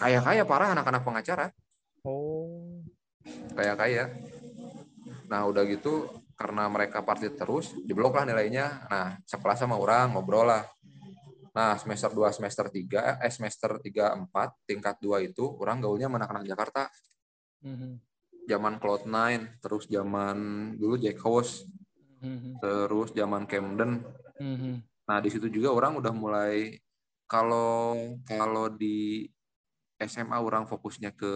Kaya-kaya 0.00 0.42
parah 0.48 0.72
anak-anak 0.72 1.04
pengacara. 1.04 1.46
Oh. 2.00 2.80
kayak 3.52 3.76
kaya. 3.76 4.04
Nah 5.28 5.44
udah 5.44 5.68
gitu 5.68 6.08
karena 6.32 6.64
mereka 6.72 7.04
party 7.04 7.36
terus 7.36 7.76
diblok 7.84 8.16
lah 8.16 8.24
nilainya. 8.24 8.88
Nah 8.88 9.20
sekelas 9.28 9.60
sama 9.60 9.76
orang 9.76 10.16
ngobrol 10.16 10.48
lah. 10.48 10.64
Nah 11.52 11.76
semester 11.76 12.08
2 12.08 12.32
semester 12.32 12.72
3 12.72 13.20
eh 13.20 13.28
semester 13.28 13.76
3 13.76 14.16
4 14.24 14.64
tingkat 14.64 14.96
2 15.04 15.28
itu 15.28 15.44
orang 15.60 15.84
gaulnya 15.84 16.08
sama 16.08 16.16
anak-anak 16.24 16.44
Jakarta. 16.48 16.82
Hmm. 17.60 18.00
Zaman 18.48 18.80
Cloud9 18.80 19.16
terus 19.60 19.84
zaman 19.84 20.38
dulu 20.80 20.96
Jack 20.96 21.20
House. 21.20 21.68
Mhm. 22.20 22.60
terus 22.60 23.16
zaman 23.16 23.48
Camden. 23.48 24.04
Mhm. 24.36 24.72
Nah, 25.08 25.18
di 25.24 25.28
situ 25.32 25.48
juga 25.48 25.72
orang 25.72 25.98
udah 25.98 26.12
mulai 26.12 26.76
kalau 27.24 27.96
kalau 28.28 28.68
di 28.68 29.24
SMA 30.00 30.36
orang 30.40 30.64
fokusnya 30.64 31.12
ke 31.12 31.32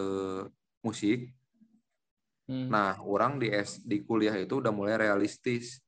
musik. 0.81 1.29
Mhm. 2.45 2.69
Nah, 2.69 2.97
orang 3.01 3.41
di 3.41 3.49
S 3.49 3.81
di 3.81 4.01
kuliah 4.05 4.33
itu 4.37 4.61
udah 4.61 4.73
mulai 4.73 4.97
realistis. 4.97 5.81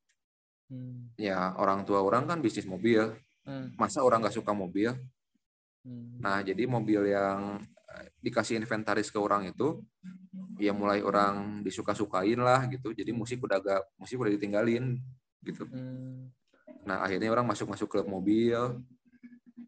Hmm. 0.68 1.10
Ya, 1.16 1.54
orang 1.56 1.86
tua 1.86 2.02
orang 2.02 2.26
kan 2.26 2.38
bisnis 2.42 2.66
mobil. 2.66 3.14
Hmm. 3.46 3.72
Masa 3.78 4.04
orang 4.04 4.22
nggak 4.22 4.36
suka 4.36 4.52
mobil? 4.52 4.92
Hmm. 5.86 6.18
Nah, 6.18 6.42
jadi 6.42 6.66
mobil 6.66 7.08
yang 7.08 7.62
eh, 7.94 8.06
dikasih 8.20 8.60
inventaris 8.60 9.08
ke 9.08 9.16
orang 9.16 9.48
itu 9.48 9.80
ya 10.58 10.74
mulai 10.74 11.00
orang 11.00 11.62
disuka-sukain 11.62 12.36
lah 12.42 12.66
gitu. 12.68 12.90
Jadi 12.92 13.10
musik 13.14 13.38
udah 13.40 13.62
agak 13.62 13.82
musik 13.96 14.18
udah 14.18 14.34
ditinggalin 14.34 14.98
gitu. 15.46 15.64
Hmm. 15.70 16.28
Nah, 16.84 17.06
akhirnya 17.06 17.30
orang 17.32 17.46
masuk-masuk 17.48 17.88
klub 17.88 18.06
mobil. 18.10 18.82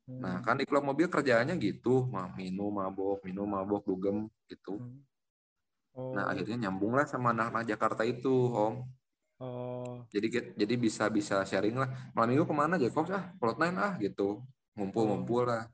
Hmm. 0.06 0.20
Nah, 0.22 0.36
kan 0.42 0.58
di 0.58 0.64
klub 0.66 0.86
mobil 0.86 1.10
kerjaannya 1.10 1.58
gitu, 1.58 2.06
minum, 2.38 2.70
mabok, 2.70 3.22
minum, 3.26 3.46
mabok, 3.46 3.82
dugem 3.86 4.30
gitu. 4.46 4.78
Hmm. 4.78 5.02
Oh. 5.94 6.14
Nah, 6.14 6.30
akhirnya 6.30 6.68
nyambung 6.68 6.94
lah 6.94 7.06
sama 7.06 7.34
anak-anak 7.34 7.66
Jakarta 7.66 8.02
itu, 8.06 8.30
Om. 8.30 8.74
Oh. 9.40 10.04
Jadi 10.12 10.52
jadi 10.52 10.74
bisa 10.76 11.08
bisa 11.08 11.40
sharing 11.48 11.80
lah. 11.80 11.88
Malam 12.12 12.36
minggu 12.36 12.44
ke 12.44 12.54
mana 12.54 12.76
Jacob 12.76 13.08
ah, 13.08 13.32
plot 13.40 13.56
nine 13.56 13.76
ah 13.80 13.96
gitu. 13.96 14.44
Ngumpul-ngumpul 14.76 15.48
lah. 15.48 15.64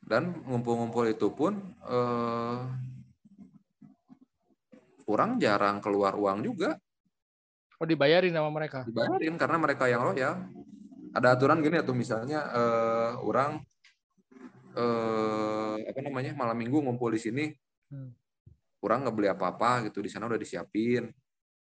Dan 0.00 0.40
ngumpul-ngumpul 0.48 1.04
itu 1.12 1.28
pun 1.36 1.60
eh, 1.84 2.58
orang 5.04 5.36
jarang 5.36 5.84
keluar 5.84 6.16
uang 6.16 6.40
juga 6.40 6.80
Oh 7.80 7.88
dibayarin 7.88 8.36
sama 8.36 8.52
mereka. 8.52 8.84
dibayarin 8.84 9.40
karena 9.40 9.56
mereka 9.56 9.88
yang 9.88 10.04
loyal. 10.04 10.36
Ada 11.10 11.34
aturan 11.34 11.58
gini 11.58 11.82
tuh 11.82 11.96
misalnya 11.96 12.38
eh, 12.54 13.12
orang 13.18 13.58
eh, 14.78 15.76
apa 15.90 16.00
namanya 16.02 16.32
malam 16.38 16.54
minggu 16.54 16.78
ngumpul 16.78 17.10
di 17.10 17.20
sini, 17.20 17.44
Hmm. 17.90 18.14
orang 18.86 19.02
nggak 19.02 19.16
beli 19.18 19.26
apa-apa 19.26 19.90
gitu 19.90 19.98
di 19.98 20.06
sana 20.06 20.30
udah 20.30 20.38
disiapin 20.38 21.10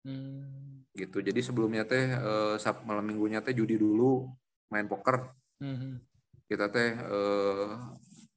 Hmm. 0.03 0.83
gitu. 0.91 1.23
Jadi 1.23 1.39
sebelumnya 1.39 1.87
teh 1.87 2.11
eh, 2.11 2.55
sab- 2.59 2.83
malam 2.83 3.07
minggunya 3.07 3.39
teh 3.39 3.55
judi 3.55 3.79
dulu, 3.79 4.27
main 4.67 4.91
poker. 4.91 5.31
Mhm. 5.63 6.03
Kita 6.51 6.67
teh 6.67 6.91
eh, 6.99 7.69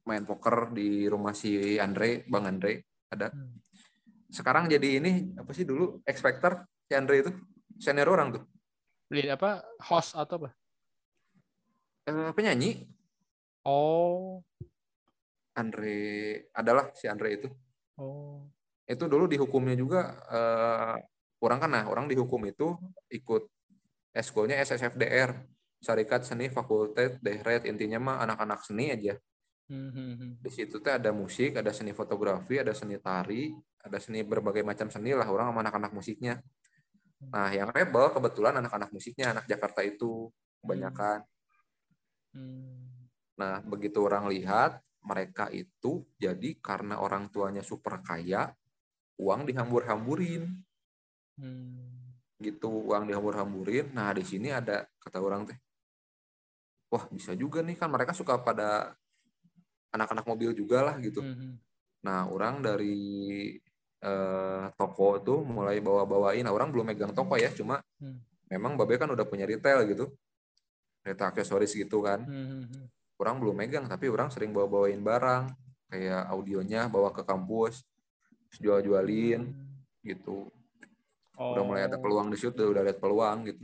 main 0.07 0.23
poker 0.23 0.71
di 0.71 1.11
rumah 1.11 1.35
si 1.35 1.75
Andre, 1.83 2.23
Bang 2.31 2.47
Andre 2.47 2.87
ada. 3.11 3.35
Hmm. 3.35 3.59
Sekarang 4.31 4.71
jadi 4.71 5.03
ini 5.03 5.35
apa 5.35 5.51
sih 5.51 5.67
dulu 5.67 5.99
Expector 6.07 6.63
si 6.87 6.95
Andre 6.95 7.27
itu 7.27 7.31
senior 7.83 8.07
orang 8.07 8.39
tuh. 8.39 8.43
Beli 9.11 9.27
apa? 9.31 9.67
Host 9.83 10.15
atau 10.15 10.47
apa? 10.47 10.51
Eh, 12.05 12.31
penyanyi 12.37 12.85
Oh. 13.65 14.45
Andre 15.57 16.51
adalah 16.53 16.93
si 16.93 17.09
Andre 17.09 17.41
itu. 17.41 17.49
Oh. 17.97 18.45
Itu 18.85 19.09
dulu 19.09 19.25
dihukumnya 19.25 19.73
juga 19.73 20.13
eh, 20.29 20.97
orang 21.41 21.59
kan 21.65 21.71
nah 21.73 21.85
orang 21.89 22.05
dihukum 22.05 22.45
itu 22.45 22.77
ikut 23.09 23.49
eskulnya 24.13 24.61
SSFDR 24.61 25.33
Syarikat 25.81 26.29
Seni 26.29 26.53
Fakultet 26.53 27.21
Dehret 27.25 27.65
intinya 27.65 28.01
mah 28.01 28.17
anak-anak 28.25 28.61
seni 28.65 28.93
aja. 28.93 29.17
Mhm. 29.65 30.45
di 30.45 30.51
situ 30.53 30.77
teh 30.77 30.93
ada 30.93 31.09
musik, 31.09 31.57
ada 31.57 31.73
seni 31.73 31.97
fotografi, 31.97 32.61
ada 32.61 32.77
seni 32.77 33.01
tari, 33.01 33.49
ada 33.81 33.97
seni 33.97 34.21
berbagai 34.21 34.61
macam 34.61 34.93
seni 34.93 35.17
lah 35.17 35.25
orang 35.25 35.49
sama 35.49 35.65
anak-anak 35.65 35.93
musiknya. 35.97 36.37
Nah, 37.33 37.49
yang 37.49 37.73
rebel 37.73 38.13
kebetulan 38.13 38.61
anak-anak 38.61 38.93
musiknya 38.93 39.33
anak 39.33 39.49
Jakarta 39.49 39.81
itu 39.81 40.29
kebanyakan. 40.61 41.25
Hmm. 42.35 43.09
Nah, 43.39 43.63
begitu 43.63 43.99
orang 44.03 44.27
lihat 44.31 44.83
mereka 45.05 45.51
itu 45.53 46.07
jadi 46.19 46.51
karena 46.59 46.99
orang 46.99 47.29
tuanya 47.31 47.63
super 47.63 48.01
kaya, 48.03 48.53
uang 49.21 49.47
dihambur-hamburin 49.49 50.63
Hmm. 51.35 52.15
gitu, 52.39 52.71
uang 52.71 53.11
dihambur-hamburin. 53.11 53.91
Nah, 53.91 54.15
di 54.15 54.23
sini 54.23 54.55
ada 54.55 54.87
kata 55.03 55.19
orang 55.19 55.51
teh, 55.51 55.59
wah 56.93 57.05
bisa 57.11 57.35
juga 57.35 57.59
nih 57.67 57.75
kan 57.75 57.91
mereka 57.91 58.15
suka 58.15 58.39
pada 58.39 58.95
anak-anak 59.95 60.27
mobil 60.27 60.51
juga 60.55 60.83
lah 60.83 60.97
gitu. 61.03 61.23
Mhm. 61.23 61.59
Nah, 62.07 62.29
orang 62.29 62.61
dari 62.63 62.99
eh, 64.05 64.65
toko 64.77 65.17
tuh 65.25 65.41
mulai 65.49 65.81
bawa-bawain. 65.81 66.45
Nah, 66.45 66.53
orang 66.53 66.69
belum 66.69 66.93
megang 66.93 67.17
toko 67.17 67.41
ya, 67.41 67.49
cuma 67.57 67.81
Hmm. 67.97 68.21
memang 68.53 68.77
Babe 68.77 69.01
kan 69.01 69.09
udah 69.09 69.25
punya 69.25 69.49
retail 69.49 69.89
gitu. 69.89 70.13
Retail 71.05 71.31
aksesoris 71.31 71.77
gitu 71.77 72.01
kan. 72.01 72.25
Mhm. 72.25 72.89
Orang 73.21 73.39
belum 73.39 73.55
megang, 73.55 73.87
tapi 73.87 74.09
orang 74.09 74.33
sering 74.33 74.51
bawa-bawain 74.51 74.99
barang. 75.05 75.53
Kayak 75.93 76.27
audionya 76.33 76.89
bawa 76.91 77.13
ke 77.15 77.23
kampus, 77.23 77.85
terus 78.51 78.59
jual-jualin 78.59 79.53
gitu. 80.03 80.51
Udah 81.37 81.63
mulai 81.63 81.87
ada 81.87 82.01
Oh. 82.01 82.03
peluang 82.03 82.33
di 82.33 82.39
situ, 82.41 82.59
udah 82.59 82.83
lihat 82.83 82.99
peluang 82.99 83.47
gitu. 83.47 83.63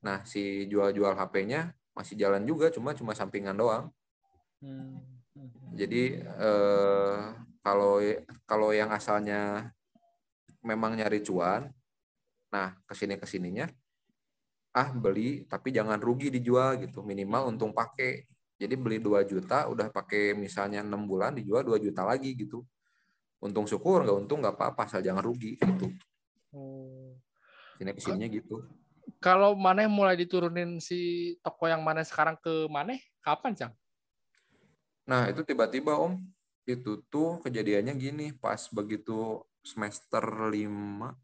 Nah, 0.00 0.24
si 0.24 0.66
jual-jual 0.66 1.12
HP-nya 1.14 1.70
masih 1.92 2.16
jalan 2.16 2.42
juga, 2.48 2.72
cuma 2.72 2.96
cuma 2.96 3.12
sampingan 3.12 3.54
doang. 3.54 3.92
Hmm. 4.64 4.98
Jadi 5.76 6.18
eh, 6.24 7.18
kalau 7.62 8.00
kalau 8.48 8.72
yang 8.74 8.90
asalnya 8.90 9.70
memang 10.64 10.96
nyari 10.96 11.20
cuan, 11.22 11.70
nah 12.50 12.74
ke 12.88 12.92
sini 12.96 13.14
ke 13.20 13.28
sininya 13.28 13.68
ah 14.70 14.90
beli 14.94 15.44
tapi 15.50 15.74
jangan 15.74 15.98
rugi 15.98 16.30
dijual 16.30 16.78
gitu 16.78 17.02
minimal 17.02 17.50
untung 17.50 17.74
pakai. 17.74 18.26
Jadi 18.60 18.76
beli 18.76 19.00
2 19.00 19.24
juta 19.24 19.66
udah 19.72 19.88
pakai 19.88 20.36
misalnya 20.36 20.84
enam 20.84 21.08
bulan 21.08 21.32
dijual 21.32 21.64
2 21.64 21.80
juta 21.80 22.04
lagi 22.04 22.36
gitu. 22.36 22.60
Untung 23.40 23.64
syukur 23.64 24.04
nggak 24.04 24.18
untung 24.26 24.44
nggak 24.44 24.52
apa-apa 24.52 24.84
asal 24.84 25.00
jangan 25.00 25.24
rugi 25.24 25.56
gitu. 25.56 25.88
Oh. 26.52 27.16
Sini 27.80 27.96
ke 27.96 28.00
sininya 28.04 28.28
gitu. 28.28 28.60
Kalau 29.18 29.56
Maneh 29.56 29.88
mulai 29.88 30.14
diturunin 30.14 30.78
si 30.78 31.32
toko 31.40 31.64
yang 31.66 31.80
Maneh 31.80 32.04
sekarang 32.04 32.36
ke 32.38 32.68
Maneh, 32.68 33.00
kapan, 33.24 33.56
Cang? 33.56 33.72
Nah, 35.08 35.26
itu 35.32 35.42
tiba-tiba 35.42 35.98
Om, 35.98 36.20
itu 36.68 37.02
tuh 37.08 37.40
kejadiannya 37.42 37.96
gini, 37.96 38.26
pas 38.36 38.60
begitu 38.70 39.42
semester 39.64 40.22
5, 40.22 41.16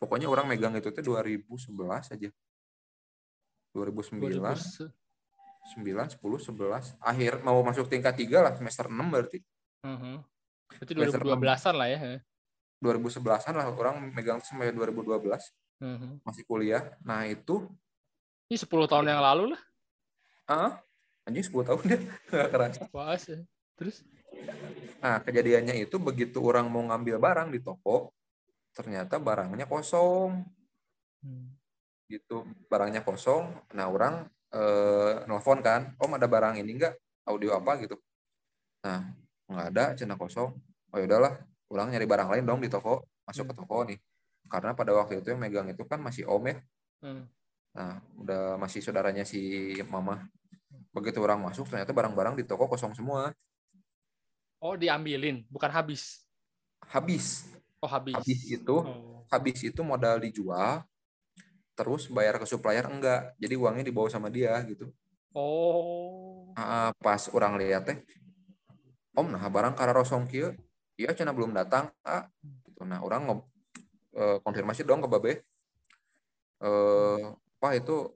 pokoknya 0.00 0.26
orang 0.26 0.50
megang 0.50 0.74
itu 0.74 0.90
tuh 0.90 1.04
2011 1.04 2.16
aja. 2.16 2.28
2009, 3.72 4.18
2000. 4.18 4.88
9, 5.76 6.08
10, 6.16 6.40
11, 6.40 6.96
akhir 6.96 7.44
mau 7.44 7.60
masuk 7.60 7.92
tingkat 7.92 8.16
3 8.16 8.40
lah, 8.40 8.52
semester 8.56 8.88
6 8.88 9.12
berarti. 9.12 9.38
Mhm. 9.84 10.24
Itu 10.80 10.92
Semester 10.96 11.20
2012-an 11.24 11.74
lah 11.76 11.88
ya. 11.92 11.98
2011-an 12.80 13.54
lah 13.56 13.66
orang 13.68 13.96
megang 14.14 14.40
sampai 14.40 14.72
2012, 14.72 15.52
Mhm. 15.78 16.24
masih 16.24 16.44
kuliah. 16.48 16.96
Nah, 17.04 17.28
itu, 17.28 17.68
Ini 18.48 18.56
10 18.56 18.88
tahun 18.88 19.12
yang 19.12 19.20
lalu 19.20 19.52
lah. 19.52 19.60
ah, 20.48 20.72
anjing 21.28 21.44
10 21.44 21.68
tahun 21.68 21.82
deh, 21.84 22.00
nggak 22.32 22.48
kerasa. 22.48 22.82
Wah, 22.88 23.12
sih. 23.20 23.44
Terus? 23.76 24.00
Nah, 25.04 25.20
kejadiannya 25.20 25.84
itu 25.84 26.00
begitu 26.00 26.40
orang 26.40 26.64
mau 26.72 26.80
ngambil 26.80 27.20
barang 27.20 27.48
di 27.52 27.60
toko, 27.60 28.16
ternyata 28.72 29.20
barangnya 29.20 29.68
kosong. 29.68 30.48
Hmm. 31.20 31.57
Gitu 32.08 32.48
barangnya 32.72 33.04
kosong 33.04 33.52
nah 33.76 33.86
orang 33.92 34.24
eh, 34.52 35.28
nelfon 35.28 35.60
kan 35.60 35.92
om 36.00 36.12
ada 36.16 36.24
barang 36.24 36.56
ini 36.60 36.72
enggak 36.80 36.96
audio 37.28 37.60
apa? 37.60 37.76
Gitu. 37.84 37.96
Nah 38.84 39.12
nggak 39.48 39.66
ada 39.76 39.84
cina 39.96 40.16
kosong. 40.16 40.56
Oh 40.88 40.96
ya 40.96 41.04
udahlah 41.04 41.36
orang 41.68 41.92
nyari 41.92 42.08
barang 42.08 42.28
lain 42.32 42.44
dong 42.48 42.60
di 42.64 42.72
toko 42.72 43.04
masuk 43.28 43.52
ke 43.52 43.54
toko 43.54 43.84
nih. 43.84 44.00
Karena 44.48 44.72
pada 44.72 44.96
waktu 44.96 45.20
itu 45.20 45.28
yang 45.36 45.40
megang 45.40 45.68
itu 45.68 45.84
kan 45.84 46.00
masih 46.00 46.24
om 46.24 46.44
ya. 46.48 46.56
Hmm. 46.98 47.30
nah 47.78 48.02
udah 48.18 48.58
masih 48.58 48.82
saudaranya 48.82 49.22
si 49.22 49.70
mama. 49.86 50.26
Begitu 50.90 51.22
orang 51.22 51.38
masuk 51.38 51.70
ternyata 51.70 51.94
barang-barang 51.94 52.34
di 52.34 52.42
toko 52.42 52.66
kosong 52.66 52.90
semua. 52.96 53.30
Oh, 54.58 54.74
diambilin, 54.74 55.46
bukan 55.46 55.70
habis. 55.70 56.26
habis. 56.90 57.46
Oh, 57.78 57.86
habis. 57.86 58.18
habis 58.18 58.40
itu 58.50 58.76
Oh. 58.82 59.22
habis 59.30 59.62
itu 59.62 59.78
modal 59.86 60.18
dijual 60.18 60.82
terus 61.78 62.10
bayar 62.10 62.42
ke 62.42 62.46
supplier? 62.50 62.82
Enggak. 62.90 63.38
Jadi 63.38 63.54
uangnya 63.54 63.86
dibawa 63.86 64.10
sama 64.10 64.26
dia 64.26 64.58
gitu. 64.66 64.90
Oh. 65.30 66.50
Ah, 66.58 66.90
pas 66.98 67.30
orang 67.30 67.54
lihat 67.54 67.86
teh 67.86 67.98
om 69.18 69.26
nah 69.34 69.42
barang 69.50 69.74
kara 69.74 69.90
rosong 69.90 70.30
kieu 70.30 70.54
iya 70.98 71.14
cina 71.14 71.30
belum 71.30 71.54
datang. 71.54 71.90
Ah 72.02 72.26
gitu. 72.66 72.82
Nah 72.82 72.98
orang 73.02 73.30
ngob, 73.30 73.40
eh, 74.18 74.38
konfirmasi 74.42 74.82
dong 74.82 75.02
ke 75.06 75.08
babe. 75.10 75.32
Eh 76.58 77.22
pak 77.58 77.72
itu 77.78 78.14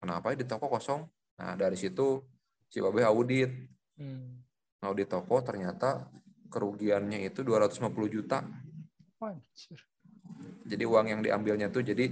kenapa 0.00 0.32
di 0.32 0.48
toko 0.48 0.72
kosong? 0.72 1.04
Nah 1.36 1.52
dari 1.56 1.76
situ 1.76 2.24
si 2.72 2.80
babe 2.80 3.04
audit. 3.04 3.52
Hmm. 3.92 4.40
audit 4.82 5.06
toko 5.06 5.38
ternyata 5.44 6.10
kerugiannya 6.48 7.22
itu 7.28 7.44
250 7.44 8.08
juta. 8.08 8.42
Anjir. 9.22 9.78
jadi 10.66 10.82
uang 10.82 11.06
yang 11.06 11.20
diambilnya 11.22 11.70
tuh 11.70 11.86
jadi 11.86 12.10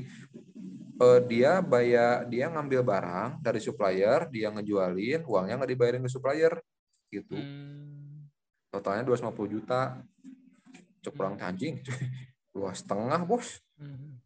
eh, 1.00 1.20
dia 1.24 1.64
bayar 1.64 2.28
dia 2.28 2.52
ngambil 2.52 2.80
barang 2.84 3.30
dari 3.40 3.60
supplier, 3.60 4.28
dia 4.28 4.52
ngejualin, 4.52 5.24
uangnya 5.24 5.56
nggak 5.56 5.72
dibayarin 5.72 6.04
ke 6.04 6.10
supplier 6.12 6.54
gitu. 7.08 7.34
Hmm. 7.34 8.28
Totalnya 8.70 9.08
250 9.08 9.54
juta. 9.56 9.98
Cek 11.00 11.16
kurang 11.16 11.40
anjing. 11.40 11.80
Dua 12.54 12.70
setengah, 12.76 13.24
Bos. 13.24 13.58
Hmm. 13.80 14.20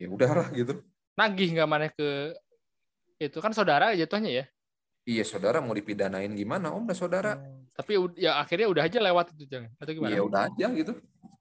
Ya 0.00 0.08
udahlah 0.08 0.48
gitu. 0.56 0.80
Nagih 1.16 1.54
nggak 1.56 1.68
mana 1.68 1.88
ke 1.92 2.34
itu 3.16 3.38
kan 3.40 3.52
saudara 3.56 3.96
jatuhnya 3.96 4.28
ya. 4.28 4.44
Iya, 5.06 5.22
saudara 5.22 5.62
mau 5.62 5.72
dipidanain 5.72 6.28
gimana? 6.34 6.74
Om, 6.74 6.90
udah 6.90 6.98
saudara. 6.98 7.32
Oh. 7.38 7.62
Tapi 7.76 7.92
ya 8.18 8.42
akhirnya 8.42 8.66
udah 8.66 8.82
aja 8.88 8.98
lewat 8.98 9.36
itu 9.36 9.44
jangan 9.46 9.70
atau 9.78 9.92
gimana? 9.94 10.12
Iya, 10.12 10.22
udah 10.26 10.40
aja 10.50 10.66
gitu. 10.74 10.92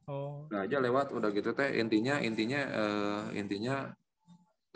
Oh. 0.06 0.46
Udah 0.48 0.70
aja 0.70 0.78
lewat, 0.78 1.08
udah 1.10 1.30
gitu 1.34 1.50
teh. 1.58 1.82
Intinya 1.82 2.22
intinya 2.22 2.62
eh, 2.62 3.24
intinya 3.42 3.90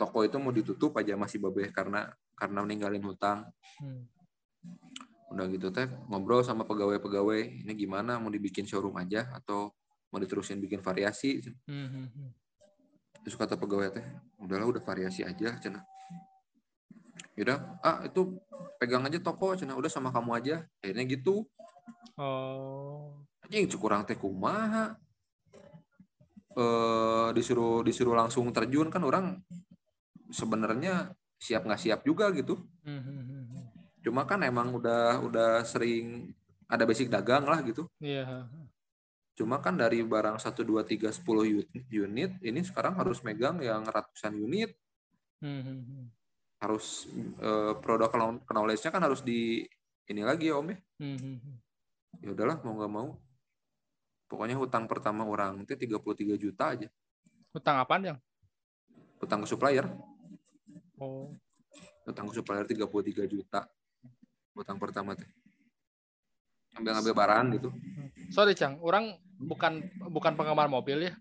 toko 0.00 0.24
itu 0.24 0.40
mau 0.40 0.48
ditutup 0.48 0.96
aja 0.96 1.12
masih 1.12 1.44
babeh 1.44 1.68
karena 1.68 2.08
karena 2.32 2.64
meninggalin 2.64 3.04
hutang. 3.04 3.44
Hmm. 3.76 4.08
Udah 5.28 5.44
gitu 5.52 5.68
teh 5.68 5.84
ngobrol 6.08 6.40
sama 6.40 6.64
pegawai-pegawai, 6.64 7.60
ini 7.60 7.72
gimana 7.76 8.16
mau 8.16 8.32
dibikin 8.32 8.64
showroom 8.64 8.96
aja 8.96 9.28
atau 9.36 9.76
mau 10.08 10.18
diterusin 10.18 10.56
bikin 10.58 10.80
variasi? 10.80 11.44
Hmm, 11.68 11.86
hmm, 11.86 12.06
hmm. 12.08 12.30
Terus 13.28 13.36
kata 13.36 13.60
pegawai 13.60 14.00
teh, 14.00 14.06
udahlah 14.40 14.66
udah 14.72 14.82
variasi 14.82 15.20
aja 15.20 15.60
cina. 15.60 15.84
Yaudah, 17.36 17.78
ah 17.84 18.00
itu 18.08 18.40
pegang 18.80 19.04
aja 19.04 19.20
toko 19.20 19.52
cina, 19.52 19.76
udah 19.76 19.92
sama 19.92 20.08
kamu 20.08 20.30
aja. 20.40 20.56
Akhirnya 20.80 21.04
gitu. 21.04 21.44
Oh. 22.16 23.20
Anjing 23.44 23.68
cukurang 23.68 24.08
teh 24.08 24.16
kumaha. 24.16 24.96
Eh 26.56 27.28
disuruh 27.36 27.86
disuruh 27.86 28.18
langsung 28.18 28.50
terjun 28.50 28.90
kan 28.90 29.06
orang 29.06 29.38
sebenarnya 30.30 31.14
siap 31.40 31.66
nggak 31.66 31.80
siap 31.80 32.00
juga 32.06 32.30
gitu. 32.32 32.56
Hmm, 32.84 33.00
hmm, 33.02 33.22
hmm, 33.26 33.44
hmm. 33.50 33.64
Cuma 34.00 34.24
kan 34.24 34.40
emang 34.44 34.72
udah 34.76 35.20
udah 35.24 35.50
sering 35.64 36.32
ada 36.70 36.86
basic 36.86 37.10
dagang 37.10 37.44
lah 37.44 37.60
gitu. 37.66 37.84
Iya. 37.98 38.46
Cuma 39.34 39.58
kan 39.58 39.74
dari 39.74 40.04
barang 40.04 40.36
1 40.36 40.62
2 40.62 40.84
3 40.84 41.08
10 41.10 41.48
unit, 41.88 42.30
ini 42.44 42.60
sekarang 42.60 42.94
harus 43.00 43.24
megang 43.24 43.56
yang 43.64 43.82
ratusan 43.88 44.36
unit, 44.36 44.76
Hmm, 45.40 45.64
hmm, 45.64 45.80
hmm. 45.88 46.04
harus 46.60 47.08
eh, 47.40 47.72
produk 47.80 48.12
knowl- 48.12 48.44
knowledge-nya 48.44 48.92
kan 48.92 49.00
harus 49.00 49.24
di 49.24 49.64
ini 50.12 50.20
lagi 50.20 50.52
ya 50.52 50.60
Om 50.60 50.68
ya. 50.68 50.78
Hmm, 51.00 51.16
hmm, 51.16 51.36
hmm. 51.40 51.56
Ya 52.20 52.28
udahlah 52.36 52.56
mau 52.60 52.76
nggak 52.76 52.92
mau. 52.92 53.08
Pokoknya 54.28 54.60
hutang 54.60 54.84
pertama 54.84 55.24
orang 55.24 55.64
itu 55.64 55.72
33 55.74 56.36
juta 56.36 56.76
aja. 56.76 56.88
Hutang 57.56 57.80
apaan 57.80 58.14
yang? 58.14 58.18
Hutang 59.18 59.42
ke 59.42 59.48
supplier, 59.48 59.88
Oh. 61.00 61.32
hutang 62.04 62.28
ke 62.28 62.34
supplier 62.36 62.66
33 62.68 63.24
juta. 63.24 63.64
Hutang 64.52 64.76
pertama 64.76 65.16
teh. 65.16 65.28
Ambil-ambil 66.76 67.14
barang 67.16 67.46
gitu. 67.56 67.68
Sorry 68.30 68.52
Cang, 68.54 68.78
orang 68.84 69.16
bukan 69.40 69.86
bukan 70.10 70.32
penggemar 70.36 70.68
mobil 70.68 71.10
ya. 71.10 71.12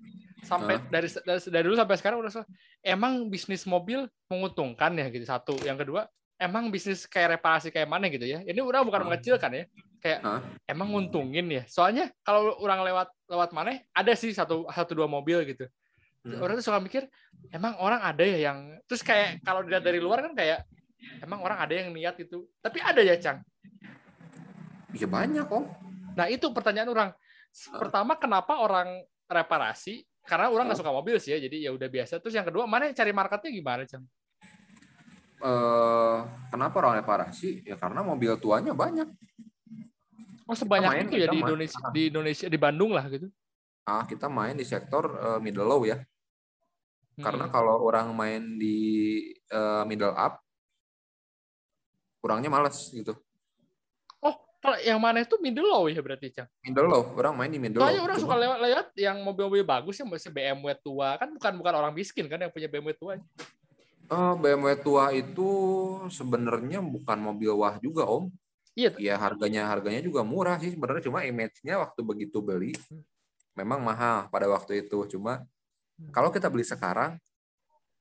Sampai 0.43 0.79
Hah? 0.79 0.83
dari, 0.87 1.07
dari 1.09 1.39
dari 1.51 1.63
dulu 1.67 1.75
sampai 1.75 1.95
sekarang 1.99 2.17
udah 2.23 2.43
emang 2.83 3.27
bisnis 3.27 3.67
mobil 3.67 4.07
menguntungkan 4.27 4.93
ya 4.97 5.07
gitu 5.11 5.25
satu. 5.25 5.55
Yang 5.63 5.87
kedua, 5.87 6.01
emang 6.39 6.71
bisnis 6.71 7.03
kayak 7.05 7.39
reparasi 7.39 7.69
kayak 7.69 7.89
mana 7.89 8.07
gitu 8.07 8.23
ya. 8.23 8.39
Ini 8.43 8.59
orang 8.63 8.87
bukan 8.87 9.01
Hah? 9.03 9.07
mengecilkan 9.11 9.51
ya. 9.51 9.63
Kayak 9.99 10.19
Hah? 10.23 10.41
emang 10.65 10.95
nguntungin 10.95 11.47
ya. 11.51 11.63
Soalnya 11.67 12.09
kalau 12.23 12.55
orang 12.63 12.83
lewat 12.87 13.07
lewat 13.27 13.49
mana 13.51 13.83
ada 13.91 14.13
sih 14.15 14.31
satu 14.31 14.65
satu 14.71 14.91
dua 14.95 15.07
mobil 15.11 15.43
gitu. 15.49 15.67
Hmm. 16.19 16.39
Orang 16.43 16.59
tuh 16.59 16.65
suka 16.67 16.83
mikir, 16.83 17.07
emang 17.49 17.79
orang 17.79 18.03
ada 18.03 18.23
ya 18.23 18.51
yang 18.51 18.75
terus 18.85 18.99
kayak 18.99 19.39
kalau 19.43 19.63
dilihat 19.63 19.83
dari 19.83 20.03
luar 20.03 20.19
kan 20.19 20.35
kayak 20.35 20.67
emang 21.23 21.39
orang 21.39 21.63
ada 21.63 21.73
yang 21.73 21.95
niat 21.95 22.19
itu. 22.19 22.43
Tapi 22.59 22.77
ada 22.83 22.99
ya, 22.99 23.15
Cang. 23.15 23.39
Ya 24.91 25.07
banyak 25.07 25.47
Om. 25.47 25.65
Nah 26.17 26.27
itu 26.27 26.51
pertanyaan 26.51 26.89
orang. 26.91 27.09
Pertama 27.77 28.19
kenapa 28.19 28.59
orang 28.59 29.05
reparasi? 29.29 30.03
Karena 30.27 30.51
orang 30.51 30.69
nggak 30.69 30.79
suka 30.83 30.91
mobil 30.91 31.17
sih 31.17 31.33
ya, 31.33 31.39
jadi 31.39 31.69
ya 31.69 31.71
udah 31.73 31.87
biasa. 31.87 32.19
Terus 32.19 32.35
yang 32.35 32.45
kedua 32.45 32.67
mana 32.67 32.91
cari 32.91 33.11
marketnya 33.15 33.49
gimana, 33.49 33.83
Cang? 33.87 34.03
Eh, 35.39 36.17
kenapa 36.51 36.75
orang 36.83 36.99
reparasi? 36.99 37.63
Ya 37.63 37.79
karena 37.79 38.03
mobil 38.03 38.35
tuanya 38.35 38.75
banyak. 38.75 39.07
Oh 40.49 40.57
sebanyak 40.57 40.89
main, 40.91 41.05
itu 41.07 41.15
ya 41.15 41.27
di 41.31 41.39
main. 41.39 41.47
Indonesia, 41.47 41.79
di 41.95 42.01
Indonesia 42.11 42.47
di 42.51 42.59
Bandung 42.59 42.91
lah 42.91 43.05
gitu. 43.07 43.31
Ah, 43.87 44.03
kita 44.03 44.27
main 44.27 44.59
di 44.59 44.67
sektor 44.67 45.07
eh, 45.15 45.39
middle 45.39 45.63
low 45.63 45.87
ya. 45.87 46.01
Karena 47.19 47.45
Hmm. 47.45 47.53
kalau 47.53 47.75
orang 47.83 48.15
main 48.15 48.55
di 48.55 48.77
eh, 49.49 49.83
middle 49.83 50.13
up, 50.13 50.39
kurangnya 52.19 52.47
males 52.47 52.77
gitu. 52.89 53.15
Oh 54.19 54.35
kalau 54.59 54.77
yang 54.79 54.99
mana 54.99 55.23
itu 55.23 55.35
middle 55.39 55.65
low 55.65 55.87
ya 55.87 55.99
berarti, 55.99 56.31
Cang? 56.31 56.47
Middle 56.61 56.87
low, 56.87 57.03
orang 57.15 57.33
main 57.35 57.51
di 57.51 57.59
middle 57.59 57.79
Soalnya 57.79 57.99
low. 57.99 58.07
orang 58.11 58.17
Cuma- 58.19 58.25
suka 58.27 58.35
lewat-lewat 58.39 58.87
yang 58.95 59.17
mobil-mobil 59.23 59.63
bagus 59.63 59.95
yang 59.97 60.09
masih 60.11 60.29
BMW 60.29 60.69
tua 60.79 61.15
kan 61.15 61.29
bukan 61.31 61.53
bukan 61.57 61.73
orang 61.75 61.93
miskin 61.95 62.27
kan 62.27 62.39
yang 62.39 62.51
punya 62.51 62.67
BMW 62.67 62.91
tua. 62.95 63.15
Eh, 64.09 64.33
BMW 64.37 64.73
tua 64.81 65.13
itu 65.13 65.49
sebenarnya 66.09 66.81
bukan 66.81 67.17
mobil 67.19 67.51
wah 67.53 67.77
juga 67.77 68.03
om. 68.05 68.27
Iya. 68.73 68.95
Ya 68.95 69.15
harganya 69.19 69.67
harganya 69.67 69.99
juga 69.99 70.23
murah 70.23 70.55
sih 70.55 70.71
sebenarnya 70.71 71.03
cuma 71.03 71.23
image-nya 71.23 71.79
waktu 71.79 71.99
begitu 71.99 72.39
beli 72.39 72.71
memang 73.51 73.83
mahal 73.83 74.31
pada 74.31 74.47
waktu 74.47 74.87
itu. 74.87 74.97
Cuma 75.09 75.43
kalau 76.09 76.29
kita 76.31 76.47
beli 76.47 76.63
sekarang 76.63 77.19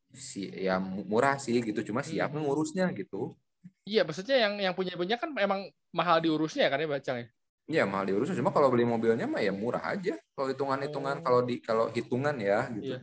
si 0.09 0.49
ya 0.49 0.81
murah 0.81 1.37
sih 1.37 1.61
gitu 1.61 1.85
cuma 1.85 2.01
siap 2.01 2.33
Hmm. 2.33 2.41
ngurusnya 2.47 2.89
gitu. 2.97 3.37
Iya, 3.85 4.05
maksudnya 4.05 4.37
yang 4.41 4.55
yang 4.61 4.75
punya 4.77 4.97
punya 4.97 5.17
kan 5.21 5.33
emang 5.37 5.69
mahal 5.93 6.21
diurusnya 6.21 6.69
kan 6.73 6.81
ya, 6.81 6.89
Bacang 6.89 7.17
ya. 7.21 7.27
Ya 7.69 7.83
mahal 7.85 8.09
diurus 8.09 8.33
cuma 8.33 8.49
kalau 8.49 8.73
beli 8.73 8.89
mobilnya 8.89 9.29
mah 9.29 9.45
ya 9.45 9.53
murah 9.53 9.85
aja. 9.85 10.17
Kalau 10.33 10.49
hitungan-hitungan 10.49 11.21
Oh. 11.21 11.25
kalau 11.25 11.41
di 11.45 11.61
kalau 11.61 11.85
hitungan 11.93 12.33
ya 12.41 12.65
gitu. 12.73 12.97
Iya. 12.97 13.01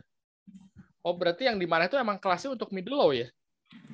Oh 1.06 1.14
berarti 1.14 1.46
yang 1.46 1.54
di 1.62 1.70
mana 1.70 1.86
itu 1.86 1.94
emang 1.94 2.18
kelasnya 2.18 2.58
untuk 2.58 2.74
middle 2.74 2.98
low 2.98 3.14
ya? 3.14 3.30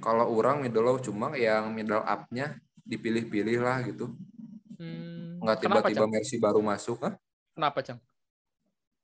Kalau 0.01 0.33
orang 0.33 0.65
middle 0.65 0.81
low 0.85 0.97
cuma 0.97 1.37
yang 1.37 1.69
middle 1.77 2.01
up-nya 2.01 2.57
dipilih-pilih 2.89 3.61
lah 3.61 3.85
gitu. 3.85 4.17
Hmm, 4.81 5.39
Nggak 5.45 5.57
kenapa, 5.61 5.93
tiba-tiba? 5.93 6.09
Mercy 6.09 6.37
baru 6.41 6.61
masuk 6.65 7.05
ah. 7.05 7.15
Kenapa, 7.53 7.85
Cang? 7.85 8.01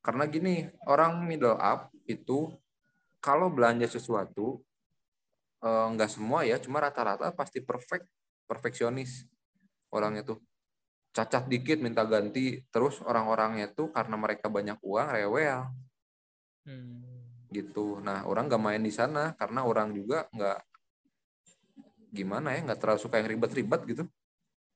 Karena 0.04 0.24
gini, 0.30 0.64
orang 0.86 1.26
middle 1.26 1.58
up 1.58 1.90
itu 2.06 2.54
kalau 3.18 3.50
belanja 3.50 3.86
sesuatu 3.90 4.62
eh, 5.58 5.86
nggak 5.94 6.10
semua 6.10 6.46
ya, 6.46 6.56
cuma 6.62 6.78
rata-rata 6.78 7.34
pasti 7.34 7.58
perfect, 7.62 8.06
perfeksionis 8.46 9.26
orang 9.90 10.22
itu. 10.22 10.38
Cacat 11.10 11.50
dikit 11.50 11.82
minta 11.82 12.06
ganti, 12.06 12.62
terus 12.70 13.02
orang-orangnya 13.02 13.74
itu 13.74 13.90
karena 13.90 14.14
mereka 14.14 14.46
banyak 14.46 14.78
uang 14.84 15.08
rewel 15.10 15.66
Hmm. 16.68 17.00
gitu. 17.48 17.96
Nah, 18.04 18.28
orang 18.28 18.44
nggak 18.44 18.60
main 18.60 18.82
di 18.84 18.92
sana 18.92 19.32
karena 19.40 19.64
orang 19.64 19.96
juga 19.96 20.28
nggak 20.36 20.58
gimana 22.12 22.52
ya, 22.56 22.60
nggak 22.68 22.80
terlalu 22.80 23.00
suka 23.00 23.20
yang 23.20 23.28
ribet-ribet 23.32 23.80
gitu. 23.88 24.04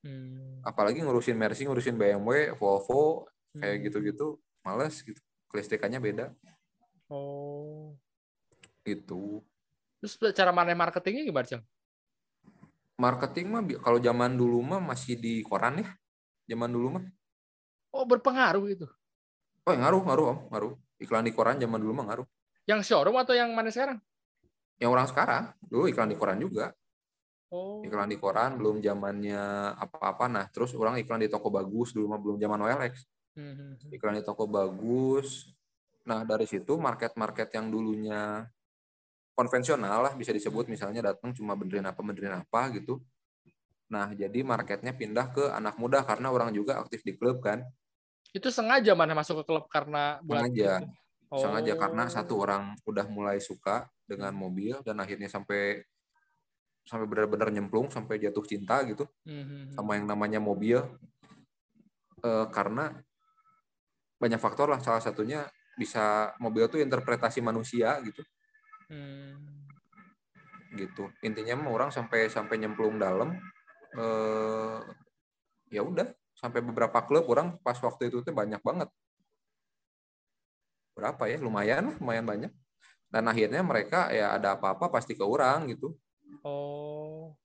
Hmm. 0.01 0.59
Apalagi 0.65 1.05
ngurusin 1.05 1.37
Mercy, 1.37 1.69
ngurusin 1.69 1.95
BMW, 1.95 2.57
Volvo, 2.57 3.29
kayak 3.55 3.77
Hmm. 3.77 3.83
gitu-gitu, 3.87 4.27
males 4.63 5.03
gitu. 5.03 5.19
Kelistrikannya 5.51 5.99
beda 5.99 6.25
Oh. 7.11 7.93
gitu. 8.81 9.43
Terus 10.01 10.17
cara 10.33 10.49
mana 10.49 10.73
marketingnya 10.73 11.23
gimana, 11.23 11.45
Cang? 11.45 11.63
marketing 12.93 13.49
mah 13.49 13.61
kalau 13.81 13.97
zaman 13.97 14.37
dulu 14.37 14.61
mah 14.61 14.77
masih 14.77 15.17
di 15.17 15.41
koran 15.41 15.81
ya 15.81 15.89
zaman 16.47 16.69
dulu 16.69 16.87
mah 16.97 17.03
Oh, 17.89 18.05
berpengaruh 18.05 18.63
gitu. 18.69 18.85
oh 19.65 19.73
ngaruh 19.73 20.01
ngaruh 20.05 20.25
om 20.29 20.39
ngaruh 20.53 20.73
iklan 21.01 21.25
di 21.25 21.33
koran 21.33 21.57
zaman 21.57 21.81
dulu 21.81 21.93
mah 21.99 22.05
ngaruh 22.13 22.27
Yang 22.69 22.93
showroom 22.93 23.17
atau 23.17 23.33
yang 23.33 23.49
mana 23.51 23.73
sekarang? 23.73 23.97
yang 24.77 24.93
orang 24.93 25.09
sekarang 25.09 25.43
dulu 25.65 25.89
iklan 25.89 26.09
di 26.09 26.15
koran 26.15 26.37
juga 26.37 26.71
Oh. 27.49 27.81
iklan 27.81 28.09
di 28.09 28.17
koran 28.17 28.61
belum 28.61 28.77
zamannya 28.81 29.41
apa-apa 29.77 30.25
nah 30.29 30.45
terus 30.53 30.73
orang 30.77 30.97
iklan 31.01 31.21
di 31.21 31.29
toko 31.33 31.49
bagus 31.49 31.97
dulu 31.97 32.13
mah 32.13 32.21
belum 32.21 32.37
zaman 32.37 32.61
OLX. 32.61 33.09
Iklan 33.89 34.17
di 34.19 34.23
toko 34.23 34.45
bagus 34.45 35.49
nah 36.03 36.21
dari 36.21 36.43
situ 36.43 36.75
market-market 36.75 37.49
yang 37.55 37.71
dulunya 37.71 38.43
konvensional 39.33 40.03
lah 40.03 40.13
bisa 40.13 40.29
disebut 40.29 40.67
misalnya 40.69 41.13
datang 41.13 41.33
cuma 41.33 41.55
benerin 41.55 41.87
apa 41.87 41.99
benerin 42.03 42.37
apa 42.37 42.61
gitu 42.75 43.01
nah 43.89 44.11
jadi 44.11 44.43
marketnya 44.43 44.93
pindah 44.93 45.31
ke 45.31 45.43
anak 45.49 45.77
muda 45.77 46.03
karena 46.03 46.29
orang 46.29 46.53
juga 46.53 46.77
aktif 46.81 47.01
di 47.01 47.15
klub 47.17 47.41
kan 47.41 47.63
Itu 48.33 48.49
sengaja 48.49 48.97
mana 48.97 49.13
masuk 49.13 49.41
ke 49.41 49.53
klub 49.53 49.69
karena 49.69 50.17
buat 50.25 50.41
Sengaja. 50.49 50.81
gitu? 50.81 50.85
sengaja 51.33 51.73
Oh. 51.73 51.79
karena 51.81 52.03
satu 52.09 52.33
orang 52.45 52.77
udah 52.85 53.05
mulai 53.09 53.41
suka 53.41 53.89
dengan 54.05 54.33
mobil 54.37 54.77
dan 54.85 55.01
akhirnya 55.01 55.25
sampai 55.25 55.81
sampai 56.85 57.05
benar-benar 57.09 57.49
nyemplung 57.49 57.89
sampai 57.89 58.21
jatuh 58.21 58.45
cinta 58.45 58.81
gitu 58.85 59.05
Hmm, 59.25 59.41
hmm, 59.41 59.45
hmm. 59.45 59.73
sama 59.73 59.97
yang 59.97 60.05
namanya 60.05 60.37
mobil 60.37 60.81
Eh, 62.23 62.47
karena 62.55 62.95
banyak 64.23 64.39
faktor 64.39 64.71
lah. 64.71 64.79
Salah 64.79 65.03
satunya 65.03 65.43
bisa 65.75 66.31
mobil 66.39 66.63
tuh 66.71 66.79
interpretasi 66.79 67.43
manusia 67.43 67.99
gitu. 68.07 68.23
Hmm. 68.87 69.67
gitu. 70.73 71.11
Intinya 71.21 71.53
mah 71.59 71.69
orang 71.69 71.89
sampai 71.93 72.31
sampai 72.31 72.57
nyemplung 72.57 72.97
dalam 72.97 73.35
eh, 73.99 74.79
ya 75.75 75.83
udah. 75.83 76.07
Sampai 76.33 76.65
beberapa 76.65 77.03
klub 77.05 77.29
orang 77.29 77.59
pas 77.61 77.77
waktu 77.77 78.09
itu 78.09 78.23
tuh 78.23 78.33
banyak 78.33 78.63
banget. 78.63 78.89
Berapa 80.97 81.29
ya? 81.29 81.37
Lumayan 81.37 81.93
lah 81.93 81.95
lumayan 81.99 82.25
banyak. 82.25 82.51
Dan 83.13 83.29
akhirnya 83.29 83.61
mereka 83.61 84.09
ya 84.09 84.33
ada 84.33 84.57
apa-apa 84.57 84.89
pasti 84.89 85.13
ke 85.13 85.21
orang 85.21 85.69
gitu. 85.69 85.93
Oh. 86.41 87.37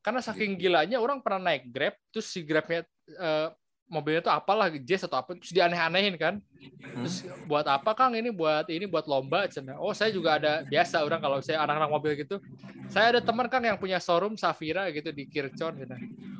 Karena 0.00 0.22
saking 0.22 0.56
gilanya 0.56 1.02
orang 1.02 1.20
pernah 1.20 1.50
naik 1.52 1.68
Grab, 1.74 1.98
terus 2.14 2.30
si 2.30 2.46
Grabnya 2.46 2.86
eh, 3.10 3.48
mobilnya 3.90 4.22
tuh 4.22 4.30
apalah 4.30 4.70
Jazz 4.86 5.04
atau 5.04 5.18
apa, 5.18 5.34
terus 5.34 5.50
dianeh-anehin 5.50 6.14
kan. 6.14 6.34
Terus 6.78 7.26
buat 7.50 7.66
apa 7.66 7.90
Kang 7.92 8.14
ini 8.14 8.30
buat 8.30 8.70
ini 8.70 8.86
buat 8.86 9.04
lomba 9.10 9.50
cina. 9.50 9.76
Oh, 9.76 9.90
saya 9.90 10.14
juga 10.14 10.38
ada 10.38 10.62
biasa 10.62 11.02
orang 11.02 11.18
kalau 11.18 11.42
saya 11.42 11.58
anak-anak 11.66 11.90
mobil 11.90 12.14
gitu. 12.14 12.38
Saya 12.86 13.18
ada 13.18 13.20
teman 13.20 13.50
Kang 13.50 13.66
yang 13.66 13.76
punya 13.76 13.98
showroom 13.98 14.38
Safira 14.38 14.86
gitu 14.94 15.10
di 15.10 15.26
Kircon 15.26 15.74
gitu. 15.82 15.94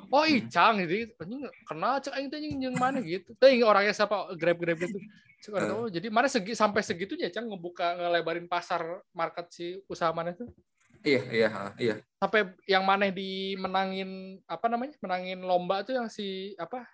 Oh, 0.09 0.23
Icang 0.23 0.79
jadi 0.87 1.11
anjing 1.19 1.43
kenal 1.67 1.99
cek 1.99 2.15
aing 2.15 2.59
jeung 2.63 2.79
mana 2.79 3.03
gitu. 3.03 3.35
Teh 3.37 3.51
orangnya 3.67 3.93
siapa 3.93 4.31
Grab-Grab 4.39 4.79
gitu. 4.79 4.99
Cek, 5.43 5.53
oh, 5.75 5.91
jadi 5.91 6.07
mana 6.09 6.31
segi, 6.31 6.55
sampai 6.55 6.87
segitunya 6.87 7.29
Cang 7.35 7.51
ngebuka 7.51 7.99
ngelebarin 7.99 8.47
pasar 8.47 9.03
market 9.11 9.51
si 9.51 9.83
usaha 9.91 10.15
mana 10.15 10.31
tuh? 10.31 10.47
iya 11.05 11.23
iya 11.33 11.49
iya 11.81 11.95
sampai 12.21 12.53
yang 12.69 12.85
mana 12.85 13.09
dimenangin 13.09 14.41
apa 14.45 14.69
namanya 14.69 14.95
menangin 15.01 15.41
lomba 15.41 15.81
tuh 15.81 15.97
yang 15.97 16.09
si 16.13 16.53
apa 16.61 16.85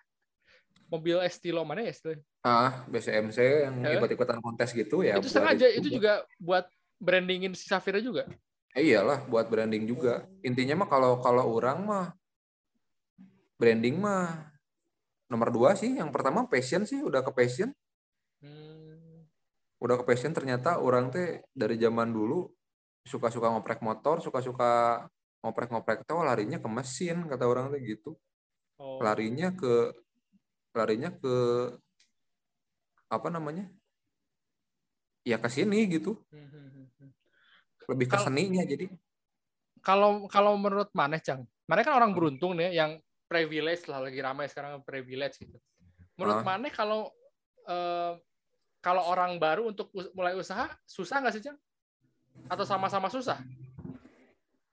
mobil 0.86 1.18
Estilo 1.26 1.62
mana 1.66 1.82
ya 1.82 1.90
Estilo 1.90 2.18
ah 2.46 2.86
BCMC 2.86 3.38
yang 3.66 3.74
Eh? 3.82 3.98
ikut-ikutan 3.98 4.38
kontes 4.38 4.70
gitu 4.70 5.02
ya 5.02 5.18
itu 5.18 5.30
sengaja 5.30 5.66
itu 5.70 5.88
juga. 5.90 6.22
buat 6.38 6.66
brandingin 6.96 7.52
si 7.52 7.68
Safira 7.68 8.00
juga? 8.00 8.24
Eh, 8.76 8.92
iyalah 8.92 9.24
buat 9.28 9.48
branding 9.48 9.88
juga. 9.88 10.28
Intinya 10.44 10.84
mah 10.84 10.88
kalau 10.88 11.12
kalau 11.20 11.44
orang 11.56 11.78
mah 11.84 12.06
branding 13.56 13.96
mah 14.00 14.52
nomor 15.28 15.48
dua 15.48 15.72
sih. 15.76 15.96
Yang 15.96 16.12
pertama 16.12 16.44
passion 16.48 16.84
sih 16.84 17.00
udah 17.00 17.24
ke 17.24 17.32
passion. 17.32 17.72
Hmm. 18.36 19.24
udah 19.80 19.96
ke 20.00 20.04
passion 20.08 20.32
ternyata 20.32 20.76
orang 20.80 21.08
teh 21.08 21.40
dari 21.52 21.76
zaman 21.80 22.12
dulu 22.12 22.48
suka-suka 23.04 23.48
ngoprek 23.52 23.80
motor 23.84 24.20
suka-suka 24.24 25.04
ngoprek-ngoprek 25.40 26.04
teh 26.04 26.12
oh, 26.16 26.24
larinya 26.24 26.60
ke 26.60 26.68
mesin 26.68 27.24
kata 27.28 27.44
orang 27.48 27.72
teh 27.72 27.80
gitu. 27.80 28.12
Oh. 28.76 29.00
larinya 29.00 29.56
ke 29.56 29.92
larinya 30.76 31.08
ke 31.08 31.34
apa 33.08 33.28
namanya 33.32 33.64
ya 35.24 35.40
ke 35.40 35.48
sini 35.48 35.88
gitu 35.88 36.20
lebih 37.88 38.06
ke 38.12 38.16
seninya 38.20 38.60
jadi 38.66 38.92
kalau 39.80 40.26
kalau 40.28 40.58
menurut 40.58 40.90
Maneh 40.92 41.22
Cang 41.24 41.48
Maneh 41.66 41.82
kan 41.82 41.96
orang 41.96 42.12
beruntung 42.12 42.58
nih 42.58 42.76
yang 42.76 43.00
privilege 43.26 43.88
lah 43.88 44.04
lagi 44.04 44.20
ramai 44.20 44.46
sekarang 44.52 44.84
privilege 44.84 45.40
gitu 45.40 45.56
menurut 46.20 46.42
Ah. 46.42 46.46
Maneh 46.46 46.70
kalau 46.70 47.08
eh, 47.66 48.12
kalau 48.84 49.02
orang 49.08 49.40
baru 49.40 49.72
untuk 49.72 49.90
us- 49.96 50.12
mulai 50.14 50.36
usaha 50.36 50.70
susah 50.84 51.24
nggak 51.24 51.34
sih 51.34 51.42
Cang 51.46 51.58
atau 52.52 52.62
sama-sama 52.68 53.08
susah 53.08 53.40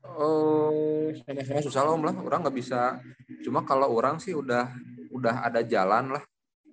Oh, 0.04 1.10
sama-sama 1.26 1.64
susah 1.64 1.82
lah 1.88 1.96
om 1.96 2.04
lah. 2.04 2.14
Orang 2.22 2.44
nggak 2.44 2.54
bisa. 2.60 3.00
Cuma 3.42 3.64
kalau 3.64 3.88
orang 3.88 4.20
sih 4.20 4.36
udah 4.36 4.68
udah 5.14 5.46
ada 5.46 5.62
jalan 5.62 6.18
lah. 6.18 6.24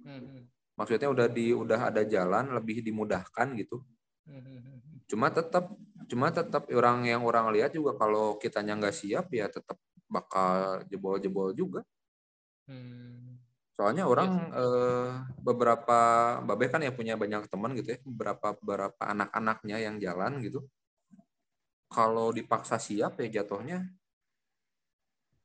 Hmm, 0.00 0.48
Maksudnya 0.74 1.12
udah 1.12 1.28
di 1.28 1.52
udah 1.52 1.92
ada 1.92 2.02
jalan 2.08 2.56
lebih 2.56 2.80
dimudahkan 2.80 3.52
gitu. 3.60 3.84
hmm. 4.24 5.04
Cuma 5.04 5.28
tetap 5.28 5.76
cuma 6.08 6.32
tetap 6.32 6.66
orang 6.72 7.04
yang 7.06 7.22
orang 7.22 7.52
lihat 7.52 7.76
juga 7.76 7.94
kalau 7.94 8.40
kitanya 8.40 8.74
nggak 8.80 8.96
siap 8.96 9.28
ya 9.30 9.46
tetap 9.52 9.76
bakal 10.08 10.80
jebol-jebol 10.88 11.52
juga. 11.52 11.84
Hmm. 12.64 13.36
Soalnya 13.76 14.08
orang 14.08 14.50
eh, 14.52 15.08
beberapa 15.40 15.98
babe 16.44 16.66
kan 16.72 16.80
ya 16.80 16.92
punya 16.92 17.14
banyak 17.20 17.48
teman 17.48 17.76
gitu 17.76 17.96
ya, 17.96 17.98
beberapa 18.02 18.56
beberapa 18.60 19.02
anak-anaknya 19.04 19.76
yang 19.84 19.96
jalan 20.00 20.40
gitu. 20.40 20.64
Kalau 21.90 22.30
dipaksa 22.30 22.78
siap 22.78 23.18
ya 23.18 23.42
jatuhnya 23.42 23.82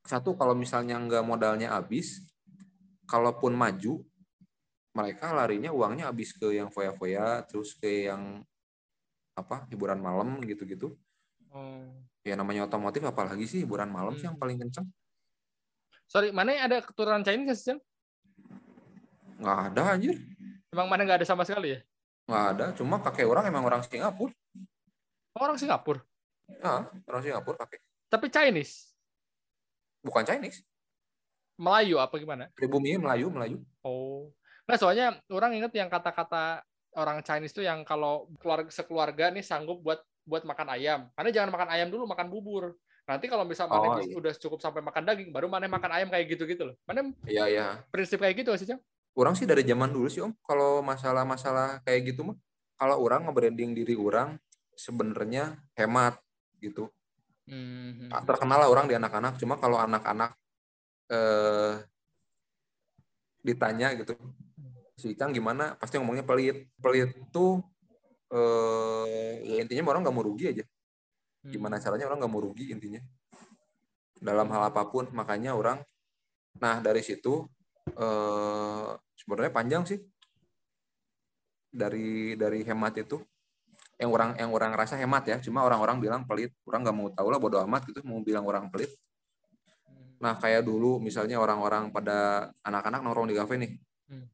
satu 0.06 0.38
kalau 0.38 0.54
misalnya 0.54 0.96
nggak 1.02 1.26
modalnya 1.26 1.74
habis, 1.74 2.22
kalaupun 3.06 3.54
maju 3.54 4.02
mereka 4.92 5.30
larinya 5.30 5.68
uangnya 5.70 6.08
habis 6.08 6.32
ke 6.32 6.56
yang 6.56 6.72
foya-foya, 6.72 7.44
terus 7.44 7.76
ke 7.76 8.08
yang 8.08 8.40
apa 9.36 9.68
hiburan 9.68 10.00
malam 10.00 10.40
gitu-gitu. 10.42 10.96
Oh. 11.52 11.84
Ya 12.24 12.32
namanya 12.34 12.64
otomotif 12.64 13.04
apalagi 13.04 13.44
sih 13.44 13.62
hiburan 13.62 13.92
malam 13.92 14.16
sih 14.16 14.24
yang 14.24 14.34
Hmm. 14.34 14.42
paling 14.42 14.56
kenceng. 14.56 14.88
Sorry, 16.08 16.32
mana 16.32 16.56
ada 16.56 16.80
keturunan 16.80 17.20
Chinese 17.20 17.60
sih? 17.60 17.76
Nggak 19.36 19.58
ada 19.72 19.82
anjir, 19.92 20.16
Emang 20.72 20.88
mana 20.88 21.04
nggak 21.04 21.22
ada 21.22 21.28
sama 21.28 21.44
sekali 21.44 21.76
ya? 21.76 21.80
nggak 22.26 22.44
ada. 22.56 22.66
Cuma 22.74 22.96
kakek 22.98 23.28
orang 23.28 23.44
emang 23.46 23.62
orang 23.68 23.84
Singapura. 23.84 24.32
Oh, 25.36 25.40
orang 25.44 25.60
Singapura. 25.60 26.00
Ah, 26.64 26.88
orang 27.04 27.20
Singapura 27.22 27.56
kakek. 27.62 27.80
Tapi 28.08 28.26
Chinese. 28.32 28.96
Bukan 30.00 30.24
Chinese. 30.24 30.64
Melayu 31.56 31.96
apa 31.96 32.14
gimana? 32.20 32.52
Pribumi 32.52 32.96
Melayu, 33.00 33.32
Melayu. 33.32 33.58
Oh. 33.80 34.28
Nah, 34.68 34.76
soalnya 34.76 35.16
orang 35.32 35.56
inget 35.56 35.72
yang 35.72 35.88
kata-kata 35.88 36.60
orang 36.96 37.20
Chinese 37.24 37.52
tuh 37.52 37.64
yang 37.64 37.84
kalau 37.84 38.28
keluarga 38.40 38.68
sekeluarga 38.72 39.32
nih 39.32 39.44
sanggup 39.44 39.80
buat 39.80 40.00
buat 40.26 40.42
makan 40.42 40.68
ayam. 40.76 41.00
Mana 41.14 41.28
jangan 41.30 41.54
makan 41.54 41.68
ayam 41.70 41.88
dulu, 41.88 42.04
makan 42.04 42.28
bubur. 42.28 42.74
Nanti 43.06 43.30
kalau 43.30 43.46
bisa 43.46 43.70
mana 43.70 43.86
Oh, 43.86 44.02
iya. 44.02 44.18
udah 44.18 44.32
cukup 44.34 44.58
sampai 44.58 44.82
makan 44.82 45.06
daging, 45.06 45.30
baru 45.30 45.46
mana 45.46 45.70
makan 45.70 45.90
ayam 45.94 46.08
kayak 46.10 46.26
gitu-gitu 46.34 46.66
loh. 46.66 46.76
Mana 46.82 47.14
Iya, 47.22 47.44
iya. 47.46 47.66
prinsip 47.94 48.18
kayak 48.18 48.42
gitu 48.42 48.50
sih, 48.58 48.66
Cang? 48.66 48.82
Orang 49.14 49.38
sih 49.38 49.46
dari 49.46 49.62
zaman 49.62 49.94
dulu 49.94 50.10
sih 50.10 50.20
Om, 50.20 50.34
kalau 50.42 50.82
masalah-masalah 50.82 51.80
kayak 51.86 52.12
gitu 52.12 52.26
mah, 52.26 52.36
kalau 52.74 52.98
orang 53.00 53.24
nge-branding 53.30 53.72
diri 53.78 53.94
orang 53.94 54.36
sebenarnya 54.74 55.56
hemat 55.78 56.18
gitu. 56.58 56.90
Hmm. 57.46 58.10
Ah, 58.10 58.26
Terkenal 58.26 58.66
lah 58.66 58.68
orang 58.68 58.90
di 58.90 58.98
anak-anak, 58.98 59.38
cuma 59.38 59.54
kalau 59.56 59.78
anak-anak 59.78 60.34
eh 61.10 61.74
ditanya 63.46 63.94
gitu, 63.94 64.18
si 64.98 65.14
Icang 65.14 65.30
gimana? 65.30 65.78
Pasti 65.78 65.98
ngomongnya 65.98 66.26
pelit. 66.26 66.66
Pelit 66.82 67.14
tuh 67.30 67.62
eh 68.30 69.42
ya 69.46 69.62
intinya 69.62 69.94
orang 69.94 70.02
nggak 70.02 70.16
mau 70.16 70.26
rugi 70.26 70.50
aja. 70.50 70.66
Hmm. 71.46 71.54
gimana 71.54 71.78
caranya 71.78 72.10
orang 72.10 72.18
nggak 72.26 72.32
mau 72.34 72.42
rugi 72.42 72.74
intinya 72.74 72.98
dalam 74.18 74.50
hal 74.50 74.74
apa 74.74 74.82
pun 74.90 75.06
makanya 75.14 75.54
orang 75.54 75.78
nah 76.58 76.82
dari 76.82 77.06
situ 77.06 77.46
eh, 77.94 78.90
sebenarnya 79.14 79.52
panjang 79.54 79.82
sih 79.86 80.02
dari 81.70 82.34
dari 82.34 82.66
hemat 82.66 82.98
itu 82.98 83.22
yang 84.02 84.10
orang 84.10 84.34
yang 84.34 84.50
orang 84.50 84.74
rasa 84.74 84.98
hemat 84.98 85.22
ya 85.30 85.36
cuma 85.38 85.62
orang-orang 85.62 86.02
bilang 86.02 86.22
pelit 86.26 86.50
orang 86.66 86.82
nggak 86.82 86.96
mau 86.98 87.08
tahu 87.14 87.28
lah 87.30 87.38
bodo 87.38 87.62
amat 87.62 87.86
gitu 87.88 88.02
mau 88.02 88.18
bilang 88.20 88.42
orang 88.42 88.66
pelit. 88.68 88.90
Nah 90.16 90.34
kayak 90.40 90.64
dulu 90.64 90.96
misalnya 90.96 91.36
orang-orang 91.36 91.92
pada 91.92 92.48
anak-anak 92.64 93.00
nongkrong 93.04 93.28
di 93.28 93.36
kafe 93.36 93.54
nih. 93.60 93.72
Hmm. 94.06 94.26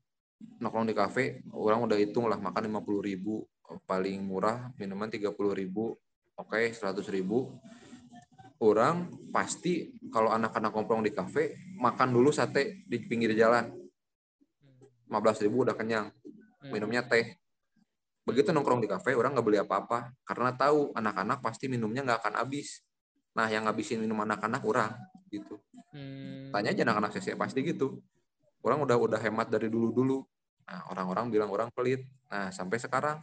nongkrong 0.59 0.87
di 0.91 0.95
kafe 0.95 1.43
orang 1.55 1.87
udah 1.87 1.97
hitung 1.99 2.27
lah 2.27 2.37
makan 2.37 2.67
lima 2.67 2.83
puluh 2.83 2.99
ribu 2.99 3.47
paling 3.87 4.21
murah 4.27 4.75
minuman 4.75 5.07
tiga 5.07 5.31
puluh 5.31 5.55
ribu 5.55 5.95
oke 6.39 6.61
seratus 6.75 7.09
ribu. 7.11 7.51
Orang 8.63 9.11
pasti 9.35 9.91
kalau 10.15 10.31
anak-anak 10.31 10.71
nongkrong 10.71 11.03
di 11.03 11.11
kafe 11.11 11.59
makan 11.83 12.15
dulu 12.15 12.31
sate 12.31 12.87
di 12.87 13.03
pinggir 13.03 13.35
jalan. 13.35 13.75
15 15.11 15.45
ribu 15.45 15.67
udah 15.67 15.77
kenyang 15.77 16.09
Hmm. 16.63 16.71
minumnya 16.71 17.03
teh. 17.03 17.37
Begitu 18.23 18.55
nongkrong 18.55 18.79
di 18.79 18.87
kafe 18.87 19.19
orang 19.19 19.35
nggak 19.35 19.47
beli 19.47 19.59
apa-apa 19.59 20.15
karena 20.23 20.55
tahu 20.55 20.95
anak-anak 20.95 21.43
pasti 21.43 21.67
minumnya 21.67 22.07
nggak 22.07 22.23
akan 22.23 22.35
habis. 22.39 22.87
Nah 23.35 23.51
yang 23.51 23.67
ngabisin 23.67 23.99
minum 23.99 24.23
anak-anak 24.23 24.63
orang 24.63 24.95
gitu 25.27 25.59
Hmm. 25.93 26.49
tanya 26.49 26.73
aja 26.73 26.89
anak-anak 26.89 27.13
CC 27.13 27.37
pasti 27.37 27.61
gitu. 27.61 28.01
Orang 28.65 28.81
udah 28.89 28.97
udah 28.97 29.21
hemat 29.21 29.53
dari 29.53 29.69
dulu-dulu. 29.69 30.25
Nah 30.65 30.89
orang-orang 30.89 31.29
bilang 31.29 31.53
orang 31.53 31.69
pelit. 31.69 32.09
Nah 32.33 32.49
sampai 32.49 32.81
sekarang. 32.81 33.21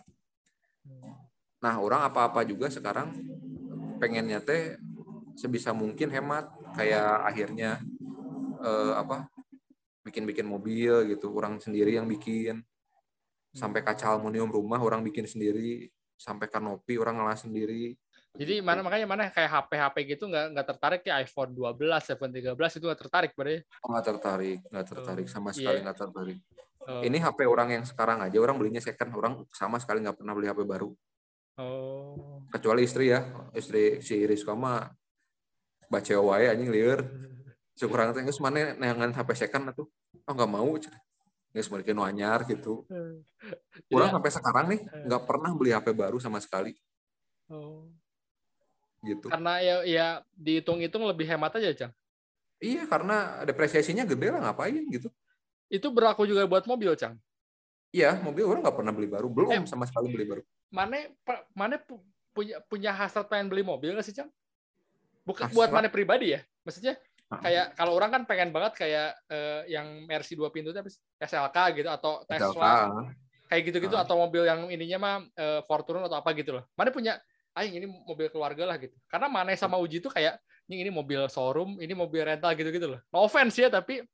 Nah 1.60 1.76
orang 1.82 2.06
apa-apa 2.06 2.46
juga 2.46 2.70
sekarang 2.70 3.10
pengennya 3.98 4.38
teh 4.46 4.78
sebisa 5.34 5.74
mungkin 5.74 6.14
hemat. 6.14 6.46
Kayak 6.78 7.26
akhirnya 7.26 7.82
eh, 8.62 8.94
apa 8.94 9.26
bikin-bikin 10.06 10.46
mobil 10.46 11.10
gitu. 11.10 11.34
Orang 11.34 11.58
sendiri 11.58 11.98
yang 11.98 12.06
bikin. 12.06 12.62
Sampai 13.50 13.82
kaca 13.82 14.14
aluminium 14.14 14.54
rumah 14.54 14.78
orang 14.78 15.02
bikin 15.02 15.26
sendiri. 15.26 15.90
Sampai 16.20 16.52
kanopi 16.54 17.02
orang 17.02 17.18
ngolah 17.18 17.40
sendiri 17.40 17.98
Jadi 18.40 18.64
mana 18.64 18.80
makanya 18.80 19.04
mana 19.04 19.24
kayak 19.28 19.52
HP 19.52 19.72
HP 19.76 19.96
gitu 20.16 20.24
nggak 20.32 20.46
nggak 20.56 20.68
tertarik 20.72 21.02
ya 21.04 21.20
iPhone 21.20 21.52
12, 21.52 21.76
iPhone 22.16 22.32
13 22.32 22.56
itu 22.80 22.84
nggak 22.88 23.02
tertarik 23.04 23.32
berarti. 23.36 23.60
Oh, 23.84 23.88
nggak 23.92 24.06
tertarik 24.08 24.60
nggak 24.72 24.86
tertarik 24.88 25.26
Oh, 25.28 25.32
sama 25.32 25.50
iya. 25.52 25.56
sekali 25.60 25.78
nggak 25.84 26.00
tertarik 26.00 26.40
Oh. 26.80 27.04
ini 27.04 27.20
HP 27.20 27.46
orang 27.46 27.70
yang 27.70 27.84
sekarang 27.86 28.24
aja 28.24 28.34
orang 28.40 28.56
belinya 28.58 28.80
second 28.80 29.12
orang 29.14 29.44
sama 29.52 29.78
sekali 29.78 30.00
nggak 30.02 30.24
pernah 30.24 30.34
beli 30.34 30.48
HP 30.48 30.64
baru 30.64 30.90
Oh. 31.60 32.40
Kecuali 32.48 32.88
istri 32.88 33.12
ya, 33.12 33.20
istri 33.52 34.00
si 34.00 34.24
Rizka 34.24 34.56
mah 34.56 34.88
baca 35.86 36.16
wae 36.24 36.48
anjing 36.48 36.72
lieur. 36.72 37.04
Syukuran 37.76 38.10
teh 38.16 38.24
geus 38.24 38.40
mana 38.40 38.72
neangan 38.74 39.12
HP 39.12 39.30
second 39.38 39.68
atuh. 39.68 39.84
Oh 40.24 40.32
enggak 40.32 40.48
mau. 40.48 40.72
Geus 41.52 41.68
balikin 41.68 42.00
nu 42.00 42.08
anyar 42.08 42.48
gitu. 42.48 42.88
Kurang 43.92 44.08
Jadi- 44.08 44.16
sampai 44.16 44.32
sekarang 44.32 44.66
nih 44.72 44.80
nggak 45.04 45.24
pernah 45.28 45.52
beli 45.52 45.76
HP 45.76 45.92
baru 45.92 46.16
sama 46.18 46.40
sekali 46.40 46.72
Oh. 47.52 47.92
Gitu. 49.02 49.28
Karena 49.28 49.60
ya 49.60 49.76
ya 49.84 50.08
dihitung-hitung 50.34 51.04
lebih 51.04 51.26
hemat 51.26 51.56
aja, 51.56 51.72
Cang. 51.76 51.94
Iya 52.60 52.84
karena 52.86 53.44
depresiasinya 53.44 54.04
gede 54.04 54.28
lah 54.30 54.42
ngapain 54.44 54.76
gitu. 54.92 55.08
Itu 55.68 55.88
berlaku 55.90 56.26
juga 56.26 56.44
buat 56.44 56.66
mobil, 56.66 56.92
Cang. 56.94 57.16
Iya 57.90 58.20
mobil 58.20 58.46
orang 58.46 58.62
nggak 58.62 58.78
pernah 58.78 58.94
beli 58.94 59.08
baru, 59.08 59.28
belum 59.28 59.50
Eh. 59.50 59.62
sama 59.66 59.88
sekali 59.88 60.12
beli 60.12 60.26
baru. 60.28 60.42
Mana 60.70 61.08
mana 61.56 61.76
pu- 61.80 62.04
punya 62.30 62.62
punya 62.68 62.92
hasrat 62.94 63.26
pengen 63.26 63.50
beli 63.50 63.64
mobil 63.64 63.96
nggak 63.96 64.06
sih, 64.06 64.14
Cang? 64.14 64.30
Bukan 65.26 65.50
Hasrat? 65.50 65.56
buat 65.58 65.70
mana 65.70 65.88
pribadi 65.90 66.36
ya? 66.38 66.42
Maksudnya 66.66 67.00
kayak 67.30 67.78
kalau 67.78 67.94
orang 67.94 68.10
kan 68.10 68.22
pengen 68.26 68.50
banget 68.50 68.74
kayak 68.76 69.14
eh, 69.30 69.62
yang 69.70 70.06
Mercy 70.06 70.34
dua 70.34 70.50
pintu 70.50 70.70
sih? 70.70 70.82
SLK 71.18 71.58
gitu 71.78 71.90
atau 71.90 72.26
SLK, 72.26 72.34
Tesla 72.54 72.74
kayak 73.50 73.62
gitu-gitu 73.66 73.96
Ah. 73.98 74.06
atau 74.06 74.18
mobil 74.20 74.46
yang 74.46 74.70
ininya 74.70 74.98
mah 75.00 75.16
eh, 75.34 75.62
Fortuner 75.66 76.06
atau 76.06 76.20
apa 76.20 76.30
gitu 76.36 76.54
loh. 76.54 76.64
Mana 76.76 76.92
punya 76.92 77.18
aing 77.58 77.74
ini 77.82 77.86
mobil 77.88 78.28
keluarga 78.30 78.64
lah 78.70 78.78
gitu. 78.78 78.94
Karena 79.10 79.28
Mane 79.28 79.58
sama 79.58 79.76
Uji 79.82 80.00
tuh 80.00 80.14
kayak 80.14 80.38
"Nying, 80.70 80.86
ini 80.86 80.92
mobil 80.94 81.22
showroom, 81.28 81.82
ini 81.82 81.94
mobil 81.98 82.22
rental 82.22 82.54
gitu-gitu 82.54 82.86
loh. 82.86 83.02
No 83.10 83.26
offense 83.26 83.58
ya 83.58 83.74
tapi 83.74 84.06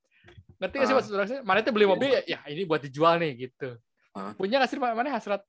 ngerti 0.55 0.75
nggak 0.79 0.87
sih 0.87 0.95
Ah. 0.95 0.97
maksud 1.03 1.11
orang 1.13 1.27
sih? 1.27 1.39
Mana 1.43 1.59
itu 1.59 1.71
beli 1.75 1.83
mobil 1.85 2.09
ya, 2.15 2.21
ya 2.23 2.39
ini 2.47 2.63
buat 2.63 2.79
dijual 2.79 3.19
nih 3.19 3.49
gitu. 3.51 3.75
Ah. 4.15 4.31
Punya 4.39 4.63
nggak 4.63 4.71
sih 4.71 4.79
mana 4.79 5.09
hasrat 5.11 5.43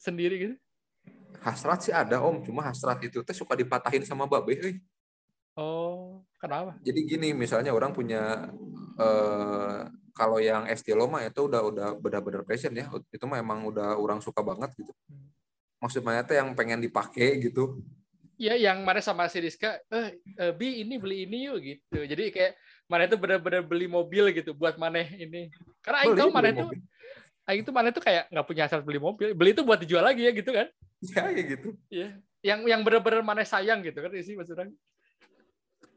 sendiri 0.00 0.36
gitu? 0.40 0.54
hasrat 1.42 1.82
sih 1.82 1.90
ada 1.90 2.22
om, 2.22 2.38
cuma 2.46 2.62
hasrat 2.62 3.02
itu 3.02 3.18
teh 3.26 3.34
suka 3.34 3.58
dipatahin 3.58 4.06
sama 4.06 4.30
babe. 4.30 4.54
euy. 4.54 4.74
Oh, 5.58 6.22
kenapa? 6.40 6.78
Jadi 6.80 7.00
gini, 7.04 7.28
misalnya 7.36 7.74
orang 7.74 7.90
punya 7.92 8.48
eh, 8.96 9.78
kalau 10.14 10.38
yang 10.38 10.64
estilo 10.70 11.08
mah 11.10 11.26
itu 11.26 11.44
udah 11.44 11.60
udah 11.66 11.88
benar-benar 11.98 12.46
passion 12.46 12.72
ya. 12.72 12.86
Itu 13.10 13.24
mah 13.26 13.42
emang 13.42 13.66
udah 13.68 13.98
orang 13.98 14.22
suka 14.22 14.40
banget 14.40 14.70
gitu. 14.78 14.92
Maksudnya 15.82 16.22
teh 16.22 16.38
yang 16.38 16.54
pengen 16.54 16.78
dipakai 16.78 17.42
gitu. 17.42 17.82
Iya, 18.38 18.54
yang 18.58 18.86
Mane 18.86 19.02
sama 19.02 19.26
si 19.26 19.42
Rizka, 19.42 19.82
eh, 19.90 20.18
eh, 20.38 20.52
Bi 20.54 20.82
ini 20.82 20.98
beli 20.98 21.26
ini 21.26 21.50
yuk 21.50 21.58
gitu. 21.62 21.98
Jadi 22.06 22.30
kayak 22.30 22.52
Mane 22.86 23.06
itu 23.10 23.16
benar-benar 23.18 23.62
beli 23.66 23.86
mobil 23.90 24.30
gitu 24.30 24.54
buat 24.54 24.78
Mane 24.78 25.10
ini. 25.18 25.50
Karena 25.82 26.06
Aing 26.06 26.18
tahu 26.18 26.30
beli 26.30 26.50
itu. 26.54 26.66
Aing 27.46 27.60
itu 27.66 27.70
Mane 27.74 27.88
itu 27.90 28.02
kayak 28.02 28.30
nggak 28.30 28.46
punya 28.46 28.62
hasrat 28.66 28.82
beli 28.86 29.02
mobil. 29.02 29.34
Beli 29.34 29.50
itu 29.54 29.62
buat 29.66 29.78
dijual 29.82 30.06
lagi 30.06 30.22
ya 30.26 30.32
gitu 30.34 30.50
kan? 30.54 30.66
Ya, 31.02 31.22
ya 31.34 31.42
gitu. 31.42 31.68
Iya. 31.90 32.08
Yang 32.42 32.60
yang 32.66 32.80
benar-benar 32.86 33.22
Mane 33.22 33.42
sayang 33.42 33.82
gitu 33.82 33.98
kan 33.98 34.10
sih 34.22 34.34
maksudnya. 34.38 34.70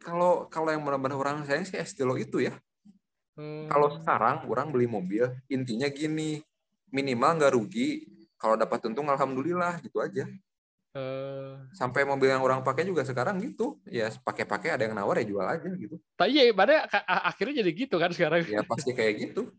Kalau 0.02 0.46
kalau 0.50 0.70
yang 0.70 0.86
benar-benar 0.86 1.18
orang 1.18 1.38
sayang 1.50 1.66
sih 1.66 1.78
estilo 1.78 2.18
itu 2.18 2.42
ya. 2.46 2.54
Hmm. 3.36 3.68
Kalau 3.68 3.90
sekarang 4.00 4.48
orang 4.48 4.70
beli 4.72 4.88
mobil, 4.88 5.28
intinya 5.52 5.90
gini, 5.90 6.40
minimal 6.94 7.42
nggak 7.42 7.54
rugi. 7.58 8.08
Kalau 8.36 8.56
dapat 8.60 8.80
untung 8.88 9.08
alhamdulillah 9.08 9.80
gitu 9.80 10.04
aja. 10.04 10.28
Eh, 10.96 11.54
Sampai 11.76 12.08
mobil 12.08 12.32
yang 12.32 12.40
orang 12.40 12.64
pakai 12.64 12.88
juga 12.88 13.04
sekarang 13.04 13.40
gitu. 13.44 13.80
Ya 13.88 14.08
pakai-pakai 14.12 14.76
ada 14.76 14.84
yang 14.88 14.96
nawar 14.96 15.20
ya 15.20 15.26
jual 15.28 15.44
aja 15.44 15.70
gitu. 15.76 16.00
tapi 16.16 16.32
ya 16.40 16.52
Mane 16.56 16.88
ka- 16.88 17.04
a- 17.04 17.26
akhirnya 17.32 17.60
jadi 17.64 17.72
gitu 17.76 17.96
kan 18.00 18.12
sekarang. 18.16 18.48
Ya 18.48 18.64
pasti 18.64 18.96
kayak 18.96 19.14
gitu. 19.20 19.52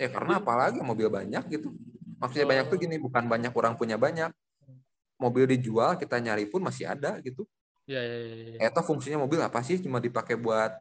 Ya 0.00 0.08
karena 0.08 0.40
apalagi 0.40 0.80
mobil 0.80 1.12
banyak 1.12 1.44
gitu. 1.52 1.76
Maksudnya 2.20 2.48
banyak 2.48 2.66
tuh 2.68 2.78
gini, 2.80 2.96
bukan 3.00 3.24
banyak 3.28 3.52
orang 3.52 3.76
punya 3.76 3.96
banyak. 4.00 4.32
Mobil 5.20 5.44
dijual 5.44 6.00
kita 6.00 6.16
nyari 6.16 6.48
pun 6.48 6.64
masih 6.64 6.88
ada 6.88 7.20
gitu. 7.20 7.44
Iya, 7.84 8.00
iya, 8.00 8.16
iya, 8.24 8.36
iya. 8.56 8.58
Eta 8.72 8.80
fungsinya 8.80 9.20
mobil 9.20 9.40
apa 9.40 9.60
sih? 9.60 9.76
Cuma 9.84 10.00
dipakai 10.00 10.36
buat 10.40 10.80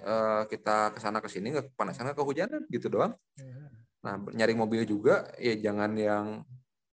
eh, 0.00 0.42
kita 0.48 0.96
ke 0.96 0.98
sana 1.00 1.20
ke 1.20 1.28
sini 1.28 1.52
nggak 1.52 1.76
kepanasan 1.76 2.08
nggak 2.08 2.16
kehujanan 2.16 2.62
gitu 2.72 2.88
doang. 2.88 3.12
Nah 4.00 4.16
nyari 4.32 4.56
mobil 4.56 4.88
juga 4.88 5.28
ya 5.36 5.52
jangan 5.56 5.92
yang 5.96 6.44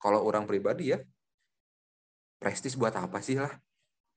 kalau 0.02 0.26
orang 0.26 0.49
pribadi 0.49 0.98
ya 0.98 0.99
prestis 2.41 2.73
buat 2.73 2.98
apa 2.98 3.22
sih 3.22 3.38
lah. 3.38 3.53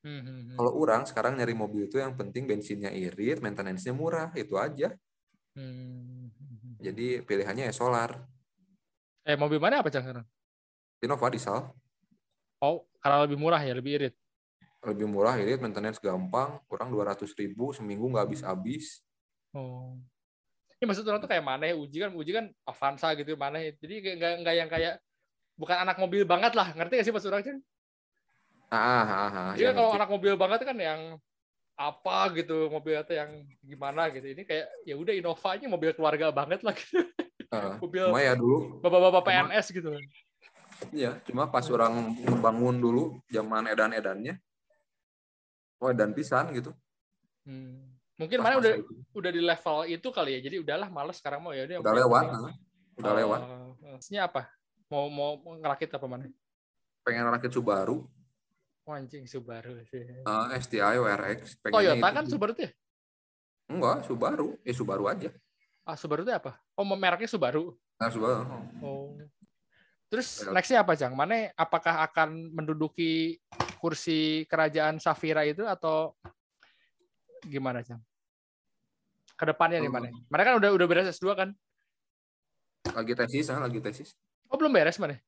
Hmm, 0.01 0.21
hmm, 0.21 0.41
hmm. 0.49 0.57
Kalau 0.57 0.73
orang 0.81 1.05
sekarang 1.05 1.37
nyari 1.37 1.53
mobil 1.53 1.89
itu 1.89 2.01
yang 2.01 2.17
penting 2.17 2.49
bensinnya 2.49 2.89
irit, 2.89 3.45
maintenance-nya 3.45 3.93
murah 3.93 4.33
itu 4.33 4.57
aja. 4.57 4.97
Hmm. 5.53 6.33
Jadi 6.81 7.21
pilihannya 7.25 7.69
ya 7.69 7.75
solar. 7.77 8.25
Eh 9.25 9.37
mobil 9.37 9.61
mana 9.61 9.81
apa 9.81 9.89
Cang 9.93 10.05
sekarang? 10.05 10.25
Innova 11.01 11.29
diesel 11.29 11.69
Oh, 12.61 12.89
karena 13.01 13.25
lebih 13.29 13.37
murah 13.37 13.61
ya, 13.61 13.77
lebih 13.77 14.01
irit. 14.01 14.15
lebih 14.85 15.09
murah 15.09 15.33
irit, 15.41 15.65
maintenance 15.65 15.97
gampang, 15.97 16.61
kurang 16.69 16.93
200 16.93 17.25
ribu 17.41 17.73
seminggu 17.73 18.05
nggak 18.05 18.29
habis-habis. 18.29 19.01
Oh. 19.57 19.97
Ini 20.77 20.85
maksud 20.85 21.09
orang 21.09 21.25
tuh 21.25 21.29
kayak 21.33 21.41
mana 21.41 21.73
uji 21.73 22.05
kan 22.05 22.13
uji 22.13 22.37
kan 22.37 22.53
Avanza 22.69 23.17
gitu 23.17 23.33
mana 23.41 23.65
jadi 23.65 23.95
kayak 24.05 24.17
nggak 24.21 24.33
nggak 24.45 24.55
yang 24.61 24.69
kayak 24.69 24.95
bukan 25.55 25.77
anak 25.87 25.97
mobil 25.99 26.23
banget 26.25 26.53
lah 26.53 26.75
ngerti 26.75 26.99
gak 26.99 27.07
sih 27.07 27.15
maksud 27.15 27.31
orang 27.31 27.45
Cang? 27.45 27.61
Ah, 28.69 28.81
ah, 29.07 29.29
ah, 29.31 29.49
Jadi 29.55 29.65
ya 29.65 29.71
kalau 29.71 29.91
ngerti. 29.95 29.99
anak 30.03 30.11
mobil 30.11 30.35
banget 30.35 30.61
kan 30.67 30.77
yang 30.77 31.01
apa 31.75 32.31
gitu 32.39 32.71
mobil 32.71 32.95
itu 32.95 33.15
yang 33.19 33.31
gimana 33.61 34.07
gitu 34.11 34.31
ini 34.31 34.47
kayak 34.47 34.71
ya 34.87 34.95
udah 34.95 35.11
Innova 35.11 35.59
aja 35.59 35.67
mobil 35.67 35.91
keluarga 35.91 36.31
banget 36.31 36.63
lah 36.63 36.75
gitu. 36.75 37.03
Ah, 37.51 37.79
mobil 37.83 38.03
Cuma 38.11 38.23
ya 38.23 38.35
dulu 38.35 38.79
bapak-bapak 38.79 39.23
PNS 39.25 39.67
gitu 39.71 39.91
Iya, 40.91 41.23
cuma 41.25 41.47
pas 41.49 41.65
orang 41.71 42.13
ngebangun 42.19 42.77
dulu 42.77 43.17
zaman 43.31 43.71
edan-edannya, 43.71 44.37
oh 45.79 45.89
edan 45.89 46.11
pisan 46.13 46.51
gitu. 46.51 46.75
Hmm. 47.47 47.95
mungkin 48.19 48.43
Pas 48.43 48.53
mana 48.53 48.59
udah 48.59 48.73
itu. 48.83 48.93
udah 49.15 49.31
di 49.33 49.41
level 49.41 49.79
itu 49.87 50.09
kali 50.11 50.39
ya 50.39 50.41
jadi 50.45 50.57
udahlah 50.61 50.89
males 50.91 51.19
sekarang 51.19 51.41
mau 51.41 51.55
ya 51.55 51.65
udah 51.67 51.79
udah 51.79 51.95
lewat, 51.95 52.25
nah. 52.27 52.53
udah 52.95 53.11
Oh, 53.11 53.17
lewat. 53.17 53.41
maksudnya 53.97 54.23
apa 54.27 54.51
mau 54.89 55.09
mau 55.09 55.33
ngerakit 55.59 55.91
apa 55.91 56.07
mana 56.07 56.29
Pengen 57.05 57.29
rakit 57.29 57.53
Subaru, 57.53 58.09
oh, 58.89 58.93
anjing 58.97 59.29
Subaru 59.29 59.77
sih 59.93 60.01
eh, 60.09 60.57
STI, 60.57 60.97
WRX. 60.97 61.61
Toyota 61.69 62.09
kan. 62.09 62.25
Subaru 62.25 62.57
tuh 62.57 62.65
ya? 62.65 62.73
Enggak, 63.69 64.09
Subaru. 64.09 64.57
Eh 64.65 64.73
Subaru 64.73 65.05
aja. 65.09 65.29
ah 65.85 66.01
Subaru 66.01 66.25
itu 66.25 66.33
apa 66.33 66.57
oh 66.81 66.85
mereknya 66.89 67.29
Subaru 67.29 67.77
Nah, 67.95 68.09
Subaru. 68.09 68.41
Oh. 68.81 69.15
Terus 70.09 70.43
Ya. 70.43 70.51
nextnya 70.51 70.79
apa, 70.81 70.97
Jang? 70.97 71.13
Mana 71.13 71.53
apakah 71.55 72.03
akan 72.09 72.51
menduduki 72.51 73.39
kursi 73.79 74.49
kerajaan 74.49 74.97
Safira 74.99 75.45
itu 75.45 75.63
atau 75.63 76.17
gimana, 77.45 77.85
Jang? 77.85 78.01
Ke 79.37 79.45
depannya 79.47 79.79
nih 79.79 79.93
mana? 79.93 80.09
Mana 80.27 80.43
kan 80.43 80.55
udah 80.59 80.71
udah 80.73 80.87
beres 80.89 81.13
S2 81.15 81.37
kan? 81.37 81.49
Lagi 82.95 83.13
tesis, 83.15 83.47
ah, 83.53 83.61
lagi 83.61 83.79
tesis. 83.79 84.17
Oh, 84.49 84.57
belum 84.57 84.73
beres 84.73 85.01
mana? 85.01 85.19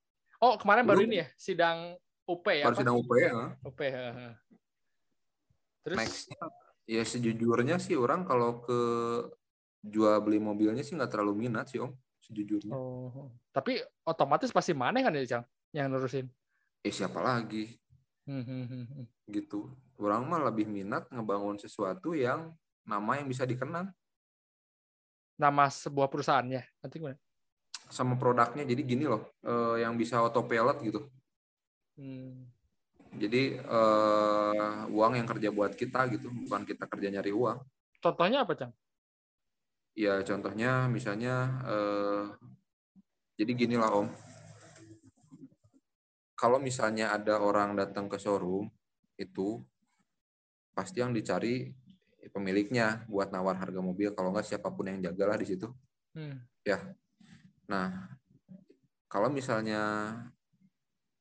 Oh, 0.40 0.60
kemarin 0.60 0.84
baru 0.84 1.04
Belum. 1.04 1.10
ini 1.12 1.24
ya, 1.24 1.28
sidang 1.40 1.96
UP 2.28 2.44
ya? 2.52 2.64
Baru 2.68 2.76
apa? 2.76 2.80
sidang 2.84 2.96
UP 3.00 3.10
ya. 3.16 3.30
UP. 3.64 3.80
heeh. 3.80 4.32
Terus 5.86 5.96
Nextnya, 5.96 6.42
ya 6.84 7.02
sejujurnya 7.06 7.76
sih 7.78 7.94
orang 7.96 8.26
kalau 8.26 8.60
ke 8.60 8.78
jual 9.86 10.18
beli 10.20 10.42
mobilnya 10.42 10.82
sih 10.82 10.98
nggak 10.98 11.14
terlalu 11.14 11.46
minat 11.46 11.70
sih 11.70 11.78
om, 11.78 11.94
sejujurnya. 12.18 12.74
oh, 12.74 13.30
tapi 13.54 13.78
otomatis 14.02 14.50
pasti 14.50 14.74
mana 14.74 14.98
kan 14.98 15.14
ya, 15.14 15.38
Jang? 15.38 15.44
Yang 15.70 15.86
nurusin. 15.94 16.26
Eh 16.82 16.90
siapa 16.90 17.22
lagi 17.22 17.78
hmm, 18.26 18.44
hmm, 18.44 18.64
hmm. 18.66 19.04
gitu. 19.30 19.70
Orang 19.96 20.28
mah 20.28 20.42
lebih 20.42 20.68
minat 20.68 21.08
ngebangun 21.08 21.56
sesuatu 21.56 22.12
yang 22.12 22.52
nama 22.84 23.16
yang 23.18 23.30
bisa 23.30 23.48
dikenang 23.48 23.88
Nama 25.36 25.68
sebuah 25.68 26.08
perusahaannya. 26.08 26.64
Nanti 26.80 26.96
gimana? 26.96 27.20
Sama 27.88 28.18
produknya. 28.18 28.66
Jadi 28.66 28.82
gini 28.82 29.04
loh, 29.06 29.32
eh, 29.42 29.82
yang 29.82 29.94
bisa 29.94 30.18
autopilot 30.20 30.78
gitu. 30.82 31.00
Hmm. 31.96 32.46
Jadi 33.16 33.56
eh, 33.56 34.76
uang 34.92 35.12
yang 35.16 35.26
kerja 35.28 35.48
buat 35.48 35.72
kita 35.72 36.10
gitu, 36.12 36.28
bukan 36.28 36.62
kita 36.68 36.84
kerja 36.84 37.08
nyari 37.08 37.32
uang. 37.32 37.58
Contohnya 38.02 38.44
apa, 38.44 38.52
Jang? 38.54 38.72
Ya 39.96 40.20
contohnya 40.20 40.92
misalnya, 40.92 41.34
eh, 41.64 42.24
jadi 43.40 43.52
gini 43.56 43.76
lah 43.80 43.92
om, 43.96 44.08
kalau 46.36 46.60
misalnya 46.60 47.16
ada 47.16 47.40
orang 47.40 47.72
datang 47.72 48.12
ke 48.12 48.20
showroom 48.20 48.68
itu 49.16 49.64
pasti 50.76 51.00
yang 51.00 51.16
dicari 51.16 51.72
pemiliknya 52.28 53.08
buat 53.08 53.32
nawar 53.32 53.56
harga 53.56 53.80
mobil. 53.80 54.12
Kalau 54.12 54.36
nggak 54.36 54.44
siapa 54.44 54.68
pun 54.68 54.92
yang 54.92 55.00
jagalah 55.00 55.40
di 55.40 55.48
situ. 55.48 55.72
Hmm. 56.12 56.44
Nah, 57.66 58.10
kalau 59.10 59.28
misalnya 59.30 60.14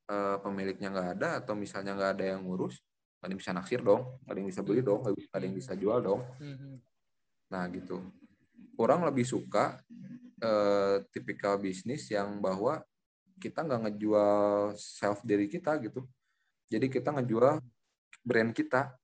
eh, 0.09 0.37
pemiliknya 0.41 0.93
nggak 0.93 1.09
ada 1.19 1.29
atau 1.41 1.53
misalnya 1.57 1.97
nggak 1.97 2.11
ada 2.19 2.25
yang 2.35 2.41
ngurus, 2.45 2.81
nggak 3.19 3.25
ada 3.25 3.31
yang 3.33 3.41
bisa 3.41 3.53
naksir 3.53 3.81
dong, 3.81 4.21
nggak 4.23 4.31
ada 4.31 4.39
yang 4.39 4.49
bisa 4.49 4.61
beli 4.61 4.81
dong, 4.85 4.99
nggak 5.01 5.33
ada 5.33 5.45
yang 5.45 5.57
bisa 5.57 5.73
jual 5.73 5.99
dong. 6.01 6.21
Hmm, 6.37 6.57
hmm. 6.57 6.75
Nah 7.49 7.63
gitu. 7.73 7.97
Orang 8.75 9.07
lebih 9.07 9.23
suka 9.23 9.79
eh, 10.43 10.97
tipikal 11.09 11.57
bisnis 11.57 12.11
yang 12.11 12.43
bahwa 12.43 12.83
kita 13.39 13.67
nggak 13.67 13.81
ngejual 13.87 14.73
self 14.79 15.19
diri 15.27 15.51
kita 15.51 15.75
gitu 15.83 16.07
jadi 16.71 16.87
kita 16.87 17.11
ngejual 17.15 17.59
brand 18.23 18.53
kita 18.55 18.95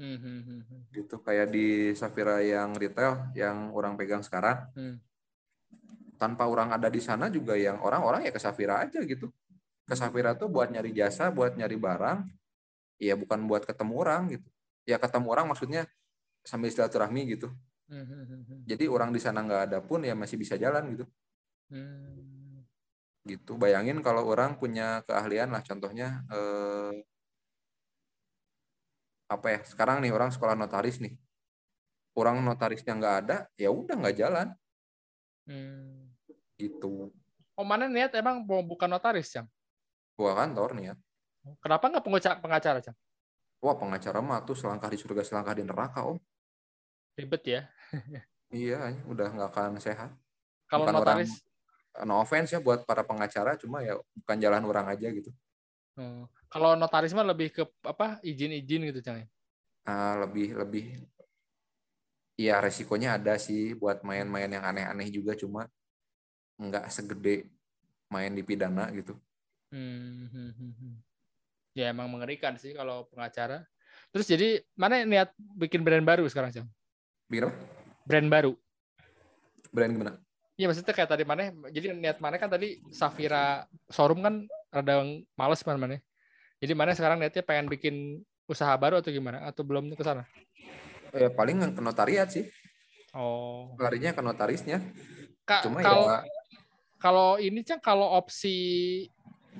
Hmm, 0.00 0.16
hmm, 0.16 0.40
hmm, 0.48 0.62
hmm. 0.64 0.80
gitu 0.96 1.20
kayak 1.20 1.52
di 1.52 1.92
Safira 1.92 2.40
yang 2.40 2.72
retail 2.72 3.28
yang 3.36 3.68
orang 3.76 4.00
pegang 4.00 4.24
sekarang 4.24 4.72
Hmm. 4.72 4.96
Tanpa 6.20 6.44
orang 6.44 6.68
ada 6.76 6.92
di 6.92 7.00
sana 7.00 7.32
juga 7.32 7.56
yang 7.56 7.80
orang-orang 7.80 8.28
ya 8.28 8.32
ke 8.36 8.36
Safira 8.36 8.84
aja 8.84 9.00
gitu. 9.00 9.32
Ke 9.88 9.96
Safira 9.96 10.36
tuh 10.36 10.52
buat 10.52 10.68
nyari 10.68 10.92
jasa 10.92 11.32
buat 11.32 11.56
nyari 11.56 11.80
barang. 11.80 12.28
Ya 13.00 13.16
bukan 13.16 13.48
buat 13.48 13.64
ketemu 13.64 13.92
orang 13.96 14.22
gitu. 14.36 14.48
Ya 14.84 15.00
ketemu 15.00 15.32
orang 15.32 15.48
maksudnya 15.48 15.88
sambil 16.44 16.68
silaturahmi 16.68 17.32
gitu. 17.32 17.48
Hmm, 17.90 18.06
hmm, 18.06 18.24
hmm, 18.28 18.58
jadi 18.70 18.86
orang 18.86 19.10
di 19.10 19.18
sana 19.18 19.42
nggak 19.42 19.62
ada 19.72 19.78
pun 19.82 20.04
ya 20.04 20.12
masih 20.14 20.36
bisa 20.36 20.60
jalan 20.60 20.94
gitu. 20.94 21.04
Hmm. 21.72 22.62
gitu. 23.24 23.56
Bayangin 23.56 23.98
kalau 24.04 24.26
orang 24.28 24.60
punya 24.60 25.02
keahlian 25.08 25.50
lah 25.50 25.62
contohnya 25.64 26.22
eh, 26.30 26.94
apa 29.30 29.46
ya 29.54 29.60
sekarang 29.62 30.02
nih 30.02 30.12
orang 30.12 30.30
sekolah 30.30 30.54
notaris 30.54 31.00
nih. 31.00 31.16
Orang 32.14 32.42
notarisnya 32.44 32.94
nggak 32.94 33.16
ada 33.24 33.36
ya 33.56 33.72
udah 33.72 33.94
nggak 33.96 34.16
jalan. 34.20 34.48
Hmm. 35.48 35.99
Gitu 36.60 37.08
Oh 37.56 37.64
mana 37.64 37.88
niat 37.88 38.12
emang 38.16 38.40
mau 38.44 38.64
bukan 38.64 38.88
notaris, 38.88 39.32
Cang? 39.32 39.48
gua 40.16 40.36
kantor 40.36 40.76
nih 40.76 40.84
ya 40.92 40.94
Kenapa 41.64 41.88
nggak 41.88 42.04
pengacara, 42.04 42.36
pengacara, 42.36 42.78
Cang? 42.84 42.96
wah 43.60 43.76
pengacara 43.76 44.20
mah 44.20 44.40
tuh 44.44 44.56
selangkah 44.56 44.88
di 44.92 44.96
surga 45.00 45.24
selangkah 45.24 45.56
di 45.56 45.64
neraka 45.64 46.04
om 46.04 46.16
Ribet 47.16 47.44
ya. 47.44 47.60
iya 48.52 48.92
udah 49.04 49.28
nggak 49.32 49.48
akan 49.52 49.72
sehat 49.80 50.10
Kalau 50.68 50.84
Bukan 50.88 50.94
orang- 51.00 51.20
notaris, 51.24 51.32
no 52.06 52.14
offense 52.22 52.54
ya 52.54 52.60
buat 52.62 52.84
para 52.88 53.02
pengacara 53.04 53.58
cuma 53.58 53.82
ya 53.82 53.98
bukan 54.16 54.36
jalan 54.40 54.62
orang 54.64 54.86
aja 54.92 55.08
gitu 55.10 55.32
Hmm. 55.98 56.24
kalau 56.48 56.78
notaris 56.78 57.12
mah 57.12 57.26
lebih 57.26 57.50
ke 57.52 57.66
apa 57.84 58.22
izin-izin 58.24 58.88
gitu, 58.88 59.00
Cang? 59.04 59.26
Ah, 59.84 60.16
lebih 60.22 60.54
lebih 60.56 60.84
ya 62.40 62.56
resikonya 62.62 63.20
ada 63.20 63.36
sih 63.36 63.76
buat 63.76 64.00
main-main 64.00 64.48
yang 64.48 64.64
aneh-aneh 64.64 65.12
juga 65.12 65.36
cuma 65.36 65.68
nggak 66.60 66.92
segede 66.92 67.48
main 68.12 68.36
di 68.36 68.44
pidana 68.44 68.92
gitu 68.92 69.16
Hmm, 69.70 70.26
hmm, 70.34 70.50
hmm, 70.50 70.72
hmm. 70.82 70.94
Ya 71.78 71.94
emang 71.94 72.10
mengerikan 72.10 72.58
sih 72.58 72.74
kalau 72.74 73.06
pengacara. 73.06 73.62
Terus 74.10 74.26
jadi 74.26 74.66
mana 74.74 75.06
niat 75.06 75.30
bikin 75.38 75.86
brand 75.86 76.02
baru 76.02 76.26
sekarang, 76.26 76.50
bikin 77.30 77.46
apa? 77.46 77.54
Brand 78.02 78.26
baru. 78.26 78.52
brand 79.70 79.94
gimana 79.94 80.18
Iya 80.58 80.66
maksudnya 80.66 80.90
kayak 80.90 81.14
tadi 81.14 81.22
mana 81.22 81.54
jadi 81.70 81.94
niat 81.94 82.18
mana 82.18 82.34
kan 82.34 82.50
tadi 82.50 82.82
Safira 82.90 83.62
showroom 83.86 84.26
kan 84.26 84.34
rada 84.74 85.06
males 85.38 85.62
mana 85.62 85.78
mana. 85.78 86.02
Jadi 86.58 86.74
mana 86.74 86.90
sekarang 86.90 87.22
niatnya 87.22 87.46
pengen 87.46 87.70
bikin 87.70 87.94
usaha 88.50 88.74
baru 88.74 88.98
atau 88.98 89.14
gimana? 89.14 89.46
Atau 89.46 89.62
belum 89.62 89.94
ke 89.94 90.02
sana? 90.02 90.26
ya 91.14 91.30
paling 91.30 91.74
ke 91.74 91.82
notariat 91.82 92.26
sih 92.30 92.46
Oh. 93.10 93.74
larinya 93.74 94.14
ke 94.14 94.22
notarisnya 94.22 94.78
Kak, 95.42 95.66
cuma 95.66 95.82
kalau 95.82 96.06
ya 96.06 96.22
kalau 97.00 97.40
ini 97.40 97.64
cang 97.64 97.80
kalau 97.80 98.06
opsi 98.14 98.56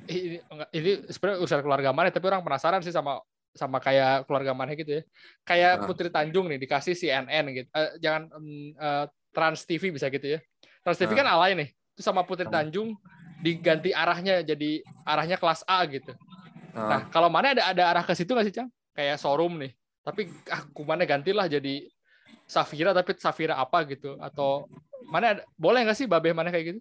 ini, 0.06 0.38
ini 0.70 0.90
sebenarnya 1.10 1.38
urusan 1.42 1.60
keluarga 1.64 1.90
mana 1.90 2.12
tapi 2.12 2.28
orang 2.30 2.44
penasaran 2.44 2.84
sih 2.84 2.92
sama 2.94 3.18
sama 3.50 3.82
kayak 3.82 4.30
keluarga 4.30 4.54
mana 4.54 4.78
gitu 4.78 5.00
ya. 5.00 5.02
Kayak 5.42 5.72
Ah. 5.82 5.86
Putri 5.90 6.06
Tanjung 6.12 6.46
nih 6.46 6.58
dikasih 6.62 6.94
CNN 6.94 7.44
gitu. 7.50 7.68
Eh, 7.74 7.90
jangan 7.98 8.30
em, 8.38 8.46
eh, 8.78 9.04
Trans 9.34 9.66
TV 9.66 9.90
bisa 9.90 10.06
gitu 10.06 10.38
ya. 10.38 10.38
Trans 10.86 10.98
TV 11.00 11.10
Ah. 11.14 11.18
kan 11.18 11.28
alay 11.34 11.52
nih. 11.58 11.68
Itu 11.96 12.06
sama 12.06 12.22
Putri. 12.22 12.46
Tanjung 12.46 12.94
diganti 13.42 13.90
arahnya 13.90 14.44
jadi 14.46 14.84
arahnya 15.02 15.40
kelas 15.40 15.66
A 15.66 15.82
gitu. 15.90 16.14
nah, 16.70 16.86
Nah, 16.86 17.00
kalau 17.10 17.26
mana 17.26 17.50
ada 17.50 17.66
ada 17.74 17.82
arah 17.90 18.04
ke 18.06 18.14
situ 18.14 18.30
nggak 18.30 18.46
sih, 18.46 18.54
Cang? 18.54 18.70
Kayak 18.94 19.18
showroom 19.18 19.58
nih. 19.58 19.74
Tapi 20.06 20.30
ah 20.54 20.62
mana 20.86 21.02
gantilah 21.02 21.50
jadi 21.50 21.90
Safira 22.46 22.94
tapi 22.94 23.18
Safira 23.18 23.58
apa 23.58 23.82
gitu 23.90 24.14
atau 24.22 24.70
mana 25.10 25.34
ada, 25.38 25.42
boleh 25.58 25.82
nggak 25.82 25.98
sih 25.98 26.06
babeh 26.06 26.30
mana 26.30 26.54
kayak 26.54 26.74
gitu? 26.74 26.80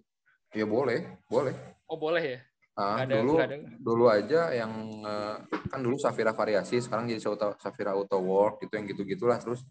Ya 0.54 0.66
boleh 0.66 1.00
boleh 1.30 1.54
Oh, 1.90 1.98
boleh 1.98 2.22
ya. 2.22 2.40
Ah, 2.78 3.02
ada, 3.02 3.18
dulu 3.18 3.34
ada. 3.34 3.56
dulu 3.82 4.04
aja 4.06 4.54
yang 4.54 4.70
eh, 5.02 5.36
kan 5.68 5.82
dulu 5.82 5.98
Safira 5.98 6.30
variasi 6.30 6.78
sekarang 6.78 7.10
jadi 7.10 7.18
Safira 7.58 7.98
Auto 7.98 8.16
Work 8.22 8.62
gitu 8.62 8.78
yang 8.78 8.86
gitu 8.86 9.02
gitulah 9.04 9.36
terus 9.42 9.66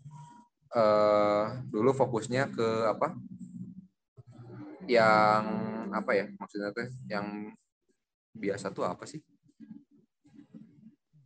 eh 0.69 1.45
dulu 1.73 1.95
fokusnya 1.95 2.53
ke 2.53 2.67
apa 2.91 3.17
yang 4.85 5.43
apa 5.89 6.11
ya 6.13 6.25
maksudnya 6.37 6.69
teh 6.75 6.91
yang 7.09 7.49
biasa 8.35 8.69
tuh 8.69 8.85
apa 8.85 9.09
sih 9.09 9.23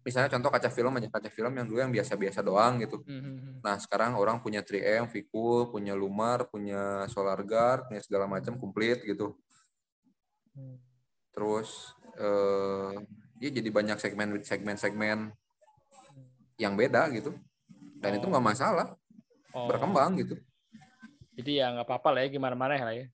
misalnya 0.03 0.31
contoh 0.35 0.51
kaca 0.51 0.67
film 0.71 0.93
aja 0.99 1.07
kaca 1.07 1.31
film 1.31 1.51
yang 1.55 1.67
dulu 1.67 1.79
yang 1.79 1.91
biasa-biasa 1.91 2.43
doang 2.43 2.79
gitu 2.83 2.99
Hmm, 3.03 3.19
hmm, 3.19 3.35
hmm. 3.39 3.55
nah 3.63 3.75
sekarang 3.79 4.15
orang 4.19 4.39
punya 4.43 4.59
3M, 4.63 5.07
Vikul, 5.07 5.71
punya 5.71 5.95
Lumar, 5.95 6.47
punya 6.51 7.07
Solar 7.07 7.39
Guard, 7.43 7.87
punya 7.87 8.03
segala 8.03 8.27
macam 8.27 8.59
komplit 8.59 8.99
gitu. 9.03 9.35
Terus 11.33 11.97
eh 12.13 12.93
ya 13.41 13.49
jadi 13.49 13.69
banyak 13.73 13.97
segmen 13.97 14.37
segmen 14.45 14.77
segmen 14.77 15.19
yang 16.61 16.77
beda 16.77 17.09
gitu. 17.11 17.33
Dan 17.97 18.19
itu 18.19 18.27
Oh. 18.27 18.31
nggak 18.31 18.45
masalah. 18.45 18.87
Oh, 19.53 19.69
berkembang 19.69 20.17
gitu. 20.17 20.35
Jadi 21.33 21.61
ya 21.61 21.73
nggak 21.73 21.85
apa-apa 21.89 22.09
lah 22.13 22.21
ya 22.25 22.29
gimana 22.29 22.53
mana 22.57 22.77
lah 22.77 22.93
ya. 22.93 23.05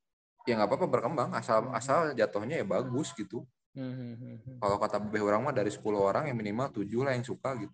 ya 0.47 0.53
nggak 0.59 0.69
apa-apa 0.71 0.87
berkembang. 0.87 1.29
Asal 1.35 1.71
asal 1.71 2.11
jatuhnya 2.15 2.59
ya 2.59 2.65
bagus 2.67 3.15
gitu. 3.15 3.47
Hmm, 3.77 3.93
hmm, 3.95 4.15
hmm, 4.17 4.55
kalau 4.59 4.75
kata 4.81 4.97
bebeh 4.97 5.21
orang 5.23 5.45
mah 5.45 5.53
dari 5.53 5.69
10 5.69 6.01
orang 6.01 6.25
yang 6.27 6.35
minimal 6.35 6.73
7 6.73 7.05
lah 7.05 7.13
yang 7.15 7.23
suka 7.23 7.53
gitu. 7.55 7.73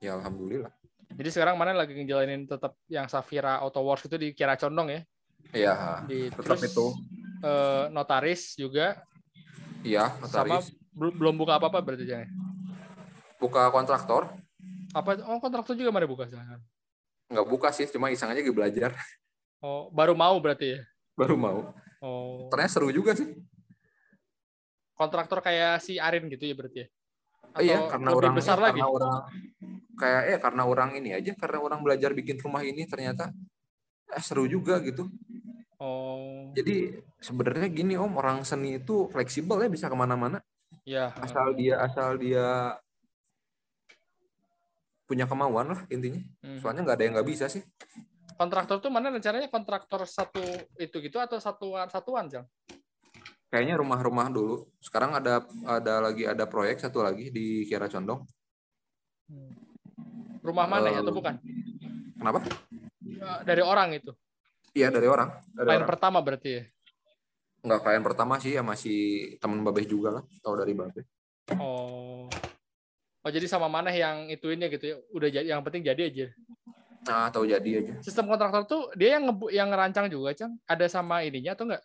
Ya 0.00 0.16
alhamdulillah. 0.16 0.72
Jadi 1.14 1.28
sekarang 1.30 1.54
mana 1.60 1.76
lagi 1.76 1.94
ngejalanin 1.94 2.48
tetap 2.48 2.74
yang 2.90 3.06
Safira 3.06 3.60
Auto 3.62 3.84
Wars 3.84 4.02
itu 4.02 4.16
di 4.18 4.32
Kira 4.34 4.56
Condong 4.58 4.90
ya. 4.90 5.00
ya 5.54 5.74
Di 6.08 6.32
tetap 6.32 6.58
terus, 6.58 6.72
itu 6.72 6.86
eh, 7.44 7.84
notaris 7.92 8.56
juga 8.56 9.04
iya 9.84 10.08
sama 10.16 10.24
notaris 10.24 10.72
bel- 10.90 11.12
belum 11.12 11.34
buka 11.36 11.60
apa-apa 11.60 11.78
berarti 11.84 12.08
jangan. 12.08 12.28
buka 13.36 13.68
kontraktor 13.68 14.32
Apa 14.94 15.18
oh 15.26 15.38
kontraktor 15.38 15.74
juga 15.74 15.90
mana 15.90 16.06
buka 16.06 16.24
sekarang? 16.24 16.62
nggak 17.28 17.46
buka 17.46 17.68
sih 17.70 17.84
cuma 17.90 18.08
iseng 18.08 18.30
aja 18.30 18.40
gitu 18.40 18.54
belajar 18.54 18.94
Oh, 19.58 19.88
baru 19.88 20.12
mau 20.12 20.36
berarti 20.38 20.76
ya. 20.76 20.80
baru 21.16 21.36
mau 21.36 21.58
Oh. 22.04 22.52
ternyata 22.52 22.72
seru 22.72 22.88
juga 22.88 23.16
sih 23.16 23.32
Kontraktor 24.94 25.42
kayak 25.42 25.82
si 25.82 25.98
Arin 25.98 26.30
gitu 26.30 26.46
ya 26.46 26.54
berarti 26.54 26.78
ya. 26.84 26.88
Oh 27.50 27.58
iya, 27.58 27.78
Atau 27.82 27.90
karena 27.90 28.08
lebih 28.14 28.18
orang 28.22 28.34
besar 28.38 28.58
lagi. 28.62 28.78
karena 28.78 28.86
orang 28.86 29.14
kayak 29.98 30.22
eh 30.30 30.38
karena 30.38 30.62
orang 30.62 30.90
ini 30.94 31.10
aja 31.18 31.32
karena 31.34 31.58
orang 31.58 31.80
belajar 31.82 32.10
bikin 32.14 32.38
rumah 32.38 32.62
ini 32.62 32.86
ternyata 32.86 33.34
eh, 34.06 34.22
seru 34.22 34.46
juga 34.46 34.78
gitu. 34.78 35.10
Oh. 35.84 36.48
Jadi 36.56 36.96
sebenarnya 37.20 37.68
gini 37.68 37.92
om 38.00 38.16
orang 38.16 38.40
seni 38.40 38.80
itu 38.80 39.04
fleksibel 39.12 39.60
ya 39.60 39.68
bisa 39.68 39.92
ke 39.92 39.96
mana-mana 39.96 40.40
Ya. 40.88 41.12
asal 41.20 41.52
dia 41.52 41.76
asal 41.84 42.16
dia 42.16 42.72
punya 45.04 45.28
kemauan 45.28 45.76
lah 45.76 45.80
intinya. 45.92 46.24
Hmm. 46.40 46.56
Soalnya 46.56 46.88
nggak 46.88 46.96
ada 46.96 47.04
yang 47.04 47.14
nggak 47.20 47.28
bisa 47.28 47.46
sih. 47.52 47.60
kontraktor 48.34 48.82
tuh 48.82 48.90
mana 48.90 49.14
rencananya 49.14 49.46
kontraktor 49.46 50.02
satu 50.10 50.42
itu 50.82 50.98
gitu 50.98 51.22
atau 51.22 51.38
satuan 51.38 51.86
satuan 51.86 52.26
Jang? 52.26 52.48
Kayaknya 53.46 53.78
rumah-rumah 53.78 54.26
dulu. 54.26 54.66
Sekarang 54.82 55.14
ada 55.14 55.44
ada 55.68 56.02
lagi 56.02 56.26
ada 56.26 56.42
proyek 56.48 56.82
satu 56.82 57.04
lagi 57.04 57.30
di 57.30 57.62
Kiara 57.68 57.86
Condong. 57.86 58.26
Rumah 60.42 60.66
mana 60.66 60.90
ya 60.90 60.98
Eh, 60.98 61.02
atau 61.06 61.14
bukan? 61.14 61.38
Kenapa? 62.18 62.42
Dari 63.46 63.62
orang 63.62 63.94
itu. 63.94 64.10
Iya 64.74 64.90
dari 64.90 65.06
orang. 65.06 65.30
Dari 65.54 65.66
Klien 65.70 65.80
orang. 65.80 65.88
pertama 65.88 66.18
berarti 66.18 66.50
ya. 66.50 66.62
Nggak 67.64 67.80
klien 67.80 68.04
pertama 68.04 68.34
sih 68.42 68.52
ya 68.58 68.62
masih 68.66 68.98
teman 69.38 69.62
Babeh 69.62 69.86
juga 69.86 70.20
lah. 70.20 70.22
Tahu 70.42 70.54
dari 70.58 70.74
Babeh. 70.74 71.04
Oh. 71.56 72.26
Oh 73.24 73.30
jadi 73.32 73.46
sama 73.48 73.70
mana 73.70 73.88
yang 73.94 74.28
ituinnya 74.28 74.66
gitu 74.68 74.84
ya. 74.84 74.96
Udah 75.14 75.28
jadi 75.30 75.46
yang 75.54 75.62
penting 75.62 75.86
jadi 75.86 76.02
aja. 76.10 76.26
Nah 77.06 77.30
tahu 77.30 77.46
jadi 77.46 77.70
aja. 77.80 77.94
Sistem 78.02 78.26
kontraktor 78.26 78.66
tuh 78.66 78.82
dia 78.98 79.16
yang 79.16 79.30
ngebu 79.30 79.46
yang 79.54 79.70
ngerancang 79.70 80.10
juga, 80.10 80.34
Cang. 80.34 80.58
Ada 80.66 80.90
sama 80.90 81.22
ininya 81.22 81.54
atau 81.54 81.64
enggak? 81.70 81.82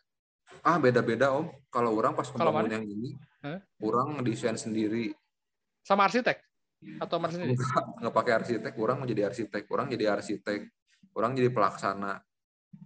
Ah 0.66 0.82
beda-beda 0.82 1.30
om. 1.32 1.48
Kalau 1.70 1.94
orang 1.94 2.18
pas 2.18 2.26
mana? 2.34 2.66
yang 2.74 2.84
ini, 2.90 3.14
Hah? 3.46 3.62
orang 3.86 4.18
ngedesain 4.18 4.58
sendiri, 4.58 5.14
Sama 5.86 6.10
arsitek? 6.10 6.42
Atau 6.98 7.22
sendiri? 7.30 7.54
nggak 8.02 8.16
pakai 8.16 8.34
arsitek. 8.42 8.74
Orang 8.82 9.00
mau 9.00 9.08
jadi 9.08 9.30
arsitek, 9.30 9.64
orang 9.70 9.88
jadi 9.94 10.06
arsitek, 10.18 10.60
orang 11.14 11.38
jadi 11.38 11.54
pelaksana. 11.54 12.20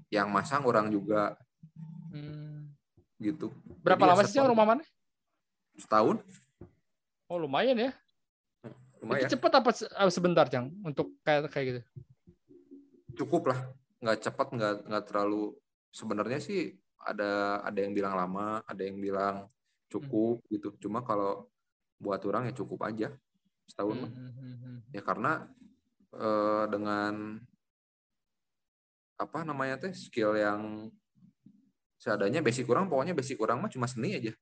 Yang 0.10 0.28
masang 0.30 0.64
orang 0.64 0.88
juga 0.88 1.34
Hmm. 2.10 2.70
gitu. 3.18 3.50
Berapa 3.82 4.04
Jadi 4.06 4.12
lama 4.14 4.22
ya 4.22 4.26
sih 4.26 4.34
setahun- 4.38 4.52
rumah 4.54 4.68
mana? 4.68 4.84
Setahun, 5.74 6.18
Oh 7.26 7.40
lumayan 7.42 7.78
ya. 7.80 7.92
lumayan. 9.02 9.26
Itu 9.26 9.36
cepet 9.36 9.52
apa 9.52 9.70
apa 9.74 10.12
sebentar, 10.14 10.46
Cang? 10.48 10.70
Untuk 10.86 11.18
kayak 11.26 11.50
kayak 11.50 11.66
gitu. 11.66 11.82
Cukup 13.16 13.50
lah, 13.50 13.60
nggak 14.00 14.20
cepat, 14.22 14.48
nggak 14.54 14.74
nggak 14.88 15.04
terlalu. 15.10 15.58
Sebenarnya 15.90 16.38
sih 16.38 16.72
ada 17.02 17.60
ada 17.62 17.80
yang 17.80 17.92
bilang 17.92 18.16
lama 18.16 18.64
ada 18.64 18.80
yang 18.80 18.96
bilang 18.98 19.50
cukup 19.92 20.40
Hmm. 20.40 20.50
gitu 20.50 20.68
cuma 20.80 21.04
kalau 21.04 21.52
buat 22.00 22.24
orang 22.24 22.48
ya 22.48 22.54
cukup 22.54 22.80
aja 22.86 23.12
setahun. 23.66 24.08
Hmm, 24.08 24.32
hmm, 24.32 24.56
hmm, 24.62 24.78
ya 24.94 25.02
karena 25.02 25.46
eh, 26.14 26.66
dengan 26.70 27.42
apa 29.24 29.48
namanya 29.48 29.80
teh 29.88 29.96
skill 29.96 30.36
yang 30.36 30.92
seadanya 31.96 32.44
basic 32.44 32.68
kurang 32.68 32.92
pokoknya 32.92 33.16
basic 33.16 33.40
kurang 33.40 33.64
mah 33.64 33.72
cuma 33.72 33.88
seni 33.88 34.20
aja 34.20 34.36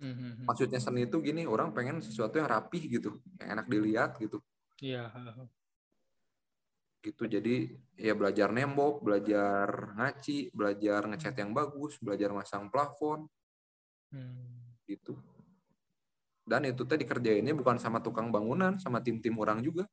hmm, 0.00 0.08
hmm, 0.08 0.32
hmm. 0.40 0.44
maksudnya 0.48 0.80
seni 0.80 1.04
itu 1.04 1.20
gini 1.20 1.44
orang 1.44 1.76
pengen 1.76 2.00
sesuatu 2.00 2.40
yang 2.40 2.48
rapih 2.48 2.88
gitu 2.88 3.20
yang 3.36 3.60
enak 3.60 3.66
dilihat 3.68 4.16
gitu 4.16 4.40
Iya. 4.82 5.06
gitu 7.02 7.22
jadi 7.26 7.70
ya 7.98 8.14
belajar 8.18 8.50
nembok 8.50 9.02
belajar 9.04 9.94
ngaci 9.94 10.50
belajar 10.54 11.06
ngecat 11.06 11.34
yang 11.38 11.52
bagus 11.52 12.00
belajar 12.00 12.32
masang 12.32 12.72
plafon 12.72 13.28
Hmm. 14.12 14.76
gitu 14.84 15.16
dan 16.44 16.68
itu 16.68 16.84
teh 16.84 17.00
dikerjainnya 17.00 17.56
bukan 17.56 17.80
sama 17.80 18.04
tukang 18.04 18.28
bangunan 18.28 18.76
sama 18.76 19.00
tim-tim 19.00 19.32
orang 19.40 19.64
juga 19.64 19.88